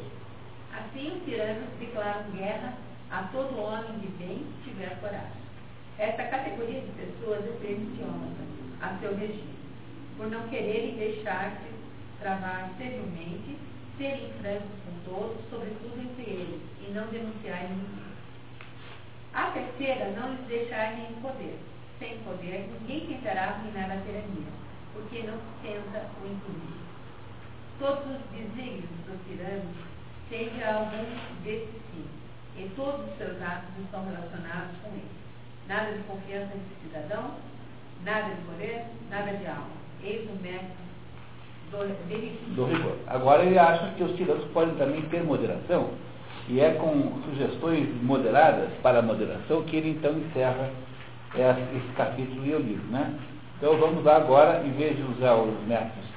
Assim, 0.73 1.11
os 1.17 1.23
tiranos 1.25 1.63
declaram 1.79 2.31
guerra 2.31 2.73
a 3.11 3.23
todo 3.33 3.57
homem 3.59 3.99
de 3.99 4.07
bem 4.23 4.45
que 4.63 4.69
tiver 4.71 4.97
coragem. 5.01 5.47
Esta 5.97 6.23
categoria 6.23 6.81
de 6.81 6.91
pessoas 6.91 7.39
é 7.39 7.57
perniciosa 7.59 8.47
a 8.81 8.97
seu 8.99 9.15
regime, 9.15 9.55
por 10.17 10.27
não 10.29 10.47
quererem 10.49 10.95
deixar-se 10.95 11.67
travar 12.19 12.69
civilmente, 12.77 13.57
serem 13.97 14.31
francos 14.41 14.77
com 14.85 15.11
todos, 15.11 15.49
sobretudo 15.49 15.99
entre 15.99 16.23
eles, 16.23 16.61
e 16.87 16.91
não 16.91 17.07
denunciarem 17.07 17.69
ninguém. 17.69 18.07
A 19.33 19.51
terceira, 19.51 20.11
não 20.11 20.33
lhes 20.33 20.47
deixar 20.47 20.95
nenhum 20.95 21.21
poder. 21.21 21.59
Sem 21.99 22.17
poder, 22.19 22.69
ninguém 22.79 23.07
tentará 23.07 23.49
arruinar 23.49 23.91
a 23.91 24.01
tirania, 24.01 24.51
porque 24.93 25.23
não 25.23 25.37
sustenta 25.37 26.09
o 26.21 26.27
impossível. 26.27 26.87
Todos 27.79 28.05
os 28.05 28.21
desígnios 28.31 28.89
dos 29.05 29.19
tiranos 29.27 29.75
têm 30.29 30.63
algum 30.63 31.05
desse 31.43 31.81
sim, 31.91 32.05
e 32.55 32.69
todos 32.75 33.07
os 33.07 33.17
seus 33.17 33.41
atos 33.41 33.69
estão 33.83 34.05
relacionados 34.05 34.77
com 34.81 34.89
ele. 34.89 35.11
Nada 35.67 35.91
de 35.91 36.03
confiança 36.03 36.53
entre 36.55 36.75
cidadãos, 36.83 37.33
nada 38.03 38.33
de 38.33 38.41
poder, 38.41 38.85
nada 39.09 39.31
de 39.31 39.45
alma. 39.47 39.77
Eis 40.03 40.29
o 40.29 40.41
método 40.41 40.87
do, 41.71 42.55
do 42.55 42.65
rigor. 42.65 42.97
Agora 43.07 43.43
ele 43.43 43.59
acha 43.59 43.91
que 43.95 44.03
os 44.03 44.15
tiranos 44.15 44.45
podem 44.51 44.75
também 44.75 45.01
ter 45.03 45.23
moderação, 45.23 45.89
e 46.47 46.59
é 46.61 46.73
com 46.73 47.21
sugestões 47.25 47.89
moderadas 48.01 48.69
para 48.81 48.99
a 48.99 49.01
moderação 49.01 49.63
que 49.63 49.75
ele 49.75 49.89
então 49.89 50.13
encerra 50.13 50.71
esse 51.35 51.93
capítulo 51.95 52.45
e 52.45 52.55
o 52.55 52.59
livro. 52.59 52.85
Né? 52.87 53.13
Então 53.57 53.77
vamos 53.77 54.03
lá 54.03 54.17
agora, 54.17 54.63
em 54.65 54.71
vez 54.71 54.95
de 54.95 55.03
usar 55.03 55.35
os 55.35 55.67
métodos 55.67 56.07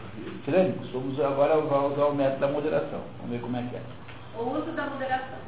tirânicos, 0.45 0.89
vamos 0.91 1.19
agora 1.21 1.59
usar, 1.59 2.07
o 2.07 2.15
método 2.15 2.41
da 2.41 2.49
moderação. 2.49 3.01
Vamos 3.19 3.33
ver 3.33 3.41
como 3.41 3.57
é 3.57 3.63
que 3.63 3.77
é. 3.77 3.83
o 4.39 4.57
uso 4.57 4.71
da 4.73 4.87
moderação. 4.87 5.39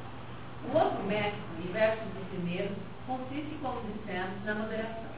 O 0.73 0.79
outro 0.79 1.03
método, 1.05 1.37
inverso 1.65 2.03
do 2.05 2.31
primeiro, 2.31 2.71
consiste, 3.07 3.59
como 3.63 3.81
dissemos, 3.83 4.45
na 4.45 4.55
moderação. 4.55 5.12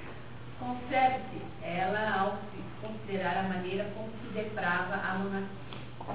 Concebe-se 0.65 1.43
ela 1.63 2.21
ao 2.21 2.39
se 2.51 2.59
considerar 2.81 3.37
a 3.37 3.43
maneira 3.43 3.85
como 3.95 4.09
se 4.09 4.33
deprava 4.33 4.95
a 4.95 5.19
monarquia. 5.19 5.51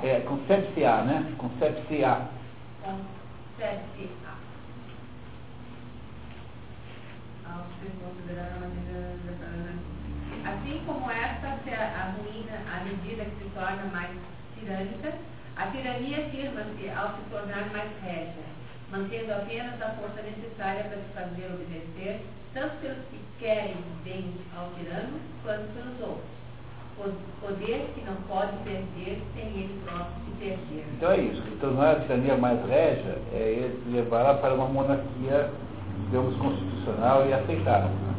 É, 0.02 0.22
concebe-se-á, 0.22 1.04
né? 1.04 1.36
Concebe-se-á. 1.38 2.28
Concebe-se 2.82 4.10
a. 4.26 4.34
Ao 7.48 7.64
se 7.78 7.92
considerar 8.04 8.54
a 8.56 8.60
maneira 8.60 9.18
de 9.18 9.28
deprava 9.28 9.54
a 9.54 9.58
monarquia. 9.58 10.52
Assim 10.52 10.84
como 10.88 11.12
esta 11.12 11.58
se 11.64 11.70
arruína 11.70 12.58
à 12.74 12.84
medida 12.84 13.26
que 13.26 13.44
se 13.44 13.50
torna 13.54 13.84
mais 13.92 14.18
tirânica, 14.58 15.14
a 15.58 15.68
tirania 15.68 16.28
firma-se 16.32 16.90
ao 16.90 17.16
se 17.16 17.22
tornar 17.30 17.70
mais 17.72 17.92
régia, 18.02 18.50
mantendo 18.91 19.32
apenas 19.34 19.82
a 19.82 19.90
força 19.91 20.22
necessária 20.22 20.84
para 20.86 20.98
se 20.98 21.14
fazer 21.14 21.45
obedecer, 21.53 22.22
tanto 22.53 22.76
pelos 22.82 22.98
que 23.11 23.20
querem 23.40 23.76
bem 24.03 24.34
ao 24.57 24.70
tirano, 24.78 25.20
quanto 25.44 25.68
pelos 25.74 25.99
outros. 26.02 26.30
Po- 26.98 27.30
Poder 27.48 27.90
que 27.95 28.02
não 28.06 28.16
pode 28.28 28.52
perder 28.64 29.22
sem 29.34 29.45
ele 29.45 29.82
próprio 29.86 30.11
se 30.26 30.32
perder. 30.40 30.86
Então 30.98 31.11
é 31.11 31.18
isso. 31.20 31.41
Então 31.53 31.72
não 31.72 31.84
é 31.84 31.91
a 31.94 31.99
tirania 32.02 32.36
mais 32.38 32.60
régia, 32.68 33.18
é 33.34 33.38
ele 33.38 33.95
levá-la 33.95 34.34
para 34.36 34.53
uma 34.53 34.66
monarquia, 34.68 35.49
digamos, 36.06 36.36
constitucional 36.38 37.26
e 37.28 37.34
aceitável. 37.34 37.90
né? 37.90 38.14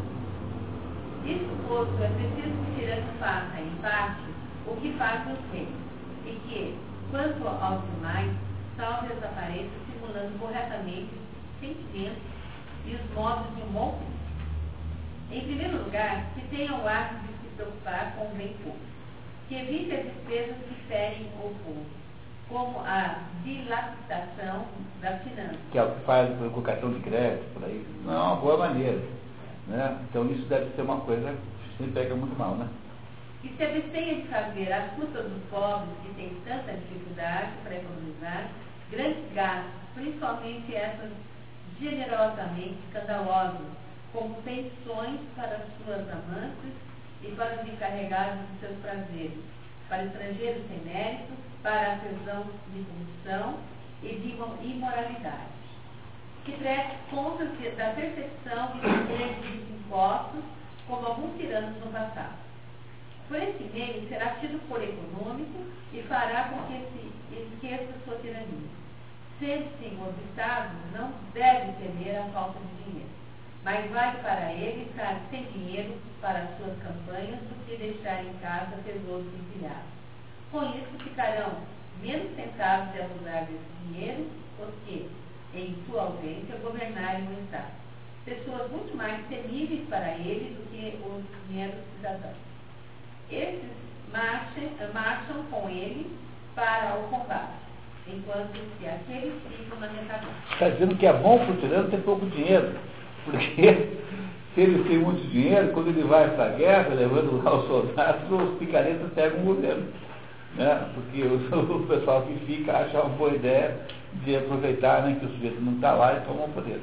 Isso 1.27 1.51
posto, 1.69 1.93
é 2.03 2.09
preciso 2.09 2.57
que 2.57 2.71
o 2.71 2.75
tirano 2.81 3.07
faça, 3.21 3.61
em 3.61 3.71
parte, 3.83 4.23
o 4.67 4.77
que 4.81 4.93
fazem 4.97 5.35
os 5.35 5.53
reis, 5.53 5.69
e 6.25 6.31
que, 6.49 6.75
quanto 7.11 7.47
aos 7.47 7.83
demais, 7.95 8.31
salve 8.79 9.13
as 9.13 9.23
aparências 9.23 9.83
simulando 10.11 10.39
corretamente 10.39 11.09
os 11.15 11.61
sentimentos 11.61 12.23
e 12.87 12.95
os 12.95 13.15
modos 13.15 13.55
de 13.55 13.63
um 13.63 13.73
bom. 13.73 14.01
Em 15.31 15.41
primeiro 15.43 15.85
lugar, 15.85 16.27
que 16.35 16.41
tenha 16.49 16.75
o 16.75 16.89
hábito 16.89 17.27
de 17.27 17.33
se 17.35 17.55
preocupar 17.57 18.15
com 18.17 18.27
o 18.27 18.35
bem 18.35 18.49
público, 18.55 18.79
que 19.49 19.55
evite 19.55 19.93
as 19.95 20.05
despesas 20.05 20.57
que 20.57 20.75
ferem 20.89 21.27
o 21.27 21.55
povo, 21.65 21.87
como 22.49 22.81
a 22.81 23.19
dilapidação 23.45 24.67
das 25.01 25.23
finanças, 25.23 25.57
que 25.71 25.79
é 25.79 25.85
o 25.85 25.95
que 25.95 26.05
faz 26.05 26.29
com 26.53 26.63
cartão 26.63 26.93
de 26.93 27.01
crédito, 27.01 27.55
por 27.55 27.65
aí. 27.65 27.87
Não 28.05 28.13
é 28.13 28.19
uma 28.19 28.37
boa 28.37 28.57
maneira. 28.57 29.01
Né? 29.69 29.99
Então 30.09 30.29
isso 30.31 30.47
deve 30.47 30.75
ser 30.75 30.83
uma 30.83 31.01
coisa 31.01 31.37
que 31.79 31.85
se 31.85 31.91
pega 31.93 32.15
muito 32.17 32.37
mal, 32.37 32.57
né? 32.57 32.69
que 33.41 33.49
se 33.57 33.63
abstenha 33.63 34.17
de 34.17 34.29
fazer 34.29 34.73
às 34.73 34.91
custas 34.93 35.25
dos 35.25 35.43
pobres 35.49 35.97
que 36.03 36.15
têm 36.15 36.37
tanta 36.45 36.73
dificuldade 36.73 37.53
para 37.63 37.77
economizar 37.77 38.51
grandes 38.91 39.33
gastos, 39.33 39.80
principalmente 39.95 40.75
essas 40.75 41.11
generosamente 41.79 42.77
escandalosas, 42.87 43.67
como 44.13 44.35
pensões 44.43 45.21
para 45.37 45.61
suas 45.85 46.09
amantes 46.09 46.73
e 47.23 47.29
para 47.37 47.63
os 47.63 47.69
encarregados 47.69 48.41
de 48.51 48.59
seus 48.61 48.77
prazeres, 48.79 49.39
para 49.89 50.05
estrangeiros 50.05 50.67
sem 50.69 50.79
mérito, 50.81 51.33
para 51.63 51.93
artesãos 51.93 52.47
de 52.73 52.85
corrupção 52.85 53.59
e 54.03 54.09
de 54.09 54.29
imo- 54.31 54.59
imoralidade 54.63 55.51
que 56.45 56.53
preste 56.53 56.97
contas 57.11 57.51
de- 57.59 57.71
da 57.71 57.91
percepção 57.91 58.71
e 58.77 58.81
do 58.81 59.07
direito 59.07 59.41
dos 59.43 59.71
impostos, 59.79 60.43
como 60.89 61.07
alguns 61.07 61.37
tiranos 61.37 61.77
no 61.85 61.93
passado. 61.93 62.39
Por 63.29 63.37
esse 63.37 63.63
meio, 63.75 64.09
será 64.09 64.31
tido 64.41 64.59
por 64.67 64.83
econômico 64.83 65.61
e 65.93 66.03
fará 66.03 66.45
com 66.45 66.63
que 66.67 66.79
se 66.93 67.37
esqueça 67.43 67.93
sua 68.05 68.17
tirania. 68.17 68.80
Sendo 69.41 69.71
senhor 69.81 70.13
do 70.13 70.29
Estado, 70.29 70.77
não 70.93 71.15
deve 71.33 71.73
temer 71.73 72.21
a 72.21 72.25
falta 72.25 72.59
de 72.61 72.85
dinheiro, 72.85 73.09
mas 73.65 73.91
vai 73.91 74.15
para 74.21 74.53
ele 74.53 74.91
estar 74.91 75.19
sem 75.31 75.45
dinheiro 75.45 75.97
para 76.21 76.41
as 76.41 76.59
suas 76.59 76.77
campanhas 76.83 77.41
do 77.41 77.65
que 77.65 77.75
deixar 77.79 78.23
em 78.23 78.35
casa 78.35 78.77
tesouros 78.85 79.33
empilhados. 79.33 79.89
Com 80.51 80.63
isso, 80.77 81.05
ficarão 81.05 81.57
menos 82.03 82.37
tentados 82.37 82.93
de 82.93 83.01
abusar 83.01 83.47
desse 83.47 83.65
dinheiro, 83.87 84.27
os 84.59 84.75
que, 84.85 85.11
em 85.55 85.75
sua 85.87 86.03
ausência, 86.03 86.59
governarem 86.63 87.27
o 87.29 87.43
Estado. 87.45 87.73
Pessoas 88.27 88.71
muito 88.71 88.95
mais 88.95 89.27
temíveis 89.29 89.89
para 89.89 90.19
ele 90.19 90.55
do 90.55 90.71
que 90.71 91.01
os 91.03 91.51
meros 91.51 91.81
cidadãos. 91.97 92.37
Esses 93.31 93.71
marcham, 94.13 94.93
marcham 94.93 95.43
com 95.45 95.67
ele 95.71 96.15
para 96.55 96.99
o 96.99 97.09
combate, 97.09 97.70
enquanto 98.17 98.53
que 98.79 98.87
aqueles 98.87 99.35
ficam 99.57 99.81
na 99.81 99.87
retaguarda. 99.87 100.29
Está 100.53 100.69
dizendo 100.69 100.97
que 100.97 101.07
é 101.07 101.13
bom 101.13 101.39
para 101.39 101.53
o 101.53 101.57
tirano 101.57 101.91
ter 101.91 101.99
pouco 101.99 102.27
dinheiro. 102.27 102.75
Porque 103.25 103.63
se 104.55 104.61
ele 104.61 104.85
tem 104.89 104.99
muito 104.99 105.27
dinheiro, 105.31 105.73
quando 105.73 105.89
ele 105.89 106.03
vai 106.03 106.31
para 106.31 106.45
a 106.47 106.57
guerra, 106.57 106.95
levando 106.95 107.43
lá 107.43 107.55
os 107.55 107.67
soldados, 107.67 108.31
os 108.31 108.59
picaretas 108.59 109.13
pegam 109.15 109.41
o 109.41 109.55
governo. 109.55 109.89
Né? 110.57 110.91
Porque 110.95 111.23
o, 111.23 111.37
o 111.77 111.87
pessoal 111.87 112.23
que 112.23 112.35
fica 112.47 112.73
acha 112.73 113.01
uma 113.01 113.17
boa 113.17 113.35
ideia 113.35 113.79
de 114.25 114.37
aproveitar 114.37 115.03
né, 115.03 115.17
que 115.19 115.27
o 115.27 115.31
sujeito 115.31 115.61
não 115.61 115.75
está 115.75 115.93
lá 115.93 116.15
e 116.15 116.21
tomar 116.21 116.45
o 116.45 116.49
poder. 116.49 116.81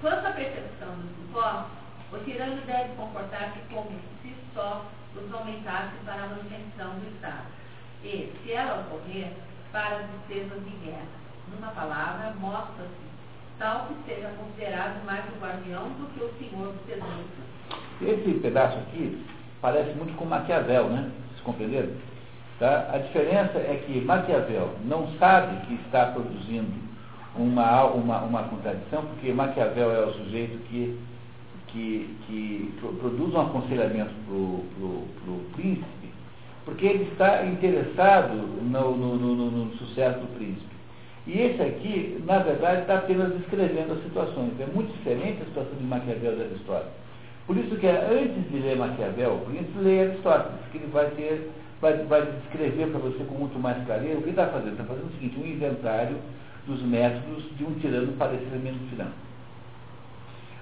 Quanto 0.00 0.26
à 0.26 0.30
percepção 0.30 0.88
do 0.94 1.08
suporte, 1.16 1.70
o 2.12 2.18
tirano 2.18 2.60
deve 2.66 2.94
comportar-se 2.94 3.58
como 3.72 3.90
se 4.22 4.34
só 4.54 4.84
os 5.14 5.34
aumentasse 5.34 5.94
para 6.04 6.22
a 6.22 6.26
manutenção 6.28 6.98
do 6.98 7.14
Estado. 7.14 7.46
E, 8.04 8.32
se 8.42 8.52
ela 8.52 8.86
ocorrer, 8.86 9.32
para 9.72 9.96
as 9.96 10.06
despesas 10.10 10.64
de 10.64 10.70
guerra. 10.84 11.06
Numa 11.52 11.72
palavra, 11.72 12.34
mostra-se 12.38 13.08
tal 13.58 13.86
que 13.86 14.14
seja 14.14 14.28
considerado 14.38 15.04
mais 15.04 15.24
o 15.26 15.40
guardião 15.40 15.88
do 15.90 16.06
que 16.14 16.22
o 16.22 16.32
senhor 16.38 16.72
do 16.72 16.86
tesouro. 16.86 17.24
Esse 18.00 18.38
pedaço 18.40 18.78
aqui 18.78 19.24
parece 19.60 19.92
muito 19.94 20.14
com 20.16 20.24
Maquiavel, 20.24 20.88
né? 20.90 21.10
Vocês 21.28 21.40
compreenderam? 21.42 21.90
Tá? 22.58 22.90
A 22.92 22.98
diferença 22.98 23.58
é 23.58 23.82
que 23.86 24.00
Maquiavel 24.00 24.74
não 24.84 25.08
sabe 25.18 25.66
que 25.66 25.74
está 25.74 26.06
produzindo 26.06 26.72
uma, 27.36 27.84
uma, 27.84 28.22
uma 28.22 28.42
contradição, 28.44 29.04
porque 29.06 29.32
Maquiavel 29.32 29.92
é 29.92 30.06
o 30.06 30.12
sujeito 30.12 30.58
que, 30.68 30.98
que, 31.68 32.16
que 32.26 32.74
produz 32.80 33.34
um 33.34 33.40
aconselhamento 33.40 34.12
para 34.26 34.34
o 34.34 35.44
príncipe, 35.54 35.97
porque 36.68 36.84
ele 36.84 37.04
está 37.04 37.46
interessado 37.46 38.34
no, 38.34 38.94
no, 38.94 39.16
no, 39.16 39.50
no 39.50 39.76
sucesso 39.78 40.18
do 40.20 40.36
príncipe. 40.36 40.68
E 41.26 41.40
esse 41.40 41.62
aqui, 41.62 42.22
na 42.26 42.40
verdade, 42.40 42.82
está 42.82 42.96
apenas 42.96 43.32
descrevendo 43.32 43.94
as 43.94 44.02
situações. 44.02 44.52
É 44.60 44.66
muito 44.66 44.92
diferente 44.92 45.40
a 45.40 45.46
situação 45.46 45.72
de 45.78 45.84
Maquiavel 45.84 46.36
da 46.36 46.44
história. 46.44 46.88
Por 47.46 47.56
isso 47.56 47.74
que 47.76 47.86
antes 47.86 48.50
de 48.50 48.58
ler 48.58 48.76
Maquiavel, 48.76 49.36
o 49.36 49.46
príncipe 49.46 49.78
lê 49.78 50.02
Aristóteles, 50.02 50.60
que 50.70 50.76
ele 50.76 50.90
vai 50.92 51.06
ter, 51.12 51.50
vai, 51.80 51.96
vai 52.04 52.22
descrever 52.42 52.88
para 52.88 53.00
você 53.00 53.24
com 53.24 53.36
muito 53.36 53.58
mais 53.58 53.82
clareza 53.86 54.18
o 54.18 54.22
que 54.22 54.30
está 54.30 54.48
fazendo. 54.48 54.72
Está 54.72 54.84
fazendo 54.84 55.06
o 55.06 55.12
seguinte, 55.12 55.40
um 55.40 55.46
inventário 55.46 56.18
dos 56.66 56.82
métodos 56.82 57.44
de 57.56 57.64
um 57.64 57.72
tirano 57.80 58.12
parecidamente 58.12 58.78
tirano. 58.90 59.12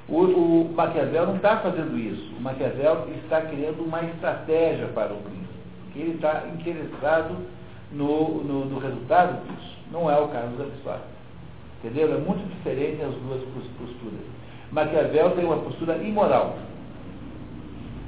O, 0.08 0.20
o 0.20 0.72
Maquiavel 0.72 1.26
não 1.26 1.34
está 1.34 1.56
fazendo 1.56 1.98
isso. 1.98 2.32
O 2.38 2.40
Maquiavel 2.40 3.08
está 3.24 3.40
criando 3.40 3.84
uma 3.84 4.04
estratégia 4.04 4.86
para 4.94 5.12
o 5.12 5.16
príncipe. 5.16 5.45
Ele 6.00 6.14
está 6.14 6.46
interessado 6.48 7.36
no, 7.92 8.44
no, 8.44 8.64
no 8.66 8.78
resultado 8.78 9.42
disso. 9.46 9.76
Não 9.90 10.10
é 10.10 10.18
o 10.18 10.28
caso 10.28 10.56
da 10.56 10.64
Aristóteles. 10.64 11.16
Entendeu? 11.78 12.14
É 12.14 12.18
muito 12.18 12.46
diferente 12.48 13.02
as 13.02 13.14
duas 13.14 13.42
posturas. 13.78 14.26
Maquiavel 14.72 15.30
tem 15.32 15.44
uma 15.44 15.58
postura 15.58 15.96
imoral. 15.98 16.58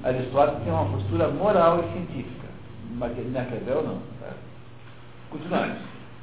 Aristóteles 0.03 0.63
tem 0.65 0.73
uma 0.73 0.87
postura 0.87 1.29
moral 1.29 1.85
e 1.85 1.93
científica. 1.93 2.49
Maquiavel 2.91 3.83
não. 3.83 4.03
Tá? 4.21 4.33
Continuamos. 5.31 5.79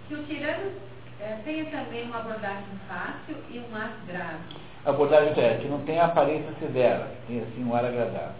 Que 0.08 0.16
o 0.16 0.24
tirano 0.24 0.72
é, 1.20 1.38
tenha 1.44 1.66
também 1.66 2.06
uma 2.06 2.20
abordagem 2.20 2.66
fácil 2.88 3.36
e 3.50 3.60
um 3.60 3.76
ar 3.76 3.98
grave. 4.08 4.44
A 4.86 4.90
abordagem 4.90 5.34
é 5.44 5.58
que 5.58 5.68
não 5.68 5.80
tem 5.80 6.00
aparência 6.00 6.52
severa, 6.60 7.12
tem 7.28 7.40
assim 7.40 7.64
um 7.64 7.74
ar 7.74 7.86
agradável. 7.86 8.36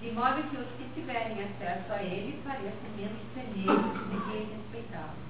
De 0.00 0.12
modo 0.12 0.42
que 0.50 0.56
os 0.56 0.68
que 0.76 0.88
tiverem 0.94 1.42
acesso 1.42 1.92
a 1.92 2.02
ele 2.02 2.40
pareçam 2.44 2.90
menos 2.96 3.20
temerosos 3.34 4.10
de 4.10 4.16
que 4.30 4.54
respeitá-lo 4.54 5.28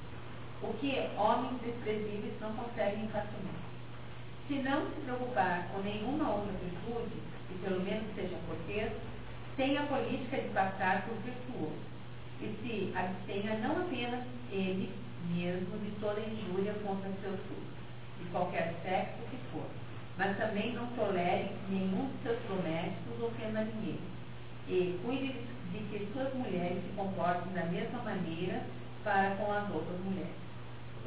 o 0.62 0.72
que 0.74 1.08
homens 1.16 1.60
desprezíveis 1.62 2.34
não 2.40 2.52
conseguem 2.52 3.08
facilmente. 3.08 3.68
Se 4.48 4.54
não 4.54 4.86
se 4.86 5.00
preocupar 5.04 5.68
com 5.68 5.80
nenhuma 5.80 6.30
outra 6.30 6.52
virtude, 6.52 7.16
e 7.50 7.54
pelo 7.62 7.80
menos 7.82 8.14
seja 8.14 8.36
cortês, 8.46 8.92
tenha 9.56 9.82
a 9.82 9.86
política 9.86 10.38
de 10.38 10.48
passar 10.48 11.06
por 11.06 11.14
virtuoso, 11.18 11.78
e 12.40 12.46
se 12.62 12.92
abstenha 12.96 13.58
não 13.58 13.82
apenas 13.82 14.24
ele 14.50 14.92
mesmo 15.28 15.78
de 15.78 15.90
toda 16.00 16.20
injúria 16.20 16.74
contra 16.84 17.10
seus 17.22 17.38
filhos, 17.40 17.78
de 18.18 18.24
qualquer 18.30 18.74
sexo 18.82 19.18
que 19.30 19.36
for, 19.52 19.66
mas 20.16 20.36
também 20.38 20.72
não 20.72 20.86
tolere 20.88 21.50
nenhum 21.68 22.08
de 22.08 22.22
seus 22.22 22.38
domésticos 22.48 23.22
ofenda 23.22 23.62
ninguém, 23.64 24.00
e 24.68 24.98
cuide 25.04 25.34
de 25.72 25.78
que 25.90 26.08
suas 26.12 26.32
mulheres 26.34 26.82
se 26.82 26.96
comportem 26.96 27.52
da 27.52 27.64
mesma 27.64 28.02
maneira 28.02 28.62
para 29.04 29.30
com 29.36 29.52
as 29.52 29.70
outras 29.70 29.98
mulheres 30.04 30.48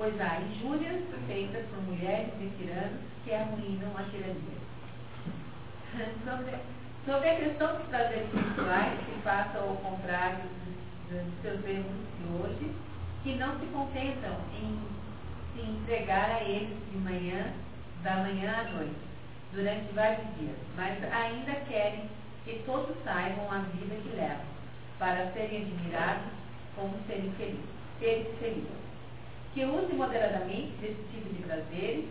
pois 0.01 0.19
há 0.19 0.39
injúrias 0.41 1.03
feitas 1.27 1.63
por 1.67 1.83
mulheres 1.83 2.33
e 2.41 2.49
tiranos 2.57 2.99
que 3.23 3.33
arruinam 3.33 3.91
a 3.95 4.03
tirania. 4.03 4.61
sobre, 6.25 6.55
sobre 7.05 7.29
a 7.29 7.35
questão 7.35 7.75
dos 7.75 7.87
prazeres 7.87 8.31
sexuais, 8.31 8.99
que 9.05 9.21
passam 9.21 9.61
ao 9.61 9.75
contrário 9.77 10.43
dos, 11.09 11.41
seus 11.43 11.63
erros 11.65 11.85
de 12.17 12.33
hoje, 12.33 12.71
que 13.21 13.35
não 13.35 13.59
se 13.59 13.65
contentam 13.67 14.37
em 14.59 14.79
se 15.53 15.69
entregar 15.69 16.31
a 16.31 16.43
eles 16.43 16.77
de 16.91 16.97
manhã, 16.97 17.53
da 18.01 18.15
manhã 18.17 18.55
à 18.59 18.63
noite, 18.71 18.95
durante 19.53 19.93
vários 19.93 20.27
dias, 20.39 20.57
mas 20.75 20.97
ainda 21.13 21.51
querem 21.67 22.09
que 22.45 22.63
todos 22.65 22.95
saibam 23.03 23.51
a 23.51 23.59
vida 23.59 23.95
que 23.95 24.15
levam, 24.15 24.45
para 24.97 25.31
serem 25.31 25.63
admirados 25.63 26.31
como 26.75 26.93
seres 27.07 27.33
felizes. 27.37 27.65
Seres 27.99 28.27
felizes 28.39 28.81
que 29.53 29.65
use 29.65 29.93
moderadamente 29.93 30.71
desse 30.79 31.03
tipo 31.11 31.29
de 31.33 31.43
prazeres, 31.43 32.05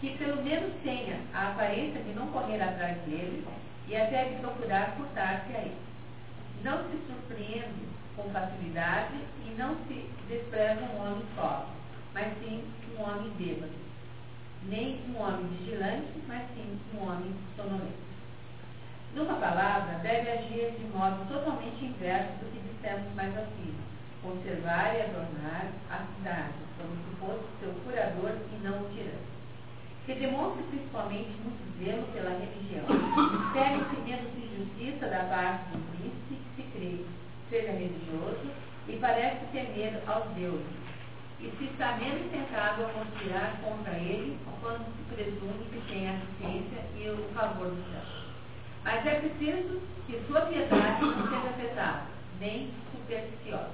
que 0.00 0.16
pelo 0.18 0.42
menos 0.42 0.72
tenha 0.82 1.20
a 1.32 1.50
aparência 1.50 2.02
de 2.02 2.12
não 2.12 2.26
correr 2.28 2.60
atrás 2.60 2.98
deles 3.02 3.44
e 3.86 3.96
até 3.96 4.24
de 4.24 4.40
procurar 4.40 4.96
furtar-se 4.96 5.54
a 5.54 5.60
eles. 5.60 5.78
Não 6.64 6.78
se 6.90 6.98
surpreende 7.06 7.86
com 8.16 8.28
facilidade 8.30 9.14
e 9.46 9.54
não 9.56 9.76
se 9.86 10.10
despreza 10.28 10.82
um 10.82 11.00
homem 11.00 11.24
sóbrio, 11.36 11.68
mas 12.14 12.26
sim 12.40 12.64
um 12.96 13.02
homem 13.02 13.30
bêbado. 13.38 13.72
Nem 14.64 15.00
um 15.08 15.20
homem 15.20 15.46
vigilante, 15.58 16.12
mas 16.26 16.42
sim 16.54 16.78
um 16.94 17.02
homem 17.02 17.34
sonolento. 17.56 18.11
Numa 19.14 19.34
palavra, 19.34 19.98
deve 19.98 20.30
agir 20.30 20.72
de 20.78 20.84
modo 20.96 21.28
totalmente 21.28 21.84
inverso 21.84 22.32
do 22.40 22.50
que 22.50 22.60
dissemos 22.68 23.14
mais 23.14 23.36
acima 23.36 23.92
conservar 24.22 24.94
e 24.94 25.02
adornar 25.02 25.66
a 25.90 26.06
cidade, 26.14 26.54
como 26.78 26.94
se 26.96 27.16
fosse 27.18 27.44
seu 27.60 27.74
curador 27.84 28.38
e 28.52 28.64
não 28.64 28.82
o 28.82 28.88
tirano. 28.90 29.32
Que 30.06 30.14
demonstre 30.14 30.62
principalmente 30.70 31.30
muito 31.42 31.62
zelo 31.78 32.06
pela 32.12 32.30
religião. 32.30 32.86
Segue-se 33.52 34.00
menos 34.02 34.32
injustiça 34.36 35.06
da 35.08 35.24
parte 35.24 35.70
do 35.70 35.78
príncipe 35.96 36.40
que 36.56 36.62
se 36.62 36.68
crê, 36.70 37.04
seja 37.50 37.72
religioso 37.72 38.50
e 38.88 38.96
parece 38.96 39.44
temer 39.52 40.00
aos 40.06 40.26
deuses. 40.34 40.82
E 41.40 41.50
se 41.58 41.64
está 41.64 41.96
menos 41.96 42.30
tentado 42.30 42.84
a 42.84 42.88
conspirar 42.88 43.60
contra 43.62 43.92
ele 43.94 44.38
quando 44.60 44.86
se 44.96 45.14
presume 45.14 45.66
que 45.72 45.92
tem 45.92 46.08
a 46.08 46.12
assistência 46.12 46.86
e 46.96 47.08
o 47.10 47.34
favor 47.34 47.68
do 47.68 47.82
céu. 47.90 48.21
Mas 48.84 49.06
é 49.06 49.14
preciso 49.14 49.80
que 50.06 50.20
sua 50.26 50.42
piedade 50.42 51.04
não 51.04 51.28
seja 51.28 51.50
afetada, 51.50 52.02
nem 52.40 52.70
supersticiosa. 52.90 53.70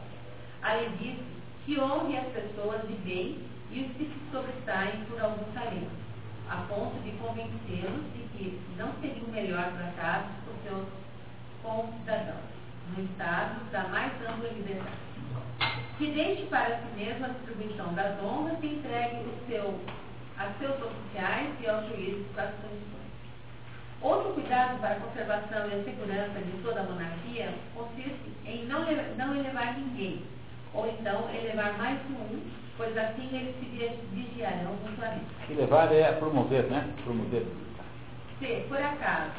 Além 0.63 0.91
disso, 0.97 1.25
que 1.65 1.81
honre 1.81 2.19
as 2.19 2.27
pessoas 2.29 2.83
de 2.87 2.95
bem 3.05 3.39
e 3.71 3.83
os 3.83 3.93
que 3.97 4.05
se 4.05 4.31
sobressaem 4.31 5.05
por 5.09 5.21
algum 5.21 5.45
talento, 5.53 5.91
a 6.49 6.57
ponto 6.69 6.99
de 7.03 7.11
convencê-los 7.13 8.05
de 8.15 8.23
que 8.37 8.61
não 8.77 8.93
seriam 9.01 9.29
melhor 9.29 9.73
tratados 9.73 10.31
por 10.45 10.55
seus 10.63 10.87
concidadãos, 11.63 12.45
no 12.97 13.05
estado 13.05 13.71
da 13.71 13.85
mais 13.89 14.13
ampla 14.23 14.49
liberdade. 14.49 15.09
Que 15.99 16.13
deixe 16.13 16.43
para 16.47 16.79
si 16.79 16.97
mesmo 16.97 17.25
a 17.25 17.29
distribuição 17.29 17.93
das 17.95 18.23
honras 18.23 18.59
e 18.63 18.67
entregue 18.67 19.17
o 19.17 19.47
seu, 19.49 19.81
a 20.39 20.53
seus 20.59 20.81
oficiais 20.81 21.51
e 21.61 21.69
aos 21.69 21.87
juízes 21.89 22.27
das 22.35 22.55
condições. 22.55 22.98
Outro 24.01 24.33
cuidado 24.35 24.79
para 24.81 24.95
a 24.95 25.01
conservação 25.01 25.69
e 25.69 25.75
a 25.75 25.85
segurança 25.85 26.39
de 26.39 26.63
toda 26.63 26.81
a 26.81 26.85
monarquia 26.85 27.53
consiste 27.75 28.33
em 28.47 28.65
não, 28.67 28.81
não 29.17 29.35
elevar 29.35 29.77
ninguém, 29.77 30.23
ou 30.73 30.89
então 30.89 31.29
elevar 31.35 31.77
mais 31.79 31.99
um, 32.11 32.41
pois 32.77 32.97
assim 32.97 33.29
eles 33.33 33.57
se 33.59 34.15
vigiarão 34.15 34.75
mutuamente. 34.85 35.27
Elevar 35.51 35.93
é 35.93 36.13
promover, 36.13 36.65
né? 36.65 36.89
Promover. 37.03 37.45
Se, 38.39 38.65
por 38.69 38.79
acaso, 38.79 39.33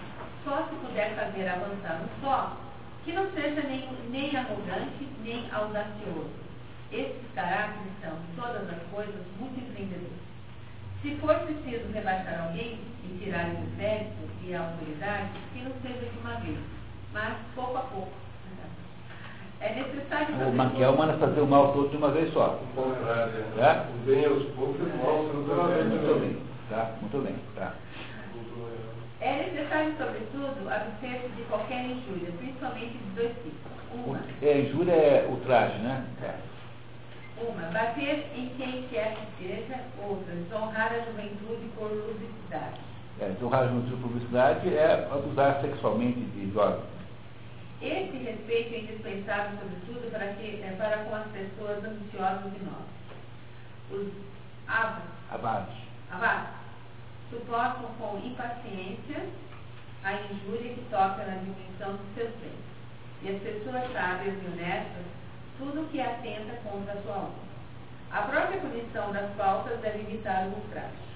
só 0.43 0.67
se 0.67 0.75
puder 0.75 1.15
fazer 1.15 1.47
avançar 1.47 2.01
um 2.01 2.21
só, 2.21 2.57
que 3.05 3.13
não 3.13 3.31
seja 3.31 3.61
nem, 3.61 3.87
nem 4.09 4.35
arrogante, 4.35 5.07
nem 5.23 5.49
audacioso. 5.53 6.31
Esses 6.91 7.31
caracteres 7.33 7.93
são, 8.01 8.17
todas 8.35 8.69
as 8.69 8.81
coisas, 8.91 9.15
muito 9.39 9.57
empreendedores. 9.57 10.28
Se 11.01 11.15
for 11.15 11.35
preciso 11.39 11.91
rebaixar 11.93 12.47
alguém 12.47 12.79
e 13.03 13.19
tirar-lhe 13.23 13.55
o 13.55 13.75
crédito 13.77 14.29
e 14.43 14.53
a 14.53 14.61
autoridade, 14.61 15.29
que 15.53 15.61
não 15.61 15.71
seja 15.81 16.09
de 16.09 16.19
uma 16.19 16.35
vez, 16.41 16.59
mas 17.13 17.37
pouco 17.55 17.77
a 17.77 17.81
pouco 17.81 18.11
é 19.61 19.75
necessário. 19.75 20.35
O 20.47 20.53
Maquiel 20.53 20.95
manda 20.95 21.13
fazer 21.17 21.41
o 21.41 21.47
mal 21.47 21.73
todo 21.73 21.89
de 21.89 21.97
uma 21.97 22.11
vez 22.11 22.31
só. 22.33 22.59
O 22.61 22.81
contrário. 22.81 23.33
Tá? 23.57 23.87
O 23.93 24.05
bem 24.05 24.25
aos 24.25 24.43
poucos 24.55 24.79
e 24.79 24.83
o 24.83 24.97
mal 25.03 25.23
Muito 25.23 26.19
bem. 26.19 26.41
Tá? 26.69 26.91
Muito 27.01 27.23
bem. 27.23 27.35
Tá. 27.55 27.73
É 29.21 29.51
necessário, 29.51 29.93
sobretudo, 29.97 30.69
abster-se 30.69 31.27
de 31.35 31.43
qualquer 31.43 31.85
injúria, 31.85 32.31
principalmente 32.37 32.97
de 32.97 33.15
dois 33.15 33.31
tipos. 33.43 33.69
Uma. 33.93 34.19
É, 34.41 34.61
injúria 34.61 34.93
é 34.93 35.27
ultraje, 35.29 35.77
né? 35.79 36.05
É. 36.23 36.33
Uma, 37.41 37.69
bater 37.71 38.25
em 38.35 38.49
quem 38.57 38.87
quer 38.89 39.15
que 39.15 39.47
seja. 39.47 39.79
Outra, 40.07 40.35
desonrar 40.35 40.91
a 40.93 40.99
juventude 40.99 41.69
por 41.75 41.91
lubricidade. 41.91 42.79
É, 43.19 43.29
desonrar 43.29 43.65
os 43.65 43.71
motivos 43.71 43.97
de 43.97 44.03
publicidade 44.03 44.75
é 44.75 45.07
abusar 45.11 45.61
sexualmente 45.61 46.19
de 46.19 46.51
jovens. 46.51 46.83
Esse 47.81 48.17
respeito 48.17 48.73
é 48.73 48.79
indispensável, 48.79 49.57
sobretudo, 49.57 50.11
para, 50.11 50.33
que, 50.33 50.61
é, 50.61 50.75
para 50.77 50.97
com 51.05 51.15
as 51.15 51.27
pessoas 51.27 51.83
ambiciosas 51.83 52.51
e 52.53 52.63
novas. 52.65 52.99
Os 53.91 54.11
avados 55.29 55.73
suportam 57.29 57.89
com 57.97 58.17
impaciência 58.17 59.25
a 60.03 60.13
injúria 60.13 60.73
que 60.73 60.85
toca 60.89 61.23
na 61.25 61.37
diminuição 61.37 61.95
dos 61.95 62.15
seus 62.15 62.31
bens. 62.41 62.69
E 63.21 63.29
as 63.29 63.41
pessoas 63.41 63.91
sábias 63.91 64.35
e 64.43 64.47
honestas, 64.47 65.05
tudo 65.59 65.87
que 65.91 66.01
atenta 66.01 66.53
contra 66.63 66.93
a 66.93 67.01
sua 67.03 67.15
honra. 67.17 67.49
A 68.11 68.21
própria 68.23 68.59
punição 68.59 69.11
das 69.11 69.31
faltas 69.35 69.79
deve 69.81 69.99
evitar 69.99 70.47
o 70.47 70.55
ultraje. 70.55 71.09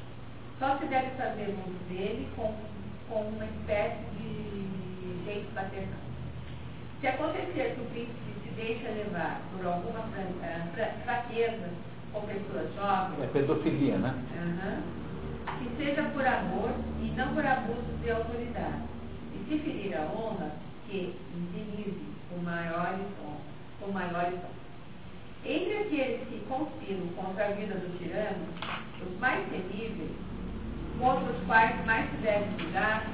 Só 0.59 0.77
se 0.77 0.85
deve 0.85 1.09
fazer 1.17 1.49
uso 1.65 1.79
dele 1.89 2.29
com, 2.35 2.53
com 3.09 3.21
uma 3.21 3.45
espécie 3.45 4.03
de 4.19 5.23
jeito 5.25 5.51
paternal. 5.55 5.99
Se 7.01 7.07
acontecer 7.07 7.73
que 7.75 7.81
o 7.81 7.85
príncipe 7.85 8.33
se 8.43 8.49
deixa 8.51 8.89
levar 8.89 9.41
por 9.51 9.65
alguma 9.65 9.99
eh, 10.43 10.61
fra- 10.75 10.93
fraqueza 11.03 11.69
com 12.13 12.21
pessoas 12.21 12.73
jovens, 12.75 13.23
É 13.23 13.27
pedofilia, 13.33 13.97
né? 13.97 14.13
Aham. 14.37 14.83
Que 15.59 15.75
seja 15.83 16.03
por 16.03 16.25
amor 16.25 16.71
e 17.01 17.11
não 17.17 17.33
por 17.33 17.45
abuso 17.45 17.97
de 18.03 18.11
autoridade. 18.11 18.83
E 19.33 19.45
se 19.49 19.57
ferir 19.59 19.97
a 19.97 20.01
honra, 20.03 20.51
que 20.87 21.15
indenize 21.35 22.05
com 22.29 22.37
maiores 22.43 23.05
honras, 23.21 23.42
com 23.83 23.91
maiores 23.91 24.39
honras. 24.39 24.63
Entre 25.45 25.77
aqueles 25.77 26.27
que 26.29 26.45
conspiram 26.47 27.07
contra 27.15 27.47
a 27.47 27.51
vida 27.51 27.75
do 27.75 27.97
tirano, 27.99 28.47
os 29.05 29.19
mais 29.19 29.45
temíveis, 29.49 30.11
contra 30.99 31.33
os 31.33 31.45
quais 31.45 31.85
mais 31.85 32.09
se 32.11 32.17
deve 32.17 32.45
cuidar, 32.55 33.05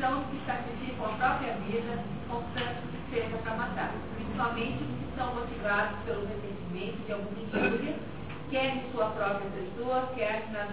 são 0.00 0.20
os 0.20 0.26
que 0.26 0.44
sacrificam 0.44 1.06
a 1.06 1.16
própria 1.16 1.54
vida, 1.54 2.02
constante 2.28 2.80
que 2.90 3.14
seja 3.14 3.36
para 3.38 3.54
matar, 3.54 3.94
principalmente 4.16 4.82
os 4.82 4.98
que 4.98 5.16
são 5.16 5.34
motivados 5.34 5.98
pelo 6.04 6.26
ressentimento 6.26 7.06
de 7.06 7.12
alguma 7.12 7.40
injúria, 7.40 7.94
quer 8.50 8.76
em 8.76 8.90
sua 8.90 9.06
própria 9.10 9.50
pessoa, 9.50 10.10
quer 10.16 10.50
na. 10.50 10.68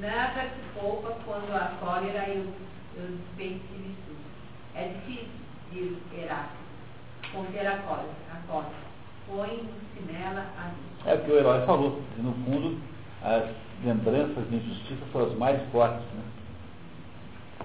Nada 0.00 0.42
se 0.42 0.80
poupa 0.80 1.16
quando 1.24 1.52
a 1.52 1.76
cólera 1.80 2.28
e 2.28 2.38
o, 2.38 2.54
e 2.96 3.16
despeito 3.16 3.60
se 3.66 3.78
misturam. 3.80 4.20
É 4.76 4.86
difícil, 4.86 5.28
diz 5.72 5.98
Heráclito, 6.16 6.69
conter 7.32 7.66
a 7.66 7.78
cólera. 7.78 8.08
A 8.32 8.46
cólera. 8.46 8.90
Põe-se 9.26 10.12
nela 10.12 10.46
a 10.58 10.66
luz. 10.66 11.06
É 11.06 11.14
o 11.14 11.24
que 11.24 11.30
o 11.30 11.38
herói 11.38 11.66
falou. 11.66 12.02
que, 12.14 12.22
No 12.22 12.32
fundo, 12.44 12.80
as 13.22 13.44
lembranças 13.84 14.48
de 14.48 14.56
injustiça 14.56 15.02
são 15.12 15.26
as 15.26 15.34
mais 15.38 15.60
fortes. 15.70 16.04
Né? 16.14 16.22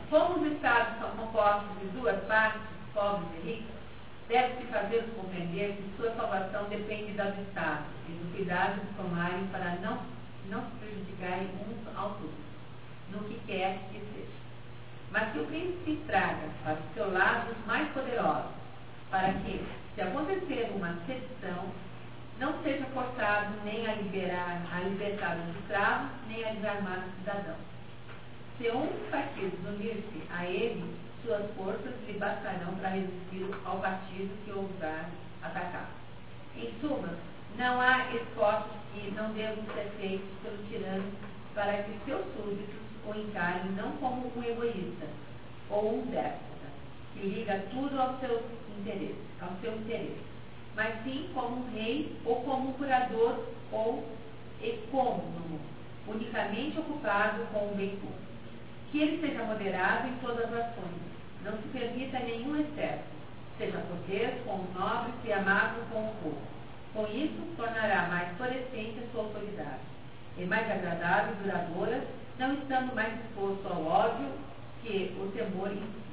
Como 0.09 0.39
os 0.39 0.51
estados 0.51 0.99
são 0.99 1.09
compostos 1.11 1.79
de 1.79 1.87
duas 1.99 2.21
partes, 2.25 2.61
pobres 2.93 3.27
e 3.43 3.47
ricos, 3.47 3.75
deve-se 4.27 4.63
fazê-los 4.67 5.13
compreender 5.15 5.75
que 5.75 5.97
sua 5.97 6.11
salvação 6.15 6.65
depende 6.69 7.13
das 7.13 7.37
estados 7.39 7.85
e 8.07 8.11
do 8.11 8.35
cuidado 8.35 8.79
de 8.81 8.93
tomarem 8.95 9.45
para 9.47 9.75
não, 9.81 9.99
não 10.49 10.61
se 10.61 10.75
prejudicarem 10.79 11.49
uns 11.67 11.97
aos 11.97 12.11
outros, 12.13 12.31
no 13.11 13.19
que 13.19 13.39
quer 13.45 13.79
que 13.91 13.99
seja. 13.99 14.35
Mas 15.11 15.31
que 15.31 15.39
o 15.39 15.45
príncipe 15.45 16.01
traga 16.07 16.49
para 16.63 16.73
o 16.73 16.93
seu 16.93 17.11
lado 17.13 17.51
os 17.51 17.65
mais 17.67 17.87
poderosos, 17.91 18.51
para 19.09 19.33
que, 19.33 19.65
se 19.93 20.01
acontecer 20.01 20.71
uma 20.75 20.95
sedição, 21.05 21.65
não 22.39 22.61
seja 22.63 22.85
forçado 22.93 23.53
nem 23.63 23.87
a 23.87 23.95
liberar, 23.95 24.61
a 24.73 24.79
libertar 24.81 25.37
os 25.37 25.55
escravos, 25.55 26.09
nem 26.27 26.43
a 26.45 26.53
desarmar 26.53 27.05
os 27.07 27.15
cidadãos. 27.15 27.75
Se 28.57 28.69
um 28.71 28.87
dos 28.87 29.09
partidos 29.09 29.59
unir-se 29.65 30.23
a 30.29 30.45
ele, 30.45 30.95
suas 31.23 31.49
forças 31.55 31.93
lhe 32.07 32.19
bastarão 32.19 32.75
para 32.75 32.89
resistir 32.89 33.49
ao 33.65 33.79
partido 33.79 34.45
que 34.45 34.51
ousar 34.51 35.09
atacar. 35.41 35.89
Em 36.55 36.71
suma, 36.79 37.13
não 37.57 37.81
há 37.81 38.13
esforços 38.13 38.71
que 38.93 39.11
não 39.11 39.31
devam 39.33 39.63
ser 39.73 39.91
feitos 39.99 40.29
pelo 40.43 40.57
tirano 40.67 41.11
para 41.53 41.83
que 41.83 41.91
seus 42.05 42.25
súditos 42.35 42.75
o 43.05 43.13
encarem 43.17 43.71
não 43.71 43.91
como 43.93 44.31
um 44.35 44.43
egoísta 44.43 45.07
ou 45.69 45.99
um 45.99 46.05
déspota, 46.07 46.54
que 47.15 47.27
liga 47.27 47.63
tudo 47.71 47.99
ao 47.99 48.19
seu 48.19 48.43
interesse, 48.77 49.15
ao 49.41 49.49
seu 49.61 49.73
interesse, 49.75 50.21
mas 50.75 51.03
sim 51.03 51.29
como 51.33 51.57
um 51.57 51.71
rei 51.73 52.15
ou 52.25 52.41
como 52.43 52.69
um 52.69 52.73
curador 52.73 53.45
ou 53.71 54.03
ecônomo, 54.61 55.59
unicamente 56.07 56.79
ocupado 56.79 57.45
com 57.51 57.71
o 57.71 57.75
bem 57.75 57.89
público. 57.89 58.25
Que 58.91 59.01
ele 59.01 59.21
seja 59.21 59.43
moderado 59.43 60.07
em 60.07 60.17
todas 60.17 60.45
as 60.45 60.53
ações, 60.53 61.01
não 61.43 61.53
se 61.53 61.67
permita 61.69 62.19
nenhum 62.19 62.59
excesso, 62.59 63.03
seja 63.57 63.77
cortês 63.79 64.41
com 64.45 64.55
os 64.55 64.73
nobres 64.73 65.15
e 65.23 65.31
amável 65.31 65.83
com 65.91 65.99
o 65.99 66.15
povo. 66.21 66.55
Com 66.93 67.07
isso, 67.07 67.55
tornará 67.57 68.07
mais 68.07 68.37
florescente 68.37 68.99
a 68.99 69.11
sua 69.11 69.23
autoridade, 69.23 69.81
e 70.37 70.45
mais 70.45 70.69
agradável 70.69 71.33
e 71.33 71.43
duradoura, 71.43 72.03
não 72.39 72.53
estando 72.53 72.95
mais 72.95 73.13
exposto 73.19 73.67
ao 73.67 73.85
ódio 73.85 74.27
que 74.81 75.15
o 75.19 75.31
temor 75.31 75.71
inspira, 75.71 76.04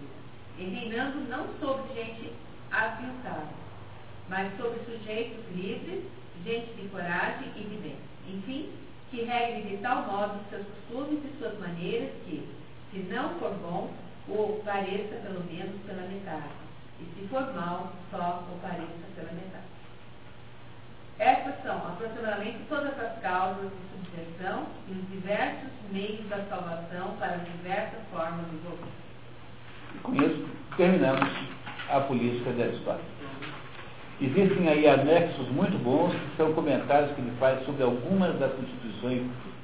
e 0.58 0.64
reinando 0.64 1.20
não 1.28 1.46
sobre 1.60 1.94
gente 1.94 2.32
aviltada, 2.70 3.48
mas 4.28 4.56
sobre 4.56 4.78
sujeitos 4.80 5.44
livres, 5.54 6.04
gente 6.44 6.72
de 6.74 6.88
coragem 6.88 7.48
e 7.56 7.60
de 7.60 7.76
bem. 7.76 7.96
Enfim, 8.28 8.72
que 9.10 9.22
regue 9.22 9.68
de 9.68 9.76
tal 9.78 10.02
modo 10.02 10.40
seus 10.48 10.66
costumes 10.66 11.20
e 11.24 11.38
suas 11.38 11.58
maneiras 11.58 12.10
que, 12.24 12.48
se 12.90 12.98
não 13.12 13.38
for 13.38 13.52
bom, 13.54 13.92
o 14.28 14.62
pareça 14.64 15.16
pelo 15.16 15.44
menos 15.44 15.80
pela 15.84 16.02
metade, 16.08 16.54
e 17.00 17.04
se 17.14 17.28
for 17.28 17.52
mal, 17.54 17.92
só 18.10 18.44
o 18.50 18.58
pareça 18.60 19.06
pela 19.14 19.32
metade. 19.32 19.72
Essas 21.18 21.62
são 21.62 21.76
aproximadamente 21.76 22.58
todas 22.68 22.98
as 22.98 23.18
causas 23.20 23.70
de 23.70 23.76
subversão 23.92 24.66
e 24.88 24.92
os 24.92 25.10
diversos 25.10 25.70
meios 25.90 26.26
da 26.28 26.44
salvação 26.46 27.16
para 27.18 27.34
as 27.34 27.44
diversas 27.44 28.00
formas 28.10 28.50
de 28.50 28.56
governo. 28.56 29.11
Com 30.02 30.14
isso, 30.14 30.44
terminamos 30.76 31.28
a 31.90 32.00
política 32.00 32.50
de 32.52 32.62
Aristóteles. 32.62 33.12
Existem 34.20 34.68
aí 34.68 34.88
anexos 34.88 35.48
muito 35.50 35.76
bons, 35.82 36.12
que 36.12 36.36
são 36.36 36.52
comentários 36.52 37.10
que 37.12 37.20
ele 37.20 37.32
faz 37.40 37.64
sobre 37.64 37.82
algumas 37.82 38.38
das 38.38 38.52
constituições 38.52 39.22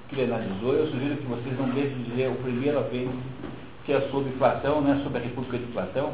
que 0.09 0.17
ele 0.17 0.33
analisou. 0.33 0.75
Eu 0.75 0.87
sugiro 0.89 1.17
que 1.17 1.27
vocês 1.27 1.59
não 1.59 1.69
deixem 1.71 2.03
de 2.03 2.11
ler 2.17 2.31
o 2.31 2.35
primeiro 2.37 2.79
apêndice, 2.79 3.17
que 3.85 3.93
é 3.93 4.01
sobre 4.11 4.31
Platão, 4.33 4.81
né, 4.81 5.01
sobre 5.05 5.19
a 5.19 5.23
República 5.23 5.59
de 5.59 5.67
Platão, 5.73 6.13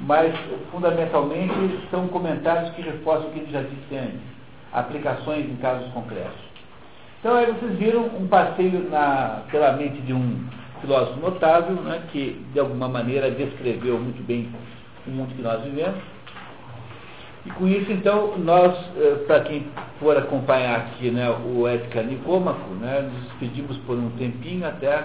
mas, 0.00 0.34
fundamentalmente, 0.72 1.80
são 1.90 2.08
comentários 2.08 2.70
que 2.74 2.82
reforçam 2.82 3.28
o 3.28 3.32
que 3.32 3.40
ele 3.40 3.52
já 3.52 3.62
disse 3.62 3.96
antes, 3.96 4.20
aplicações 4.72 5.46
em 5.46 5.56
casos 5.56 5.92
concretos. 5.92 6.40
Então, 7.20 7.36
aí 7.36 7.46
vocês 7.46 7.78
viram 7.78 8.06
um 8.06 8.26
passeio 8.26 8.88
na, 8.90 9.42
pela 9.50 9.72
mente 9.74 10.00
de 10.02 10.12
um 10.12 10.44
filósofo 10.80 11.20
notável, 11.20 11.76
né, 11.76 12.02
que, 12.10 12.40
de 12.52 12.60
alguma 12.60 12.88
maneira, 12.88 13.30
descreveu 13.30 13.98
muito 13.98 14.22
bem 14.26 14.48
o 15.06 15.10
mundo 15.10 15.34
que 15.34 15.42
nós 15.42 15.62
vivemos. 15.62 16.00
E 17.46 17.50
com 17.50 17.66
isso, 17.66 17.90
então, 17.90 18.36
nós, 18.38 18.76
eh, 18.98 19.24
para 19.26 19.40
quem 19.40 19.66
for 19.98 20.16
acompanhar 20.16 20.76
aqui 20.80 21.10
né, 21.10 21.30
o 21.30 21.66
Ética 21.66 22.02
Nicômaco, 22.02 22.74
né, 22.74 23.00
nos 23.00 23.22
despedimos 23.30 23.76
por 23.78 23.96
um 23.96 24.10
tempinho 24.10 24.66
até 24.66 25.04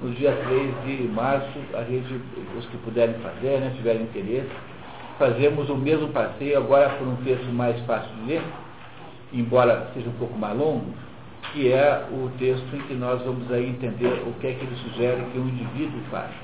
no 0.00 0.10
dia 0.12 0.32
3 0.32 0.74
de 0.84 1.08
março, 1.08 1.58
a 1.74 1.82
gente, 1.84 2.20
os 2.58 2.66
que 2.66 2.76
puderem 2.78 3.14
fazer, 3.16 3.60
né, 3.60 3.72
tiverem 3.76 4.02
interesse, 4.02 4.50
fazemos 5.18 5.68
o 5.68 5.76
mesmo 5.76 6.08
passeio, 6.08 6.56
agora 6.56 6.88
por 6.90 7.06
um 7.06 7.16
texto 7.16 7.52
mais 7.52 7.78
fácil 7.84 8.10
de 8.16 8.32
ler, 8.32 8.42
embora 9.32 9.88
seja 9.94 10.08
um 10.08 10.14
pouco 10.14 10.38
mais 10.38 10.58
longo, 10.58 10.86
que 11.54 11.72
é 11.72 12.04
o 12.10 12.28
texto 12.36 12.74
em 12.74 12.80
que 12.80 12.94
nós 12.94 13.22
vamos 13.22 13.50
aí 13.52 13.70
entender 13.70 14.22
o 14.26 14.32
que 14.40 14.48
é 14.48 14.54
que 14.54 14.64
ele 14.64 14.76
sugere 14.76 15.22
que 15.32 15.38
o 15.38 15.48
indivíduo 15.48 16.00
faz. 16.10 16.43